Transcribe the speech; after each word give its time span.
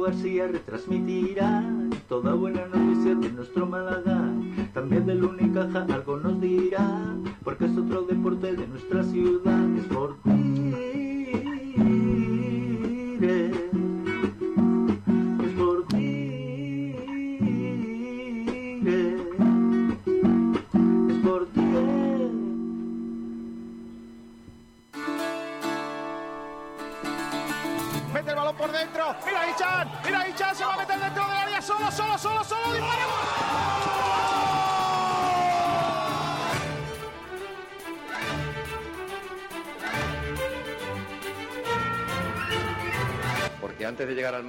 García 0.00 0.48
retransmitirá 0.48 1.62
toda 2.08 2.34
buena 2.34 2.66
noticia 2.66 3.14
de 3.14 3.30
nuestro 3.30 3.66
Málaga. 3.66 4.30
También 4.74 5.06
del 5.06 5.24
Unicaja 5.24 5.86
algo 5.90 6.16
nos 6.16 6.40
dirá, 6.40 7.14
porque 7.44 7.66
es 7.66 7.76
otro 7.76 8.02
deporte 8.02 8.54
de 8.54 8.66
nuestra 8.66 9.02
ciudad. 9.04 9.76
Es 9.76 9.84
por 9.84 10.16
Es 10.24 11.01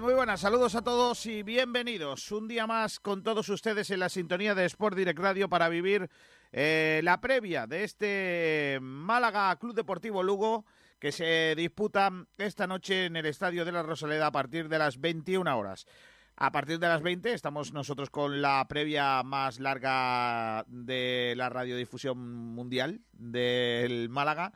Muy 0.00 0.14
buenas, 0.14 0.40
saludos 0.40 0.74
a 0.74 0.82
todos 0.82 1.24
y 1.26 1.44
bienvenidos. 1.44 2.32
Un 2.32 2.48
día 2.48 2.66
más 2.66 2.98
con 2.98 3.22
todos 3.22 3.48
ustedes 3.48 3.90
en 3.90 4.00
la 4.00 4.08
sintonía 4.08 4.52
de 4.54 4.64
Sport 4.64 4.96
Direct 4.96 5.20
Radio 5.20 5.48
para 5.48 5.68
vivir 5.68 6.10
eh, 6.50 7.00
la 7.04 7.20
previa 7.20 7.68
de 7.68 7.84
este 7.84 8.78
Málaga 8.80 9.54
Club 9.56 9.72
Deportivo 9.72 10.24
Lugo 10.24 10.64
que 10.98 11.12
se 11.12 11.54
disputa 11.56 12.10
esta 12.38 12.66
noche 12.66 13.04
en 13.04 13.14
el 13.14 13.26
Estadio 13.26 13.64
de 13.64 13.70
la 13.70 13.84
Rosaleda 13.84 14.26
a 14.26 14.32
partir 14.32 14.68
de 14.68 14.78
las 14.78 15.00
21 15.00 15.56
horas. 15.56 15.86
A 16.34 16.50
partir 16.50 16.80
de 16.80 16.88
las 16.88 17.02
20 17.02 17.32
estamos 17.32 17.72
nosotros 17.72 18.10
con 18.10 18.42
la 18.42 18.66
previa 18.68 19.22
más 19.22 19.60
larga 19.60 20.64
de 20.66 21.34
la 21.36 21.50
radiodifusión 21.50 22.18
mundial 22.18 23.00
del 23.12 24.08
Málaga 24.08 24.54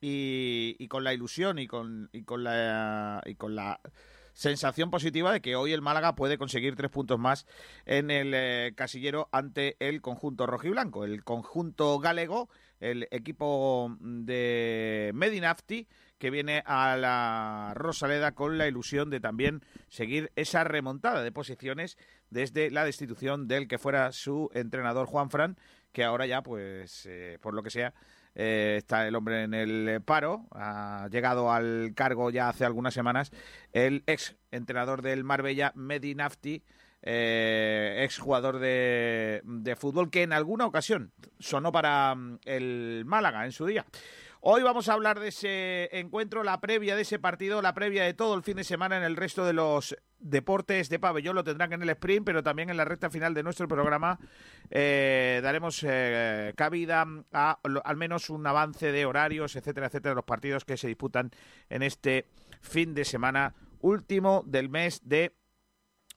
y, 0.00 0.76
y 0.78 0.88
con 0.88 1.04
la 1.04 1.12
ilusión 1.12 1.58
y 1.58 1.66
con, 1.66 2.08
y 2.12 2.22
con 2.22 2.42
la 2.42 3.20
y 3.26 3.34
con 3.34 3.54
la 3.54 3.80
sensación 4.38 4.88
positiva 4.92 5.32
de 5.32 5.40
que 5.40 5.56
hoy 5.56 5.72
el 5.72 5.82
Málaga 5.82 6.14
puede 6.14 6.38
conseguir 6.38 6.76
tres 6.76 6.92
puntos 6.92 7.18
más 7.18 7.44
en 7.86 8.08
el 8.12 8.32
eh, 8.34 8.72
casillero 8.76 9.28
ante 9.32 9.74
el 9.80 10.00
conjunto 10.00 10.46
rojiblanco, 10.46 11.04
el 11.04 11.24
conjunto 11.24 11.98
galego, 11.98 12.48
el 12.78 13.08
equipo 13.10 13.96
de 13.98 15.10
Medinafti 15.12 15.88
que 16.18 16.30
viene 16.30 16.62
a 16.66 16.96
la 16.96 17.72
Rosaleda 17.74 18.36
con 18.36 18.58
la 18.58 18.68
ilusión 18.68 19.10
de 19.10 19.18
también 19.18 19.64
seguir 19.88 20.30
esa 20.36 20.62
remontada 20.62 21.24
de 21.24 21.32
posiciones 21.32 21.98
desde 22.30 22.70
la 22.70 22.84
destitución 22.84 23.48
del 23.48 23.66
que 23.66 23.78
fuera 23.78 24.12
su 24.12 24.50
entrenador 24.54 25.08
Juan 25.08 25.30
Fran, 25.30 25.56
que 25.90 26.04
ahora 26.04 26.26
ya, 26.26 26.42
pues, 26.42 27.06
eh, 27.06 27.38
por 27.40 27.54
lo 27.54 27.64
que 27.64 27.70
sea, 27.70 27.92
eh, 28.38 28.76
está 28.78 29.06
el 29.08 29.16
hombre 29.16 29.42
en 29.42 29.52
el 29.52 30.00
paro, 30.00 30.46
ha 30.52 31.08
llegado 31.10 31.52
al 31.52 31.92
cargo 31.96 32.30
ya 32.30 32.48
hace 32.48 32.64
algunas 32.64 32.94
semanas 32.94 33.32
el 33.72 34.04
ex 34.06 34.36
entrenador 34.52 35.02
del 35.02 35.24
Marbella, 35.24 35.72
Medi 35.74 36.14
Nafti, 36.14 36.62
eh, 37.02 38.00
ex 38.04 38.18
jugador 38.18 38.60
de, 38.60 39.40
de 39.42 39.74
fútbol 39.74 40.08
que 40.08 40.22
en 40.22 40.32
alguna 40.32 40.66
ocasión 40.66 41.12
sonó 41.40 41.72
para 41.72 42.14
mm, 42.14 42.38
el 42.44 43.02
Málaga 43.04 43.44
en 43.44 43.50
su 43.50 43.66
día. 43.66 43.84
Hoy 44.40 44.62
vamos 44.62 44.88
a 44.88 44.92
hablar 44.92 45.18
de 45.18 45.28
ese 45.28 45.98
encuentro, 45.98 46.44
la 46.44 46.60
previa 46.60 46.94
de 46.94 47.02
ese 47.02 47.18
partido, 47.18 47.60
la 47.60 47.74
previa 47.74 48.04
de 48.04 48.14
todo 48.14 48.34
el 48.34 48.44
fin 48.44 48.56
de 48.56 48.62
semana 48.62 48.96
en 48.96 49.02
el 49.02 49.16
resto 49.16 49.44
de 49.44 49.52
los 49.52 49.96
deportes 50.20 50.88
de 50.88 51.00
pabellón. 51.00 51.34
Lo 51.34 51.42
tendrán 51.42 51.72
en 51.72 51.82
el 51.82 51.90
sprint, 51.90 52.24
pero 52.24 52.44
también 52.44 52.70
en 52.70 52.76
la 52.76 52.84
recta 52.84 53.10
final 53.10 53.34
de 53.34 53.42
nuestro 53.42 53.66
programa 53.66 54.20
eh, 54.70 55.40
daremos 55.42 55.84
eh, 55.84 56.52
cabida 56.56 57.04
a 57.32 57.58
al 57.82 57.96
menos 57.96 58.30
un 58.30 58.46
avance 58.46 58.92
de 58.92 59.06
horarios, 59.06 59.56
etcétera, 59.56 59.88
etcétera, 59.88 60.12
de 60.12 60.16
los 60.16 60.24
partidos 60.24 60.64
que 60.64 60.76
se 60.76 60.86
disputan 60.86 61.32
en 61.68 61.82
este 61.82 62.28
fin 62.60 62.94
de 62.94 63.04
semana 63.04 63.56
último 63.80 64.44
del 64.46 64.68
mes 64.68 65.00
de 65.02 65.34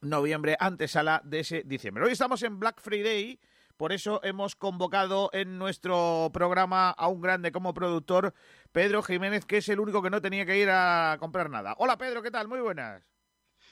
noviembre, 0.02 0.58
antesala 0.60 1.24
de 1.26 1.40
ese 1.40 1.64
diciembre. 1.66 2.06
Hoy 2.06 2.12
estamos 2.12 2.44
en 2.44 2.60
Black 2.60 2.82
Friday, 2.82 3.40
por 3.82 3.94
eso 3.94 4.22
hemos 4.24 4.56
convocado 4.56 5.32
en 5.34 5.58
nuestro 5.58 6.30
programa 6.32 6.92
a 6.92 7.08
un 7.08 7.20
grande 7.20 7.52
como 7.52 7.74
productor, 7.74 8.36
Pedro 8.72 9.02
Jiménez, 9.02 9.44
que 9.44 9.58
es 9.58 9.70
el 9.70 9.80
único 9.80 10.04
que 10.04 10.12
no 10.12 10.22
tenía 10.22 10.46
que 10.46 10.60
ir 10.60 10.70
a 10.70 11.18
comprar 11.20 11.50
nada. 11.50 11.74
Hola 11.80 11.98
Pedro, 11.98 12.22
¿qué 12.22 12.30
tal? 12.30 12.48
Muy 12.48 12.60
buenas. 12.60 13.02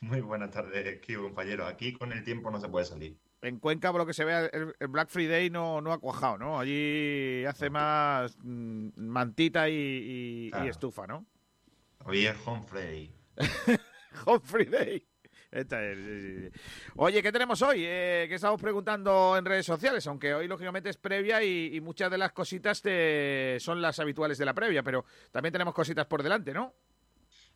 Muy 0.02 0.22
buenas 0.22 0.50
tardes, 0.50 1.00
Kio, 1.02 1.22
compañero. 1.22 1.68
Aquí 1.68 1.94
con 1.94 2.12
el 2.12 2.24
tiempo 2.24 2.50
no 2.50 2.60
se 2.60 2.70
puede 2.70 2.86
salir. 2.88 3.20
En 3.44 3.60
Cuenca, 3.60 3.92
por 3.92 4.02
lo 4.02 4.08
que 4.08 4.16
se 4.16 4.26
vea, 4.26 4.48
el, 4.48 4.74
Black 4.88 5.10
Friday 5.10 5.52
no, 5.52 5.80
no 5.80 5.94
ha 5.94 6.00
cuajado, 6.00 6.40
¿no? 6.40 6.60
Allí 6.60 7.46
hace 7.46 7.70
más 7.70 8.36
mm, 8.42 8.90
mantita 8.96 9.70
y, 9.70 10.50
y- 10.52 10.68
estufa, 10.68 11.06
¿no? 11.06 11.28
Hoy 12.04 12.26
es 12.26 12.36
Home 12.48 12.64
Friday. 12.64 13.14
Home 14.26 14.42
Friday. 14.44 15.09
Oye, 16.96 17.24
¿qué 17.24 17.32
tenemos 17.32 17.62
hoy? 17.62 17.84
Eh, 17.86 18.26
que 18.30 18.36
estamos 18.36 18.62
preguntando 18.62 19.36
en 19.38 19.46
redes 19.46 19.66
sociales, 19.66 20.06
aunque 20.08 20.34
hoy 20.34 20.48
lógicamente 20.48 20.90
es 20.90 20.98
previa 20.98 21.42
y, 21.44 21.76
y 21.76 21.82
muchas 21.82 22.12
de 22.12 22.18
las 22.18 22.32
cositas 22.34 22.82
te- 22.82 23.58
son 23.60 23.82
las 23.82 24.00
habituales 24.00 24.38
de 24.38 24.46
la 24.46 24.54
previa, 24.54 24.84
pero 24.84 25.06
también 25.32 25.52
tenemos 25.52 25.74
cositas 25.74 26.06
por 26.06 26.22
delante, 26.24 26.54
¿no? 26.54 26.74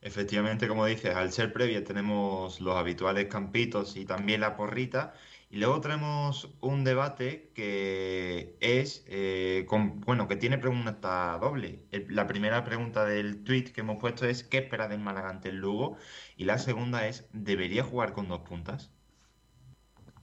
Efectivamente, 0.06 0.68
como 0.68 0.86
dices, 0.86 1.16
al 1.16 1.31
ser 1.31 1.53
previa 1.53 1.84
tenemos 1.84 2.59
los 2.59 2.75
habituales 2.75 3.28
campitos 3.28 3.96
y 3.96 4.06
también 4.06 4.41
la 4.41 4.56
porrita. 4.58 5.14
Y 5.50 5.58
luego 5.58 5.80
tenemos 5.81 6.50
un 6.62 6.84
debate 6.84 7.52
que 7.56 8.58
es, 8.59 9.03
eh, 9.08 9.66
con- 9.69 10.02
bueno, 10.02 10.28
que 10.28 10.36
tiene 10.36 10.58
pregunta 10.58 11.38
doble. 11.40 11.86
La 12.09 12.28
primera 12.28 12.64
pregunta 12.66 13.06
del 13.06 13.44
tweet 13.44 13.66
que 13.72 13.81
hemos 13.81 13.97
puesto 14.00 14.25
es 14.25 14.44
¿qué 14.44 14.58
espera 14.59 14.88
del 14.88 15.00
Málaga 15.00 15.30
ante 15.30 15.50
el 15.50 15.58
Lugo? 15.58 15.96
Y 16.38 16.44
la 16.46 16.58
segunda 16.58 17.08
es 17.08 17.28
¿debería 17.31 17.84
jugar 17.84 18.14
con 18.14 18.28
dos 18.28 18.41
puntas? 18.41 18.91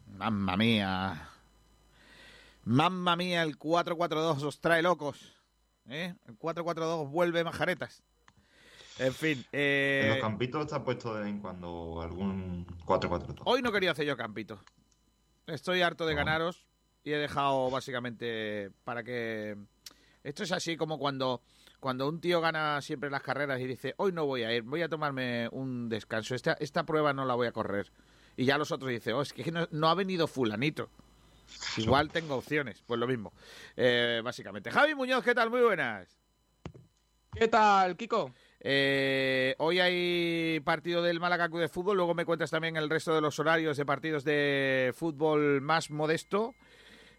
Mamma 0.07 0.57
mía. 0.57 1.29
Mamma 2.65 3.17
mía, 3.17 3.43
el 3.43 3.57
4-4-2 3.57 4.43
os 4.43 4.61
trae 4.61 4.83
locos. 4.83 5.33
¿eh? 5.89 6.15
El 6.27 6.37
4-4-2 6.39 7.09
vuelve 7.09 7.45
majaretas. 7.45 8.03
En 8.99 9.15
fin. 9.15 9.45
eh, 9.53 10.01
En 10.05 10.09
los 10.11 10.19
campitos 10.19 10.63
está 10.63 10.85
puesto 10.85 11.15
de 11.15 11.21
vez 11.23 11.31
en 11.31 11.41
cuando 11.41 12.01
algún 12.03 12.67
4-4-2. 12.85 13.43
Hoy 13.45 13.63
no 13.63 13.73
quería 13.73 13.93
hacer 13.93 14.07
yo 14.07 14.17
campito. 14.17 14.61
Estoy 15.47 15.83
harto 15.83 16.07
de 16.07 16.15
No. 16.15 16.19
ganaros 16.19 16.65
y 17.03 17.13
he 17.13 17.17
dejado 17.19 17.71
básicamente 17.71 18.71
para 18.85 19.03
que... 19.03 19.57
Esto 20.23 20.43
es 20.43 20.53
así 20.53 20.77
como 20.77 20.99
cuando, 20.99 21.41
cuando 21.81 22.07
un 22.07 22.21
tío 22.21 22.43
gana 22.43 22.83
siempre 22.83 23.09
las 23.09 23.23
carreras 23.23 23.59
y 23.61 23.67
dice, 23.67 23.95
hoy 23.97 24.13
no 24.13 24.27
voy 24.27 24.43
a 24.43 24.53
ir, 24.55 24.63
voy 24.65 24.83
a 24.83 24.89
tomarme 24.89 25.49
un 25.51 25.89
descanso, 25.89 26.35
esta, 26.35 26.53
esta 26.61 26.85
prueba 26.85 27.15
no 27.15 27.25
la 27.25 27.35
voy 27.35 27.47
a 27.47 27.53
correr. 27.53 27.91
Y 28.37 28.45
ya 28.45 28.59
los 28.59 28.71
otros 28.71 28.91
dicen, 28.91 29.15
oh, 29.15 29.23
es 29.23 29.33
que 29.33 29.51
no, 29.51 29.67
no 29.71 29.89
ha 29.89 29.95
venido 29.95 30.27
fulanito. 30.27 30.91
Igual 31.79 32.11
tengo 32.11 32.37
opciones, 32.37 32.83
pues 32.87 33.01
lo 33.01 33.07
mismo. 33.07 33.33
Eh, 33.77 34.21
básicamente. 34.23 34.71
Javi 34.71 34.95
Muñoz, 34.95 35.25
¿qué 35.25 35.35
tal? 35.35 35.49
Muy 35.51 35.63
buenas. 35.63 36.07
¿Qué 37.33 37.49
tal, 37.49 37.97
Kiko? 37.97 38.33
Eh, 38.63 39.55
hoy 39.59 39.81
hay 39.81 40.61
partido 40.61 41.03
del 41.03 41.19
Málaga 41.19 41.49
de 41.49 41.69
Fútbol, 41.69 41.97
luego 41.97 42.15
me 42.15 42.27
cuentas 42.27 42.51
también 42.51 42.77
el 42.77 42.91
resto 42.91 43.15
de 43.15 43.23
los 43.23 43.39
horarios 43.39 43.79
de 43.79 43.87
partidos 43.87 44.23
de 44.23 44.93
fútbol 44.95 45.61
más 45.63 45.91
modesto. 45.91 46.55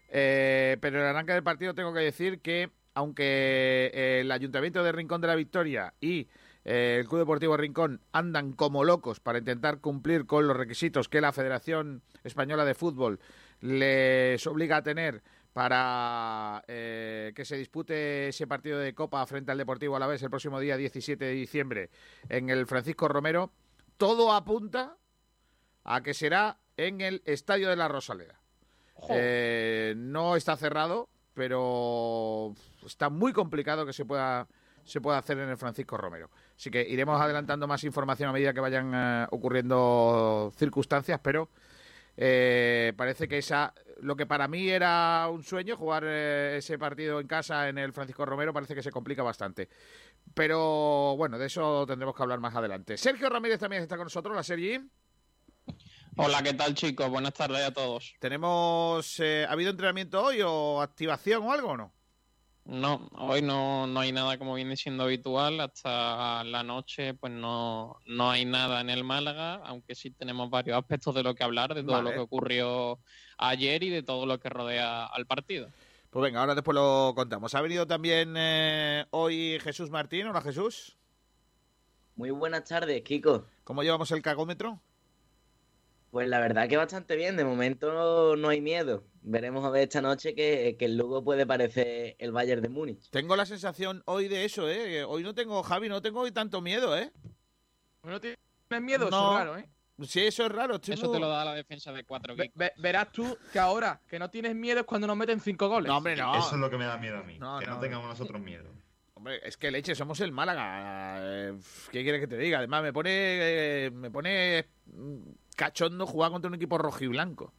Eh, 0.08 0.76
pero 0.80 0.98
en 0.98 1.04
el 1.04 1.08
arranque 1.08 1.32
del 1.32 1.42
partido 1.42 1.74
tengo 1.74 1.92
que 1.92 2.00
decir 2.00 2.40
que, 2.40 2.70
aunque 2.94 4.20
el 4.20 4.30
Ayuntamiento 4.30 4.84
de 4.84 4.92
Rincón 4.92 5.20
de 5.20 5.26
la 5.26 5.34
Victoria 5.34 5.94
y 6.00 6.28
eh, 6.64 6.98
el 7.00 7.08
Club 7.08 7.20
Deportivo 7.20 7.56
Rincón 7.56 8.00
andan 8.12 8.52
como 8.52 8.84
locos 8.84 9.20
para 9.20 9.38
intentar 9.38 9.80
cumplir 9.80 10.26
con 10.26 10.46
los 10.46 10.56
requisitos 10.56 11.08
que 11.08 11.20
la 11.20 11.32
Federación 11.32 12.02
Española 12.22 12.64
de 12.64 12.74
Fútbol 12.74 13.18
les 13.60 14.46
obliga 14.46 14.76
a 14.76 14.82
tener 14.82 15.22
para 15.52 16.64
eh, 16.66 17.32
que 17.34 17.44
se 17.44 17.56
dispute 17.56 18.28
ese 18.28 18.46
partido 18.46 18.78
de 18.78 18.94
Copa 18.94 19.24
frente 19.26 19.52
al 19.52 19.58
Deportivo 19.58 19.96
a 19.96 19.98
la 19.98 20.06
vez 20.06 20.22
el 20.22 20.30
próximo 20.30 20.60
día 20.60 20.76
17 20.76 21.24
de 21.24 21.32
diciembre 21.32 21.90
en 22.28 22.48
el 22.50 22.66
Francisco 22.66 23.08
Romero, 23.08 23.52
todo 23.96 24.32
apunta 24.32 24.96
a 25.84 26.02
que 26.02 26.14
será 26.14 26.58
en 26.76 27.00
el 27.00 27.22
Estadio 27.26 27.68
de 27.68 27.76
la 27.76 27.88
Rosaleda. 27.88 28.40
Eh, 29.10 29.94
no 29.96 30.36
está 30.36 30.56
cerrado, 30.56 31.08
pero 31.34 32.54
está 32.86 33.10
muy 33.10 33.32
complicado 33.32 33.84
que 33.84 33.92
se 33.92 34.04
pueda 34.04 34.46
se 34.84 35.00
pueda 35.00 35.18
hacer 35.18 35.38
en 35.38 35.48
el 35.48 35.56
Francisco 35.56 35.96
Romero. 35.96 36.30
Así 36.56 36.70
que 36.70 36.82
iremos 36.82 37.20
adelantando 37.20 37.68
más 37.68 37.84
información 37.84 38.28
a 38.28 38.32
medida 38.32 38.52
que 38.52 38.60
vayan 38.60 38.92
eh, 38.94 39.26
ocurriendo 39.30 40.52
circunstancias, 40.56 41.20
pero 41.22 41.50
eh, 42.16 42.92
parece 42.96 43.28
que 43.28 43.38
esa 43.38 43.72
lo 44.02 44.16
que 44.16 44.26
para 44.26 44.48
mí 44.48 44.68
era 44.68 45.28
un 45.30 45.44
sueño 45.44 45.76
jugar 45.76 46.02
eh, 46.04 46.56
ese 46.58 46.76
partido 46.76 47.20
en 47.20 47.28
casa 47.28 47.68
en 47.68 47.78
el 47.78 47.92
Francisco 47.92 48.26
Romero 48.26 48.52
parece 48.52 48.74
que 48.74 48.82
se 48.82 48.90
complica 48.90 49.22
bastante. 49.22 49.68
Pero 50.34 51.14
bueno, 51.16 51.38
de 51.38 51.46
eso 51.46 51.86
tendremos 51.86 52.14
que 52.14 52.22
hablar 52.22 52.40
más 52.40 52.54
adelante. 52.56 52.96
Sergio 52.96 53.28
Ramírez 53.28 53.60
también 53.60 53.82
está 53.82 53.96
con 53.96 54.06
nosotros, 54.06 54.34
la 54.34 54.42
Sergi. 54.42 54.80
Hola, 56.16 56.42
¿qué 56.42 56.52
tal 56.52 56.74
chicos? 56.74 57.08
Buenas 57.08 57.32
tardes 57.32 57.64
a 57.64 57.72
todos. 57.72 58.14
¿Tenemos, 58.18 59.20
¿Ha 59.20 59.52
habido 59.52 59.70
entrenamiento 59.70 60.20
hoy 60.20 60.40
o 60.44 60.82
activación 60.82 61.44
o 61.44 61.52
algo 61.52 61.68
o 61.68 61.76
no? 61.76 61.92
No, 62.64 63.08
hoy 63.18 63.42
no, 63.42 63.88
no 63.88 64.00
hay 64.00 64.12
nada 64.12 64.38
como 64.38 64.54
viene 64.54 64.76
siendo 64.76 65.04
habitual. 65.04 65.60
Hasta 65.60 66.44
la 66.44 66.62
noche, 66.62 67.14
pues 67.14 67.32
no, 67.32 67.98
no 68.06 68.30
hay 68.30 68.44
nada 68.44 68.80
en 68.80 68.90
el 68.90 69.02
Málaga, 69.02 69.54
aunque 69.64 69.96
sí 69.96 70.10
tenemos 70.10 70.48
varios 70.48 70.78
aspectos 70.78 71.14
de 71.14 71.24
lo 71.24 71.34
que 71.34 71.42
hablar, 71.42 71.74
de 71.74 71.82
todo 71.82 72.02
lo 72.02 72.12
que 72.12 72.20
ocurrió 72.20 73.00
ayer 73.48 73.82
y 73.82 73.90
de 73.90 74.02
todo 74.02 74.26
lo 74.26 74.38
que 74.38 74.48
rodea 74.48 75.06
al 75.06 75.26
partido. 75.26 75.68
Pues 76.10 76.22
venga, 76.22 76.40
ahora 76.40 76.54
después 76.54 76.74
lo 76.74 77.12
contamos. 77.14 77.54
Ha 77.54 77.62
venido 77.62 77.86
también 77.86 78.34
eh, 78.36 79.06
hoy 79.10 79.58
Jesús 79.62 79.90
Martín. 79.90 80.26
Hola 80.26 80.42
Jesús. 80.42 80.98
Muy 82.16 82.30
buenas 82.30 82.64
tardes, 82.64 83.02
Kiko. 83.02 83.46
¿Cómo 83.64 83.82
llevamos 83.82 84.10
el 84.10 84.20
cagómetro? 84.20 84.80
Pues 86.10 86.28
la 86.28 86.40
verdad 86.40 86.68
que 86.68 86.76
bastante 86.76 87.16
bien, 87.16 87.38
de 87.38 87.44
momento 87.44 88.36
no 88.36 88.48
hay 88.50 88.60
miedo. 88.60 89.04
Veremos 89.22 89.64
a 89.64 89.70
ver 89.70 89.84
esta 89.84 90.02
noche 90.02 90.34
que, 90.34 90.76
el 90.78 90.96
Lugo 90.98 91.24
puede 91.24 91.46
parecer 91.46 92.16
el 92.18 92.32
Bayern 92.32 92.60
de 92.60 92.68
Múnich. 92.68 93.08
Tengo 93.08 93.34
la 93.34 93.46
sensación 93.46 94.02
hoy 94.04 94.28
de 94.28 94.44
eso, 94.44 94.68
¿eh? 94.68 95.04
Hoy 95.04 95.22
no 95.22 95.34
tengo, 95.34 95.62
Javi, 95.62 95.88
no 95.88 96.02
tengo 96.02 96.20
hoy 96.20 96.30
tanto 96.30 96.60
miedo, 96.60 96.94
¿eh? 96.98 97.10
No 98.02 98.20
tienes 98.20 98.38
miedo, 98.82 99.08
eso 99.08 99.32
es 99.32 99.38
raro, 99.38 99.56
¿eh? 99.56 99.66
Sí, 100.06 100.20
eso 100.20 100.46
es 100.46 100.52
raro. 100.52 100.80
Eso 100.82 101.10
te 101.10 101.18
lo 101.18 101.28
da 101.28 101.44
la 101.44 101.54
defensa 101.54 101.92
de 101.92 102.04
cuatro 102.04 102.34
Verás 102.78 103.12
tú 103.12 103.36
que 103.52 103.58
ahora 103.58 104.00
que 104.08 104.18
no 104.18 104.30
tienes 104.30 104.54
miedo 104.54 104.80
es 104.80 104.86
cuando 104.86 105.06
nos 105.06 105.16
meten 105.16 105.40
cinco 105.40 105.68
goles. 105.68 105.88
No, 105.88 105.98
hombre, 105.98 106.16
no. 106.16 106.36
Eso 106.36 106.54
es 106.54 106.60
lo 106.60 106.70
que 106.70 106.78
me 106.78 106.84
da 106.84 106.96
miedo 106.96 107.18
a 107.18 107.22
mí. 107.22 107.34
que 107.34 107.66
no, 107.66 107.80
tengamos 107.80 108.08
nosotros 108.08 108.40
miedo. 108.40 108.70
Hombre, 109.14 109.40
es 109.44 109.56
que 109.56 109.70
leche, 109.70 109.94
somos 109.94 110.20
el 110.20 110.32
Málaga. 110.32 111.18
Eh, 111.20 111.54
¿Qué 111.90 112.02
quieres 112.02 112.20
que 112.20 112.26
te 112.26 112.36
diga? 112.36 112.58
Además, 112.58 112.82
me 112.82 112.92
pone, 112.92 113.10
eh, 113.12 113.90
me 113.92 114.10
pone 114.10 114.66
cachondo 115.54 116.06
jugar 116.06 116.32
contra 116.32 116.48
un 116.48 116.54
equipo 116.54 116.78
rojo 116.78 117.04
y 117.04 117.08
blanco. 117.08 117.52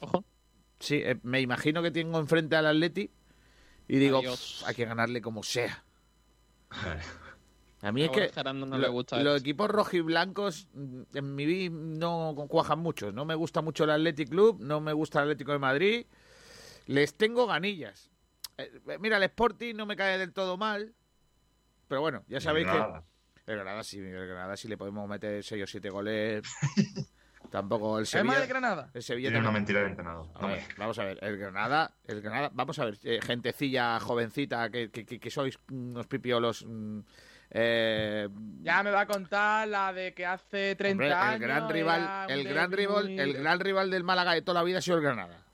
Ojo. 0.00 0.24
Sí, 0.78 1.00
eh, 1.02 1.18
me 1.22 1.40
imagino 1.40 1.82
que 1.82 1.90
tengo 1.90 2.18
enfrente 2.18 2.56
al 2.56 2.66
Atleti 2.66 3.10
y 3.88 3.98
digo, 3.98 4.20
hay 4.66 4.74
que 4.74 4.84
ganarle 4.84 5.20
como 5.20 5.42
sea. 5.42 5.84
A 7.82 7.90
mí 7.90 8.04
es 8.04 8.10
que 8.10 8.30
los 9.22 9.40
equipos 9.40 9.68
rojiblancos 9.68 10.68
mm, 10.72 11.02
en 11.14 11.34
mi 11.34 11.44
vida 11.44 11.74
no 11.74 12.34
cuajan 12.48 12.78
mucho. 12.78 13.10
No 13.10 13.24
me 13.24 13.34
gusta 13.34 13.60
mucho 13.60 13.84
el 13.84 13.90
Athletic 13.90 14.28
Club, 14.30 14.58
no 14.60 14.80
me 14.80 14.92
gusta 14.92 15.18
el 15.18 15.24
Atlético 15.24 15.52
de 15.52 15.58
Madrid. 15.58 16.06
Les 16.86 17.14
tengo 17.14 17.46
ganillas. 17.46 18.10
Eh, 18.56 18.98
mira, 19.00 19.16
el 19.16 19.24
Sporting 19.24 19.74
no 19.74 19.84
me 19.84 19.96
cae 19.96 20.16
del 20.16 20.32
todo 20.32 20.56
mal. 20.56 20.94
Pero 21.88 22.00
bueno, 22.00 22.24
ya 22.28 22.40
sabéis 22.40 22.68
que 22.68 22.76
el 23.46 23.56
Granada 23.56 23.82
sí, 23.82 23.98
el 23.98 24.26
Granada 24.28 24.56
sí 24.56 24.68
le 24.68 24.76
podemos 24.76 25.08
meter 25.08 25.42
6 25.42 25.64
o 25.64 25.66
7 25.66 25.90
goles. 25.90 26.42
Tampoco 27.50 27.98
el 27.98 28.06
Sevilla. 28.06 28.40
el 28.40 28.48
Granada? 28.48 28.90
El 28.94 29.02
Sevilla 29.02 29.28
Tiene 29.28 29.40
una 29.40 29.50
mentira 29.50 29.80
de 29.80 29.88
entrenado. 29.88 30.32
vamos 30.78 30.98
a 30.98 31.04
ver, 31.04 31.18
el 31.20 31.36
Granada, 31.36 31.92
el 32.06 32.22
Granada, 32.22 32.50
vamos 32.54 32.78
a 32.78 32.84
ver, 32.86 32.98
eh, 33.02 33.18
gentecilla 33.20 33.98
jovencita 34.00 34.70
que, 34.70 34.90
que, 34.90 35.30
sois 35.30 35.58
unos 35.68 36.06
pipiolos. 36.06 36.64
Mm, 36.64 37.00
eh, 37.54 38.28
ya 38.62 38.82
me 38.82 38.90
va 38.90 39.02
a 39.02 39.06
contar 39.06 39.68
la 39.68 39.92
de 39.92 40.14
que 40.14 40.24
hace 40.24 40.74
30 40.74 41.04
años. 41.04 41.34
El 41.34 41.40
gran 41.40 41.68
rival, 41.68 42.30
el 42.30 42.44
gran 42.44 42.72
rival, 42.72 43.20
el 43.20 43.32
gran 43.34 43.60
rival 43.60 43.90
del 43.90 44.04
Málaga 44.04 44.32
de 44.32 44.40
toda 44.40 44.60
la 44.60 44.64
vida 44.64 44.78
ha 44.78 44.82
sido 44.82 44.96
el 44.96 45.02
Granada. 45.02 45.44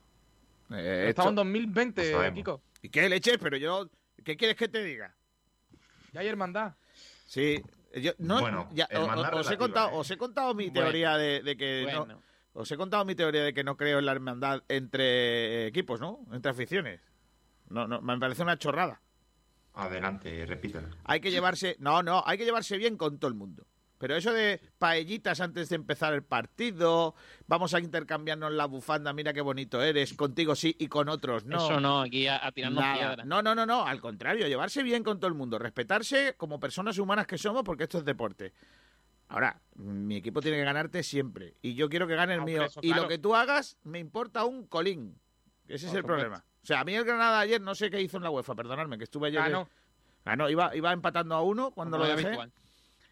Eh, 0.70 1.06
Estamos 1.08 1.30
en 1.30 1.36
2020, 1.36 2.32
Kiko. 2.34 2.62
¿Y 2.82 2.90
qué 2.90 3.08
leche? 3.08 3.38
Pero 3.38 3.56
yo, 3.56 3.90
¿qué 4.24 4.36
quieres 4.36 4.56
que 4.56 4.68
te 4.68 4.84
diga? 4.84 5.12
Ya 6.12 6.20
hay 6.20 6.28
hermandad. 6.28 6.74
Sí, 7.26 7.60
no, 8.18 8.40
bueno, 8.40 8.68
os, 9.32 9.50
he 9.50 9.56
contado, 9.56 9.92
os 9.94 10.10
he 10.10 10.16
contado 10.16 10.54
mi 10.54 10.70
teoría 10.70 11.16
de, 11.16 11.56
que 11.56 11.86
no, 11.92 12.22
os 12.52 12.70
he 12.70 12.76
contado 12.76 13.04
mi 13.04 13.14
teoría 13.14 13.42
de 13.42 13.52
que 13.52 13.64
no 13.64 13.76
creo 13.76 13.98
en 13.98 14.06
la 14.06 14.12
hermandad 14.12 14.62
entre 14.68 15.66
equipos, 15.66 16.00
¿no? 16.00 16.20
Entre 16.32 16.50
aficiones. 16.50 17.00
No, 17.68 17.86
no, 17.86 18.00
me 18.00 18.18
parece 18.18 18.42
una 18.42 18.56
chorrada. 18.56 19.00
Adelante, 19.78 20.44
repítela. 20.44 20.88
Hay 21.04 21.20
que 21.20 21.30
llevarse, 21.30 21.76
no, 21.78 22.02
no, 22.02 22.22
hay 22.26 22.36
que 22.36 22.44
llevarse 22.44 22.76
bien 22.76 22.96
con 22.96 23.18
todo 23.18 23.28
el 23.28 23.36
mundo. 23.36 23.64
Pero 23.98 24.16
eso 24.16 24.32
de 24.32 24.60
paellitas 24.78 25.40
antes 25.40 25.68
de 25.68 25.76
empezar 25.76 26.14
el 26.14 26.22
partido, 26.22 27.14
vamos 27.46 27.74
a 27.74 27.80
intercambiarnos 27.80 28.52
la 28.52 28.66
bufanda, 28.66 29.12
mira 29.12 29.32
qué 29.32 29.40
bonito 29.40 29.82
eres, 29.82 30.14
contigo 30.14 30.54
sí 30.54 30.74
y 30.78 30.86
con 30.86 31.08
otros 31.08 31.44
no. 31.44 31.56
Eso 31.56 31.80
no, 31.80 32.00
aquí 32.00 32.28
a, 32.28 32.50
tirarnos 32.52 32.84
piedras. 32.96 33.26
No, 33.26 33.42
no, 33.42 33.54
no, 33.54 33.66
no, 33.66 33.84
al 33.84 34.00
contrario, 34.00 34.46
llevarse 34.46 34.82
bien 34.82 35.02
con 35.02 35.18
todo 35.18 35.28
el 35.28 35.34
mundo, 35.34 35.58
respetarse 35.58 36.34
como 36.36 36.60
personas 36.60 36.98
humanas 36.98 37.26
que 37.26 37.38
somos 37.38 37.64
porque 37.64 37.84
esto 37.84 37.98
es 37.98 38.04
deporte. 38.04 38.52
Ahora, 39.28 39.60
mi 39.74 40.16
equipo 40.16 40.40
tiene 40.40 40.58
que 40.58 40.64
ganarte 40.64 41.02
siempre 41.02 41.54
y 41.60 41.74
yo 41.74 41.88
quiero 41.88 42.06
que 42.06 42.14
gane 42.14 42.34
el 42.34 42.42
mío. 42.42 42.66
y 42.82 42.94
lo 42.94 43.08
que 43.08 43.18
tú 43.18 43.34
hagas 43.34 43.78
me 43.82 43.98
importa 43.98 44.44
un 44.44 44.66
colín. 44.66 45.20
Ese 45.66 45.86
es 45.86 45.94
el 45.94 46.04
problema. 46.04 46.44
O 46.62 46.66
sea, 46.66 46.80
a 46.80 46.84
mí 46.84 46.94
el 46.94 47.04
Granada 47.04 47.40
ayer 47.40 47.60
no 47.60 47.74
sé 47.74 47.90
qué 47.90 48.00
hizo 48.00 48.16
en 48.16 48.22
la 48.22 48.30
UEFA, 48.30 48.54
perdonadme, 48.54 48.98
que 48.98 49.04
estuve 49.04 49.28
ayer... 49.28 49.40
Ganó. 49.40 49.68
Ganó, 50.24 50.50
iba, 50.50 50.74
iba 50.76 50.92
empatando 50.92 51.34
a 51.34 51.42
uno 51.42 51.70
cuando 51.70 51.96
lo 51.96 52.04
dejé. 52.04 52.36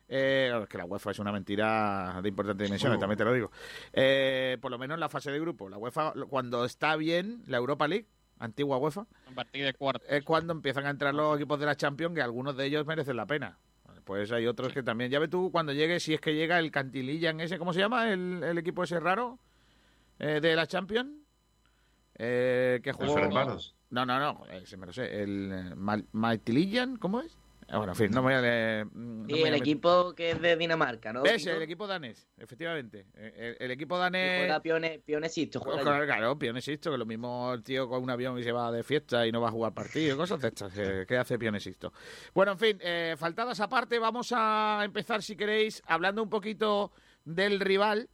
Eh, 0.08 0.60
es 0.62 0.68
que 0.68 0.78
la 0.78 0.84
UEFA 0.84 1.10
es 1.10 1.18
una 1.18 1.32
mentira 1.32 2.20
de 2.22 2.28
importante 2.28 2.64
dimensión, 2.64 2.92
uh. 2.94 2.98
también 2.98 3.18
te 3.18 3.24
lo 3.24 3.32
digo. 3.32 3.50
Eh, 3.92 4.58
por 4.60 4.70
lo 4.70 4.78
menos 4.78 4.94
en 4.94 5.00
la 5.00 5.08
fase 5.08 5.30
de 5.30 5.40
grupo. 5.40 5.68
La 5.68 5.78
UEFA, 5.78 6.12
cuando 6.28 6.64
está 6.64 6.96
bien, 6.96 7.42
la 7.46 7.56
Europa 7.56 7.88
League, 7.88 8.06
antigua 8.38 8.78
UEFA, 8.78 9.06
es 9.58 10.24
cuando 10.24 10.52
empiezan 10.52 10.86
a 10.86 10.90
entrar 10.90 11.14
los 11.14 11.36
equipos 11.36 11.58
de 11.58 11.66
la 11.66 11.76
Champions, 11.76 12.14
que 12.14 12.22
algunos 12.22 12.56
de 12.56 12.66
ellos 12.66 12.86
merecen 12.86 13.16
la 13.16 13.26
pena. 13.26 13.58
Pues 14.04 14.30
hay 14.30 14.46
otros 14.46 14.72
que 14.72 14.84
también. 14.84 15.10
Ya 15.10 15.18
ve 15.18 15.26
tú 15.26 15.50
cuando 15.50 15.72
llegue, 15.72 15.98
si 15.98 16.14
es 16.14 16.20
que 16.20 16.32
llega 16.32 16.60
el 16.60 16.70
Cantililla 16.70 17.30
en 17.30 17.40
ese, 17.40 17.58
¿cómo 17.58 17.72
se 17.72 17.80
llama? 17.80 18.12
El, 18.12 18.56
equipo 18.56 18.84
ese 18.84 19.00
raro 19.00 19.40
eh, 20.20 20.38
de 20.40 20.54
la 20.54 20.68
Champions. 20.68 21.10
Eh, 22.18 22.80
que 22.82 22.92
jugó. 22.92 23.18
No, 23.90 24.04
no, 24.04 24.18
no, 24.18 24.46
ese 24.46 24.76
me 24.76 24.86
lo 24.86 24.92
sé. 24.92 25.22
El 25.22 25.74
Maltilillan, 26.12 26.96
¿cómo 26.96 27.20
es? 27.20 27.36
Bueno, 27.68 27.92
en 27.92 27.96
fin, 27.96 28.10
no 28.12 28.22
me 28.22 28.28
voy 28.28 28.34
a 28.34 28.40
leer. 28.40 28.86
Mm, 28.86 29.26
el 29.28 29.54
equipo 29.54 30.14
que 30.14 30.30
es 30.30 30.40
de 30.40 30.56
Dinamarca, 30.56 31.12
¿no? 31.12 31.24
Es 31.24 31.44
el 31.46 31.60
equipo 31.62 31.86
danés, 31.86 32.28
efectivamente. 32.38 33.06
El, 33.14 33.70
equipo 33.72 33.98
danés. 33.98 34.40
Juega 34.40 34.62
pione, 34.62 35.00
pionesisto. 35.04 35.60
claro, 35.60 36.38
pionesisto, 36.38 36.92
que 36.92 36.98
lo 36.98 37.06
mismo 37.06 37.52
el 37.52 37.64
tío 37.64 37.88
con 37.88 38.02
un 38.02 38.10
avión 38.10 38.38
y 38.38 38.44
se 38.44 38.52
va 38.52 38.70
de 38.70 38.84
fiesta 38.84 39.26
y 39.26 39.32
no 39.32 39.40
va 39.40 39.48
a 39.48 39.52
jugar 39.52 39.74
partido, 39.74 40.16
cosas 40.16 40.40
de 40.40 40.48
estas. 40.48 40.72
¿Qué 41.08 41.16
hace 41.16 41.38
pionesisto? 41.38 41.92
Bueno, 42.32 42.52
en 42.52 42.58
fin, 42.58 42.78
eh, 42.80 43.16
faltadas 43.18 43.58
aparte, 43.60 43.98
vamos 43.98 44.32
a 44.34 44.82
empezar, 44.84 45.22
si 45.22 45.36
queréis, 45.36 45.82
hablando 45.86 46.22
un 46.22 46.30
poquito 46.30 46.92
del 47.24 47.58
rival. 47.58 48.08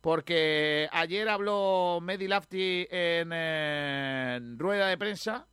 Porque 0.00 0.88
ayer 0.92 1.28
habló 1.28 1.98
Medi 2.00 2.28
Lafti 2.28 2.86
en 2.90 4.58
rueda 4.58 4.86
de 4.88 4.98
prensa 4.98 5.46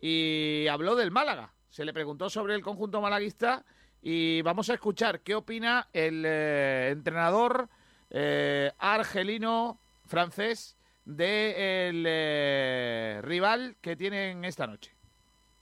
y 0.00 0.66
habló 0.68 0.96
del 0.96 1.10
Málaga 1.10 1.54
se 1.74 1.84
le 1.84 1.92
preguntó 1.92 2.30
sobre 2.30 2.54
el 2.54 2.62
conjunto 2.62 3.00
malaguista 3.00 3.64
y 4.00 4.42
vamos 4.42 4.70
a 4.70 4.74
escuchar 4.74 5.22
qué 5.22 5.34
opina 5.34 5.88
el 5.92 6.22
eh, 6.24 6.90
entrenador 6.92 7.68
eh, 8.10 8.70
argelino 8.78 9.80
francés 10.06 10.76
del 11.04 11.16
de, 11.16 12.04
eh, 12.06 13.20
rival 13.24 13.74
que 13.80 13.96
tienen 13.96 14.44
esta 14.44 14.68
noche. 14.68 14.92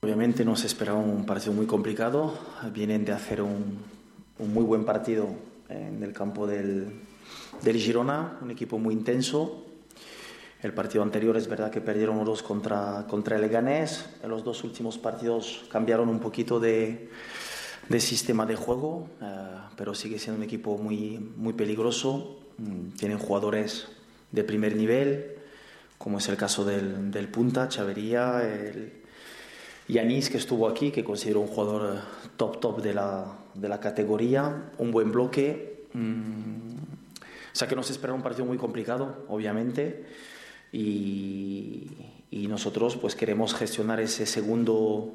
Obviamente 0.03 0.45
nos 0.45 0.65
esperaba 0.65 0.99
un 0.99 1.25
partido 1.25 1.55
muy 1.55 1.65
complicado. 1.65 2.39
Vienen 2.75 3.07
de 3.07 3.13
hacer 3.13 3.41
un, 3.41 3.79
un 4.39 4.53
muy 4.53 4.65
buen 4.65 4.85
partido 4.85 5.31
en 5.71 6.03
el 6.03 6.13
campo 6.13 6.47
del, 6.47 6.93
del 7.63 7.77
Girona, 7.77 8.39
un 8.41 8.51
equipo 8.51 8.79
muy 8.79 8.95
intenso. 8.95 9.65
El 10.63 10.73
partido 10.73 11.03
anterior 11.03 11.37
es 11.37 11.49
verdad 11.49 11.71
que 11.71 11.81
perdieron 11.81 12.25
dos 12.25 12.43
contra, 12.43 13.05
contra 13.09 13.37
el 13.37 13.43
Leganés. 13.43 14.09
En 14.23 14.31
los 14.31 14.45
dos 14.45 14.63
últimos 14.63 14.97
partidos 14.97 15.65
cambiaron 15.71 16.09
un 16.09 16.21
poquito 16.21 16.61
de, 16.61 17.11
sistema 17.99 18.47
de 18.47 18.55
juego, 18.55 19.09
eh, 19.21 19.27
pero 19.77 19.95
sigue 19.95 20.19
siendo 20.19 20.39
un 20.39 20.45
equipo 20.45 20.79
muy, 20.79 21.19
muy 21.37 21.53
peligroso. 21.53 22.39
Mm, 22.59 22.91
tienen 22.97 23.19
jugadores 23.19 23.89
de 24.31 24.45
primer 24.45 24.77
nivel, 24.77 25.33
como 25.99 26.19
es 26.19 26.29
el 26.29 26.37
caso 26.37 26.65
del, 26.65 27.11
del 27.11 27.29
Punta, 27.29 27.69
Chavería, 27.69 28.43
el 28.49 28.93
Yanis, 29.89 30.31
que 30.31 30.39
estuvo 30.39 30.69
aquí, 30.69 30.91
que 30.91 31.03
considero 31.03 31.41
un 31.41 31.49
jugador 31.49 32.01
top 32.37 32.61
top 32.61 32.83
de 32.83 32.95
la, 32.95 33.27
de 33.55 33.69
la 33.69 33.81
categoría, 33.81 34.71
un 34.79 34.93
buen 34.93 35.11
bloque. 35.11 35.87
Mm, 35.93 36.82
o 37.53 37.55
sea 37.57 37.69
que 37.69 37.77
nos 37.77 37.91
espera 37.91 38.15
un 38.15 38.23
partido 38.23 38.47
muy 38.47 38.57
complicado, 38.57 39.25
obviamente, 39.29 40.05
y, 40.73 41.89
nosotros 42.49 42.97
pues 42.97 43.15
queremos 43.15 43.55
gestionar 43.55 43.99
ese 44.01 44.27
segundo, 44.27 45.15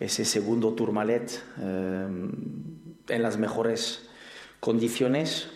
ese 0.00 0.24
segundo 0.24 0.72
Tourmalet 0.72 1.30
eh, 1.60 2.06
en 3.08 3.22
las 3.22 3.36
mejores 3.36 4.08
condiciones. 4.58 5.50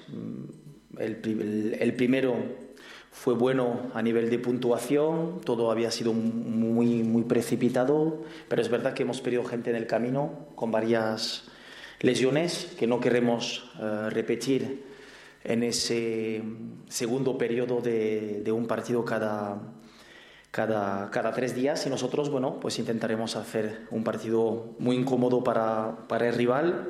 El, 0.99 1.95
primero 1.97 2.35
fue 3.11 3.33
bueno 3.33 3.91
a 3.95 4.03
nivel 4.03 4.29
de 4.29 4.39
puntuación, 4.39 5.41
todo 5.43 5.71
había 5.71 5.91
sido 5.91 6.13
muy, 6.13 7.03
muy 7.03 7.23
precipitado, 7.23 8.25
pero 8.49 8.61
es 8.61 8.69
verdad 8.69 8.93
que 8.93 9.05
hemos 9.05 9.23
perdido 9.23 9.45
gente 9.45 9.71
en 9.71 9.77
el 9.77 9.87
camino 9.87 10.49
con 10.55 10.71
varias 10.71 11.45
lesiones 12.01 12.75
que 12.79 12.87
no 12.87 13.01
queremos 13.01 13.71
uh, 13.81 14.11
repetir 14.11 14.86
en 15.47 15.63
ese 15.63 16.43
segundo 16.89 17.39
periodo 17.39 17.81
de, 17.81 18.43
de 18.45 18.53
un 18.53 18.67
partido 18.67 19.05
cada, 19.05 19.61
cada, 20.51 21.11
cada, 21.11 21.33
tres 21.33 21.55
días. 21.55 21.87
Y 21.87 21.91
nosotros, 21.91 22.31
bueno, 22.31 22.59
pues 22.61 22.79
intentaremos 22.79 23.37
hacer 23.37 23.87
un 23.91 24.03
partido 24.03 24.75
muy 24.79 24.97
incómodo 24.97 25.45
para, 25.45 26.09
para 26.09 26.29
el 26.29 26.35
rival 26.35 26.89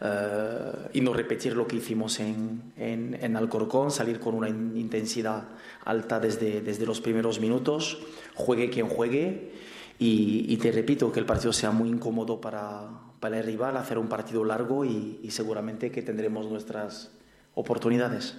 uh, 0.00 0.88
y 0.92 1.00
no 1.00 1.12
repetir 1.12 1.56
lo 1.56 1.66
que 1.66 1.76
hicimos 1.76 2.20
en, 2.20 2.72
en, 2.76 3.18
en, 3.20 3.36
Alcorcón, 3.36 3.90
salir 3.90 4.20
con 4.20 4.34
una 4.34 4.48
intensidad 4.48 5.48
alta 5.84 6.20
desde, 6.20 6.60
desde 6.60 6.86
los 6.86 7.00
primeros 7.00 7.40
minutos, 7.40 7.98
juegue 8.34 8.70
quien 8.70 8.88
juegue. 8.88 9.52
Y, 9.98 10.44
y, 10.48 10.58
te 10.58 10.70
repito 10.72 11.10
que 11.10 11.20
el 11.20 11.24
partido 11.24 11.54
sea 11.54 11.70
muy 11.70 11.88
incómodo 11.88 12.38
para, 12.38 12.86
para 13.18 13.38
el 13.38 13.46
rival, 13.46 13.78
hacer 13.78 13.96
un 13.96 14.08
partido 14.08 14.44
largo 14.44 14.84
y, 14.84 15.20
y 15.22 15.30
seguramente 15.30 15.90
que 15.90 16.02
tendremos 16.02 16.50
nuestras 16.50 17.15
oportunidades. 17.56 18.38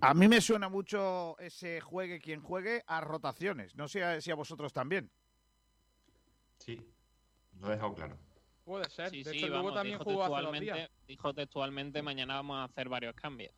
A 0.00 0.14
mí 0.14 0.28
me 0.28 0.40
suena 0.40 0.68
mucho 0.68 1.36
ese 1.38 1.80
juegue 1.80 2.20
quien 2.20 2.40
juegue 2.40 2.82
a 2.86 3.00
rotaciones. 3.00 3.74
No 3.74 3.88
sé 3.88 4.20
si 4.20 4.30
a 4.30 4.36
vosotros 4.36 4.72
también. 4.72 5.10
Sí, 6.58 6.80
lo 7.60 7.68
he 7.68 7.72
dejado 7.72 7.94
claro. 7.94 8.16
Puede 8.64 8.88
ser. 8.90 9.10
Sí, 9.10 9.24
de 9.24 9.32
sí, 9.32 9.38
hecho, 9.38 9.46
vamos, 9.48 9.62
luego 9.62 9.76
también 9.76 9.98
dijo, 9.98 10.10
jugó 10.10 10.24
hace 10.24 10.34
textualmente, 10.34 10.74
días. 10.74 10.90
dijo 11.06 11.34
textualmente, 11.34 12.02
mañana 12.02 12.34
vamos 12.36 12.58
a 12.58 12.64
hacer 12.64 12.88
varios 12.88 13.14
cambios. 13.14 13.52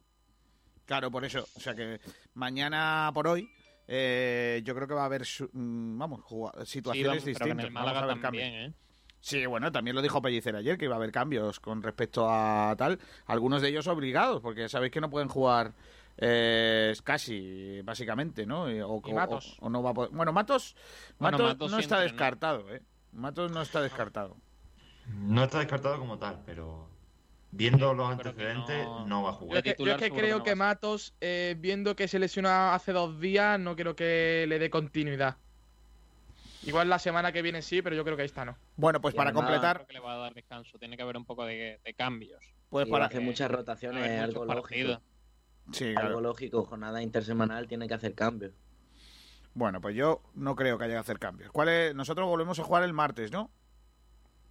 Claro, 0.86 1.10
por 1.10 1.24
eso. 1.24 1.46
O 1.54 1.60
sea 1.60 1.74
que 1.74 2.00
mañana 2.34 3.10
por 3.12 3.28
hoy 3.28 3.50
eh, 3.86 4.62
yo 4.64 4.74
creo 4.74 4.88
que 4.88 4.94
va 4.94 5.02
a 5.02 5.06
haber, 5.06 5.22
mm, 5.52 5.98
vamos, 5.98 6.20
situaciones 6.64 6.94
sí, 6.94 7.02
vamos, 7.02 7.24
distintas. 7.24 7.48
Pero 7.48 7.52
en 7.52 7.60
el 7.60 7.70
Málaga 7.70 8.00
vamos 8.00 8.10
a 8.10 8.14
ver 8.14 8.22
también, 8.22 8.52
cambios. 8.52 8.72
¿eh? 8.72 8.89
Sí, 9.20 9.44
bueno, 9.46 9.70
también 9.70 9.94
lo 9.94 10.02
dijo 10.02 10.22
Pellicer 10.22 10.56
ayer, 10.56 10.78
que 10.78 10.86
iba 10.86 10.94
a 10.94 10.96
haber 10.98 11.12
cambios 11.12 11.60
con 11.60 11.82
respecto 11.82 12.26
a 12.30 12.74
tal. 12.78 12.98
Algunos 13.26 13.60
de 13.60 13.68
ellos 13.68 13.86
obligados, 13.86 14.40
porque 14.40 14.68
sabéis 14.68 14.92
que 14.92 15.00
no 15.00 15.10
pueden 15.10 15.28
jugar 15.28 15.74
eh, 16.22 16.94
casi, 17.04 17.80
básicamente, 17.82 18.44
¿no? 18.46 18.64
O, 18.64 19.02
Y 19.06 19.12
Matos. 19.12 19.56
o- 19.60 19.66
o 19.66 19.70
no 19.70 19.82
va 19.82 19.90
a 19.90 19.94
poder- 19.94 20.10
Bueno, 20.12 20.32
Matos, 20.32 20.74
Bueno, 21.18 21.38
Matos 21.38 21.48
Matos 21.54 21.70
no 21.70 21.78
está 21.78 22.00
descartado, 22.00 22.74
¿eh? 22.74 22.82
Matos 23.12 23.50
no 23.52 23.62
está 23.62 23.80
descartado. 23.82 24.36
No 25.16 25.44
está 25.44 25.58
descartado 25.60 25.98
como 25.98 26.18
tal, 26.18 26.42
pero 26.46 26.88
viendo 27.52 27.92
los 27.94 28.10
antecedentes 28.10 28.84
no- 28.86 29.06
no 29.06 29.22
va 29.22 29.30
a 29.30 29.32
jugar. 29.32 29.62
yo 29.62 29.70
es 29.70 29.96
que 29.98 30.10
creo 30.10 30.38
no 30.38 30.44
que. 30.44 30.54
Matos, 30.54 31.14
eh, 31.20 31.56
viendo 31.58 31.96
que 31.96 32.06
se 32.08 32.18
lesionó 32.18 32.48
hace 32.50 32.92
dos 32.92 33.18
días, 33.20 33.58
no 33.58 33.74
creo 33.76 33.96
que 33.96 34.44
le 34.48 34.58
dé 34.58 34.68
continuidad. 34.70 35.36
Igual 36.62 36.88
la 36.88 36.98
semana 36.98 37.32
que 37.32 37.42
viene 37.42 37.62
sí, 37.62 37.80
pero 37.82 37.96
yo 37.96 38.04
creo 38.04 38.16
que 38.16 38.24
esta 38.24 38.44
no. 38.44 38.56
Bueno, 38.76 39.00
pues 39.00 39.14
Y 39.14 39.16
para 39.16 39.32
completar, 39.32 39.76
Creo 39.78 39.86
que 39.86 39.92
le 39.94 40.00
va 40.00 40.14
a 40.14 40.18
dar 40.18 40.34
descanso. 40.34 40.78
Tiene 40.78 40.96
que 40.96 41.02
haber 41.02 41.16
un 41.16 41.24
poco 41.24 41.44
de, 41.46 41.80
de 41.84 41.94
cambios. 41.94 42.42
pues 42.68 42.86
y 42.86 42.90
para... 42.90 43.06
hace 43.06 43.20
muchas 43.20 43.50
rotaciones, 43.50 44.06
es 44.06 44.20
algo 44.20 44.44
lógico. 44.44 45.00
Sí, 45.72 45.88
Algo 45.88 46.00
claro. 46.00 46.20
lógico, 46.20 46.64
jornada 46.64 47.02
intersemanal 47.02 47.68
tiene 47.68 47.86
que 47.88 47.94
hacer 47.94 48.14
cambios. 48.14 48.52
Bueno, 49.54 49.80
pues 49.80 49.94
yo 49.96 50.22
no 50.34 50.54
creo 50.56 50.78
que 50.78 50.84
haya 50.84 50.94
que 50.94 51.00
hacer 51.00 51.18
cambios. 51.18 51.50
¿Cuál 51.52 51.68
es? 51.68 51.94
Nosotros 51.94 52.28
volvemos 52.28 52.58
a 52.58 52.64
jugar 52.64 52.82
el 52.82 52.92
martes, 52.92 53.30
¿no? 53.32 53.50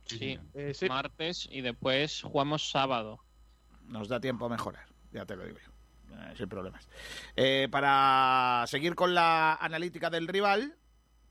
Sí. 0.05 0.39
Eh, 0.53 0.73
sí. 0.73 0.87
martes 0.87 1.47
y 1.51 1.61
después 1.61 2.21
jugamos 2.23 2.69
sábado. 2.71 3.19
Nos 3.87 4.07
da 4.07 4.19
tiempo 4.19 4.45
a 4.45 4.49
mejorar, 4.49 4.85
ya 5.11 5.25
te 5.25 5.35
lo 5.35 5.45
digo 5.45 5.57
yo, 5.59 6.15
eh, 6.15 6.33
sin 6.37 6.47
problemas. 6.49 6.87
Eh, 7.35 7.67
para 7.69 8.63
seguir 8.67 8.95
con 8.95 9.13
la 9.13 9.55
analítica 9.55 10.09
del 10.09 10.27
rival, 10.27 10.75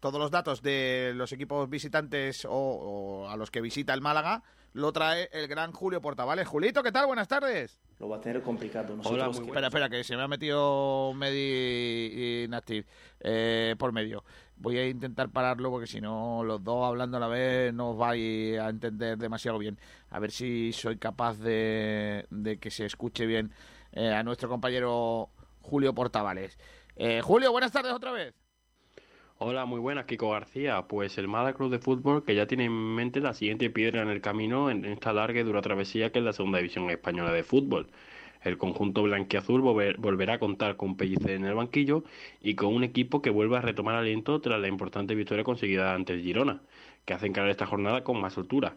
todos 0.01 0.21
los 0.21 0.31
datos 0.31 0.63
de 0.63 1.13
los 1.15 1.33
equipos 1.33 1.69
visitantes 1.69 2.45
o, 2.45 2.51
o 2.53 3.29
a 3.29 3.37
los 3.37 3.51
que 3.51 3.61
visita 3.61 3.95
el 3.95 4.01
Málaga 4.01 4.43
lo 4.75 4.93
trae 4.93 5.29
el 5.33 5.49
gran 5.49 5.73
Julio 5.73 6.01
Portavales. 6.03 6.47
Julito, 6.47 6.83
¿qué 6.83 6.93
tal? 6.93 7.07
Buenas 7.07 7.27
tardes. 7.27 7.81
Lo 7.99 8.09
va 8.09 8.19
a 8.19 8.21
tener 8.21 8.43
complicado. 8.43 8.95
Nosotros 8.95 9.41
que- 9.41 9.47
Espera, 9.47 9.67
espera, 9.69 9.89
que 9.89 10.05
se 10.05 10.15
me 10.17 10.23
ha 10.23 10.29
metido 10.29 11.13
Medi 11.15 12.45
Inactive 12.45 12.87
eh, 13.21 13.75
por 13.79 13.93
medio. 13.93 14.25
Voy 14.57 14.77
a 14.79 14.87
intentar 14.89 15.31
pararlo 15.31 15.71
porque 15.71 15.87
si 15.87 16.01
no, 16.01 16.43
los 16.45 16.63
dos 16.63 16.85
hablando 16.87 17.17
a 17.17 17.21
la 17.21 17.29
vez 17.29 17.73
no 17.73 17.91
os 17.91 17.97
vais 17.97 18.59
a 18.61 18.69
entender 18.69 19.17
demasiado 19.19 19.59
bien. 19.59 19.79
A 20.11 20.19
ver 20.19 20.31
si 20.31 20.73
soy 20.73 20.97
capaz 20.99 21.39
de, 21.39 22.27
de 22.31 22.59
que 22.59 22.71
se 22.71 22.85
escuche 22.87 23.25
bien 23.27 23.53
eh, 23.93 24.13
a 24.13 24.23
nuestro 24.23 24.49
compañero 24.49 25.31
Julio 25.63 25.95
Portavales. 25.95 26.59
Eh, 26.97 27.21
Julio, 27.23 27.53
buenas 27.53 27.73
tardes 27.73 27.93
otra 27.93 28.13
vez. 28.13 28.35
Hola, 29.41 29.65
muy 29.67 29.79
buenas, 29.81 30.07
Kiko 30.07 30.31
García. 30.31 30.83
Pues 30.89 31.17
el 31.19 31.29
Club 31.57 31.71
de 31.71 31.79
Fútbol 31.79 32.25
que 32.25 32.35
ya 32.35 32.47
tiene 32.47 32.65
en 32.65 32.73
mente 32.73 33.21
la 33.21 33.35
siguiente 33.35 33.71
piedra 33.71 34.03
en 34.03 34.09
el 34.09 34.21
camino 34.21 34.69
en 34.71 34.85
esta 34.85 35.13
larga 35.13 35.41
y 35.41 35.45
dura 35.45 35.63
travesía 35.63 36.11
que 36.11 36.19
es 36.19 36.25
la 36.25 36.33
segunda 36.33 36.59
división 36.59 36.91
española 36.91 37.33
de 37.33 37.45
fútbol. 37.45 37.89
El 38.43 38.59
conjunto 38.59 39.03
blanquiazul 39.05 39.63
volver- 39.63 39.97
volverá 39.99 40.35
a 40.35 40.39
contar 40.41 40.77
con 40.77 40.97
Pellicer 40.97 41.31
en 41.33 41.45
el 41.45 41.55
banquillo 41.55 42.05
y 42.41 42.55
con 42.57 42.75
un 42.75 42.85
equipo 42.85 43.23
que 43.23 43.31
vuelve 43.31 43.57
a 43.57 43.61
retomar 43.61 43.95
aliento 43.95 44.41
tras 44.41 44.61
la 44.61 44.69
importante 44.69 45.15
victoria 45.15 45.45
conseguida 45.45 45.95
ante 45.95 46.15
el 46.15 46.23
Girona, 46.23 46.63
que 47.05 47.15
hace 47.15 47.27
encarar 47.27 47.51
esta 47.51 47.67
jornada 47.67 48.03
con 48.05 48.21
más 48.21 48.35
soltura. 48.35 48.77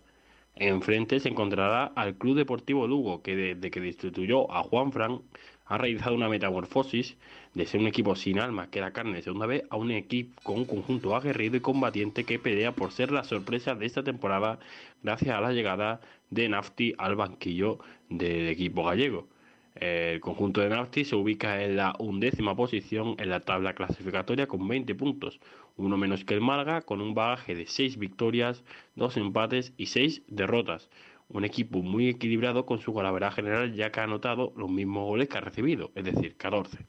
Enfrente 0.55 1.19
se 1.19 1.29
encontrará 1.29 1.85
al 1.85 2.15
Club 2.17 2.35
Deportivo 2.37 2.87
Lugo, 2.87 3.21
que 3.23 3.35
desde 3.35 3.71
que 3.71 3.79
destituyó 3.79 4.51
a 4.51 4.63
Juan 4.63 4.91
Fran 4.91 5.21
ha 5.65 5.77
realizado 5.77 6.15
una 6.15 6.29
metamorfosis 6.29 7.17
de 7.53 7.65
ser 7.65 7.79
un 7.79 7.87
equipo 7.87 8.15
sin 8.15 8.39
alma 8.39 8.69
que 8.69 8.79
era 8.79 8.91
carne 8.91 9.15
de 9.15 9.21
segunda 9.21 9.45
vez 9.45 9.63
a 9.69 9.77
un 9.77 9.91
equipo 9.91 10.41
con 10.43 10.57
un 10.57 10.65
conjunto 10.65 11.15
aguerrido 11.15 11.57
y 11.57 11.61
combatiente 11.61 12.23
que 12.23 12.39
pelea 12.39 12.71
por 12.71 12.91
ser 12.91 13.11
la 13.11 13.23
sorpresa 13.23 13.75
de 13.75 13.85
esta 13.85 14.03
temporada 14.03 14.59
gracias 15.03 15.35
a 15.35 15.41
la 15.41 15.51
llegada 15.51 16.01
de 16.29 16.49
Nafti 16.49 16.93
al 16.97 17.15
banquillo 17.15 17.79
del 18.09 18.47
equipo 18.47 18.83
gallego. 18.83 19.27
El 19.75 20.19
conjunto 20.19 20.59
de 20.59 20.69
Nafti 20.69 21.05
se 21.05 21.15
ubica 21.15 21.63
en 21.63 21.77
la 21.77 21.95
undécima 21.97 22.55
posición 22.55 23.15
en 23.17 23.29
la 23.29 23.39
tabla 23.39 23.73
clasificatoria 23.73 24.47
con 24.47 24.67
20 24.67 24.93
puntos, 24.95 25.39
uno 25.77 25.97
menos 25.97 26.25
que 26.25 26.33
el 26.33 26.41
Málaga 26.41 26.81
con 26.81 26.99
un 26.99 27.13
bagaje 27.13 27.55
de 27.55 27.65
6 27.65 27.97
victorias, 27.97 28.63
2 28.95 29.17
empates 29.17 29.73
y 29.77 29.85
6 29.85 30.23
derrotas. 30.27 30.89
Un 31.33 31.45
equipo 31.45 31.81
muy 31.81 32.09
equilibrado 32.09 32.65
con 32.65 32.79
su 32.79 32.91
golavera 32.91 33.31
general 33.31 33.73
ya 33.73 33.91
que 33.91 33.99
ha 34.01 34.03
anotado 34.03 34.53
los 34.57 34.69
mismos 34.69 35.05
goles 35.05 35.29
que 35.29 35.37
ha 35.37 35.41
recibido, 35.41 35.91
es 35.95 36.03
decir, 36.03 36.35
14. 36.35 36.85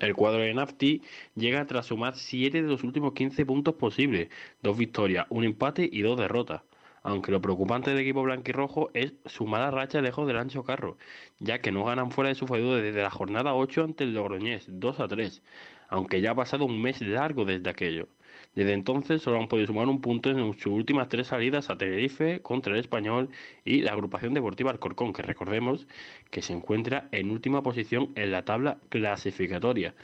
El 0.00 0.14
cuadro 0.16 0.40
de 0.40 0.52
Nafti 0.52 1.02
llega 1.36 1.66
tras 1.66 1.86
sumar 1.86 2.16
7 2.16 2.62
de 2.62 2.68
los 2.68 2.82
últimos 2.82 3.12
15 3.12 3.46
puntos 3.46 3.74
posibles, 3.74 4.28
dos 4.60 4.76
victorias, 4.76 5.26
un 5.30 5.44
empate 5.44 5.88
y 5.90 6.02
dos 6.02 6.18
derrotas. 6.18 6.62
Aunque 7.04 7.30
lo 7.30 7.40
preocupante 7.40 7.90
del 7.90 8.00
equipo 8.00 8.22
blanquirrojo 8.22 8.90
es 8.92 9.12
su 9.26 9.46
mala 9.46 9.70
racha 9.70 10.00
lejos 10.00 10.26
del 10.26 10.38
ancho 10.38 10.64
carro, 10.64 10.96
ya 11.38 11.60
que 11.60 11.70
no 11.70 11.84
ganan 11.84 12.10
fuera 12.10 12.28
de 12.28 12.34
su 12.34 12.46
feudo 12.46 12.76
desde 12.76 13.02
la 13.02 13.10
jornada 13.10 13.54
8 13.54 13.84
ante 13.84 14.04
el 14.04 14.14
Logroñés, 14.14 14.64
2 14.68 15.00
a 15.00 15.06
3, 15.06 15.42
aunque 15.90 16.20
ya 16.20 16.32
ha 16.32 16.34
pasado 16.34 16.64
un 16.64 16.80
mes 16.82 17.00
largo 17.02 17.44
desde 17.44 17.70
aquello. 17.70 18.08
Desde 18.54 18.72
entonces 18.72 19.22
solo 19.22 19.38
han 19.40 19.48
podido 19.48 19.66
sumar 19.66 19.88
un 19.88 20.00
punto 20.00 20.30
en 20.30 20.54
sus 20.54 20.66
últimas 20.66 21.08
tres 21.08 21.28
salidas 21.28 21.70
a 21.70 21.76
Tenerife 21.76 22.40
contra 22.42 22.72
el 22.74 22.80
Español 22.80 23.30
y 23.64 23.82
la 23.82 23.92
agrupación 23.92 24.34
deportiva 24.34 24.70
Alcorcón, 24.70 25.12
que 25.12 25.22
recordemos 25.22 25.86
que 26.30 26.42
se 26.42 26.52
encuentra 26.52 27.08
en 27.12 27.30
última 27.30 27.62
posición 27.62 28.12
en 28.16 28.30
la 28.32 28.44
tabla 28.44 28.78
clasificatoria. 28.90 29.94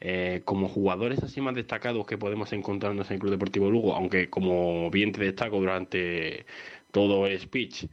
eh, 0.00 0.42
como 0.44 0.68
jugadores 0.68 1.22
así 1.22 1.40
más 1.40 1.54
destacados 1.54 2.06
que 2.06 2.18
podemos 2.18 2.52
encontrarnos 2.52 3.08
en 3.10 3.14
el 3.14 3.20
Club 3.20 3.32
Deportivo 3.32 3.70
Lugo, 3.70 3.94
aunque 3.94 4.30
como 4.30 4.90
bien 4.90 5.12
te 5.12 5.22
destaco 5.24 5.58
durante 5.60 6.46
todo 6.92 7.26
el 7.26 7.38
speech, 7.40 7.86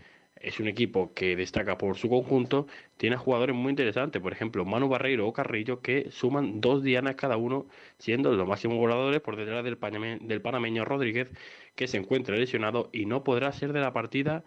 es 0.46 0.60
un 0.60 0.68
equipo 0.68 1.12
que 1.14 1.36
destaca 1.36 1.78
por 1.78 1.98
su 1.98 2.08
conjunto, 2.08 2.68
tiene 2.98 3.18
jugadores 3.18 3.56
muy 3.56 3.72
interesantes, 3.72 4.22
por 4.22 4.32
ejemplo, 4.32 4.64
Manu 4.64 4.88
Barreiro 4.88 5.28
o 5.28 5.34
Carrillo, 5.34 5.82
que 5.82 6.12
suman 6.12 6.62
dos 6.62 6.84
dianas 6.84 7.16
cada 7.16 7.36
uno, 7.36 7.68
siendo 7.98 8.32
los 8.32 8.48
máximos 8.48 8.78
goleadores 8.78 9.22
por 9.22 9.38
detrás 9.38 9.64
del, 9.64 9.80
del 10.22 10.42
panameño 10.42 10.86
Rodríguez, 10.86 11.30
que 11.76 11.88
se 11.88 11.98
encuentra 11.98 12.38
lesionado 12.38 12.90
y 12.94 13.08
no 13.08 13.24
podrá 13.24 13.52
ser 13.54 13.74
de 13.74 13.82
la 13.82 13.92
partida 13.94 14.44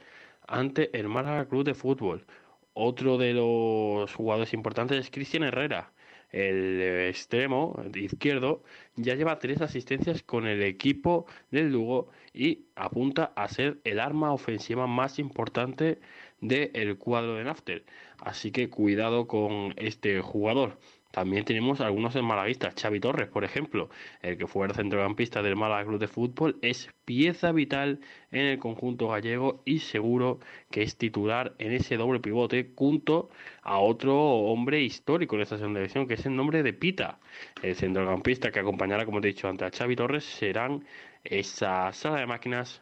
ante 0.47 0.97
el 0.99 1.09
Málaga 1.09 1.49
Club 1.49 1.64
de 1.64 1.75
Fútbol. 1.75 2.26
Otro 2.75 3.19
de 3.19 3.35
los 3.35 4.14
jugadores 4.14 4.55
importantes 4.55 4.99
es 4.99 5.11
Cristian 5.11 5.43
Herrera, 5.43 5.93
el 6.30 6.80
extremo 7.08 7.82
izquierdo, 7.94 8.62
ya 8.97 9.14
lleva 9.14 9.38
tres 9.38 9.61
asistencias 9.61 10.23
con 10.23 10.47
el 10.47 10.62
equipo 10.62 11.26
del 11.50 11.73
Lugo 11.73 12.11
y 12.32 12.66
apunta 12.76 13.32
a 13.37 13.49
ser 13.49 13.80
el 13.85 14.00
arma 14.00 14.32
ofensiva 14.32 14.87
más 14.87 15.18
importante 15.18 16.00
del 16.40 16.99
cuadro 16.99 17.35
de 17.37 17.44
Nafter. 17.44 17.85
Así 18.18 18.50
que 18.52 18.70
cuidado 18.70 19.26
con 19.26 19.75
este 19.76 20.20
jugador. 20.20 20.78
También 21.19 21.45
tenemos 21.45 21.81
algunos 21.81 22.15
malaguistas. 22.23 22.77
Xavi 22.81 23.01
Torres, 23.01 23.27
por 23.27 23.43
ejemplo, 23.43 23.91
el 24.23 24.39
que 24.39 24.47
fue 24.47 24.73
centrocampista 24.73 25.43
del 25.43 25.57
Málaga 25.57 25.85
Club 25.85 25.99
de 25.99 26.07
Fútbol, 26.07 26.61
es 26.63 26.91
pieza 27.05 27.51
vital 27.51 27.99
en 28.31 28.47
el 28.47 28.61
conjunto 28.61 29.09
gallego 29.09 29.61
y 29.65 29.81
seguro 29.81 30.39
que 30.71 30.83
es 30.83 30.97
titular 30.97 31.57
en 31.59 31.73
ese 31.73 31.97
doble 31.97 32.21
pivote 32.21 32.71
junto 32.77 33.31
a 33.63 33.81
otro 33.81 34.17
hombre 34.17 34.81
histórico 34.81 35.35
en 35.35 35.43
esta 35.43 35.59
segunda 35.59 35.81
división, 35.81 36.07
que 36.07 36.15
es 36.15 36.25
el 36.25 36.37
nombre 36.37 36.63
de 36.63 36.73
Pita. 36.73 37.19
El 37.65 37.75
centrocampista 37.75 38.53
que 38.53 38.61
acompañará, 38.61 39.05
como 39.05 39.21
te 39.21 39.27
he 39.27 39.33
dicho, 39.33 39.49
ante 39.49 39.65
a 39.65 39.73
Xavi 39.73 39.97
Torres 39.97 40.23
serán 40.23 40.85
esa 41.25 41.93
sala 41.95 42.21
de 42.21 42.27
máquinas 42.27 42.81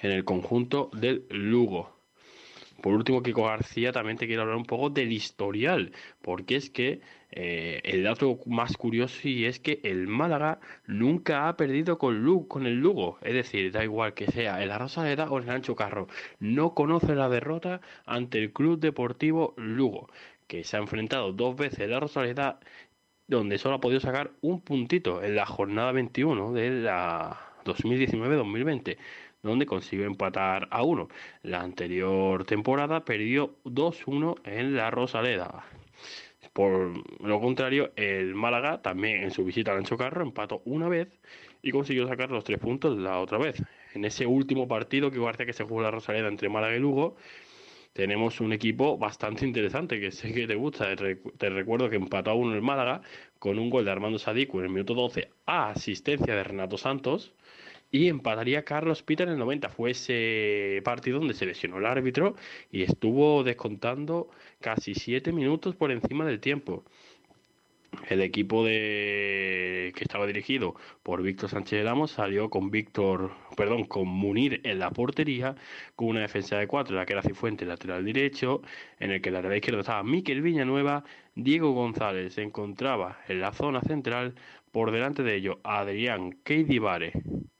en 0.00 0.10
el 0.10 0.24
conjunto 0.24 0.90
del 0.92 1.24
Lugo. 1.30 1.97
Por 2.82 2.94
último, 2.94 3.22
Kiko 3.22 3.44
García, 3.44 3.92
también 3.92 4.18
te 4.18 4.26
quiero 4.26 4.42
hablar 4.42 4.56
un 4.56 4.64
poco 4.64 4.88
del 4.90 5.12
historial, 5.12 5.92
porque 6.22 6.56
es 6.56 6.70
que 6.70 7.00
eh, 7.32 7.80
el 7.84 8.04
dato 8.04 8.38
más 8.46 8.76
curioso 8.76 9.26
y 9.28 9.46
es 9.46 9.58
que 9.58 9.80
el 9.82 10.06
Málaga 10.06 10.60
nunca 10.86 11.48
ha 11.48 11.56
perdido 11.56 11.98
con, 11.98 12.46
con 12.46 12.66
el 12.66 12.76
Lugo, 12.76 13.18
es 13.22 13.34
decir, 13.34 13.72
da 13.72 13.82
igual 13.84 14.14
que 14.14 14.26
sea 14.28 14.62
el 14.62 14.72
Rosaleda 14.78 15.28
o 15.30 15.38
el 15.38 15.50
Ancho 15.50 15.74
Carro, 15.74 16.06
no 16.38 16.74
conoce 16.74 17.14
la 17.16 17.28
derrota 17.28 17.80
ante 18.06 18.38
el 18.38 18.52
Club 18.52 18.78
Deportivo 18.78 19.54
Lugo, 19.56 20.08
que 20.46 20.62
se 20.64 20.76
ha 20.76 20.80
enfrentado 20.80 21.32
dos 21.32 21.56
veces 21.56 21.88
la 21.88 22.00
Rosaleda, 22.00 22.60
donde 23.26 23.58
solo 23.58 23.76
ha 23.76 23.80
podido 23.80 24.00
sacar 24.00 24.32
un 24.40 24.60
puntito 24.62 25.22
en 25.22 25.34
la 25.36 25.46
jornada 25.46 25.92
21 25.92 26.52
de 26.52 26.70
la 26.70 27.40
2019-2020 27.64 28.96
donde 29.48 29.66
consiguió 29.66 30.06
empatar 30.06 30.68
a 30.70 30.82
uno. 30.82 31.08
La 31.42 31.60
anterior 31.60 32.44
temporada 32.44 33.04
perdió 33.04 33.56
2-1 33.64 34.36
en 34.44 34.76
la 34.76 34.90
Rosaleda. 34.90 35.64
Por 36.52 36.92
lo 37.24 37.40
contrario, 37.40 37.92
el 37.96 38.34
Málaga 38.34 38.82
también 38.82 39.22
en 39.22 39.30
su 39.30 39.44
visita 39.44 39.70
al 39.70 39.78
Ancho 39.78 39.96
Carro 39.96 40.22
empató 40.22 40.62
una 40.64 40.88
vez 40.88 41.08
y 41.62 41.70
consiguió 41.70 42.06
sacar 42.08 42.30
los 42.30 42.44
tres 42.44 42.58
puntos 42.58 42.98
la 42.98 43.20
otra 43.20 43.38
vez. 43.38 43.62
En 43.94 44.04
ese 44.04 44.26
último 44.26 44.66
partido 44.66 45.10
que 45.10 45.20
parece 45.20 45.46
que 45.46 45.52
se 45.52 45.64
jugó 45.64 45.82
la 45.82 45.90
Rosaleda 45.90 46.28
entre 46.28 46.48
Málaga 46.48 46.76
y 46.76 46.80
Lugo, 46.80 47.16
tenemos 47.92 48.40
un 48.40 48.52
equipo 48.52 48.96
bastante 48.96 49.46
interesante 49.46 50.00
que 50.00 50.10
sé 50.10 50.32
que 50.32 50.46
te 50.46 50.54
gusta. 50.54 50.94
Te 50.94 51.50
recuerdo 51.50 51.90
que 51.90 51.96
empató 51.96 52.30
a 52.30 52.34
uno 52.34 52.54
el 52.54 52.62
Málaga 52.62 53.02
con 53.38 53.58
un 53.58 53.70
gol 53.70 53.84
de 53.84 53.90
Armando 53.90 54.18
Sadiku 54.18 54.58
en 54.58 54.66
el 54.66 54.70
minuto 54.70 54.94
12 54.94 55.30
a 55.46 55.70
asistencia 55.70 56.34
de 56.34 56.44
Renato 56.44 56.78
Santos 56.78 57.34
y 57.90 58.08
empataría 58.08 58.64
Carlos 58.64 59.02
Peter 59.02 59.26
en 59.28 59.34
el 59.34 59.38
90. 59.38 59.68
Fue 59.70 59.90
ese 59.92 60.80
partido 60.84 61.18
donde 61.18 61.34
se 61.34 61.46
lesionó 61.46 61.78
el 61.78 61.86
árbitro 61.86 62.34
y 62.70 62.82
estuvo 62.82 63.42
descontando 63.44 64.30
casi 64.60 64.94
7 64.94 65.32
minutos 65.32 65.74
por 65.76 65.90
encima 65.92 66.24
del 66.24 66.40
tiempo. 66.40 66.84
El 68.08 68.20
equipo 68.20 68.64
de 68.64 69.92
que 69.96 70.04
estaba 70.04 70.26
dirigido 70.26 70.74
por 71.02 71.22
Víctor 71.22 71.50
Sánchez 71.50 71.84
Ramos 71.84 72.12
salió 72.12 72.50
con 72.50 72.70
Víctor, 72.70 73.32
perdón, 73.56 73.84
con 73.84 74.06
Munir 74.08 74.60
en 74.64 74.78
la 74.78 74.90
portería, 74.90 75.56
con 75.96 76.08
una 76.08 76.20
defensa 76.20 76.58
de 76.58 76.66
cuatro, 76.66 76.96
la 76.96 77.06
que 77.06 77.14
era 77.14 77.22
Cifuente, 77.22 77.64
lateral 77.64 78.04
derecho, 78.04 78.62
en 78.98 79.10
el 79.10 79.20
que 79.22 79.30
la 79.30 79.38
lateral 79.38 79.58
izquierda 79.58 79.80
estaba 79.80 80.02
Miquel 80.02 80.42
Villanueva, 80.42 81.04
Diego 81.34 81.72
González 81.72 82.34
se 82.34 82.42
encontraba 82.42 83.20
en 83.28 83.40
la 83.40 83.52
zona 83.52 83.80
central, 83.80 84.34
por 84.72 84.90
delante 84.92 85.22
de 85.22 85.34
ello 85.34 85.60
Adrián 85.64 86.38
Keidibare 86.44 87.12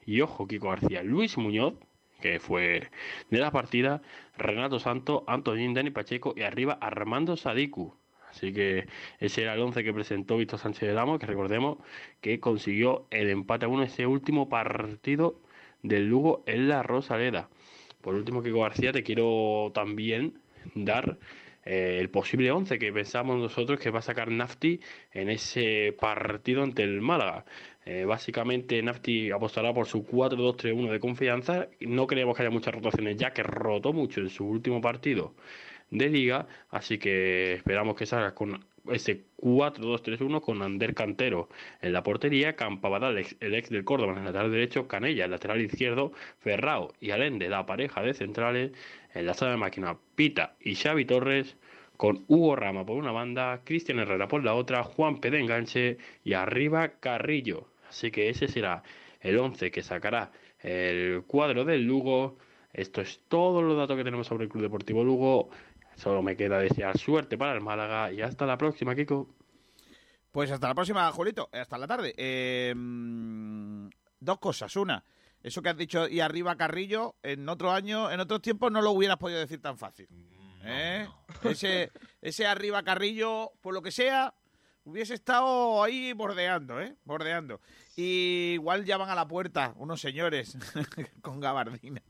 y 0.05 0.21
ojo, 0.23 0.47
Kiko 0.47 0.71
García, 0.71 1.03
Luis 1.03 1.37
Muñoz, 1.37 1.75
que 2.21 2.41
fue 2.41 2.89
de 3.31 3.39
la 3.39 3.51
partida, 3.51 4.03
Renato 4.37 4.79
Santo, 4.79 5.25
Antonín 5.27 5.75
Dani 5.75 5.91
Pacheco 5.91 6.35
y 6.37 6.43
arriba 6.43 6.79
Armando 6.81 7.37
Sadiku. 7.37 7.95
Así 8.31 8.53
que 8.53 8.87
ese 9.19 9.43
era 9.43 9.55
el 9.55 9.61
11 9.61 9.85
que 9.85 9.93
presentó 9.93 10.37
Víctor 10.37 10.59
Sánchez 10.59 10.89
de 10.89 10.95
Damo, 10.95 11.19
que 11.19 11.27
recordemos 11.27 11.79
que 12.21 12.41
consiguió 12.41 13.07
el 13.11 13.31
empate 13.31 13.65
a 13.67 13.69
uno 13.69 13.83
ese 13.83 14.07
último 14.07 14.49
partido 14.49 15.41
del 15.83 16.09
Lugo 16.09 16.43
en 16.47 16.69
la 16.69 16.83
Rosaleda. 16.83 17.49
Por 18.01 18.15
último, 18.15 18.43
Kiko 18.43 18.61
García, 18.61 18.93
te 18.93 19.03
quiero 19.03 19.73
también 19.75 20.41
dar 20.75 21.19
eh, 21.71 21.99
el 22.01 22.09
posible 22.09 22.51
11 22.51 22.79
que 22.79 22.91
pensamos 22.95 23.37
nosotros 23.39 23.79
que 23.79 23.91
va 23.91 23.99
a 23.99 24.03
sacar 24.03 24.31
Nafti 24.31 24.81
en 25.13 25.29
ese 25.29 25.95
partido 26.01 26.63
ante 26.63 26.83
el 26.83 27.03
Málaga. 27.03 27.45
Eh, 27.85 28.07
básicamente 28.07 28.83
Nafti 28.83 29.31
apostará 29.31 29.75
por 29.75 29.87
su 29.87 30.07
4-2-3-1 30.07 30.91
de 30.91 30.99
confianza. 30.99 31.69
No 31.81 32.07
creemos 32.07 32.35
que 32.35 32.43
haya 32.43 32.51
muchas 32.51 32.75
rotaciones 32.75 33.19
ya 33.19 33.35
que 33.35 33.43
rotó 33.43 33.93
mucho 33.93 34.21
en 34.23 34.31
su 34.31 34.47
último 34.47 34.81
partido 34.81 35.35
de 35.91 36.09
liga, 36.09 36.47
así 36.71 36.99
que 36.99 37.55
esperamos 37.55 37.97
que 37.97 38.07
salga 38.07 38.35
con 38.35 38.65
ese 38.91 39.25
4-2-3-1 39.39 40.41
con 40.41 40.63
Ander 40.63 40.95
Cantero 40.95 41.49
en 41.83 41.93
la 41.93 42.03
portería, 42.03 42.57
Campabadal, 42.57 43.19
el 43.41 43.55
ex, 43.55 43.71
del 43.71 43.85
Córdoba 43.85 44.13
en 44.13 44.19
el 44.19 44.25
lateral 44.27 44.51
derecho, 44.51 44.89
Canella, 44.89 45.27
el 45.27 45.31
lateral 45.31 45.61
izquierdo, 45.61 46.13
Ferrao 46.41 46.95
y 47.01 47.11
Alende, 47.11 47.49
la 47.49 47.67
pareja 47.67 48.03
de 48.03 48.15
centrales, 48.15 48.73
en 49.15 49.27
la 49.27 49.35
sala 49.35 49.53
de 49.53 49.57
máquina 49.57 49.97
Pita 50.15 50.57
y 50.61 50.75
Xavi 50.75 51.05
Torres, 51.05 51.57
con 51.97 52.25
Hugo 52.29 52.55
Rama 52.57 52.87
por 52.87 52.97
una 52.97 53.11
banda, 53.13 53.63
Cristian 53.65 53.99
Herrera 53.99 54.29
por 54.29 54.45
la 54.45 54.55
otra, 54.55 54.85
Juan 54.85 55.21
P. 55.21 55.31
de 55.31 55.41
enganche 55.41 55.99
y 56.25 56.35
arriba 56.35 56.93
Carrillo. 57.01 57.69
Así 57.89 58.11
que 58.11 58.29
ese 58.29 58.49
será 58.49 58.83
el 59.21 59.39
11 59.39 59.71
que 59.71 59.83
sacará 59.83 60.31
el 60.61 61.25
cuadro 61.27 61.65
del 61.65 61.85
Lugo. 61.85 62.39
Esto 62.73 63.01
es 63.01 63.21
todo 63.29 63.63
los 63.63 63.77
datos 63.77 63.97
que 63.97 64.05
tenemos 64.05 64.27
sobre 64.27 64.45
el 64.45 64.51
Club 64.51 64.63
Deportivo 64.63 65.03
Lugo. 65.03 65.51
Solo 65.97 66.23
me 66.23 66.37
queda 66.37 66.61
desear 66.61 66.97
suerte 66.97 67.37
para 67.37 67.53
el 67.55 67.61
Málaga 67.61 68.13
y 68.13 68.23
hasta 68.23 68.47
la 68.47 68.57
próxima, 68.57 68.95
Kiko. 68.95 69.29
Pues 70.31 70.53
hasta 70.53 70.69
la 70.69 70.75
próxima, 70.75 71.11
Julito. 71.11 71.49
Hasta 71.53 71.79
la 71.79 71.89
tarde. 71.89 72.15
Em, 72.17 73.91
dos 74.21 74.39
cosas. 74.39 74.77
Una, 74.77 75.03
eso 75.43 75.63
que 75.63 75.69
has 75.69 75.77
dicho 75.77 76.09
y 76.09 76.21
arriba 76.21 76.57
Carrillo, 76.57 77.17
en 77.23 77.49
otro 77.49 77.73
año, 77.73 78.11
en 78.11 78.21
otros 78.21 78.43
tiempos 78.43 78.73
no 78.73 78.83
lo 78.83 78.91
hubieras 78.91 79.19
podido 79.19 79.39
decir 79.39 79.61
tan 79.61 79.79
fácil. 79.79 80.09
¿Eh? 80.65 81.09
Ese, 81.45 81.93
ese 82.21 82.47
arriba 82.47 82.83
Carrillo, 82.83 83.53
por 83.61 83.73
lo 83.73 83.81
que 83.81 83.93
sea, 83.93 84.35
hubiese 84.85 85.15
estado 85.15 85.83
ahí 85.83 86.13
bordeando, 86.13 86.81
¿eh? 86.81 86.97
Bordeando. 87.05 87.61
Y 87.97 88.53
igual 88.55 88.85
llaman 88.85 89.09
a 89.09 89.15
la 89.15 89.29
puerta 89.29 89.73
unos 89.77 90.01
señores 90.01 90.57
con 91.23 91.41
gabardina. 91.41 92.03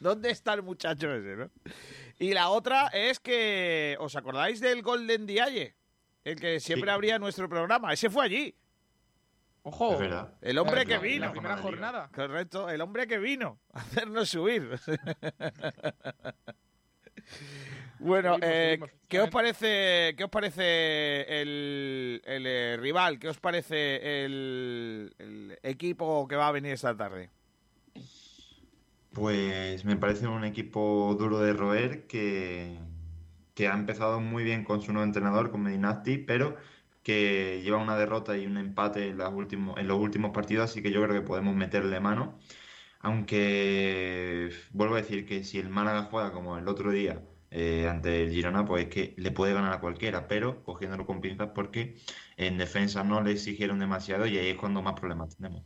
¿Dónde 0.00 0.30
está 0.30 0.54
el 0.54 0.62
muchacho 0.62 1.12
ese, 1.12 1.36
no? 1.36 1.50
Y 2.18 2.34
la 2.34 2.48
otra 2.50 2.88
es 2.88 3.20
que, 3.20 3.96
¿os 4.00 4.16
acordáis 4.16 4.60
del 4.60 4.82
Golden 4.82 5.26
Dialle? 5.26 5.76
El 6.24 6.40
que 6.40 6.60
siempre 6.60 6.90
abría 6.90 7.18
nuestro 7.18 7.48
programa. 7.48 7.92
Ese 7.92 8.10
fue 8.10 8.24
allí. 8.24 8.54
Ojo, 9.68 9.98
el 10.40 10.58
hombre 10.58 10.86
que 10.86 10.98
vino. 10.98 11.26
La 11.26 11.32
primera 11.32 11.56
jornada. 11.58 12.10
Correcto, 12.14 12.70
el 12.70 12.80
hombre 12.80 13.06
que 13.06 13.18
vino 13.18 13.58
a 13.72 13.80
hacernos 13.80 14.30
subir. 14.30 14.78
Bueno, 18.00 18.36
eh, 18.40 18.78
¿qué 19.08 19.20
os 19.20 19.28
parece, 19.28 20.14
qué 20.16 20.24
os 20.24 20.30
parece 20.30 21.42
el, 21.42 22.22
eh, 22.24 22.78
rival? 22.80 23.18
¿Qué 23.18 23.28
os 23.28 23.38
parece 23.38 24.24
el, 24.24 25.58
equipo 25.64 26.26
que 26.28 26.36
va 26.36 26.46
a 26.46 26.52
venir 26.52 26.72
esta 26.72 26.96
tarde? 26.96 27.30
Pues 29.12 29.84
me 29.84 29.96
parece 29.96 30.28
un 30.28 30.44
equipo 30.44 31.16
duro 31.18 31.40
de 31.40 31.52
roer 31.52 32.06
que, 32.06 32.78
que 33.54 33.66
ha 33.66 33.74
empezado 33.74 34.20
muy 34.20 34.44
bien 34.44 34.62
con 34.62 34.80
su 34.80 34.92
nuevo 34.92 35.04
entrenador, 35.04 35.50
con 35.50 35.62
Medinati, 35.62 36.18
pero 36.18 36.56
que 37.08 37.62
lleva 37.64 37.78
una 37.78 37.96
derrota 37.96 38.36
y 38.36 38.44
un 38.44 38.58
empate 38.58 39.08
en, 39.08 39.16
los 39.16 39.98
últimos 39.98 40.30
partidos, 40.30 40.70
así 40.70 40.82
que 40.82 40.90
yo 40.90 41.02
creo 41.02 41.14
que 41.14 41.26
podemos 41.26 41.56
meterle 41.56 42.00
mano. 42.00 42.38
Aunque 43.00 44.50
vuelvo 44.72 44.96
a 44.96 44.98
decir 44.98 45.24
que 45.24 45.42
si 45.42 45.58
el 45.58 45.70
Málaga 45.70 46.08
juega 46.10 46.32
como 46.32 46.58
el 46.58 46.68
otro 46.68 46.90
día, 46.90 47.22
eh, 47.50 47.88
ante 47.88 48.24
el 48.24 48.30
Girona, 48.30 48.66
pues 48.66 48.84
es 48.84 48.90
que 48.90 49.14
le 49.16 49.30
puede 49.30 49.54
ganar 49.54 49.72
a 49.72 49.80
cualquiera, 49.80 50.28
pero 50.28 50.62
cogiéndolo 50.64 51.06
con 51.06 51.22
pinzas 51.22 51.48
porque 51.54 51.96
en 52.36 52.58
defensa 52.58 53.02
no 53.04 53.22
le 53.22 53.32
exigieron 53.32 53.78
demasiado 53.78 54.26
y 54.26 54.36
ahí 54.36 54.48
es 54.48 54.58
cuando 54.58 54.82
más 54.82 54.92
problemas 54.92 55.34
tenemos. 55.34 55.62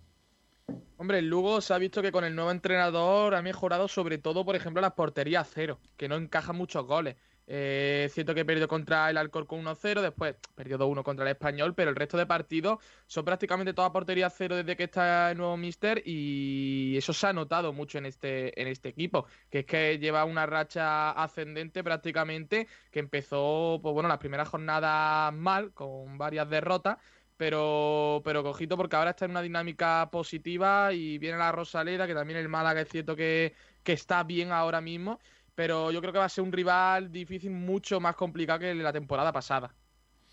Hombre, 0.97 1.19
el 1.19 1.29
Lugo 1.29 1.61
se 1.61 1.75
ha 1.75 1.79
visto 1.79 2.03
que 2.03 2.13
con 2.13 2.23
el 2.23 2.37
nuevo 2.37 2.53
entrenador 2.53 3.35
ha 3.35 3.43
mejorado 3.43 3.89
sobre 3.89 4.19
todo, 4.19 4.45
por 4.45 4.55
ejemplo, 4.55 4.81
las 4.81 4.93
porterías 4.93 5.51
cero, 5.53 5.81
que 5.97 6.09
no 6.09 6.15
encaja 6.15 6.53
muchos 6.53 6.87
goles. 6.87 7.17
Eh, 7.47 8.09
siento 8.13 8.35
que 8.35 8.45
perdió 8.45 8.69
contra 8.69 9.11
el 9.11 9.17
Alcorcón 9.17 9.65
1-0, 9.65 10.01
después 10.01 10.37
perdió 10.55 10.79
2-1 10.79 11.03
contra 11.03 11.25
el 11.25 11.33
Español, 11.33 11.75
pero 11.75 11.91
el 11.91 11.97
resto 11.97 12.17
de 12.17 12.27
partidos 12.27 12.79
son 13.07 13.25
prácticamente 13.25 13.75
toda 13.75 13.93
portería 13.93 14.31
cero 14.31 14.57
desde 14.57 14.77
que 14.77 14.85
está 14.85 15.33
el 15.33 15.39
nuevo 15.39 15.57
Mister 15.57 16.03
y 16.05 16.97
eso 16.97 17.13
se 17.13 17.27
ha 17.27 17.33
notado 17.33 17.73
mucho 17.73 17.99
en 17.99 18.07
este, 18.07 18.61
en 18.61 18.69
este 18.69 18.91
equipo, 18.91 19.27
que 19.51 19.61
es 19.61 19.67
que 19.67 19.99
lleva 19.99 20.25
una 20.25 20.47
racha 20.47 21.11
ascendente 21.11 21.83
prácticamente, 21.83 22.69
que 22.91 23.01
empezó, 23.01 23.81
pues 23.83 23.93
bueno, 23.93 24.09
las 24.09 24.19
primeras 24.19 24.49
jornadas 24.49 25.33
mal, 25.35 25.73
con 25.75 26.19
varias 26.19 26.49
derrotas, 26.49 26.99
pero, 27.37 28.23
pero 28.25 28.43
cojito 28.45 28.77
porque 28.77 28.95
ahora 28.97 29.11
está 29.11 29.25
en 29.25 29.33
una 29.33 29.43
dinámica 29.43 30.09
positiva 30.13 30.93
y 30.93 31.19
viene 31.19 31.39
la 31.39 31.51
Rosaleda, 31.51 32.07
que 32.07 32.15
también 32.15 32.39
el 32.39 32.49
Málaga 32.49 32.83
es 32.83 32.89
cierto 32.89 33.17
que, 33.17 33.55
que 33.83 33.93
está 33.95 34.23
bien 34.23 34.53
ahora 34.53 34.81
mismo, 34.81 35.19
pero 35.55 35.91
yo 35.91 36.01
creo 36.01 36.13
que 36.13 36.19
va 36.19 36.27
a 36.27 36.29
ser 36.29 36.45
un 36.45 36.53
rival 36.53 37.11
difícil 37.13 37.51
mucho 37.51 38.01
más 38.01 38.17
complicado 38.17 38.61
que 38.61 38.75
la 38.75 38.93
temporada 38.93 39.33
pasada. 39.33 39.75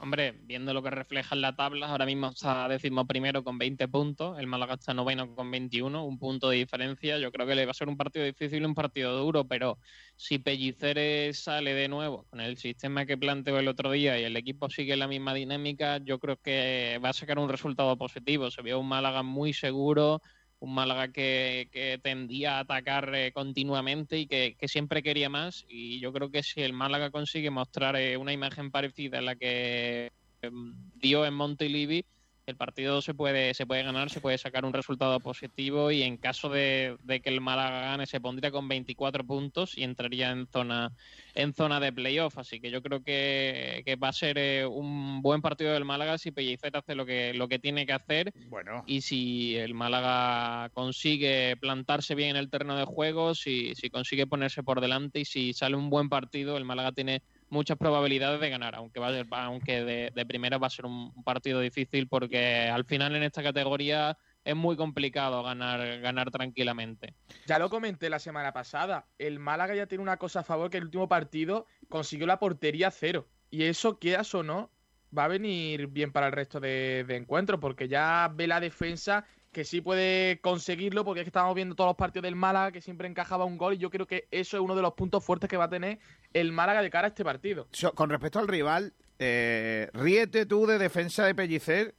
Hombre, 0.02 0.32
viendo 0.44 0.74
lo 0.74 0.82
que 0.82 0.92
refleja 0.92 1.36
en 1.36 1.42
la 1.42 1.58
tabla, 1.58 1.88
ahora 1.88 2.06
mismo 2.06 2.30
está 2.30 2.70
décimo 2.70 3.06
primero 3.06 3.44
con 3.44 3.58
20 3.58 3.86
puntos, 3.90 4.40
el 4.40 4.48
Málaga 4.48 4.76
está 4.76 4.94
noveno 4.94 5.36
con 5.36 5.52
21, 5.52 6.06
un 6.06 6.18
punto 6.18 6.50
de 6.50 6.56
diferencia. 6.56 7.18
Yo 7.18 7.34
creo 7.34 7.46
que 7.46 7.54
le 7.54 7.66
va 7.66 7.72
a 7.72 7.74
ser 7.74 7.90
un 7.90 7.98
partido 7.98 8.24
difícil 8.24 8.66
un 8.66 8.74
partido 8.74 9.18
duro, 9.18 9.46
pero 9.46 9.78
si 10.16 10.40
Pelliceres 10.40 11.44
sale 11.44 11.74
de 11.74 11.90
nuevo 11.90 12.24
con 12.30 12.40
el 12.40 12.56
sistema 12.56 13.06
que 13.06 13.18
planteó 13.18 13.60
el 13.60 13.68
otro 13.68 13.92
día 13.92 14.18
y 14.18 14.24
el 14.24 14.38
equipo 14.38 14.70
sigue 14.70 14.96
la 14.96 15.10
misma 15.10 15.34
dinámica, 15.34 15.98
yo 15.98 16.18
creo 16.18 16.38
que 16.38 16.98
va 17.04 17.10
a 17.10 17.14
sacar 17.14 17.38
un 17.38 17.50
resultado 17.50 17.98
positivo. 17.98 18.50
Se 18.52 18.62
vio 18.62 18.80
un 18.80 18.88
Málaga 18.88 19.22
muy 19.22 19.52
seguro, 19.52 20.22
un 20.60 20.74
Málaga 20.74 21.08
que, 21.10 22.00
tendía 22.04 22.58
a 22.58 22.60
atacar 22.60 23.14
eh, 23.16 23.32
continuamente 23.32 24.20
y 24.20 24.28
que, 24.28 24.56
siempre 24.68 25.04
quería 25.04 25.30
más. 25.30 25.66
Y 25.70 26.00
yo 26.00 26.12
creo 26.12 26.30
que 26.32 26.44
si 26.44 26.62
el 26.62 26.74
Málaga 26.74 27.12
consigue 27.12 27.50
mostrar 27.50 27.96
eh, 27.96 28.18
una 28.18 28.34
imagen 28.34 28.72
parecida 28.72 29.20
a 29.20 29.22
la 29.22 29.36
que 29.36 30.12
em, 30.42 30.76
dio 30.96 31.26
en 31.26 31.34
Montilivi, 31.34 32.06
el 32.50 32.58
partido 32.58 33.02
se 33.02 33.14
puede, 33.14 33.54
se 33.54 33.66
puede 33.66 33.84
ganar, 33.84 34.10
se 34.10 34.22
puede 34.22 34.38
sacar 34.38 34.66
un 34.66 34.74
resultado 34.74 35.20
positivo 35.20 35.92
y 35.92 36.04
en 36.04 36.18
caso 36.18 36.50
de, 36.50 36.98
que 37.08 37.30
el 37.30 37.42
Málaga 37.42 37.82
gane 37.82 38.06
se 38.06 38.20
pondría 38.20 38.52
con 38.52 38.68
24 38.68 39.24
puntos 39.24 39.78
y 39.78 39.84
entraría 39.84 40.32
en 40.32 40.48
zona, 40.48 40.92
en 41.36 41.54
zona 41.54 41.80
de 41.80 41.94
playoff. 41.94 42.38
Así 42.38 42.60
que 42.60 42.72
yo 42.72 42.82
creo 42.82 43.04
que, 43.04 43.84
va 44.02 44.10
a 44.10 44.14
ser 44.14 44.38
eh, 44.38 44.66
un 44.66 45.22
buen 45.22 45.42
partido 45.42 45.74
del 45.74 45.86
Málaga 45.86 46.18
si 46.18 46.32
Pellicer 46.32 46.76
hace 46.76 46.96
lo 46.96 47.06
que, 47.06 47.34
lo 47.34 47.48
que 47.48 47.60
tiene 47.60 47.86
que 47.86 47.94
hacer. 47.94 48.34
Bueno. 48.50 48.84
Y 48.88 49.02
si 49.02 49.56
el 49.56 49.74
Málaga 49.74 50.70
consigue 50.74 51.56
plantarse 51.58 52.16
bien 52.16 52.32
en 52.32 52.38
el 52.38 52.50
terreno 52.50 52.78
de 52.78 52.86
juego, 52.86 53.36
si, 53.36 53.76
si 53.76 53.90
consigue 53.90 54.28
ponerse 54.28 54.64
por 54.64 54.82
delante 54.82 55.20
y 55.20 55.26
si 55.26 55.54
sale 55.54 55.76
un 55.76 55.90
buen 55.90 56.10
partido, 56.10 56.58
el 56.58 56.66
Málaga 56.66 56.92
tiene 56.92 57.22
muchas 57.50 57.78
probabilidades 57.78 58.40
de 58.40 58.50
ganar, 58.50 58.76
aunque, 58.76 59.00
va 59.00 59.12
aunque 59.44 59.84
de, 59.84 60.26
primera 60.26 60.58
va 60.58 60.68
a 60.68 60.72
ser 60.72 60.86
un 60.86 61.24
partido 61.24 61.60
difícil 61.60 62.08
porque 62.08 62.70
al 62.70 62.86
final 62.86 63.16
en 63.16 63.24
esta 63.24 63.44
categoría 63.44 64.18
es 64.44 64.56
muy 64.56 64.76
complicado 64.76 65.44
ganar, 65.44 66.00
ganar 66.00 66.32
tranquilamente. 66.32 67.14
Ya 67.46 67.60
lo 67.60 67.70
comenté 67.70 68.10
la 68.10 68.20
semana 68.20 68.54
pasada, 68.54 69.08
el 69.18 69.40
Málaga 69.40 69.76
ya 69.76 69.88
tiene 69.88 70.02
una 70.02 70.18
cosa 70.18 70.42
a 70.42 70.44
favor 70.44 70.70
que 70.70 70.78
el 70.78 70.86
último 70.86 71.08
partido 71.08 71.66
consiguió 71.90 72.26
la 72.26 72.40
portería 72.40 72.92
cero. 72.92 73.28
Y 73.52 73.64
eso, 73.64 74.00
quieras 74.00 74.34
o 74.36 74.44
no, 74.44 74.72
va 75.16 75.26
a 75.26 75.28
venir 75.28 75.88
bien 75.88 76.12
para 76.12 76.28
el 76.28 76.34
resto 76.34 76.60
de, 76.60 77.04
de 77.08 77.16
encuentros, 77.16 77.60
porque 77.60 77.88
ya 77.88 78.32
ve 78.34 78.48
la 78.48 78.60
defensa 78.60 79.26
que 79.60 79.66
sí 79.66 79.82
puede 79.82 80.40
conseguirlo, 80.40 81.04
porque 81.04 81.20
es 81.20 81.26
que 81.26 81.32
estamos 81.32 81.54
viendo 81.54 81.76
todos 81.76 81.90
los 81.90 81.98
partidos 81.98 82.24
del 82.24 82.38
Málaga 82.38 82.72
que 82.72 82.80
siempre 82.80 83.10
encajaba 83.10 83.44
un 83.44 83.58
gol 83.58 83.74
y 83.74 83.78
yo 83.78 83.90
creo 83.90 84.08
que 84.08 84.26
eso 84.32 84.56
es 84.56 84.64
uno 84.64 84.74
de 84.74 84.82
los 84.82 84.94
puntos 84.94 85.22
fuertes 85.22 85.50
que 85.50 85.58
va 85.58 85.66
a 85.66 85.70
tener 85.70 86.00
el 86.32 86.54
Málaga 86.54 86.82
de 86.82 86.90
cara 86.90 87.08
a 87.08 87.10
este 87.10 87.26
partido. 87.26 87.68
Con 87.94 88.10
respecto 88.10 88.40
al 88.40 88.48
rival, 88.48 88.94
eh, 89.18 89.90
ríete 89.92 90.46
tú 90.46 90.66
de 90.66 90.78
defensa 90.78 91.26
de 91.26 91.36
Pellicer 91.36 91.94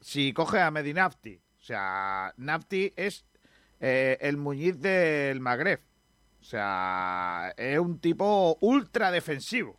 si 0.00 0.32
coge 0.32 0.58
a 0.58 0.72
Medinafti. 0.72 1.36
O 1.36 1.62
sea, 1.62 2.34
Nafti 2.36 2.92
es 2.96 3.24
eh, 3.78 4.18
el 4.20 4.36
Muñiz 4.36 4.80
del 4.80 5.38
Magreb. 5.38 5.80
O 6.40 6.44
sea, 6.44 7.54
es 7.56 7.78
un 7.78 8.00
tipo 8.00 8.58
ultra 8.60 9.12
defensivo. 9.12 9.78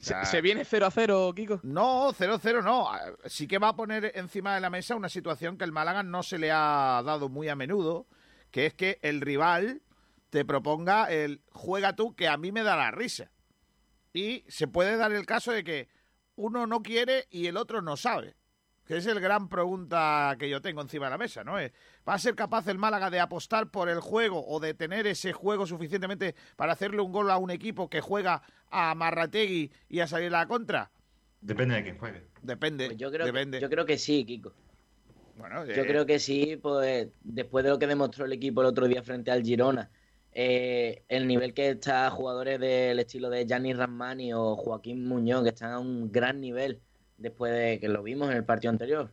¿Se, 0.00 0.40
viene 0.40 0.64
0 0.64 0.86
a 0.86 0.90
0, 0.90 1.32
Kiko? 1.36 1.60
No, 1.62 2.10
0 2.16 2.34
a 2.34 2.38
0 2.38 2.62
no. 2.62 2.88
Sí 3.26 3.46
que 3.46 3.58
va 3.58 3.68
a 3.68 3.76
poner 3.76 4.12
encima 4.14 4.54
de 4.54 4.60
la 4.60 4.70
mesa 4.70 4.96
una 4.96 5.10
situación 5.10 5.58
que 5.58 5.64
el 5.64 5.72
Málaga 5.72 6.02
no 6.02 6.22
se 6.22 6.38
le 6.38 6.50
ha 6.50 7.02
dado 7.04 7.28
muy 7.28 7.48
a 7.48 7.54
menudo, 7.54 8.06
que 8.50 8.66
es 8.66 8.74
que 8.74 8.98
el 9.02 9.20
rival 9.20 9.82
te 10.30 10.44
proponga 10.44 11.10
el 11.10 11.42
juega 11.52 11.94
tú 11.96 12.14
que 12.14 12.28
a 12.28 12.38
mí 12.38 12.50
me 12.50 12.62
da 12.62 12.76
la 12.76 12.90
risa. 12.90 13.30
Y 14.12 14.44
se 14.48 14.66
puede 14.66 14.96
dar 14.96 15.12
el 15.12 15.26
caso 15.26 15.52
de 15.52 15.64
que 15.64 15.88
uno 16.34 16.66
no 16.66 16.82
quiere 16.82 17.26
y 17.30 17.46
el 17.46 17.58
otro 17.58 17.82
no 17.82 17.96
sabe. 17.96 18.36
Que 18.90 18.96
es 18.96 19.06
el 19.06 19.20
gran 19.20 19.48
pregunta 19.48 20.34
que 20.36 20.50
yo 20.50 20.60
tengo 20.60 20.82
encima 20.82 21.06
de 21.06 21.10
la 21.12 21.16
mesa, 21.16 21.44
¿no? 21.44 21.52
¿Va 21.52 22.14
a 22.14 22.18
ser 22.18 22.34
capaz 22.34 22.66
el 22.66 22.76
Málaga 22.76 23.08
de 23.08 23.20
apostar 23.20 23.70
por 23.70 23.88
el 23.88 24.00
juego 24.00 24.44
o 24.44 24.58
de 24.58 24.74
tener 24.74 25.06
ese 25.06 25.32
juego 25.32 25.64
suficientemente 25.64 26.34
para 26.56 26.72
hacerle 26.72 27.00
un 27.00 27.12
gol 27.12 27.30
a 27.30 27.38
un 27.38 27.52
equipo 27.52 27.88
que 27.88 28.00
juega 28.00 28.42
a 28.68 28.92
Marrategui 28.96 29.70
y 29.88 30.00
a 30.00 30.08
salir 30.08 30.34
a 30.34 30.40
la 30.40 30.46
contra? 30.48 30.90
Depende 31.40 31.76
de 31.76 31.84
quién 31.84 31.98
juegue. 31.98 32.26
Depende. 32.42 32.86
Pues 32.86 32.98
yo, 32.98 33.12
creo 33.12 33.26
depende. 33.26 33.58
Que, 33.58 33.62
yo 33.62 33.70
creo 33.70 33.86
que 33.86 33.96
sí, 33.96 34.24
Kiko. 34.24 34.52
Bueno, 35.36 35.64
Yo 35.66 35.86
creo 35.86 36.04
que 36.04 36.18
sí, 36.18 36.58
pues 36.60 37.10
después 37.22 37.62
de 37.62 37.70
lo 37.70 37.78
que 37.78 37.86
demostró 37.86 38.24
el 38.24 38.32
equipo 38.32 38.60
el 38.60 38.66
otro 38.66 38.88
día 38.88 39.04
frente 39.04 39.30
al 39.30 39.44
Girona, 39.44 39.88
eh, 40.32 41.04
el 41.06 41.28
nivel 41.28 41.54
que 41.54 41.68
está 41.68 42.10
jugadores 42.10 42.58
del 42.58 42.98
estilo 42.98 43.30
de 43.30 43.46
Gianni 43.46 43.72
Ramani 43.72 44.32
o 44.32 44.56
Joaquín 44.56 45.06
Muñoz, 45.06 45.44
que 45.44 45.50
están 45.50 45.70
a 45.70 45.78
un 45.78 46.10
gran 46.10 46.40
nivel 46.40 46.80
después 47.20 47.52
de 47.52 47.78
que 47.80 47.88
lo 47.88 48.02
vimos 48.02 48.30
en 48.30 48.36
el 48.36 48.44
partido 48.44 48.70
anterior. 48.72 49.12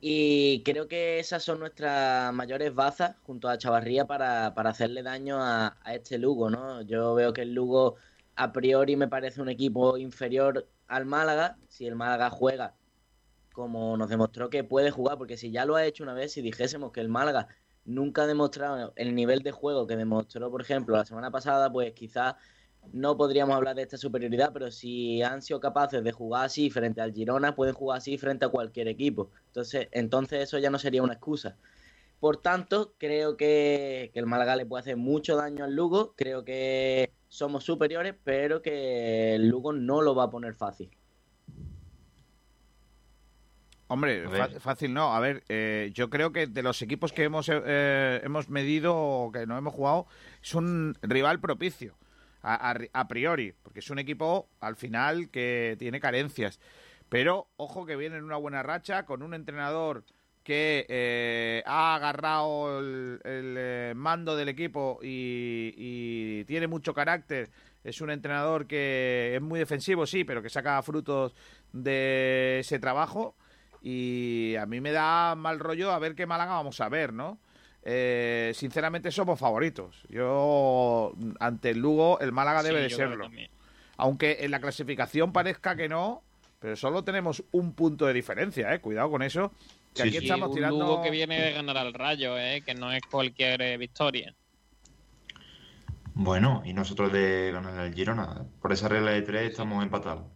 Y 0.00 0.62
creo 0.64 0.88
que 0.88 1.18
esas 1.18 1.42
son 1.42 1.60
nuestras 1.60 2.32
mayores 2.32 2.74
bazas 2.74 3.16
junto 3.24 3.48
a 3.48 3.58
Chavarría 3.58 4.06
para, 4.06 4.46
hacerle 4.48 5.02
daño 5.02 5.42
a, 5.42 5.76
a, 5.82 5.94
este 5.94 6.18
Lugo, 6.18 6.50
¿no? 6.50 6.82
Yo 6.82 7.14
veo 7.14 7.32
que 7.32 7.42
el 7.42 7.54
Lugo 7.54 7.96
a 8.36 8.52
priori 8.52 8.96
me 8.96 9.08
parece 9.08 9.42
un 9.42 9.48
equipo 9.48 9.98
inferior 9.98 10.68
al 10.86 11.04
Málaga. 11.04 11.58
Si 11.68 11.86
el 11.86 11.96
Málaga 11.96 12.30
juega 12.30 12.74
como 13.58 13.96
nos 13.96 14.08
demostró 14.08 14.50
que 14.50 14.62
puede 14.62 14.92
jugar, 14.92 15.18
porque 15.18 15.36
si 15.36 15.50
ya 15.50 15.64
lo 15.64 15.74
ha 15.74 15.84
hecho 15.84 16.04
una 16.04 16.14
vez, 16.14 16.30
si 16.30 16.42
dijésemos 16.42 16.92
que 16.92 17.00
el 17.00 17.08
Málaga 17.08 17.48
nunca 17.84 18.22
ha 18.22 18.26
demostrado 18.28 18.92
el 18.94 19.16
nivel 19.16 19.42
de 19.42 19.50
juego 19.50 19.84
que 19.88 19.96
demostró, 19.96 20.48
por 20.48 20.62
ejemplo, 20.62 20.96
la 20.96 21.04
semana 21.04 21.32
pasada, 21.32 21.72
pues 21.72 21.92
quizás 21.92 22.36
no 22.92 23.16
podríamos 23.16 23.54
hablar 23.56 23.76
de 23.76 23.82
esta 23.82 23.96
superioridad, 23.96 24.52
pero 24.52 24.70
si 24.70 25.22
han 25.22 25.42
sido 25.42 25.60
capaces 25.60 26.02
de 26.02 26.12
jugar 26.12 26.46
así 26.46 26.70
frente 26.70 27.00
al 27.00 27.12
Girona, 27.12 27.54
pueden 27.54 27.74
jugar 27.74 27.98
así 27.98 28.18
frente 28.18 28.44
a 28.44 28.48
cualquier 28.48 28.88
equipo. 28.88 29.30
Entonces, 29.48 29.88
entonces 29.92 30.42
eso 30.42 30.58
ya 30.58 30.70
no 30.70 30.78
sería 30.78 31.02
una 31.02 31.14
excusa. 31.14 31.56
Por 32.20 32.38
tanto, 32.38 32.94
creo 32.98 33.36
que, 33.36 34.10
que 34.12 34.18
el 34.18 34.26
Málaga 34.26 34.56
le 34.56 34.66
puede 34.66 34.80
hacer 34.80 34.96
mucho 34.96 35.36
daño 35.36 35.64
al 35.64 35.74
Lugo. 35.74 36.14
Creo 36.16 36.44
que 36.44 37.12
somos 37.28 37.64
superiores, 37.64 38.14
pero 38.24 38.62
que 38.62 39.34
el 39.34 39.48
Lugo 39.48 39.72
no 39.72 40.02
lo 40.02 40.14
va 40.14 40.24
a 40.24 40.30
poner 40.30 40.54
fácil. 40.54 40.90
Hombre, 43.88 44.24
fácil 44.60 44.92
no. 44.92 45.14
A 45.14 45.20
ver, 45.20 45.44
eh, 45.48 45.90
yo 45.94 46.10
creo 46.10 46.30
que 46.30 46.46
de 46.46 46.62
los 46.62 46.82
equipos 46.82 47.12
que 47.12 47.24
hemos, 47.24 47.48
eh, 47.50 48.20
hemos 48.22 48.50
medido 48.50 48.94
o 48.94 49.32
que 49.32 49.46
no 49.46 49.56
hemos 49.56 49.72
jugado, 49.72 50.06
es 50.42 50.54
un 50.54 50.94
rival 51.00 51.40
propicio, 51.40 51.94
a, 52.42 53.08
priori, 53.08 53.54
porque 53.62 53.80
es 53.80 53.90
un 53.90 53.98
equipo 53.98 54.48
al 54.60 54.76
final 54.76 55.30
que 55.30 55.76
tiene 55.78 56.00
carencias. 56.00 56.60
Pero 57.08 57.48
ojo 57.56 57.86
que 57.86 57.96
viene 57.96 58.16
en 58.16 58.24
una 58.24 58.36
buena 58.36 58.62
racha 58.62 59.04
con 59.04 59.22
un 59.22 59.34
entrenador 59.34 60.04
que 60.44 60.86
eh, 60.88 61.62
ha 61.66 61.94
agarrado 61.94 62.80
el, 62.80 63.94
mando 63.94 64.36
del 64.36 64.48
equipo 64.48 64.98
y, 65.02 66.44
tiene 66.44 66.66
mucho 66.66 66.94
carácter. 66.94 67.50
Es 67.84 68.00
un 68.00 68.10
entrenador 68.10 68.66
que 68.66 69.34
es 69.34 69.42
muy 69.42 69.58
defensivo, 69.58 70.06
sí, 70.06 70.24
pero 70.24 70.42
que 70.42 70.50
saca 70.50 70.82
frutos 70.82 71.34
de 71.72 72.60
ese 72.60 72.78
trabajo. 72.78 73.36
Y 73.82 74.56
a 74.56 74.66
mí 74.66 74.80
me 74.80 74.92
da 74.92 75.34
mal 75.34 75.58
rollo 75.58 75.92
a 75.92 75.98
ver 75.98 76.14
qué 76.14 76.26
Málaga 76.26 76.54
vamos 76.54 76.80
a 76.80 76.88
ver, 76.88 77.12
¿no? 77.12 77.38
Eh, 77.90 78.52
sinceramente 78.54 79.10
somos 79.10 79.40
favoritos. 79.40 80.02
Yo, 80.10 81.14
ante 81.40 81.70
el 81.70 81.78
Lugo, 81.78 82.20
el 82.20 82.32
Málaga 82.32 82.62
debe 82.62 82.82
de 82.82 82.90
serlo. 82.90 83.30
Aunque 83.96 84.38
en 84.40 84.50
la 84.50 84.60
clasificación 84.60 85.32
parezca 85.32 85.74
que 85.74 85.88
no, 85.88 86.22
pero 86.58 86.76
solo 86.76 87.02
tenemos 87.02 87.42
un 87.50 87.72
punto 87.72 88.04
de 88.04 88.12
diferencia, 88.12 88.74
¿eh? 88.74 88.82
Cuidado 88.82 89.10
con 89.10 89.22
eso. 89.22 89.52
Que 89.94 90.02
aquí 90.02 90.18
estamos 90.18 90.54
tirando... 90.54 90.76
Un 90.76 90.82
Lugo 90.82 91.02
que 91.02 91.10
viene 91.10 91.40
de 91.40 91.52
ganar 91.54 91.78
al 91.78 91.94
Rayo, 91.94 92.36
¿eh? 92.36 92.60
Que 92.60 92.74
no 92.74 92.92
es 92.92 93.00
cualquier 93.10 93.62
eh, 93.62 93.78
victoria. 93.78 94.34
Bueno, 96.12 96.60
y 96.66 96.74
nosotros 96.74 97.10
de 97.10 97.52
ganar 97.54 97.86
el 97.86 97.94
Girona. 97.94 98.44
Por 98.60 98.70
esa 98.70 98.88
regla 98.88 99.12
de 99.12 99.22
tres 99.22 99.50
estamos 99.50 99.82
empatados. 99.82 100.26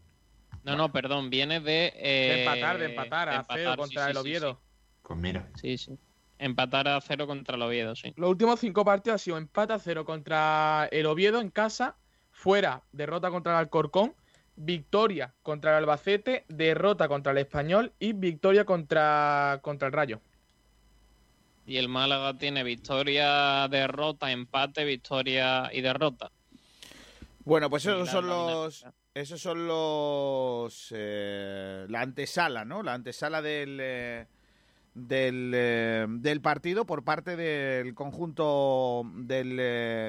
No, 0.65 0.75
no, 0.75 0.91
perdón, 0.91 1.29
viene 1.29 1.61
de... 1.61 1.93
de 1.95 2.45
empatar, 2.45 2.79
de 2.79 2.87
empatar 2.87 3.29
a 3.29 3.45
cero 3.53 3.75
contra 3.77 4.09
el 4.09 4.17
Oviedo. 4.17 4.59
pues 5.03 5.19
mira. 5.19 5.51
Sí, 5.61 5.77
sí. 5.77 5.99
Empatar 6.43 6.89
a 6.89 7.01
cero 7.01 7.29
contra 7.29 7.55
el 7.55 7.63
Oviedo, 7.63 7.95
sí. 7.95 8.13
Los 8.17 8.31
últimos 8.31 8.59
cinco 8.59 8.85
partidos 8.85 9.21
ha 9.21 9.25
sido 9.25 9.39
empate 9.39 9.75
a 9.75 9.79
cero 9.79 10.05
contra 10.05 10.89
el 10.91 11.07
Oviedo 11.07 11.41
en 11.41 11.51
casa, 11.51 11.95
fuera, 12.33 12.83
derrota 12.91 13.31
contra 13.31 13.53
el 13.53 13.59
Alcorcón, 13.59 14.15
victoria 14.57 15.35
contra 15.43 15.71
el 15.71 15.77
Albacete, 15.79 16.45
derrota 16.49 17.07
contra 17.07 17.31
el 17.31 17.39
Español 17.39 17.93
y 18.01 18.13
victoria 18.13 18.65
contra, 18.65 19.61
contra 19.63 19.87
el 19.87 19.95
Rayo. 19.95 20.21
Y 21.65 21.77
el 21.77 21.89
Málaga 21.89 22.37
tiene 22.37 22.65
victoria, 22.65 23.69
derrota, 23.69 24.33
empate, 24.33 24.85
victoria 24.85 25.71
y 25.73 25.81
derrota. 25.81 26.33
Bueno, 27.45 27.71
pues 27.71 27.87
esos 27.87 28.09
son 28.09 28.27
los. 28.27 28.85
Esos 29.15 29.41
son 29.41 29.67
los. 29.69 30.89
Eh, 30.91 31.87
la 31.89 32.01
antesala, 32.01 32.65
¿no? 32.65 32.83
La 32.83 32.95
antesala 32.95 33.41
del. 33.41 33.79
Eh, 33.81 34.27
del, 34.95 35.53
eh, 35.55 36.07
del, 36.09 36.41
partido 36.41 36.85
por 36.85 37.05
parte 37.05 37.37
del 37.37 37.95
conjunto 37.95 39.03
del, 39.15 39.57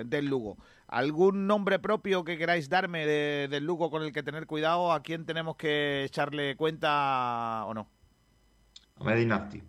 del, 0.10 0.26
Lugo. 0.26 0.58
¿Algún 0.88 1.48
nombre 1.48 1.80
propio 1.80 2.24
que 2.24 2.38
queráis 2.38 2.70
darme 2.70 3.06
del 3.06 3.66
Lugo 3.66 3.90
con 3.90 4.04
el 4.04 4.12
que 4.12 4.24
tener 4.24 4.46
cuidado? 4.46 4.92
¿A 4.92 5.02
quién 5.02 5.26
tenemos 5.26 5.56
que 5.56 6.04
echarle 6.04 6.56
cuenta 6.56 7.64
o 7.66 7.74
no? 7.74 7.90
A 9.00 9.04
Medinafti. 9.04 9.64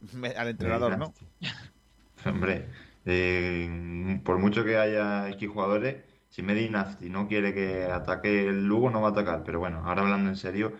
Al 0.36 0.48
entrenador, 0.48 0.98
¿no? 0.98 1.14
Hombre, 2.26 2.68
eh, 3.06 4.20
por 4.24 4.38
mucho 4.38 4.64
que 4.64 4.76
haya 4.76 5.28
X 5.30 5.48
jugadores, 5.48 6.04
si 6.28 6.42
Medinafti 6.42 7.08
no 7.08 7.26
quiere 7.26 7.54
que 7.54 7.84
ataque 7.84 8.48
el 8.48 8.66
Lugo, 8.66 8.90
no 8.90 9.00
va 9.00 9.08
a 9.08 9.10
atacar. 9.12 9.42
Pero 9.44 9.58
bueno, 9.58 9.82
ahora 9.84 10.02
hablando 10.02 10.30
en 10.30 10.36
serio, 10.36 10.72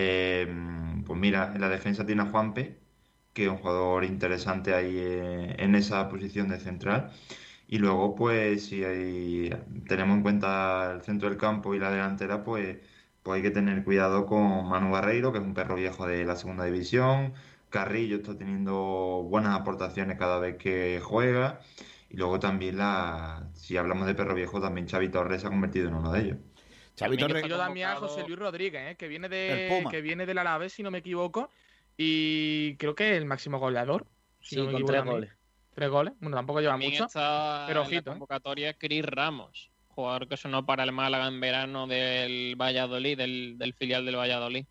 eh, 0.00 0.46
pues 1.06 1.18
mira, 1.18 1.52
en 1.54 1.60
la 1.60 1.68
defensa 1.68 2.06
tiene 2.06 2.22
a 2.22 2.26
Juanpe, 2.26 2.78
que 3.32 3.44
es 3.46 3.50
un 3.50 3.58
jugador 3.58 4.04
interesante 4.04 4.74
ahí 4.74 4.96
eh, 4.98 5.56
en 5.58 5.74
esa 5.74 6.08
posición 6.08 6.48
de 6.48 6.60
central. 6.60 7.12
Y 7.68 7.78
luego, 7.78 8.14
pues, 8.14 8.66
si 8.66 8.82
tenemos 9.88 10.16
en 10.16 10.22
cuenta 10.22 10.92
el 10.94 11.02
centro 11.02 11.28
del 11.28 11.38
campo 11.38 11.74
y 11.74 11.78
la 11.80 11.90
delantera, 11.90 12.44
pues, 12.44 12.78
pues 13.22 13.36
hay 13.36 13.42
que 13.42 13.50
tener 13.50 13.84
cuidado 13.84 14.26
con 14.26 14.68
Manu 14.68 14.90
Barreiro, 14.92 15.32
que 15.32 15.38
es 15.38 15.44
un 15.44 15.54
perro 15.54 15.74
viejo 15.76 16.06
de 16.06 16.24
la 16.24 16.36
segunda 16.36 16.64
división. 16.64 17.34
Carrillo 17.70 18.16
está 18.16 18.36
teniendo 18.38 19.26
buenas 19.28 19.58
aportaciones 19.58 20.18
cada 20.18 20.38
vez 20.38 20.56
que 20.56 21.00
juega. 21.02 21.60
Y 22.08 22.16
luego 22.16 22.38
también, 22.40 22.78
la, 22.78 23.50
si 23.54 23.76
hablamos 23.76 24.06
de 24.06 24.14
perro 24.14 24.34
viejo, 24.34 24.60
también 24.60 24.88
Xavi 24.88 25.10
Torres 25.10 25.42
se 25.42 25.46
ha 25.48 25.50
convertido 25.50 25.88
en 25.88 25.94
uno 25.94 26.12
de 26.12 26.20
ellos. 26.22 26.38
Xavi 26.98 27.16
Torres. 27.16 27.48
también 27.48 27.88
a 27.88 27.96
José 27.96 28.24
Luis 28.26 28.38
Rodríguez, 28.38 28.92
¿eh? 28.92 28.96
que 28.96 29.08
viene 29.08 29.28
de 29.28 29.86
que 29.90 30.00
viene 30.00 30.26
del 30.26 30.38
Alavés, 30.38 30.72
si 30.72 30.82
no 30.82 30.90
me 30.90 30.98
equivoco. 30.98 31.50
Y 31.96 32.76
creo 32.76 32.94
que 32.94 33.12
es 33.12 33.18
el 33.18 33.24
máximo 33.24 33.58
goleador. 33.58 34.06
sí, 34.40 34.56
con 34.56 34.84
tres 34.84 35.04
goles. 35.04 35.30
Tres 35.74 35.90
goles. 35.90 36.14
Bueno, 36.20 36.36
tampoco 36.36 36.60
lleva 36.60 36.76
mucho. 36.76 37.06
pero 37.66 37.82
ojito. 37.82 37.98
En 37.98 38.04
la 38.04 38.10
¿eh? 38.10 38.14
convocatoria 38.14 38.74
Cris 38.74 39.04
Ramos, 39.04 39.70
jugador 39.88 40.28
que 40.28 40.36
sonó 40.36 40.66
para 40.66 40.84
el 40.84 40.92
Málaga 40.92 41.28
en 41.28 41.40
verano 41.40 41.86
del 41.86 42.56
Valladolid, 42.56 43.16
del, 43.16 43.74
filial 43.76 44.04
del 44.04 44.16
Valladolid. 44.16 44.66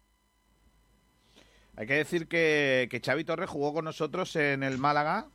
Hay 1.75 1.85
que 1.85 1.93
decir 1.93 2.27
que, 2.27 2.87
que 2.89 2.99
Xavi 2.99 3.23
Torres 3.23 3.49
jugó 3.49 3.73
con 3.73 3.85
nosotros 3.85 4.35
en 4.35 4.63
el 4.63 4.77
Málaga. 4.77 5.27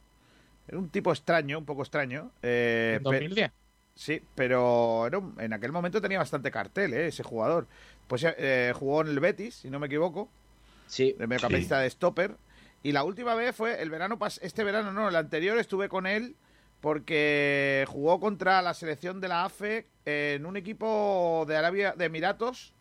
Era 0.66 0.78
un 0.78 0.90
tipo 0.90 1.12
extraño, 1.12 1.58
un 1.58 1.64
poco 1.64 1.82
extraño. 1.82 2.32
Eh, 2.42 2.94
¿En 2.96 3.02
2010? 3.02 3.52
Sí, 3.94 4.22
pero 4.34 5.08
en 5.38 5.52
aquel 5.52 5.72
momento 5.72 6.00
tenía 6.00 6.18
bastante 6.18 6.50
cartel, 6.50 6.94
¿eh? 6.94 7.06
ese 7.08 7.22
jugador. 7.22 7.66
Pues 8.06 8.24
eh, 8.26 8.72
jugó 8.74 9.02
en 9.02 9.08
el 9.08 9.20
Betis, 9.20 9.56
si 9.56 9.70
no 9.70 9.78
me 9.78 9.86
equivoco. 9.86 10.28
Sí. 10.86 11.14
De 11.18 11.26
mediocampista 11.26 11.78
de 11.78 11.90
stopper. 11.90 12.36
Y 12.82 12.92
la 12.92 13.04
última 13.04 13.34
vez 13.34 13.54
fue 13.54 13.80
el 13.80 13.90
verano, 13.90 14.18
este 14.40 14.64
verano 14.64 14.92
no, 14.92 15.08
el 15.08 15.16
anterior 15.16 15.56
estuve 15.58 15.88
con 15.88 16.06
él 16.06 16.34
porque 16.82 17.84
jugó 17.88 18.18
contra 18.18 18.60
la 18.60 18.74
selección 18.74 19.20
de 19.20 19.28
la 19.28 19.44
AFE 19.44 19.86
en 20.04 20.44
un 20.44 20.56
equipo 20.56 21.44
de 21.46 21.56
Arabia, 21.56 21.94
de 21.96 22.06
Emiratos. 22.06 22.74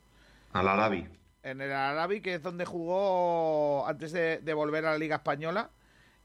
Al 0.53 0.67
Arabi. 0.67 1.07
En 1.43 1.61
el 1.61 1.71
Arabi, 1.71 2.19
que 2.19 2.33
es 2.33 2.41
donde 2.41 2.65
jugó 2.65 3.87
antes 3.87 4.11
de, 4.11 4.53
volver 4.55 4.87
a 4.87 4.91
la 4.91 4.97
Liga 4.97 5.17
Española. 5.17 5.69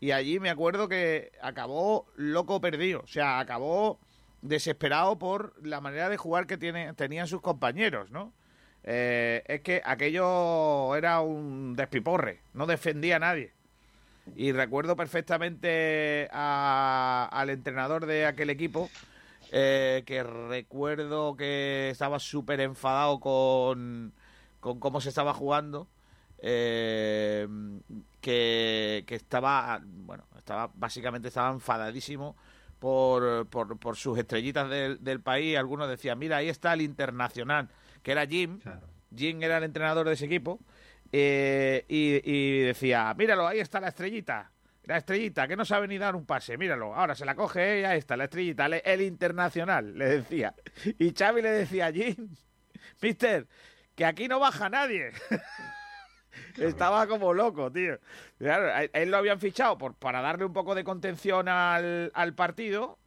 Y 0.00 0.12
allí 0.12 0.40
me 0.40 0.48
acuerdo 0.48 0.88
que 0.88 1.32
acabó 1.42 2.06
loco 2.16 2.62
perdido. 2.62 3.00
O 3.00 3.06
sea, 3.06 3.38
acabó 3.40 4.00
desesperado 4.48 5.18
por 5.18 5.54
la 5.64 5.80
manera 5.80 6.08
de 6.08 6.16
jugar 6.16 6.46
que 6.46 6.56
tiene, 6.56 6.92
tenían 6.94 7.28
sus 7.28 7.40
compañeros, 7.40 8.10
¿no? 8.10 8.32
Eh, 8.84 9.42
es 9.46 9.60
que 9.62 9.82
aquello 9.84 10.94
era 10.94 11.20
un 11.20 11.74
despiporre, 11.74 12.40
no 12.54 12.66
defendía 12.66 13.16
a 13.16 13.20
nadie. 13.20 13.52
Y 14.34 14.52
recuerdo 14.52 14.96
perfectamente 14.96 16.28
al 16.32 17.50
entrenador 17.50 18.06
de 18.06 18.26
aquel 18.26 18.50
equipo, 18.50 18.90
eh, 19.52 20.02
que 20.06 20.22
recuerdo 20.22 21.36
que 21.36 21.90
estaba 21.90 22.18
súper 22.18 22.60
enfadado 22.60 23.20
con, 23.20 24.12
con 24.60 24.80
cómo 24.80 25.00
se 25.00 25.10
estaba 25.10 25.32
jugando. 25.34 25.88
Eh, 26.38 27.48
que, 28.20 29.04
estaba, 29.08 29.80
bueno, 29.82 30.24
estaba 30.36 30.70
básicamente 30.74 31.28
estaba 31.28 31.50
enfadadísimo 31.50 32.36
por, 32.78 33.46
por, 33.48 33.96
sus 33.96 34.18
estrellitas 34.18 34.68
del, 34.68 35.20
país. 35.20 35.56
Algunos 35.56 35.88
decían, 35.88 36.18
mira, 36.18 36.38
ahí 36.38 36.48
está 36.48 36.74
el 36.74 36.82
internacional, 36.82 37.68
que 38.02 38.12
era 38.12 38.26
Jim. 38.26 38.60
Jim 39.14 39.42
era 39.42 39.58
el 39.58 39.64
entrenador 39.64 40.06
de 40.06 40.14
ese 40.14 40.26
equipo. 40.26 40.60
Eh, 41.12 41.84
y, 41.88 42.60
decía, 42.60 43.14
míralo, 43.14 43.46
ahí 43.46 43.60
está 43.60 43.80
la 43.80 43.88
estrellita. 43.88 44.50
La 44.84 44.98
estrellita, 44.98 45.48
que 45.48 45.56
no 45.56 45.64
sabe 45.64 45.88
ni 45.88 45.98
dar 45.98 46.14
un 46.14 46.26
pase, 46.26 46.56
míralo. 46.56 46.94
Ahora 46.94 47.14
se 47.14 47.24
la 47.24 47.34
coge, 47.34 47.80
y 47.80 47.84
ahí 47.84 47.98
está, 47.98 48.16
la 48.16 48.24
estrellita, 48.24 48.66
el 48.66 49.02
internacional, 49.02 49.98
le 49.98 50.06
decía. 50.06 50.54
Y 50.98 51.12
Xavi 51.12 51.42
le 51.42 51.50
decía, 51.50 51.90
Jim, 51.92 52.28
mister, 53.02 53.48
que 53.96 54.04
aquí 54.04 54.28
no 54.28 54.38
baja 54.38 54.68
nadie. 54.68 55.10
Estaba 56.58 57.06
como 57.06 57.32
loco, 57.34 57.70
tío. 57.70 57.98
él 58.38 59.10
lo 59.10 59.16
habían 59.16 59.40
fichado 59.40 59.76
por, 59.78 59.94
para 59.94 60.20
darle 60.20 60.44
un 60.44 60.52
poco 60.52 60.74
de 60.74 60.84
contención 60.84 61.48
al, 61.48 62.34
partido 62.34 62.98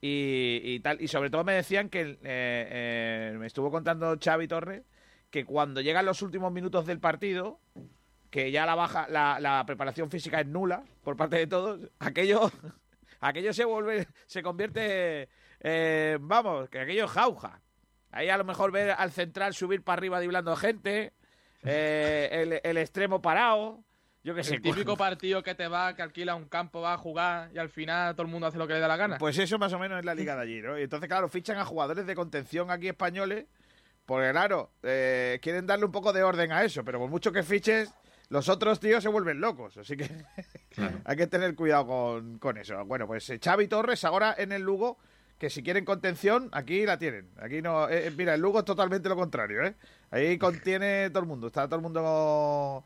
y, 0.00 0.80
tal. 0.80 1.00
Y 1.00 1.08
sobre 1.08 1.30
todo 1.30 1.44
me 1.44 1.54
decían 1.54 1.88
que 1.88 2.02
eh, 2.02 2.18
eh, 2.22 3.36
me 3.38 3.46
estuvo 3.46 3.70
contando 3.70 4.16
Xavi 4.22 4.48
Torres 4.48 4.82
que 5.30 5.44
cuando 5.44 5.80
llegan 5.80 6.06
los 6.06 6.22
últimos 6.22 6.52
minutos 6.52 6.86
del 6.86 6.98
partido, 6.98 7.60
que 8.30 8.50
ya 8.50 8.66
la 8.66 8.74
baja, 8.74 9.06
la, 9.08 9.62
preparación 9.66 10.10
física 10.10 10.40
es 10.40 10.46
nula 10.46 10.84
por 11.02 11.16
parte 11.16 11.36
de 11.36 11.46
todos, 11.46 11.80
aquello, 11.98 12.50
aquello 13.20 13.52
se 13.52 13.64
vuelve, 13.64 14.08
se 14.26 14.42
convierte, 14.42 15.28
eh, 15.60 16.18
vamos, 16.20 16.68
que 16.68 16.80
aquello 16.80 17.04
es 17.06 17.10
jauja. 17.10 17.60
Ahí 18.12 18.28
a 18.28 18.36
lo 18.36 18.44
mejor 18.44 18.72
ver 18.72 18.90
al 18.90 19.12
central 19.12 19.54
subir 19.54 19.82
para 19.82 19.98
arriba 19.98 20.18
diblando 20.18 20.56
gente, 20.56 21.12
eh, 21.64 22.60
el, 22.62 22.76
extremo 22.76 23.20
parado. 23.20 23.82
Yo 24.22 24.34
que 24.34 24.44
sé. 24.44 24.56
El 24.56 24.62
típico 24.62 24.96
partido 24.96 25.42
que 25.42 25.54
te 25.54 25.66
va, 25.66 25.94
que 25.94 26.02
alquila 26.02 26.34
un 26.34 26.44
campo, 26.44 26.82
va 26.82 26.94
a 26.94 26.98
jugar 26.98 27.50
y 27.54 27.58
al 27.58 27.70
final 27.70 28.14
todo 28.14 28.26
el 28.26 28.32
mundo 28.32 28.46
hace 28.46 28.58
lo 28.58 28.66
que 28.66 28.74
le 28.74 28.80
da 28.80 28.88
la 28.88 28.96
gana. 28.96 29.18
Pues 29.18 29.38
eso 29.38 29.58
más 29.58 29.72
o 29.72 29.78
menos 29.78 29.98
es 29.98 30.04
la 30.04 30.14
liga 30.14 30.36
de 30.36 30.42
allí, 30.42 30.60
¿no? 30.60 30.78
Y 30.78 30.82
entonces, 30.82 31.08
claro, 31.08 31.28
fichan 31.28 31.56
a 31.56 31.64
jugadores 31.64 32.06
de 32.06 32.14
contención 32.14 32.70
aquí 32.70 32.88
españoles 32.88 33.46
porque 34.10 34.32
claro, 34.32 34.72
eh, 34.82 35.38
quieren 35.40 35.68
darle 35.68 35.84
un 35.84 35.92
poco 35.92 36.12
de 36.12 36.24
orden 36.24 36.50
a 36.50 36.64
eso, 36.64 36.84
pero 36.84 36.98
por 36.98 37.08
mucho 37.08 37.30
que 37.30 37.44
fiches, 37.44 37.94
los 38.28 38.48
otros 38.48 38.80
tíos 38.80 39.04
se 39.04 39.08
vuelven 39.08 39.40
locos. 39.40 39.76
Así 39.76 39.96
que 39.96 40.10
hay 41.04 41.16
que 41.16 41.28
tener 41.28 41.54
cuidado 41.54 42.20
con, 42.40 42.56
eso. 42.56 42.84
Bueno, 42.86 43.06
pues 43.06 43.30
eh, 43.30 43.38
Xavi 43.40 43.68
Torres 43.68 44.04
ahora 44.04 44.34
en 44.36 44.50
el 44.50 44.62
Lugo, 44.62 44.98
que 45.40 45.48
si 45.48 45.62
quieren 45.62 45.86
contención, 45.86 46.50
aquí 46.52 46.84
la 46.84 46.98
tienen. 46.98 47.30
Aquí 47.40 47.62
no, 47.62 47.88
eh, 47.88 48.12
mira, 48.16 48.34
el 48.34 48.42
Lugo 48.42 48.58
es 48.58 48.64
totalmente 48.66 49.08
lo 49.08 49.16
contrario, 49.16 49.64
¿eh? 49.64 49.74
Ahí 50.10 50.36
contiene 50.36 51.08
todo 51.08 51.20
el 51.20 51.28
mundo, 51.28 51.46
está 51.46 51.66
todo 51.66 51.76
el 51.76 51.82
mundo 51.82 52.84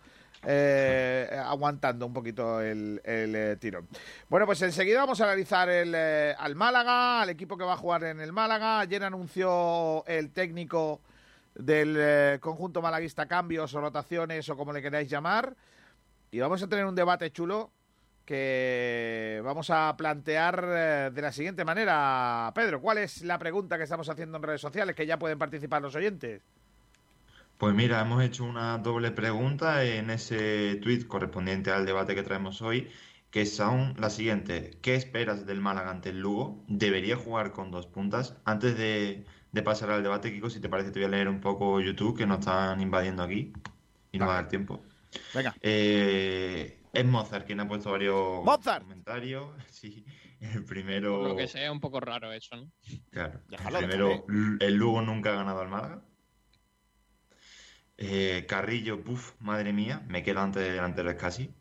aguantando 1.46 2.06
un 2.06 2.12
poquito 2.12 2.60
el, 2.60 3.00
el 3.02 3.58
tirón. 3.58 3.88
Bueno, 4.28 4.46
pues 4.46 4.62
enseguida 4.62 5.00
vamos 5.00 5.20
a 5.20 5.24
analizar 5.24 5.68
el, 5.68 5.94
al 5.94 6.54
Málaga, 6.54 7.22
al 7.22 7.30
equipo 7.30 7.58
que 7.58 7.64
va 7.64 7.72
a 7.72 7.76
jugar 7.76 8.04
en 8.04 8.20
el 8.20 8.32
Málaga. 8.32 8.78
Ayer 8.80 9.02
anunció 9.02 10.06
el 10.06 10.30
técnico 10.30 11.00
del 11.56 11.96
eh, 11.98 12.38
conjunto 12.40 12.80
malaguista, 12.80 13.26
cambios 13.26 13.74
o 13.74 13.80
rotaciones 13.80 14.48
o 14.48 14.56
como 14.56 14.72
le 14.72 14.80
queráis 14.80 15.10
llamar. 15.10 15.56
Y 16.30 16.38
vamos 16.38 16.62
a 16.62 16.68
tener 16.68 16.84
un 16.84 16.94
debate 16.94 17.32
chulo 17.32 17.72
que 18.24 19.40
vamos 19.44 19.70
a 19.70 19.96
plantear 19.96 20.64
eh, 20.66 21.10
de 21.12 21.22
la 21.22 21.32
siguiente 21.32 21.64
manera. 21.64 22.50
Pedro, 22.54 22.80
¿cuál 22.80 22.98
es 22.98 23.22
la 23.22 23.38
pregunta 23.38 23.76
que 23.76 23.84
estamos 23.84 24.08
haciendo 24.08 24.38
en 24.38 24.42
redes 24.42 24.60
sociales 24.60 24.96
que 24.96 25.06
ya 25.06 25.18
pueden 25.18 25.38
participar 25.38 25.82
los 25.82 25.94
oyentes? 25.94 26.42
Pues 27.58 27.74
mira, 27.74 28.00
hemos 28.00 28.22
hecho 28.22 28.44
una 28.44 28.78
doble 28.78 29.10
pregunta 29.10 29.84
en 29.84 30.10
ese 30.10 30.76
tweet 30.82 31.06
correspondiente 31.06 31.70
al 31.70 31.86
debate 31.86 32.14
que 32.14 32.22
traemos 32.22 32.60
hoy, 32.62 32.90
que 33.30 33.46
son 33.46 33.94
las 33.98 34.14
siguientes. 34.14 34.76
¿Qué 34.82 34.96
esperas 34.96 35.46
del 35.46 35.60
Málaga 35.60 35.90
ante 35.90 36.10
el 36.10 36.20
Lugo? 36.20 36.64
¿Debería 36.66 37.16
jugar 37.16 37.52
con 37.52 37.70
dos 37.70 37.86
puntas? 37.86 38.36
Antes 38.44 38.76
de, 38.76 39.24
pasar 39.64 39.90
al 39.90 40.02
debate, 40.02 40.32
Kiko, 40.32 40.50
si 40.50 40.60
te 40.60 40.68
parece, 40.68 40.90
te 40.90 40.98
voy 40.98 41.06
a 41.06 41.10
leer 41.10 41.28
un 41.28 41.40
poco 41.40 41.80
YouTube, 41.80 42.16
que 42.18 42.26
nos 42.26 42.40
están 42.40 42.80
invadiendo 42.80 43.22
aquí 43.22 43.52
y 44.10 44.18
no 44.18 44.26
va 44.26 44.32
a 44.32 44.42
dar 44.42 44.48
tiempo. 44.48 44.82
Venga. 45.32 45.54
Eh, 45.62 46.83
es 46.94 47.04
Mozart 47.04 47.46
quien 47.46 47.60
ha 47.60 47.68
puesto 47.68 47.90
varios 47.90 48.42
comentarios. 48.80 49.48
Sí. 49.70 50.04
El 50.40 50.64
primero. 50.64 51.26
lo 51.28 51.36
que 51.36 51.48
sea, 51.48 51.72
un 51.72 51.80
poco 51.80 52.00
raro 52.00 52.30
eso, 52.32 52.56
¿no? 52.56 52.70
Claro. 53.10 53.40
el 53.48 53.78
primero, 53.78 54.26
el 54.60 54.74
Lugo 54.74 55.00
nunca 55.00 55.32
ha 55.32 55.36
ganado 55.36 55.60
al 55.60 55.68
Málaga. 55.68 56.02
Eh, 57.96 58.44
Carrillo, 58.48 59.02
puff, 59.02 59.32
madre 59.40 59.72
mía, 59.72 60.04
me 60.08 60.22
queda 60.22 60.42
antes 60.42 60.62
del 60.62 60.74
delantero 60.74 61.16
casi. 61.16 61.54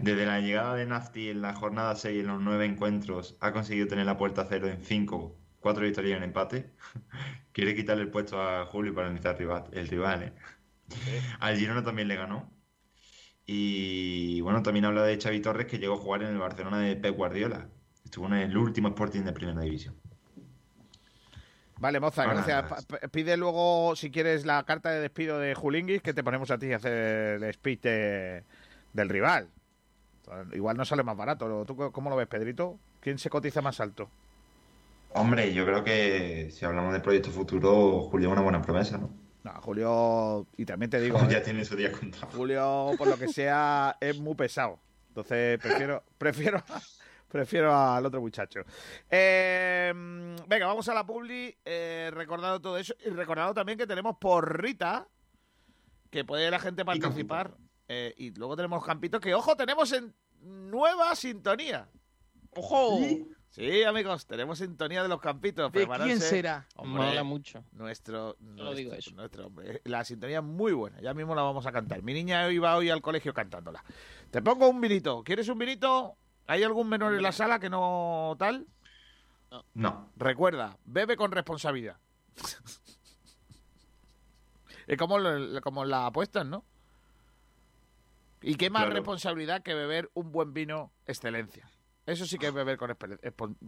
Desde 0.00 0.26
la 0.26 0.40
llegada 0.40 0.74
de 0.74 0.86
Nafti 0.86 1.28
en 1.30 1.42
la 1.42 1.54
jornada 1.54 1.94
6 1.94 2.20
en 2.20 2.26
los 2.28 2.40
9 2.40 2.64
encuentros, 2.64 3.36
ha 3.40 3.52
conseguido 3.52 3.86
tener 3.86 4.06
la 4.06 4.16
puerta 4.16 4.42
a 4.42 4.46
cero 4.46 4.68
en 4.68 4.82
5, 4.82 5.36
4 5.60 5.84
victorias 5.84 6.14
y 6.14 6.16
un 6.16 6.22
empate. 6.22 6.72
Quiere 7.52 7.74
quitarle 7.74 8.04
el 8.04 8.10
puesto 8.10 8.40
a 8.40 8.66
Julio 8.66 8.94
para 8.94 9.10
iniciar 9.10 9.36
el 9.72 9.88
rival. 9.88 10.22
¿eh? 10.22 10.32
Al 11.40 11.56
Girona 11.56 11.82
también 11.82 12.08
le 12.08 12.16
ganó. 12.16 12.55
Y 13.46 14.40
bueno, 14.40 14.62
también 14.62 14.84
habla 14.84 15.04
de 15.04 15.20
Xavi 15.20 15.40
Torres 15.40 15.66
que 15.66 15.78
llegó 15.78 15.94
a 15.94 15.98
jugar 15.98 16.22
en 16.22 16.28
el 16.28 16.38
Barcelona 16.38 16.80
de 16.80 16.96
Pep 16.96 17.16
Guardiola. 17.16 17.68
Estuvo 18.04 18.26
en 18.26 18.34
el 18.34 18.56
último 18.56 18.88
Sporting 18.88 19.22
de 19.22 19.32
Primera 19.32 19.60
División. 19.60 19.94
Vale, 21.78 22.00
moza, 22.00 22.24
gracias. 22.24 22.86
Pide 23.12 23.36
luego, 23.36 23.94
si 23.96 24.10
quieres, 24.10 24.46
la 24.46 24.64
carta 24.64 24.90
de 24.90 25.00
despido 25.00 25.38
de 25.38 25.54
Julinguis, 25.54 26.02
que 26.02 26.14
te 26.14 26.24
ponemos 26.24 26.50
a 26.50 26.58
ti 26.58 26.72
a 26.72 26.76
hacer 26.76 27.42
el 27.42 27.52
speech 27.52 27.82
del 27.82 29.08
rival. 29.08 29.48
Igual 30.52 30.76
no 30.76 30.84
sale 30.84 31.02
más 31.02 31.16
barato. 31.16 31.64
¿Tú 31.66 31.76
cómo 31.92 32.10
lo 32.10 32.16
ves, 32.16 32.26
Pedrito? 32.26 32.78
¿Quién 33.00 33.18
se 33.18 33.30
cotiza 33.30 33.60
más 33.62 33.78
alto? 33.80 34.08
Hombre, 35.12 35.52
yo 35.52 35.64
creo 35.64 35.84
que 35.84 36.50
si 36.50 36.64
hablamos 36.64 36.92
de 36.92 37.00
proyecto 37.00 37.30
futuro, 37.30 38.00
Julio 38.10 38.28
es 38.28 38.32
una 38.32 38.42
buena 38.42 38.62
promesa, 38.62 38.98
¿no? 38.98 39.25
No, 39.46 39.52
Julio, 39.62 40.48
y 40.56 40.64
también 40.64 40.90
te 40.90 41.00
digo. 41.00 41.18
ya 41.30 41.38
¿eh? 41.38 41.40
tiene 41.40 41.64
su 41.64 41.76
día 41.76 41.92
contado. 41.92 42.26
Julio, 42.34 42.90
por 42.98 43.06
lo 43.06 43.16
que 43.16 43.28
sea, 43.28 43.96
es 44.00 44.18
muy 44.18 44.34
pesado. 44.34 44.80
Entonces, 45.06 45.60
prefiero, 45.60 46.02
prefiero, 46.18 46.64
prefiero 47.28 47.72
al 47.72 48.04
otro 48.04 48.20
muchacho. 48.20 48.62
Eh, 49.08 49.92
venga, 50.48 50.66
vamos 50.66 50.88
a 50.88 50.94
la 50.94 51.06
publi. 51.06 51.56
Eh, 51.64 52.10
recordado 52.12 52.60
todo 52.60 52.76
eso. 52.76 52.92
Y 53.04 53.10
recordado 53.10 53.54
también 53.54 53.78
que 53.78 53.86
tenemos 53.86 54.16
por 54.18 54.60
Rita, 54.60 55.06
que 56.10 56.24
puede 56.24 56.50
la 56.50 56.58
gente 56.58 56.84
participar. 56.84 57.56
Eh, 57.86 58.14
y 58.16 58.32
luego 58.32 58.56
tenemos 58.56 58.84
Campito, 58.84 59.20
que 59.20 59.32
ojo, 59.32 59.54
tenemos 59.54 59.92
en 59.92 60.12
nueva 60.40 61.14
sintonía. 61.14 61.88
¡Ojo! 62.50 62.98
¿Sí? 62.98 63.28
Amigos, 63.86 64.26
tenemos 64.26 64.58
sintonía 64.58 65.02
de 65.02 65.08
los 65.08 65.20
campitos. 65.20 65.72
¿De 65.72 65.86
quién 65.86 66.20
será? 66.20 66.66
Mola 66.76 67.24
mucho. 67.24 67.64
Nuestro, 67.72 68.36
digo 68.74 68.92
eso. 68.92 69.12
la 69.84 70.04
sintonía 70.04 70.38
es 70.38 70.44
muy 70.44 70.72
buena. 70.72 71.00
Ya 71.00 71.14
mismo 71.14 71.34
la 71.34 71.42
vamos 71.42 71.66
a 71.66 71.72
cantar. 71.72 72.02
Mi 72.02 72.12
niña 72.12 72.50
iba 72.50 72.76
hoy 72.76 72.90
al 72.90 73.00
colegio 73.00 73.32
cantándola. 73.32 73.82
Te 74.30 74.42
pongo 74.42 74.68
un 74.68 74.80
vinito. 74.80 75.22
¿Quieres 75.24 75.48
un 75.48 75.58
vinito? 75.58 76.16
¿Hay 76.46 76.62
algún 76.62 76.88
menor 76.88 77.14
en 77.14 77.22
la 77.22 77.32
sala 77.32 77.58
que 77.58 77.70
no 77.70 78.36
tal? 78.38 78.66
No. 79.74 80.10
Recuerda, 80.16 80.76
bebe 80.84 81.16
con 81.16 81.32
responsabilidad. 81.32 81.96
es 84.86 84.98
como, 84.98 85.16
como 85.62 85.84
la 85.84 86.06
apuestas, 86.06 86.46
¿no? 86.46 86.64
¿Y 88.42 88.56
qué 88.56 88.70
más 88.70 88.88
responsabilidad 88.90 89.62
que 89.62 89.74
beber 89.74 90.10
un 90.14 90.30
buen 90.30 90.52
vino 90.52 90.92
excelencia? 91.06 91.68
Eso 92.06 92.24
sí 92.24 92.38
que 92.38 92.46
es 92.46 92.54
beber 92.54 92.78
con, 92.78 92.96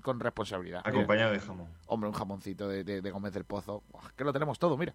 con 0.03 0.20
responsabilidad. 0.20 0.83
Acompañado 0.85 1.33
de 1.33 1.40
jamón. 1.40 1.68
Hombre, 1.88 2.09
un 2.09 2.14
jamoncito 2.14 2.68
de, 2.68 2.85
de, 2.85 3.03
de 3.03 3.11
Gómez 3.11 3.33
del 3.33 3.44
Pozo. 3.44 3.83
Que 4.16 4.24
lo 4.24 4.33
tenemos 4.33 4.59
todo, 4.59 4.77
mira. 4.77 4.94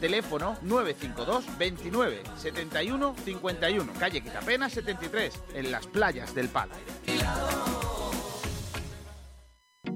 Teléfono 0.00 0.56
952 0.62 1.58
29 1.58 2.22
71 2.36 3.14
51. 3.24 3.92
Calle 3.98 4.20
Quitapena 4.20 4.68
73, 4.68 5.42
en 5.54 5.70
las 5.70 5.86
playas 5.86 6.34
del 6.34 6.48
Palo. 6.48 6.72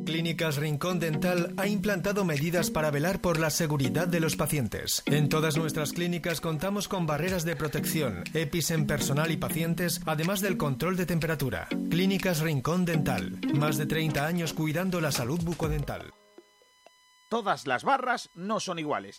Clínicas 0.06 0.56
Rincón 0.56 1.00
Dental 1.00 1.52
ha 1.56 1.66
implantado 1.66 2.24
medidas 2.24 2.70
para 2.70 2.92
velar 2.92 3.20
por 3.20 3.40
la 3.40 3.50
seguridad 3.50 4.06
de 4.06 4.20
los 4.20 4.36
pacientes. 4.36 5.02
En 5.06 5.28
todas 5.28 5.56
nuestras 5.56 5.92
clínicas 5.92 6.40
contamos 6.40 6.86
con 6.86 7.06
barreras 7.06 7.44
de 7.44 7.56
protección, 7.56 8.22
EPIs 8.32 8.70
en 8.70 8.86
personal 8.86 9.32
y 9.32 9.36
pacientes, 9.36 10.00
además 10.06 10.40
del 10.40 10.56
control 10.56 10.96
de 10.96 11.06
temperatura. 11.06 11.68
Clínicas 11.90 12.40
Rincón 12.40 12.84
Dental. 12.84 13.40
Más 13.54 13.78
de 13.78 13.86
30 13.86 14.24
años 14.24 14.52
cuidando 14.52 15.00
la 15.00 15.10
salud 15.10 15.40
bucodental. 15.42 16.14
Todas 17.28 17.66
las 17.66 17.82
barras 17.82 18.30
no 18.34 18.60
son 18.60 18.78
iguales. 18.78 19.18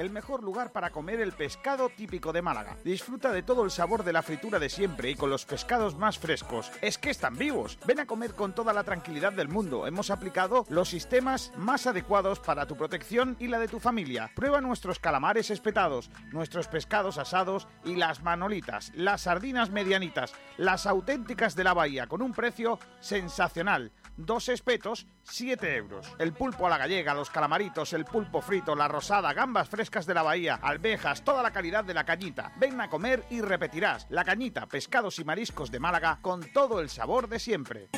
el 0.00 0.10
mejor 0.10 0.42
lugar 0.42 0.72
para 0.72 0.90
comer 0.90 1.20
el 1.20 1.32
pescado 1.32 1.90
típico 1.90 2.32
de 2.32 2.40
Málaga. 2.40 2.76
Disfruta 2.82 3.32
de 3.32 3.42
todo 3.42 3.64
el 3.64 3.70
sabor 3.70 4.02
de 4.02 4.14
la 4.14 4.22
fritura 4.22 4.58
de 4.58 4.70
siempre 4.70 5.10
y 5.10 5.14
con 5.14 5.28
los 5.28 5.44
pescados 5.44 5.94
más 5.96 6.18
frescos. 6.18 6.72
Es 6.80 6.96
que 6.96 7.10
están 7.10 7.36
vivos. 7.36 7.78
Ven 7.86 8.00
a 8.00 8.06
comer 8.06 8.32
con 8.34 8.54
toda 8.54 8.72
la 8.72 8.82
tranquilidad 8.82 9.32
del 9.32 9.48
mundo. 9.48 9.86
Hemos 9.86 10.10
aplicado 10.10 10.64
los 10.70 10.88
sistemas 10.88 11.52
más 11.56 11.86
adecuados 11.86 12.40
para 12.40 12.66
tu 12.66 12.76
protección 12.76 13.36
y 13.38 13.48
la 13.48 13.58
de 13.58 13.68
tu 13.68 13.78
familia. 13.78 14.30
Prueba 14.34 14.62
nuestros 14.62 14.98
calamares 14.98 15.50
espetados, 15.50 16.10
nuestros 16.32 16.66
pescados 16.66 17.18
asados 17.18 17.68
y 17.84 17.96
las 17.96 18.22
manolitas, 18.22 18.92
las 18.94 19.22
sardinas 19.22 19.70
medianitas, 19.70 20.32
las 20.56 20.86
auténticas 20.86 21.54
de 21.54 21.64
la 21.64 21.74
bahía 21.74 22.06
con 22.06 22.22
un 22.22 22.32
precio 22.32 22.78
sensacional 23.00 23.92
dos 24.24 24.48
espetos, 24.48 25.06
7 25.24 25.76
euros. 25.76 26.06
El 26.18 26.32
pulpo 26.32 26.66
a 26.66 26.70
la 26.70 26.78
gallega, 26.78 27.14
los 27.14 27.30
calamaritos, 27.30 27.92
el 27.92 28.04
pulpo 28.04 28.40
frito, 28.40 28.74
la 28.74 28.88
rosada, 28.88 29.32
gambas 29.32 29.68
frescas 29.68 30.06
de 30.06 30.14
la 30.14 30.22
bahía, 30.22 30.58
alvejas, 30.62 31.22
toda 31.22 31.42
la 31.42 31.52
calidad 31.52 31.84
de 31.84 31.94
la 31.94 32.04
cañita. 32.04 32.52
Ven 32.56 32.80
a 32.80 32.88
comer 32.88 33.24
y 33.30 33.40
repetirás. 33.40 34.06
La 34.10 34.24
cañita, 34.24 34.66
pescados 34.66 35.18
y 35.18 35.24
mariscos 35.24 35.70
de 35.70 35.80
Málaga 35.80 36.18
con 36.22 36.40
todo 36.52 36.80
el 36.80 36.90
sabor 36.90 37.28
de 37.28 37.38
siempre. 37.38 37.88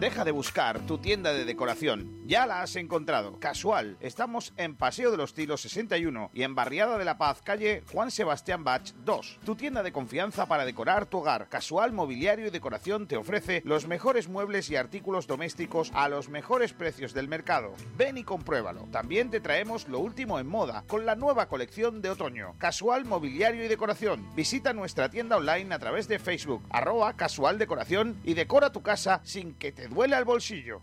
Deja 0.00 0.24
de 0.24 0.32
buscar 0.32 0.80
tu 0.80 0.98
tienda 0.98 1.32
de 1.32 1.44
decoración. 1.44 2.20
Ya 2.26 2.46
la 2.46 2.62
has 2.62 2.74
encontrado. 2.74 3.38
Casual. 3.38 3.96
Estamos 4.00 4.52
en 4.56 4.74
Paseo 4.74 5.12
de 5.12 5.16
los 5.16 5.34
Tilos 5.34 5.60
61 5.60 6.30
y 6.34 6.42
en 6.42 6.56
Barriada 6.56 6.98
de 6.98 7.04
la 7.04 7.16
Paz, 7.16 7.42
calle 7.42 7.84
Juan 7.92 8.10
Sebastián 8.10 8.64
Bach 8.64 8.92
2. 9.04 9.38
Tu 9.44 9.54
tienda 9.54 9.84
de 9.84 9.92
confianza 9.92 10.46
para 10.46 10.64
decorar 10.64 11.06
tu 11.06 11.18
hogar. 11.18 11.48
Casual 11.48 11.92
Mobiliario 11.92 12.48
y 12.48 12.50
Decoración 12.50 13.06
te 13.06 13.16
ofrece 13.16 13.62
los 13.64 13.86
mejores 13.86 14.28
muebles 14.28 14.68
y 14.68 14.74
artículos 14.74 15.28
domésticos 15.28 15.92
a 15.94 16.08
los 16.08 16.28
mejores 16.28 16.72
precios 16.72 17.14
del 17.14 17.28
mercado. 17.28 17.72
Ven 17.96 18.18
y 18.18 18.24
compruébalo. 18.24 18.88
También 18.90 19.30
te 19.30 19.40
traemos 19.40 19.88
lo 19.88 20.00
último 20.00 20.40
en 20.40 20.48
moda 20.48 20.82
con 20.88 21.06
la 21.06 21.14
nueva 21.14 21.46
colección 21.46 22.02
de 22.02 22.10
otoño. 22.10 22.56
Casual 22.58 23.04
Mobiliario 23.04 23.64
y 23.64 23.68
Decoración. 23.68 24.26
Visita 24.34 24.72
nuestra 24.72 25.08
tienda 25.08 25.36
online 25.36 25.72
a 25.72 25.78
través 25.78 26.08
de 26.08 26.18
Facebook, 26.18 26.64
arroba 26.70 27.14
casual 27.14 27.58
decoración 27.58 28.18
y 28.24 28.34
decora 28.34 28.72
tu 28.72 28.82
casa 28.82 29.20
sin 29.22 29.54
que 29.54 29.70
te 29.70 29.84
duele 29.94 30.16
al 30.16 30.24
bolsillo. 30.24 30.82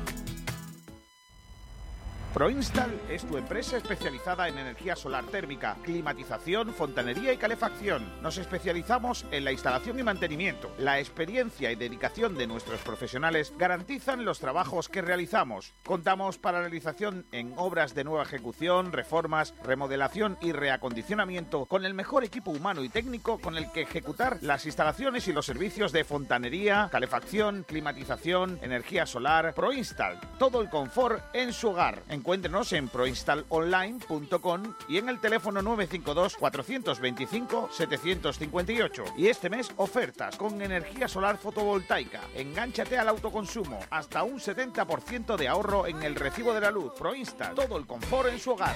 Proinstal 2.33 2.97
es 3.09 3.25
tu 3.25 3.35
empresa 3.35 3.75
especializada 3.75 4.47
en 4.47 4.57
energía 4.57 4.95
solar 4.95 5.25
térmica, 5.25 5.75
climatización, 5.83 6.73
fontanería 6.73 7.33
y 7.33 7.37
calefacción. 7.37 8.09
Nos 8.21 8.37
especializamos 8.37 9.25
en 9.31 9.43
la 9.43 9.51
instalación 9.51 9.99
y 9.99 10.03
mantenimiento. 10.03 10.73
La 10.77 10.99
experiencia 10.99 11.73
y 11.73 11.75
dedicación 11.75 12.37
de 12.37 12.47
nuestros 12.47 12.79
profesionales 12.81 13.53
garantizan 13.57 14.23
los 14.23 14.39
trabajos 14.39 14.87
que 14.87 15.01
realizamos. 15.01 15.73
Contamos 15.83 16.37
para 16.37 16.61
realización 16.61 17.25
en 17.33 17.53
obras 17.57 17.95
de 17.95 18.05
nueva 18.05 18.23
ejecución, 18.23 18.93
reformas, 18.93 19.53
remodelación 19.65 20.37
y 20.39 20.53
reacondicionamiento 20.53 21.65
con 21.65 21.83
el 21.83 21.93
mejor 21.93 22.23
equipo 22.23 22.51
humano 22.51 22.85
y 22.85 22.89
técnico 22.89 23.39
con 23.39 23.57
el 23.57 23.69
que 23.73 23.81
ejecutar 23.81 24.37
las 24.39 24.65
instalaciones 24.65 25.27
y 25.27 25.33
los 25.33 25.45
servicios 25.45 25.91
de 25.91 26.05
fontanería, 26.05 26.87
calefacción, 26.93 27.65
climatización, 27.67 28.57
energía 28.61 29.05
solar. 29.05 29.53
Proinstal, 29.53 30.17
todo 30.39 30.61
el 30.61 30.69
confort 30.69 31.21
en 31.35 31.51
su 31.51 31.71
hogar. 31.71 32.03
Encuéntrenos 32.21 32.71
en 32.73 32.87
proinstallonline.com 32.87 34.75
y 34.87 34.99
en 34.99 35.09
el 35.09 35.19
teléfono 35.19 35.63
952 35.63 36.37
425 36.37 37.69
758. 37.71 39.03
Y 39.17 39.25
este 39.25 39.49
mes 39.49 39.71
ofertas 39.77 40.37
con 40.37 40.61
energía 40.61 41.07
solar 41.07 41.39
fotovoltaica. 41.39 42.21
Engánchate 42.35 42.99
al 42.99 43.07
autoconsumo, 43.07 43.79
hasta 43.89 44.21
un 44.21 44.39
70% 44.39 45.35
de 45.35 45.47
ahorro 45.47 45.87
en 45.87 46.03
el 46.03 46.13
recibo 46.13 46.53
de 46.53 46.61
la 46.61 46.69
luz. 46.69 46.93
Proinstall, 46.93 47.55
todo 47.55 47.79
el 47.79 47.87
confort 47.87 48.29
en 48.29 48.37
su 48.37 48.51
hogar. 48.51 48.75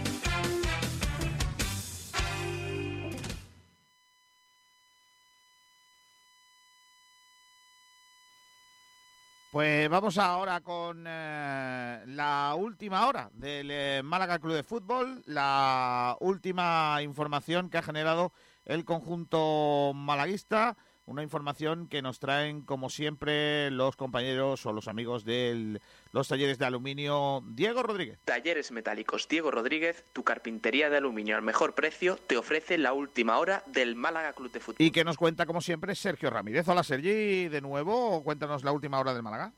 Pues 9.51 9.89
vamos 9.89 10.17
ahora 10.17 10.61
con 10.61 11.03
eh, 11.05 12.03
la 12.05 12.55
última 12.57 13.05
hora 13.05 13.29
del 13.33 13.69
eh, 13.69 14.01
Málaga 14.01 14.39
Club 14.39 14.53
de 14.53 14.63
Fútbol, 14.63 15.23
la 15.25 16.15
última 16.21 16.99
información 17.01 17.69
que 17.69 17.77
ha 17.77 17.81
generado 17.81 18.31
el 18.63 18.85
conjunto 18.85 19.91
malaguista, 19.93 20.77
una 21.11 21.23
información 21.23 21.87
que 21.87 22.01
nos 22.01 22.19
traen 22.19 22.61
como 22.61 22.89
siempre 22.89 23.69
los 23.69 23.95
compañeros 23.95 24.65
o 24.65 24.73
los 24.73 24.87
amigos 24.87 25.25
de 25.25 25.79
los 26.11 26.27
talleres 26.27 26.57
de 26.57 26.65
aluminio 26.65 27.43
Diego 27.45 27.83
Rodríguez. 27.83 28.19
Talleres 28.25 28.71
Metálicos 28.71 29.27
Diego 29.27 29.51
Rodríguez, 29.51 30.03
tu 30.13 30.23
carpintería 30.23 30.89
de 30.89 30.97
aluminio 30.97 31.35
al 31.35 31.41
mejor 31.41 31.75
precio, 31.75 32.17
te 32.27 32.37
ofrece 32.37 32.77
la 32.77 32.93
última 32.93 33.37
hora 33.37 33.63
del 33.67 33.95
Málaga 33.95 34.33
Club 34.33 34.51
de 34.51 34.59
Fútbol. 34.59 34.77
Y 34.79 34.91
que 34.91 35.03
nos 35.03 35.17
cuenta 35.17 35.45
como 35.45 35.61
siempre 35.61 35.95
Sergio 35.95 36.29
Ramírez. 36.29 36.67
Hola 36.67 36.83
Sergi, 36.83 37.49
de 37.49 37.61
nuevo, 37.61 38.23
cuéntanos 38.23 38.63
la 38.63 38.71
última 38.71 38.99
hora 38.99 39.13
del 39.13 39.23
Málaga. 39.23 39.53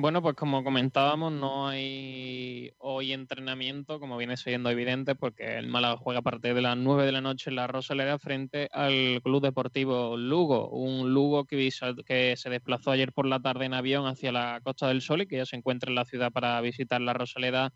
Bueno, 0.00 0.22
pues 0.22 0.36
como 0.36 0.62
comentábamos, 0.62 1.32
no 1.32 1.66
hay 1.66 2.70
hoy 2.78 3.12
entrenamiento, 3.12 3.98
como 3.98 4.16
viene 4.16 4.36
siendo 4.36 4.70
evidente, 4.70 5.16
porque 5.16 5.58
el 5.58 5.66
Málaga 5.66 5.96
juega 5.96 6.20
a 6.20 6.22
partir 6.22 6.54
de 6.54 6.62
las 6.62 6.76
9 6.76 7.04
de 7.04 7.10
la 7.10 7.20
noche 7.20 7.50
en 7.50 7.56
la 7.56 7.66
Rosaleda 7.66 8.16
frente 8.20 8.68
al 8.70 9.20
Club 9.24 9.42
Deportivo 9.42 10.16
Lugo. 10.16 10.68
Un 10.70 11.12
Lugo 11.12 11.46
que, 11.46 11.68
que 12.06 12.36
se 12.36 12.48
desplazó 12.48 12.92
ayer 12.92 13.12
por 13.12 13.26
la 13.26 13.40
tarde 13.40 13.64
en 13.64 13.74
avión 13.74 14.06
hacia 14.06 14.30
la 14.30 14.60
Costa 14.62 14.86
del 14.86 15.02
Sol 15.02 15.22
y 15.22 15.26
que 15.26 15.38
ya 15.38 15.46
se 15.46 15.56
encuentra 15.56 15.90
en 15.90 15.96
la 15.96 16.04
ciudad 16.04 16.30
para 16.30 16.60
visitar 16.60 17.00
la 17.00 17.12
Rosaleda 17.12 17.72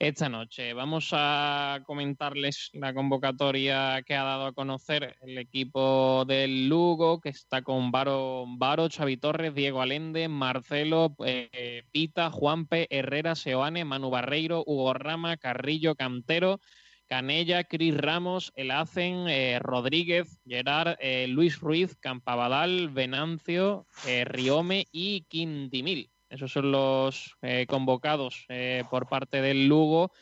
esta 0.00 0.30
noche. 0.30 0.72
Vamos 0.72 1.10
a 1.12 1.82
comentarles 1.84 2.70
la 2.72 2.94
convocatoria 2.94 4.02
que 4.02 4.14
ha 4.16 4.24
dado 4.24 4.46
a 4.46 4.54
conocer 4.54 5.16
el 5.20 5.36
equipo 5.36 6.24
del 6.26 6.68
Lugo, 6.70 7.20
que 7.20 7.28
está 7.28 7.60
con 7.60 7.92
Varo, 7.92 8.46
Varo 8.48 8.88
Xavi 8.88 9.18
Torres, 9.18 9.54
Diego 9.54 9.82
Alende, 9.82 10.26
Marcelo, 10.28 11.14
eh, 11.24 11.84
Pita, 11.92 12.30
Juanpe, 12.30 12.86
Herrera, 12.88 13.34
Seoane, 13.34 13.84
Manu 13.84 14.08
Barreiro, 14.08 14.64
Hugo 14.66 14.94
Rama, 14.94 15.36
Carrillo, 15.36 15.94
Cantero, 15.94 16.60
Canella, 17.06 17.64
Cris 17.64 17.94
Ramos, 17.94 18.52
Elacen, 18.56 19.28
eh, 19.28 19.58
Rodríguez, 19.60 20.38
Gerard, 20.46 20.96
eh, 21.00 21.26
Luis 21.28 21.60
Ruiz, 21.60 21.94
Campabadal, 21.96 22.88
Venancio, 22.88 23.86
Riome 24.24 24.86
y 24.92 25.26
Quintimil. 25.28 26.09
Esos 26.30 26.52
son 26.52 26.70
los 26.70 27.36
eh, 27.42 27.66
convocados 27.68 28.46
eh, 28.48 28.84
por 28.88 29.08
parte 29.08 29.42
del 29.42 29.66
Lugo 29.66 30.12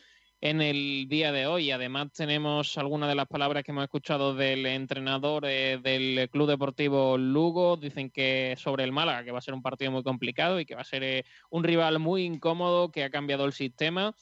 en 0.41 0.59
el 0.59 1.07
día 1.07 1.31
de 1.31 1.45
hoy. 1.45 1.69
Además 1.69 2.11
tenemos 2.13 2.79
algunas 2.79 3.09
de 3.09 3.15
las 3.15 3.27
palabras 3.27 3.63
que 3.63 3.71
hemos 3.71 3.83
escuchado 3.83 4.33
del 4.33 4.65
entrenador 4.65 5.45
eh, 5.45 5.79
del 5.83 6.27
Club 6.31 6.49
Deportivo 6.49 7.15
Lugo. 7.19 7.77
Dicen 7.77 8.09
que 8.09 8.55
sobre 8.57 8.85
el 8.85 8.91
Málaga, 8.91 9.23
que 9.23 9.31
va 9.31 9.37
a 9.37 9.41
ser 9.41 9.53
un 9.53 9.61
partido 9.61 9.91
muy 9.91 10.01
complicado 10.01 10.59
y 10.59 10.65
que 10.65 10.73
va 10.73 10.81
a 10.81 10.85
ser 10.85 11.25
un 11.51 11.63
rival 11.63 11.99
muy 11.99 12.23
incómodo, 12.23 12.91
que 12.91 13.03
ha 13.03 13.11
cambiado 13.11 13.45
el 13.45 13.53
sistema 13.53 14.15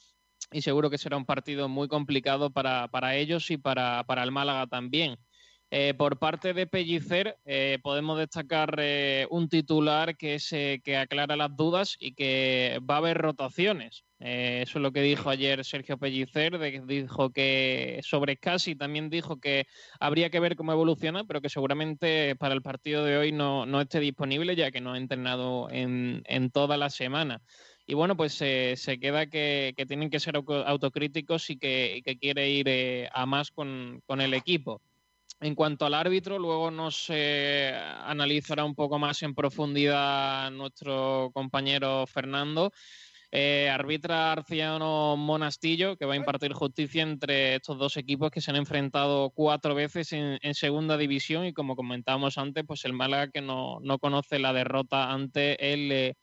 y 0.52 0.60
seguro 0.60 0.90
que 0.90 0.98
será 0.98 1.16
un 1.16 1.24
partido 1.24 1.70
muy 1.70 1.88
complicado 1.88 2.50
para, 2.50 2.88
para 2.88 3.16
ellos 3.16 3.50
y 3.50 3.56
para, 3.56 4.04
para 4.04 4.22
el 4.22 4.30
Málaga 4.30 4.66
también. 4.66 5.16
Eh, 5.70 5.92
por 5.92 6.18
parte 6.18 6.54
de 6.54 6.66
Pellicer 6.66 7.36
eh, 7.44 7.78
podemos 7.82 8.18
destacar 8.18 8.76
eh, 8.78 9.26
un 9.30 9.50
titular 9.50 10.16
que, 10.16 10.36
es, 10.36 10.48
que 10.48 10.96
aclara 10.96 11.36
las 11.36 11.54
dudas 11.54 11.96
y 12.00 12.14
que 12.14 12.80
va 12.88 12.94
a 12.94 12.98
haber 12.98 13.18
rotaciones. 13.18 14.04
eso 14.18 14.78
es 14.78 14.82
lo 14.82 14.92
que 14.92 15.02
dijo 15.02 15.28
ayer 15.28 15.62
Sergio 15.66 15.98
Pellicer, 15.98 16.58
dijo 16.86 17.30
que 17.32 18.00
sobre 18.02 18.38
Casi 18.38 18.76
también 18.76 19.10
dijo 19.10 19.40
que 19.40 19.66
habría 20.00 20.30
que 20.30 20.40
ver 20.40 20.56
cómo 20.56 20.72
evoluciona, 20.72 21.24
pero 21.24 21.42
que 21.42 21.50
seguramente 21.50 22.34
para 22.36 22.54
el 22.54 22.62
partido 22.62 23.04
de 23.04 23.18
hoy 23.18 23.32
no, 23.32 23.80
esté 23.80 24.00
disponible 24.00 24.56
ya 24.56 24.70
que 24.70 24.80
no 24.80 24.94
ha 24.94 24.98
entrenado 24.98 25.68
en, 25.70 26.50
toda 26.50 26.78
la 26.78 26.88
semana. 26.88 27.42
Y 27.86 27.94
bueno, 27.94 28.16
pues 28.16 28.32
se 28.32 28.98
queda 29.00 29.26
que, 29.26 29.74
tienen 29.86 30.10
que 30.10 30.20
ser 30.20 30.36
autocríticos 30.36 31.50
y 31.50 31.58
que, 31.58 32.02
quiere 32.20 32.50
ir 32.50 33.08
a 33.12 33.26
más 33.26 33.50
con 33.50 34.20
el 34.20 34.32
equipo. 34.32 34.80
En 35.40 35.54
cuanto 35.54 35.86
al 35.86 35.94
árbitro, 35.94 36.38
luego 36.38 36.70
nos 36.70 37.10
analizará 37.10 38.64
un 38.64 38.74
poco 38.74 38.98
más 38.98 39.22
en 39.22 39.34
profundidad 39.34 40.50
nuestro 40.50 41.30
compañero 41.32 42.06
Fernando. 42.06 42.72
Eh, 43.30 43.68
arbitra 43.68 44.32
Arciano 44.32 45.14
Monastillo, 45.18 45.98
que 45.98 46.06
va 46.06 46.14
a 46.14 46.16
impartir 46.16 46.54
justicia 46.54 47.02
entre 47.02 47.56
estos 47.56 47.78
dos 47.78 47.98
equipos 47.98 48.30
que 48.30 48.40
se 48.40 48.50
han 48.50 48.56
enfrentado 48.56 49.30
cuatro 49.30 49.74
veces 49.74 50.14
en, 50.14 50.54
segunda 50.54 50.96
división 50.96 51.44
y 51.44 51.52
como 51.52 51.76
comentábamos 51.76 52.38
antes, 52.38 52.64
pues 52.66 52.86
el 52.86 52.94
Málaga 52.94 53.28
que 53.30 53.42
no, 53.42 53.80
no 53.82 53.98
conoce 53.98 54.38
la 54.38 54.54
derrota 54.54 55.12
ante 55.12 55.72
el 55.74 55.92
eh, 55.92 56.14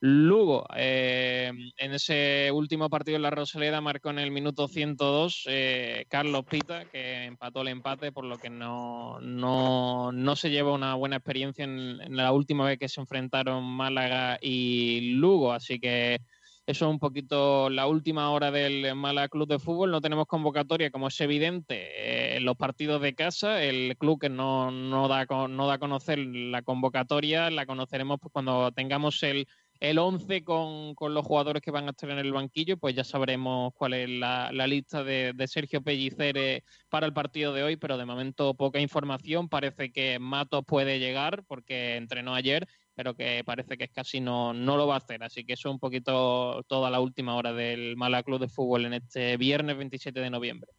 Lugo, 0.00 0.64
eh, 0.76 1.50
en 1.76 1.92
ese 1.92 2.50
último 2.52 2.88
partido 2.88 3.16
en 3.16 3.22
la 3.22 3.30
Rosaleda 3.30 3.80
marcó 3.80 4.10
en 4.10 4.20
el 4.20 4.30
minuto 4.30 4.68
102 4.68 5.46
eh, 5.48 6.06
Carlos 6.08 6.44
Pita, 6.44 6.84
que 6.84 7.24
empató 7.24 7.62
el 7.62 7.68
empate, 7.68 8.12
por 8.12 8.24
lo 8.24 8.38
que 8.38 8.48
no, 8.48 9.20
no, 9.20 10.36
se 10.36 10.50
lleva 10.50 10.72
una 10.72 10.94
buena 10.94 11.16
experiencia 11.16 11.64
en, 11.64 12.16
la 12.16 12.30
última 12.30 12.64
vez 12.64 12.78
que 12.78 12.88
se 12.88 13.00
enfrentaron 13.00 13.64
Málaga 13.64 14.38
y 14.40 15.14
Lugo. 15.14 15.52
Así 15.52 15.80
que 15.80 16.20
eso 16.64 16.84
es 16.86 16.90
un 16.92 17.00
poquito 17.00 17.68
la 17.68 17.88
última 17.88 18.30
hora 18.30 18.52
del 18.52 18.94
Málaga 18.94 19.28
Club 19.28 19.48
de 19.48 19.58
Fútbol. 19.58 19.90
No 19.90 20.00
tenemos 20.00 20.26
convocatoria, 20.26 20.92
como 20.92 21.08
es 21.08 21.20
evidente, 21.20 21.74
eh, 21.96 22.36
en 22.36 22.44
los 22.44 22.56
partidos 22.56 23.02
de 23.02 23.16
casa. 23.16 23.64
El 23.64 23.96
club 23.96 24.20
que 24.20 24.28
no, 24.28 24.70
no, 24.70 25.08
da, 25.08 25.26
no 25.48 25.66
da 25.66 25.74
a 25.74 25.78
conocer 25.78 26.20
la 26.20 26.62
convocatoria 26.62 27.50
la 27.50 27.66
conoceremos 27.66 28.20
pues, 28.20 28.32
cuando 28.32 28.70
tengamos 28.70 29.24
el 29.24 29.48
el 29.80 29.98
11 29.98 30.42
con, 30.42 30.94
los 30.98 31.24
jugadores 31.24 31.62
que 31.62 31.70
van 31.70 31.86
a 31.86 31.90
estar 31.90 32.10
en 32.10 32.18
el 32.18 32.32
banquillo, 32.32 32.76
pues 32.76 32.94
ya 32.96 33.04
sabremos 33.04 33.72
cuál 33.74 33.94
es 33.94 34.08
la, 34.08 34.50
lista 34.66 35.04
de, 35.04 35.34
Sergio 35.46 35.82
Pellicer 35.82 36.64
para 36.88 37.06
el 37.06 37.12
partido 37.12 37.52
de 37.52 37.62
hoy, 37.62 37.76
pero 37.76 37.96
de 37.96 38.04
momento 38.04 38.54
poca 38.54 38.80
información. 38.80 39.48
Parece 39.48 39.92
que 39.92 40.18
Matos 40.18 40.64
puede 40.66 40.98
llegar 40.98 41.44
porque 41.46 41.96
entrenó 41.96 42.34
ayer, 42.34 42.66
pero 42.94 43.14
que 43.14 43.42
parece 43.44 43.78
que 43.78 43.88
casi 43.88 44.20
no, 44.20 44.52
no 44.52 44.76
lo 44.76 44.88
va 44.88 44.94
a 44.94 44.98
hacer. 44.98 45.22
Así 45.22 45.44
que 45.44 45.52
eso 45.52 45.68
es 45.68 45.72
un 45.74 45.80
poquito 45.80 46.64
toda 46.66 46.90
la 46.90 47.00
última 47.00 47.36
hora 47.36 47.52
del 47.52 47.96
Mala 47.96 48.24
Club 48.24 48.40
de 48.40 48.48
Fútbol 48.48 48.86
en 48.86 48.94
este 48.94 49.36
viernes 49.36 49.76
27 49.76 50.18
de 50.18 50.30
noviembre. 50.30 50.72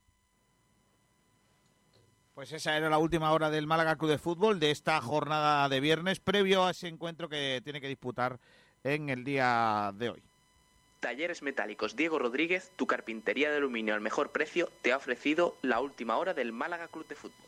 Pues 2.39 2.53
esa 2.53 2.77
era 2.77 2.89
la 2.89 2.99
última 2.99 3.33
hora 3.33 3.49
del 3.49 3.67
Málaga 3.67 3.97
Club 3.97 4.11
de 4.11 4.17
Fútbol 4.17 4.61
de 4.61 4.71
esta 4.71 5.01
jornada 5.01 5.67
de 5.67 5.81
viernes, 5.81 6.21
previo 6.21 6.63
a 6.63 6.71
ese 6.71 6.87
encuentro 6.87 7.27
que 7.27 7.59
tiene 7.65 7.81
que 7.81 7.89
disputar 7.89 8.39
en 8.83 9.09
el 9.09 9.23
día 9.23 9.91
de 9.95 10.09
hoy. 10.09 10.21
Talleres 10.99 11.41
Metálicos 11.41 11.95
Diego 11.95 12.19
Rodríguez, 12.19 12.71
tu 12.75 12.85
carpintería 12.85 13.49
de 13.49 13.57
aluminio 13.57 13.93
al 13.93 14.01
mejor 14.01 14.31
precio, 14.31 14.69
te 14.81 14.91
ha 14.91 14.97
ofrecido 14.97 15.55
la 15.61 15.79
última 15.79 16.17
hora 16.17 16.33
del 16.33 16.51
Málaga 16.51 16.87
Club 16.87 17.07
de 17.07 17.15
Fútbol. 17.15 17.47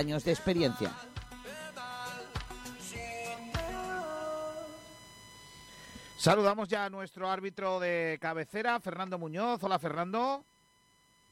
años 0.01 0.23
de 0.25 0.31
experiencia. 0.31 0.91
Saludamos 6.17 6.67
ya 6.67 6.85
a 6.85 6.89
nuestro 6.89 7.29
árbitro 7.29 7.79
de 7.79 8.17
cabecera, 8.19 8.79
Fernando 8.79 9.17
Muñoz. 9.19 9.63
Hola, 9.63 9.77
Fernando. 9.77 10.43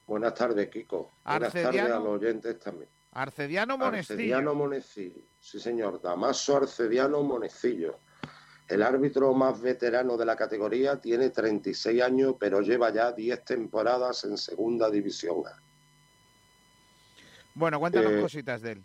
Buenas 0.07 0.33
tardes, 0.35 0.69
Kiko. 0.69 1.11
Buenas 1.25 1.53
tardes 1.53 1.81
a 1.81 1.99
los 1.99 2.07
oyentes 2.07 2.59
también. 2.59 2.89
Arcediano 3.11 3.77
Monecillo. 3.77 4.13
Arcediano 4.13 4.55
Monecillo, 4.55 5.21
sí 5.39 5.59
señor. 5.59 5.99
Damaso 6.01 6.57
Arcediano 6.57 7.23
Monecillo. 7.23 7.99
El 8.67 8.83
árbitro 8.83 9.33
más 9.33 9.59
veterano 9.59 10.15
de 10.15 10.25
la 10.25 10.35
categoría 10.35 11.01
tiene 11.01 11.31
36 11.31 12.03
años, 12.03 12.35
pero 12.39 12.61
lleva 12.61 12.93
ya 12.93 13.11
10 13.11 13.43
temporadas 13.43 14.23
en 14.25 14.37
Segunda 14.37 14.91
División 14.91 15.37
A. 15.47 15.68
Bueno, 17.55 17.79
cuéntanos 17.79 18.11
eh, 18.11 18.21
cositas 18.21 18.61
de 18.61 18.71
él. 18.73 18.83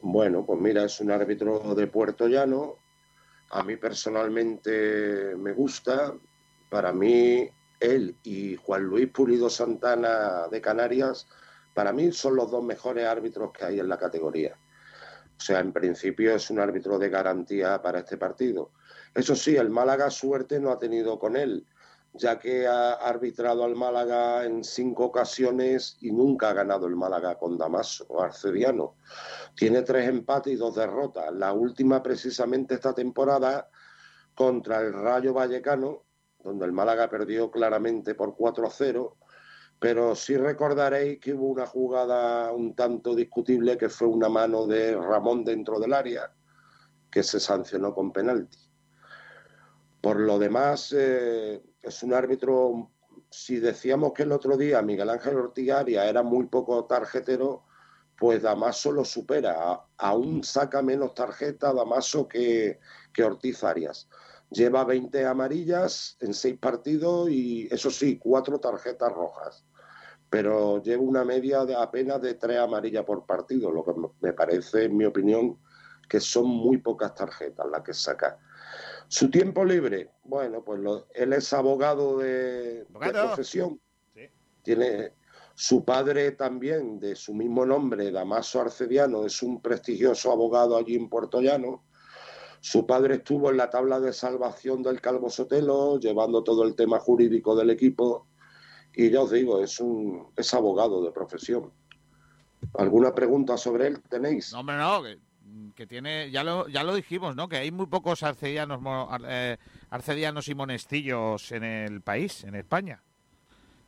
Bueno, 0.00 0.44
pues 0.44 0.60
mira, 0.60 0.84
es 0.84 1.00
un 1.00 1.10
árbitro 1.10 1.74
de 1.74 1.86
Puerto 1.86 2.28
Llano. 2.28 2.76
A 3.50 3.62
mí 3.62 3.76
personalmente 3.76 5.34
me 5.36 5.52
gusta. 5.52 6.14
Para 6.68 6.92
mí, 6.92 7.48
él 7.80 8.16
y 8.22 8.56
Juan 8.56 8.84
Luis 8.84 9.08
Pulido 9.08 9.50
Santana 9.50 10.48
de 10.50 10.60
Canarias, 10.60 11.26
para 11.74 11.92
mí 11.92 12.12
son 12.12 12.36
los 12.36 12.50
dos 12.50 12.64
mejores 12.64 13.06
árbitros 13.06 13.52
que 13.52 13.64
hay 13.64 13.80
en 13.80 13.88
la 13.88 13.98
categoría. 13.98 14.56
O 15.36 15.40
sea, 15.40 15.60
en 15.60 15.72
principio 15.72 16.34
es 16.34 16.50
un 16.50 16.60
árbitro 16.60 16.98
de 16.98 17.08
garantía 17.08 17.82
para 17.82 18.00
este 18.00 18.16
partido. 18.16 18.70
Eso 19.14 19.34
sí, 19.34 19.56
el 19.56 19.70
Málaga 19.70 20.08
suerte 20.10 20.60
no 20.60 20.70
ha 20.70 20.78
tenido 20.78 21.18
con 21.18 21.36
él, 21.36 21.66
ya 22.14 22.38
que 22.38 22.66
ha 22.66 22.92
arbitrado 22.92 23.64
al 23.64 23.74
Málaga 23.74 24.44
en 24.44 24.62
cinco 24.62 25.06
ocasiones 25.06 25.96
y 26.00 26.12
nunca 26.12 26.50
ha 26.50 26.52
ganado 26.52 26.86
el 26.86 26.94
Málaga 26.94 27.38
con 27.38 27.56
Damaso 27.56 28.22
Arcediano. 28.22 28.96
Tiene 29.54 29.82
tres 29.82 30.08
empates 30.08 30.52
y 30.52 30.56
dos 30.56 30.74
derrotas. 30.74 31.32
La 31.32 31.52
última 31.52 32.02
precisamente 32.02 32.74
esta 32.74 32.94
temporada 32.94 33.70
contra 34.34 34.80
el 34.80 34.92
Rayo 34.92 35.32
Vallecano, 35.32 36.04
donde 36.42 36.66
el 36.66 36.72
Málaga 36.72 37.08
perdió 37.08 37.50
claramente 37.50 38.14
por 38.14 38.36
4-0, 38.36 39.16
pero 39.78 40.14
sí 40.14 40.36
recordaréis 40.36 41.18
que 41.18 41.34
hubo 41.34 41.48
una 41.48 41.66
jugada 41.66 42.52
un 42.52 42.74
tanto 42.74 43.14
discutible 43.14 43.78
que 43.78 43.88
fue 43.88 44.06
una 44.06 44.28
mano 44.28 44.66
de 44.66 44.94
Ramón 44.94 45.44
dentro 45.44 45.80
del 45.80 45.94
área, 45.94 46.30
que 47.10 47.22
se 47.22 47.40
sancionó 47.40 47.94
con 47.94 48.12
penalti. 48.12 48.71
Por 50.02 50.18
lo 50.18 50.36
demás, 50.40 50.92
eh, 50.98 51.62
es 51.80 52.02
un 52.02 52.12
árbitro, 52.12 52.90
si 53.30 53.60
decíamos 53.60 54.12
que 54.12 54.24
el 54.24 54.32
otro 54.32 54.56
día 54.56 54.82
Miguel 54.82 55.08
Ángel 55.08 55.36
Ortiz 55.36 55.68
era 55.86 56.24
muy 56.24 56.46
poco 56.46 56.84
tarjetero, 56.86 57.62
pues 58.18 58.42
Damaso 58.42 58.90
lo 58.90 59.04
supera. 59.04 59.80
Aún 59.98 60.42
saca 60.42 60.82
menos 60.82 61.14
tarjeta 61.14 61.72
Damaso 61.72 62.26
que, 62.26 62.80
que 63.14 63.22
Ortiz 63.22 63.62
Arias. 63.62 64.08
Lleva 64.50 64.84
20 64.84 65.24
amarillas 65.24 66.16
en 66.18 66.34
seis 66.34 66.58
partidos 66.58 67.30
y, 67.30 67.68
eso 67.72 67.88
sí, 67.88 68.18
cuatro 68.18 68.58
tarjetas 68.58 69.12
rojas. 69.12 69.64
Pero 70.28 70.82
lleva 70.82 71.02
una 71.02 71.24
media 71.24 71.64
de 71.64 71.76
apenas 71.76 72.20
de 72.20 72.34
tres 72.34 72.58
amarillas 72.58 73.04
por 73.04 73.24
partido, 73.24 73.70
lo 73.70 73.84
que 73.84 73.92
me 74.20 74.32
parece, 74.32 74.86
en 74.86 74.96
mi 74.96 75.04
opinión, 75.04 75.60
que 76.08 76.18
son 76.18 76.48
muy 76.48 76.78
pocas 76.78 77.14
tarjetas 77.14 77.66
las 77.70 77.82
que 77.82 77.94
saca. 77.94 78.40
Su 79.12 79.30
tiempo 79.30 79.64
libre, 79.64 80.10
bueno, 80.24 80.64
pues 80.64 80.80
él 81.14 81.32
es 81.34 81.52
abogado 81.52 82.18
de, 82.18 82.86
profesión. 82.90 83.78
Tiene 84.62 85.12
su 85.54 85.84
padre 85.84 86.32
también, 86.32 86.98
de 86.98 87.14
su 87.14 87.34
mismo 87.34 87.66
nombre, 87.66 88.10
Damaso 88.10 88.62
Arcediano, 88.62 89.26
es 89.26 89.42
un 89.42 89.60
prestigioso 89.60 90.32
abogado 90.32 90.76
allí 90.76 90.96
en 90.96 91.10
Puerto 91.10 91.42
Llano 91.42 91.84
su 92.62 92.86
padre 92.86 93.16
estuvo 93.16 93.50
en 93.50 93.56
la 93.56 93.70
tabla 93.70 93.98
de 93.98 94.12
salvación 94.12 94.84
del 94.84 95.00
Calvo 95.00 95.28
Sotelo, 95.28 95.98
llevando 95.98 96.44
todo 96.44 96.62
el 96.62 96.76
tema 96.76 97.00
jurídico 97.00 97.56
del 97.56 97.70
equipo. 97.70 98.28
Y 98.94 99.10
ya 99.10 99.22
os 99.22 99.32
digo, 99.32 99.60
es 99.60 99.80
un 99.80 100.28
es 100.36 100.54
abogado 100.54 101.02
de 101.02 101.10
profesión. 101.10 101.72
¿Alguna 102.74 103.12
pregunta 103.16 103.56
sobre 103.56 103.88
él 103.88 104.00
tenéis? 104.08 104.52
No, 104.52 104.60
hombre, 104.60 104.76
no, 104.76 105.02
que, 105.02 105.18
tiene, 105.88 106.30
ya 106.30 106.44
lo, 106.44 106.68
ya 106.68 106.82
lo 106.82 106.94
dijimos, 106.94 107.36
¿no? 107.36 107.48
Que 107.48 107.56
hay 107.56 107.70
muy 107.70 107.86
pocos 107.86 108.22
arcedianos, 108.22 108.80
eh, 109.26 109.56
arcedianos 109.90 110.48
y 110.48 110.54
monestillos 110.54 111.52
en 111.52 111.64
el 111.64 112.00
país, 112.00 112.44
en 112.44 112.54
España. 112.54 113.02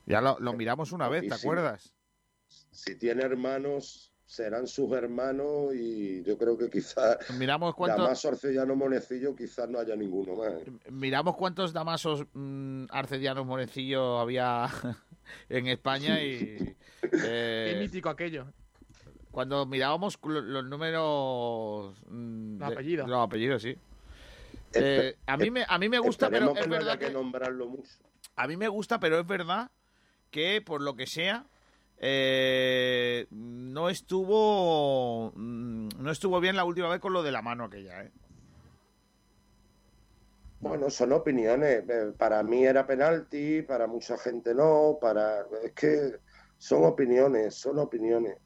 Ya 0.06 0.20
lo, 0.20 0.38
lo 0.38 0.52
miramos 0.52 0.92
una 0.92 1.08
vez, 1.08 1.28
¿te 1.28 1.34
acuerdas? 1.34 1.94
Si 2.70 2.96
tiene 2.96 3.22
hermanos, 3.22 4.14
serán 4.26 4.66
sus 4.66 4.90
hermanos 4.92 5.74
y 5.74 6.22
yo 6.22 6.38
creo 6.38 6.56
que 6.56 6.70
quizás 6.70 7.18
miramos 7.38 7.74
cuántos 7.76 8.02
Damaso 8.02 8.28
Arcediano 8.28 8.74
Monecillo 8.74 9.34
quizás 9.36 9.68
no 9.68 9.78
haya 9.78 9.94
ninguno 9.94 10.34
más 10.34 10.52
¿eh? 10.54 10.72
miramos 10.90 11.36
cuántos 11.36 11.72
Damasos 11.72 12.26
mm, 12.32 12.86
Arcedianos 12.90 13.46
Monecillo 13.46 14.18
había 14.18 14.68
en 15.48 15.66
España 15.68 16.22
y 16.22 16.74
eh, 17.24 17.76
mítico 17.78 18.08
aquello 18.08 18.46
cuando 19.34 19.66
mirábamos 19.66 20.18
los 20.22 20.64
números 20.64 21.94
mm, 22.08 22.58
los 22.58 22.72
apellidos 22.72 23.08
los 23.08 23.26
apellidos 23.26 23.62
sí 23.62 23.76
eh, 24.72 25.16
a 25.26 25.36
mí 25.36 25.50
me 25.50 25.66
a 25.68 25.78
mí 25.78 25.88
me 25.88 25.98
gusta 25.98 26.30
pero 26.30 26.56
es 26.56 26.68
verdad 26.68 26.98
que 26.98 27.10
nombrarlo 27.10 27.68
mucho 27.68 27.90
a 28.36 28.46
mí 28.46 28.56
me 28.56 28.68
gusta 28.68 28.98
pero 28.98 29.18
es 29.18 29.26
verdad 29.26 29.70
que 30.30 30.62
por 30.62 30.80
lo 30.80 30.96
que 30.96 31.06
sea 31.06 31.44
eh, 31.98 33.26
no 33.30 33.88
estuvo 33.88 35.32
mm, 35.34 35.88
no 35.98 36.10
estuvo 36.10 36.40
bien 36.40 36.56
la 36.56 36.64
última 36.64 36.88
vez 36.88 37.00
con 37.00 37.12
lo 37.12 37.22
de 37.22 37.32
la 37.32 37.42
mano 37.42 37.64
aquella, 37.64 38.02
¿eh? 38.02 38.10
Bueno, 40.60 40.88
son 40.88 41.12
opiniones. 41.12 41.84
Eh, 41.88 42.12
para 42.16 42.42
mí 42.42 42.64
era 42.64 42.86
penalti, 42.86 43.62
para 43.62 43.86
mucha 43.86 44.16
gente 44.16 44.54
no, 44.54 44.98
para 45.00 45.46
es 45.62 45.72
que 45.72 46.18
son 46.58 46.84
opiniones, 46.84 47.54
son 47.54 47.78
opiniones. 47.78 48.38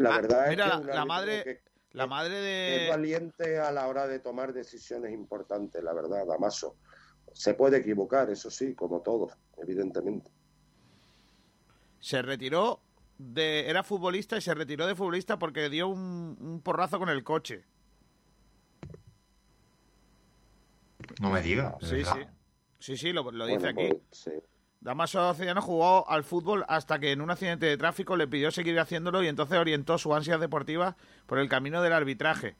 La 0.00 0.14
ah, 0.14 0.20
verdad 0.20 0.50
es 0.50 0.56
que 0.56 0.92
la 0.92 1.04
madre 1.04 1.62
la 1.92 2.06
madre 2.06 2.40
de 2.40 2.84
es 2.84 2.90
valiente 2.90 3.58
a 3.58 3.72
la 3.72 3.88
hora 3.88 4.06
de 4.06 4.20
tomar 4.20 4.52
decisiones 4.52 5.12
importantes, 5.12 5.82
la 5.82 5.92
verdad, 5.92 6.24
Damaso. 6.26 6.76
Se 7.32 7.54
puede 7.54 7.78
equivocar, 7.78 8.30
eso 8.30 8.50
sí, 8.50 8.74
como 8.74 9.00
todos, 9.02 9.32
evidentemente 9.56 10.30
se 12.00 12.22
retiró 12.22 12.80
de. 13.18 13.68
Era 13.68 13.84
futbolista 13.84 14.36
y 14.36 14.40
se 14.40 14.54
retiró 14.54 14.86
de 14.86 14.96
futbolista 14.96 15.38
porque 15.38 15.68
dio 15.68 15.88
un, 15.88 16.60
porrazo 16.64 16.98
con 16.98 17.10
el 17.10 17.22
coche. 17.22 17.64
No 21.20 21.30
me 21.30 21.42
diga. 21.42 21.76
Sí, 21.80 22.02
sí. 22.04 22.20
Sí, 22.78 22.96
sí, 22.96 23.12
lo, 23.12 23.30
dice 23.46 23.68
aquí. 23.68 23.88
Pues, 23.88 24.30
Damaso 24.80 25.34
Cediano 25.34 25.60
jugó 25.60 26.08
al 26.10 26.24
fútbol 26.24 26.64
hasta 26.66 26.98
que 26.98 27.12
en 27.12 27.20
un 27.20 27.30
accidente 27.30 27.66
de 27.66 27.76
tráfico 27.76 28.16
le 28.16 28.26
pidió 28.26 28.50
seguir 28.50 28.80
haciéndolo 28.80 29.22
y 29.22 29.28
entonces 29.28 29.58
orientó 29.58 29.98
su 29.98 30.14
ansia 30.14 30.38
deportiva 30.38 30.96
por 31.26 31.38
el 31.38 31.50
camino 31.50 31.82
del 31.82 31.92
arbitraje. 31.92 32.56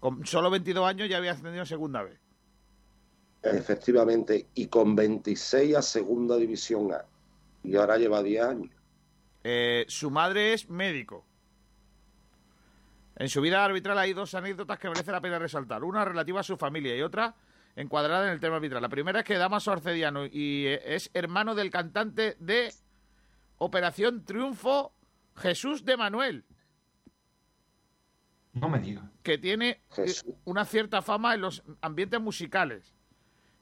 Con 0.00 0.26
solo 0.26 0.50
22 0.50 0.84
años 0.84 1.08
ya 1.08 1.18
había 1.18 1.32
ascendido 1.32 1.64
segunda 1.64 2.02
vez. 2.02 2.18
Efectivamente, 3.44 4.48
y 4.54 4.66
con 4.66 4.96
26 4.96 5.76
a 5.76 5.82
segunda 5.82 6.36
división 6.36 6.92
A 6.92 7.04
y 7.62 7.76
ahora 7.76 7.96
lleva 7.96 8.22
10 8.22 8.42
años. 8.44 8.70
Eh, 9.44 9.84
su 9.88 10.10
madre 10.10 10.54
es 10.54 10.68
médico. 10.68 11.24
En 13.16 13.28
su 13.28 13.40
vida 13.40 13.64
arbitral 13.64 13.98
hay 13.98 14.14
dos 14.14 14.34
anécdotas 14.34 14.80
que 14.80 14.88
merece 14.88 15.12
la 15.12 15.20
pena 15.20 15.38
resaltar. 15.38 15.84
Una 15.84 16.04
relativa 16.04 16.40
a 16.40 16.44
su 16.44 16.56
familia 16.56 16.96
y 16.96 17.02
otra 17.02 17.36
encuadrada 17.76 18.26
en 18.26 18.32
el 18.32 18.40
tema 18.40 18.56
arbitral. 18.56 18.82
La 18.82 18.88
primera 18.88 19.20
es 19.20 19.24
que 19.24 19.38
Damaso 19.38 19.72
Arcediano 19.72 20.26
y 20.26 20.66
eh, 20.66 20.94
es 20.94 21.10
hermano 21.14 21.54
del 21.54 21.70
cantante 21.70 22.36
de 22.38 22.72
Operación 23.58 24.24
Triunfo, 24.24 24.92
Jesús 25.36 25.84
de 25.84 25.96
Manuel. 25.96 26.44
No 28.52 28.68
me 28.68 28.80
diga. 28.80 29.10
Que 29.22 29.38
tiene 29.38 29.80
una 30.44 30.64
cierta 30.64 31.00
fama 31.00 31.34
en 31.34 31.40
los 31.40 31.62
ambientes 31.80 32.20
musicales. 32.20 32.94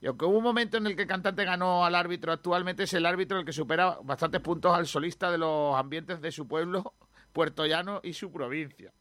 Y 0.00 0.06
aunque 0.06 0.24
hubo 0.24 0.38
un 0.38 0.44
momento 0.44 0.78
en 0.78 0.86
el 0.86 0.96
que 0.96 1.02
el 1.02 1.08
cantante 1.08 1.44
ganó 1.44 1.84
al 1.84 1.94
árbitro, 1.94 2.32
actualmente 2.32 2.84
es 2.84 2.94
el 2.94 3.04
árbitro 3.04 3.38
el 3.38 3.44
que 3.44 3.52
supera 3.52 3.98
bastantes 4.02 4.40
puntos 4.40 4.74
al 4.74 4.86
solista 4.86 5.30
de 5.30 5.38
los 5.38 5.76
ambientes 5.76 6.20
de 6.20 6.32
su 6.32 6.48
pueblo, 6.48 6.94
Puerto 7.32 7.66
Llano 7.66 8.00
y 8.02 8.14
su 8.14 8.32
provincia. 8.32 8.92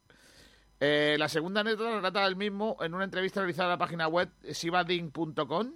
Eh, 0.82 1.16
la 1.18 1.28
segunda 1.28 1.60
anécdota 1.60 1.90
la 1.90 2.00
trata 2.00 2.24
del 2.24 2.36
mismo 2.36 2.78
en 2.80 2.94
una 2.94 3.04
entrevista 3.04 3.40
realizada 3.40 3.68
en 3.68 3.72
la 3.72 3.78
página 3.78 4.08
web 4.08 4.30
sibadin.com. 4.50 5.72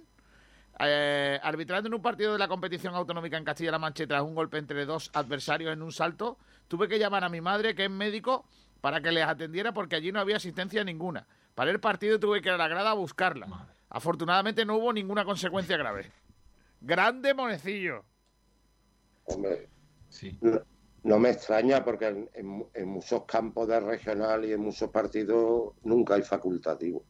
Eh, 0.79 1.39
arbitrando 1.41 1.87
en 1.87 1.93
un 1.93 2.01
partido 2.01 2.33
de 2.33 2.39
la 2.39 2.47
competición 2.47 2.95
autonómica 2.95 3.37
en 3.37 3.45
Castilla-La 3.45 3.79
Mancha 3.79 4.07
tras 4.07 4.23
un 4.23 4.35
golpe 4.35 4.57
entre 4.57 4.85
dos 4.85 5.11
adversarios 5.13 5.71
en 5.71 5.83
un 5.83 5.91
salto, 5.91 6.37
tuve 6.67 6.87
que 6.87 6.99
llamar 6.99 7.23
a 7.23 7.29
mi 7.29 7.39
madre, 7.39 7.75
que 7.75 7.85
es 7.85 7.91
médico, 7.91 8.45
para 8.81 8.99
que 8.99 9.11
les 9.11 9.23
atendiera 9.23 9.73
porque 9.73 9.95
allí 9.95 10.11
no 10.11 10.19
había 10.19 10.37
asistencia 10.37 10.83
ninguna. 10.83 11.27
Para 11.53 11.71
el 11.71 11.79
partido 11.79 12.19
tuve 12.19 12.41
que 12.41 12.49
ir 12.49 12.55
a 12.55 12.57
la 12.57 12.67
grada 12.67 12.91
a 12.91 12.95
buscarla. 12.95 13.47
Afortunadamente 13.89 14.65
no 14.65 14.75
hubo 14.75 14.91
ninguna 14.91 15.23
consecuencia 15.23 15.77
grave. 15.77 16.11
Grande 16.81 17.33
Monecillo. 17.33 18.03
Hombre, 19.25 19.69
sí. 20.09 20.37
No, 21.05 21.19
me 21.19 21.29
extraña 21.29 21.83
porque 21.83 22.29
en, 22.33 22.87
muchos 22.87 23.23
campos 23.25 23.67
de 23.67 23.79
regional 23.79 24.45
y 24.45 24.53
en 24.53 24.61
muchos 24.61 24.89
partidos 24.89 25.73
nunca 25.83 26.15
hay 26.15 26.23
facultativo. 26.23 27.03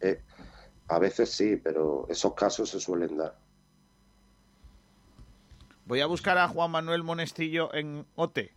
Eh, 0.00 0.22
a 0.88 0.98
veces 0.98 1.30
sí, 1.30 1.56
pero 1.56 2.06
esos 2.08 2.34
casos 2.34 2.70
se 2.70 2.80
suelen 2.80 3.16
dar. 3.16 3.36
Voy 5.84 6.00
a 6.00 6.06
buscar 6.06 6.38
a 6.38 6.48
Juan 6.48 6.70
Manuel 6.70 7.02
Monestillo 7.02 7.72
en 7.74 8.06
OTE. 8.14 8.52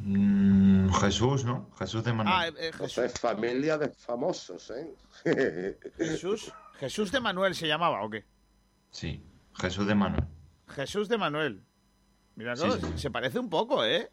Mm, 0.00 0.90
Jesús, 0.90 1.44
¿no? 1.44 1.70
Jesús 1.78 2.04
de 2.04 2.12
Manuel. 2.12 2.34
Ah, 2.36 2.48
eh, 2.48 2.72
Jesús. 2.72 2.98
es 2.98 3.20
familia 3.20 3.78
de 3.78 3.88
famosos, 3.88 4.70
¿eh? 4.70 5.78
Jesús, 5.96 6.52
Jesús 6.74 7.10
de 7.10 7.20
Manuel 7.20 7.54
se 7.54 7.66
llamaba, 7.66 8.04
¿o 8.04 8.10
qué? 8.10 8.24
Sí, 8.90 9.22
Jesús 9.54 9.86
de 9.86 9.94
Manuel. 9.94 10.24
Jesús 10.68 11.08
de 11.08 11.18
Manuel. 11.18 11.62
Mira, 12.38 12.54
se 12.94 13.10
parece 13.10 13.40
un 13.40 13.50
poco, 13.50 13.84
¿eh? 13.84 14.08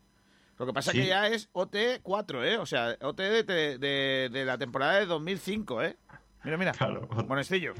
Lo 0.57 0.65
que 0.65 0.73
pasa 0.73 0.89
es 0.89 0.97
que 0.97 1.05
ya 1.05 1.28
es 1.28 1.47
OT4, 1.53 2.43
¿eh? 2.43 2.57
O 2.57 2.65
sea, 2.65 2.97
OT 2.99 3.17
de, 3.17 4.43
la 4.43 4.57
temporada 4.57 4.95
de 4.99 5.05
2005, 5.05 5.84
¿eh? 5.84 5.95
Mira, 6.43 6.57
mira. 6.57 6.71
Claro. 6.71 7.07
Monestillo. 7.28 7.76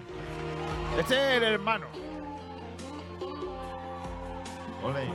Este 1.00 1.16
es 1.16 1.38
el 1.38 1.44
hermano. 1.46 1.88
Ole. 4.84 5.10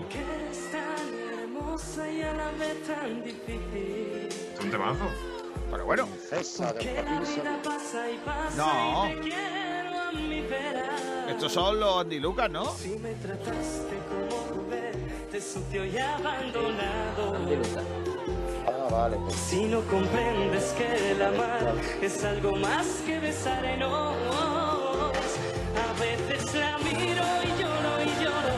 ¿Es 4.53 4.61
un 4.61 4.71
temazo? 4.73 5.09
Pero 5.71 5.85
bueno. 5.85 6.09
De. 6.29 7.05
No. 8.57 9.07
Estos 11.29 11.53
son 11.53 11.79
los 11.79 12.01
Andy 12.01 12.19
Lucas, 12.19 12.51
¿no? 12.51 12.65
Si 12.73 12.97
me 12.97 13.15
trataste 13.15 13.97
como 14.09 14.70
sucio 15.39 15.85
y 15.85 15.99
abandonado. 15.99 17.37
Ah, 18.67 18.89
vale. 18.91 19.17
pues. 19.19 19.35
Si 19.37 19.65
no 19.65 19.81
comprendes 19.83 20.75
que 20.77 21.11
el 21.13 21.23
amar 21.23 21.75
es 22.01 22.25
algo 22.25 22.57
más 22.57 22.87
que 23.07 23.19
besar 23.21 23.65
en 23.65 23.83
ojos. 23.83 25.17
A 25.77 25.93
veces 26.01 26.55
la 26.55 26.79
miro 26.79 27.25
y 27.45 27.61
lloro 27.61 28.03
y 28.03 28.23
lloro, 28.25 28.57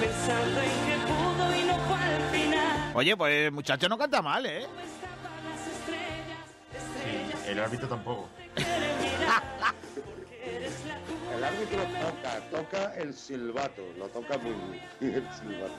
pensando 0.00 0.60
en 0.60 0.76
que 0.86 0.96
pudo 1.06 1.56
y 1.56 1.64
no 1.64 1.78
fue 1.80 1.98
al 1.98 2.22
final. 2.30 2.92
Oye, 2.94 3.16
pues 3.16 3.46
el 3.46 3.52
muchacho 3.52 3.88
no 3.88 3.98
canta 3.98 4.22
mal, 4.22 4.46
¿eh? 4.46 4.66
El 7.46 7.58
árbitro 7.60 7.88
tampoco. 7.88 8.28
El 11.36 11.44
árbitro 11.44 11.82
toca, 11.82 12.40
toca 12.50 12.94
el 12.96 13.12
silbato, 13.12 13.82
lo 13.98 14.06
toca 14.08 14.38
muy 14.38 14.54
bien 15.00 15.14
el 15.16 15.28
silbato. 15.34 15.74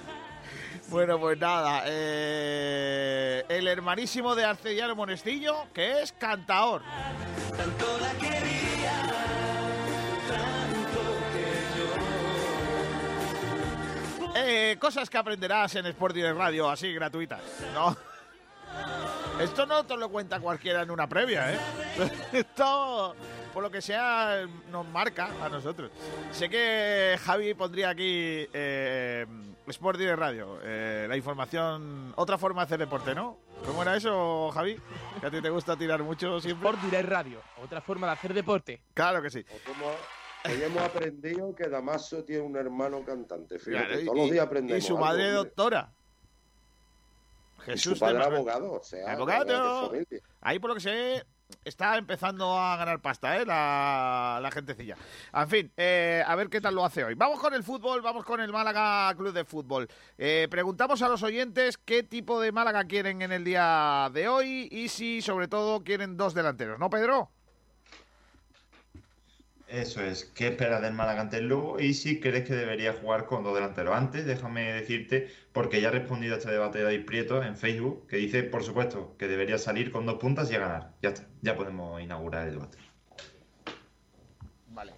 Bueno, 0.89 1.19
pues 1.19 1.38
nada, 1.39 1.84
eh, 1.86 3.43
el 3.49 3.67
hermanísimo 3.67 4.36
de 4.36 4.45
Arcellano 4.45 4.95
Monestillo, 4.95 5.67
que 5.73 6.01
es 6.01 6.11
cantaor. 6.13 6.82
Tanto 7.55 7.97
la 7.99 8.11
quería, 8.13 9.01
tanto 10.28 11.01
que 11.34 11.47
yo. 14.34 14.34
Eh, 14.36 14.78
cosas 14.80 15.09
que 15.09 15.17
aprenderás 15.17 15.76
en 15.76 15.86
Sport 15.88 16.15
Direct 16.15 16.38
Radio, 16.38 16.69
así 16.69 16.93
gratuitas, 16.93 17.41
¿no? 17.73 17.95
Esto 19.39 19.65
no 19.65 19.84
te 19.86 19.97
lo 19.97 20.09
cuenta 20.09 20.39
cualquiera 20.39 20.84
en 20.84 20.91
una 20.91 21.07
previa, 21.07 21.53
¿eh? 21.53 21.59
Esto, 22.34 23.15
por 23.53 23.63
lo 23.63 23.69
que 23.69 23.82
sea, 23.82 24.45
nos 24.71 24.88
marca 24.88 25.30
a 25.43 25.49
nosotros. 25.49 25.91
Sé 26.32 26.49
que 26.49 27.17
Javi 27.21 27.53
pondría 27.53 27.89
aquí 27.89 28.47
eh, 28.53 29.26
Sport 29.68 29.97
Direct 29.97 30.20
Radio, 30.20 30.59
eh, 30.61 31.05
la 31.09 31.18
información, 31.18 32.13
otra 32.18 32.38
forma 32.38 32.61
de 32.61 32.66
hacer 32.66 32.80
deporte, 32.80 33.16
¿no? 33.16 33.39
¿Cómo 33.66 33.82
era 33.82 33.95
eso, 33.95 34.51
Javi? 34.51 34.80
Que 35.20 35.26
a 35.28 35.32
ti 35.32 35.41
te 35.41 35.49
gusta 35.49 35.76
tirar 35.76 36.03
mucho 36.03 36.39
siempre. 36.39 36.68
Sport 36.68 36.84
Direct 36.84 37.09
Radio, 37.09 37.41
otra 37.63 37.82
forma 37.82 38.07
de 38.07 38.13
hacer 38.13 38.34
deporte. 38.34 38.82
Claro 38.93 39.22
que 39.24 39.30
sí. 39.32 39.43
Como 39.66 39.88
hoy 39.88 40.61
hemos 40.63 40.84
aprendido 40.84 41.55
que 41.55 41.68
Damaso 41.68 42.24
tiene 42.24 42.43
un 42.43 42.55
hermano 42.55 43.03
cantante. 43.03 43.57
Fíjate, 43.57 43.86
Claro, 43.88 44.01
y- 44.01 44.05
todos 44.05 44.18
los 44.18 44.26
días 44.32 44.36
y 44.36 44.39
aprendemos. 44.47 44.84
su 44.86 44.93
algo, 44.93 45.05
madre 45.05 45.24
hombre. 45.24 45.36
doctora. 45.38 45.91
Y 47.57 47.61
Jesús 47.72 47.97
su 47.97 47.99
padre 48.05 48.24
abogado, 48.24 48.74
o 48.74 48.84
sea, 48.84 49.13
Abogado. 49.13 49.91
Ahí 50.41 50.59
por 50.59 50.70
lo 50.70 50.76
que 50.76 50.82
sé 50.82 51.26
está 51.63 51.97
empezando 51.97 52.57
a 52.57 52.77
ganar 52.77 53.01
pasta, 53.01 53.37
¿eh? 53.37 53.45
La, 53.45 54.39
la 54.41 54.51
gentecilla. 54.51 54.95
En 55.33 55.49
fin, 55.49 55.71
eh, 55.77 56.23
a 56.25 56.35
ver 56.35 56.49
qué 56.49 56.61
tal 56.61 56.75
lo 56.75 56.85
hace 56.85 57.03
hoy. 57.03 57.15
Vamos 57.15 57.39
con 57.39 57.53
el 57.53 57.63
fútbol, 57.63 58.01
vamos 58.01 58.23
con 58.25 58.39
el 58.39 58.51
Málaga 58.51 59.13
Club 59.15 59.33
de 59.33 59.45
Fútbol. 59.45 59.87
Eh, 60.17 60.47
preguntamos 60.49 61.01
a 61.01 61.09
los 61.09 61.23
oyentes 61.23 61.77
qué 61.77 62.03
tipo 62.03 62.39
de 62.39 62.51
Málaga 62.51 62.85
quieren 62.85 63.21
en 63.21 63.31
el 63.31 63.43
día 63.43 64.09
de 64.13 64.27
hoy 64.27 64.67
y 64.71 64.89
si 64.89 65.21
sobre 65.21 65.47
todo 65.47 65.83
quieren 65.83 66.17
dos 66.17 66.33
delanteros, 66.33 66.79
¿no, 66.79 66.89
Pedro? 66.89 67.31
Eso 69.68 70.01
es, 70.01 70.26
¿qué 70.26 70.49
esperas 70.49 70.82
del 70.82 70.93
Málaga 70.93 71.22
ante 71.22 71.38
el 71.38 71.47
Lugo? 71.47 71.80
Y 71.80 71.95
si 71.95 72.20
crees 72.20 72.45
que 72.47 72.53
debería 72.53 72.93
jugar 72.93 73.26
con 73.26 73.43
dos 73.43 73.55
delanteros. 73.55 73.95
Antes, 73.95 74.26
déjame 74.26 74.72
decirte, 74.74 75.32
porque 75.53 75.82
ya 75.82 75.88
he 75.88 75.91
respondido 75.91 76.36
a 76.36 76.38
este 76.38 76.51
debate 76.51 76.78
de 76.78 76.84
David 76.84 77.05
Prieto 77.05 77.41
en 77.41 77.57
Facebook, 77.57 78.05
que 78.07 78.18
dice, 78.18 78.43
por 78.43 78.63
supuesto, 78.63 79.16
que 79.18 79.28
debería 79.28 79.57
salir 79.57 79.91
con 79.91 80.05
dos 80.05 80.20
puntas 80.20 80.51
y 80.51 80.55
a 80.55 80.59
ganar. 80.59 80.91
Ya 81.01 81.09
está, 81.09 81.26
ya 81.41 81.55
podemos 81.55 81.99
inaugurar 81.99 82.47
el 82.47 82.53
debate. 82.53 82.78
Vale. 84.70 84.93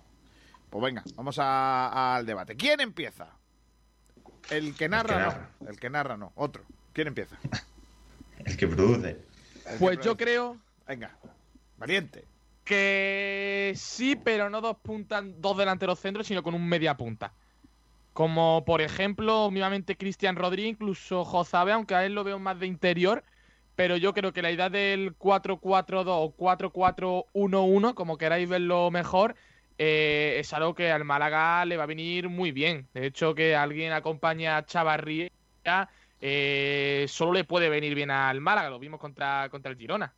Pues 0.70 0.84
venga, 0.84 1.04
vamos 1.16 1.38
a- 1.40 2.16
al 2.18 2.26
debate. 2.26 2.56
¿Quién 2.58 2.82
empieza? 2.82 3.30
El 4.50 4.76
que 4.76 4.90
narra, 4.90 5.18
narra. 5.20 5.50
no. 5.62 5.70
El 5.70 5.80
que 5.80 5.90
narra 5.90 6.18
no. 6.18 6.34
Otro. 6.36 6.64
¿Quién 6.94 7.08
empieza? 7.08 7.38
El 8.46 8.56
que 8.58 8.68
produce. 8.68 9.18
Pues 9.80 10.00
yo 10.02 10.16
creo 10.16 10.58
Venga, 10.88 11.18
valiente. 11.78 12.24
Que 12.68 13.74
sí, 13.76 14.16
pero 14.16 14.50
no 14.50 14.62
dos 14.62 14.78
puntas, 14.78 15.24
dos 15.40 15.58
delanteros 15.58 16.00
centros, 16.00 16.28
sino 16.28 16.44
con 16.44 16.54
un 16.54 16.68
media 16.68 16.98
punta. 16.98 17.34
Como 18.14 18.64
por 18.66 18.82
ejemplo, 18.82 19.50
mínimamente 19.50 19.96
Cristian 19.96 20.36
Rodríguez, 20.36 20.72
incluso 20.74 21.24
Jozabe, 21.24 21.72
aunque 21.72 21.96
a 21.96 22.06
él 22.06 22.14
lo 22.14 22.24
veo 22.24 22.40
más 22.40 22.60
de 22.60 22.68
interior. 22.68 23.24
Pero 23.76 23.96
yo 23.96 24.14
creo 24.14 24.34
que 24.34 24.42
la 24.42 24.52
idea 24.52 24.70
del 24.70 25.18
4-4-2 25.18 26.06
o 26.08 26.36
4-4-1-1, 26.36 27.94
como 27.94 28.18
queráis 28.18 28.50
verlo 28.50 28.92
mejor, 28.92 29.36
eh, 29.78 30.38
es 30.40 30.52
algo 30.54 30.74
que 30.74 30.92
al 30.92 31.06
Málaga 31.06 31.64
le 31.66 31.78
va 31.78 31.84
a 31.84 31.88
venir 31.88 32.28
muy 32.30 32.52
bien. 32.52 32.88
De 32.94 33.06
hecho, 33.06 33.36
que 33.36 33.56
alguien 33.56 33.94
acompañe 33.94 34.50
a 34.50 34.66
Chavarría 34.66 35.30
eh, 36.20 37.06
solo 37.08 37.34
le 37.34 37.44
puede 37.44 37.70
venir 37.70 37.96
bien 37.96 38.12
al 38.12 38.42
Málaga. 38.42 38.70
Lo 38.70 38.80
vimos 38.80 39.00
contra, 39.00 39.48
contra 39.50 39.72
el 39.72 39.78
Girona. 39.78 40.14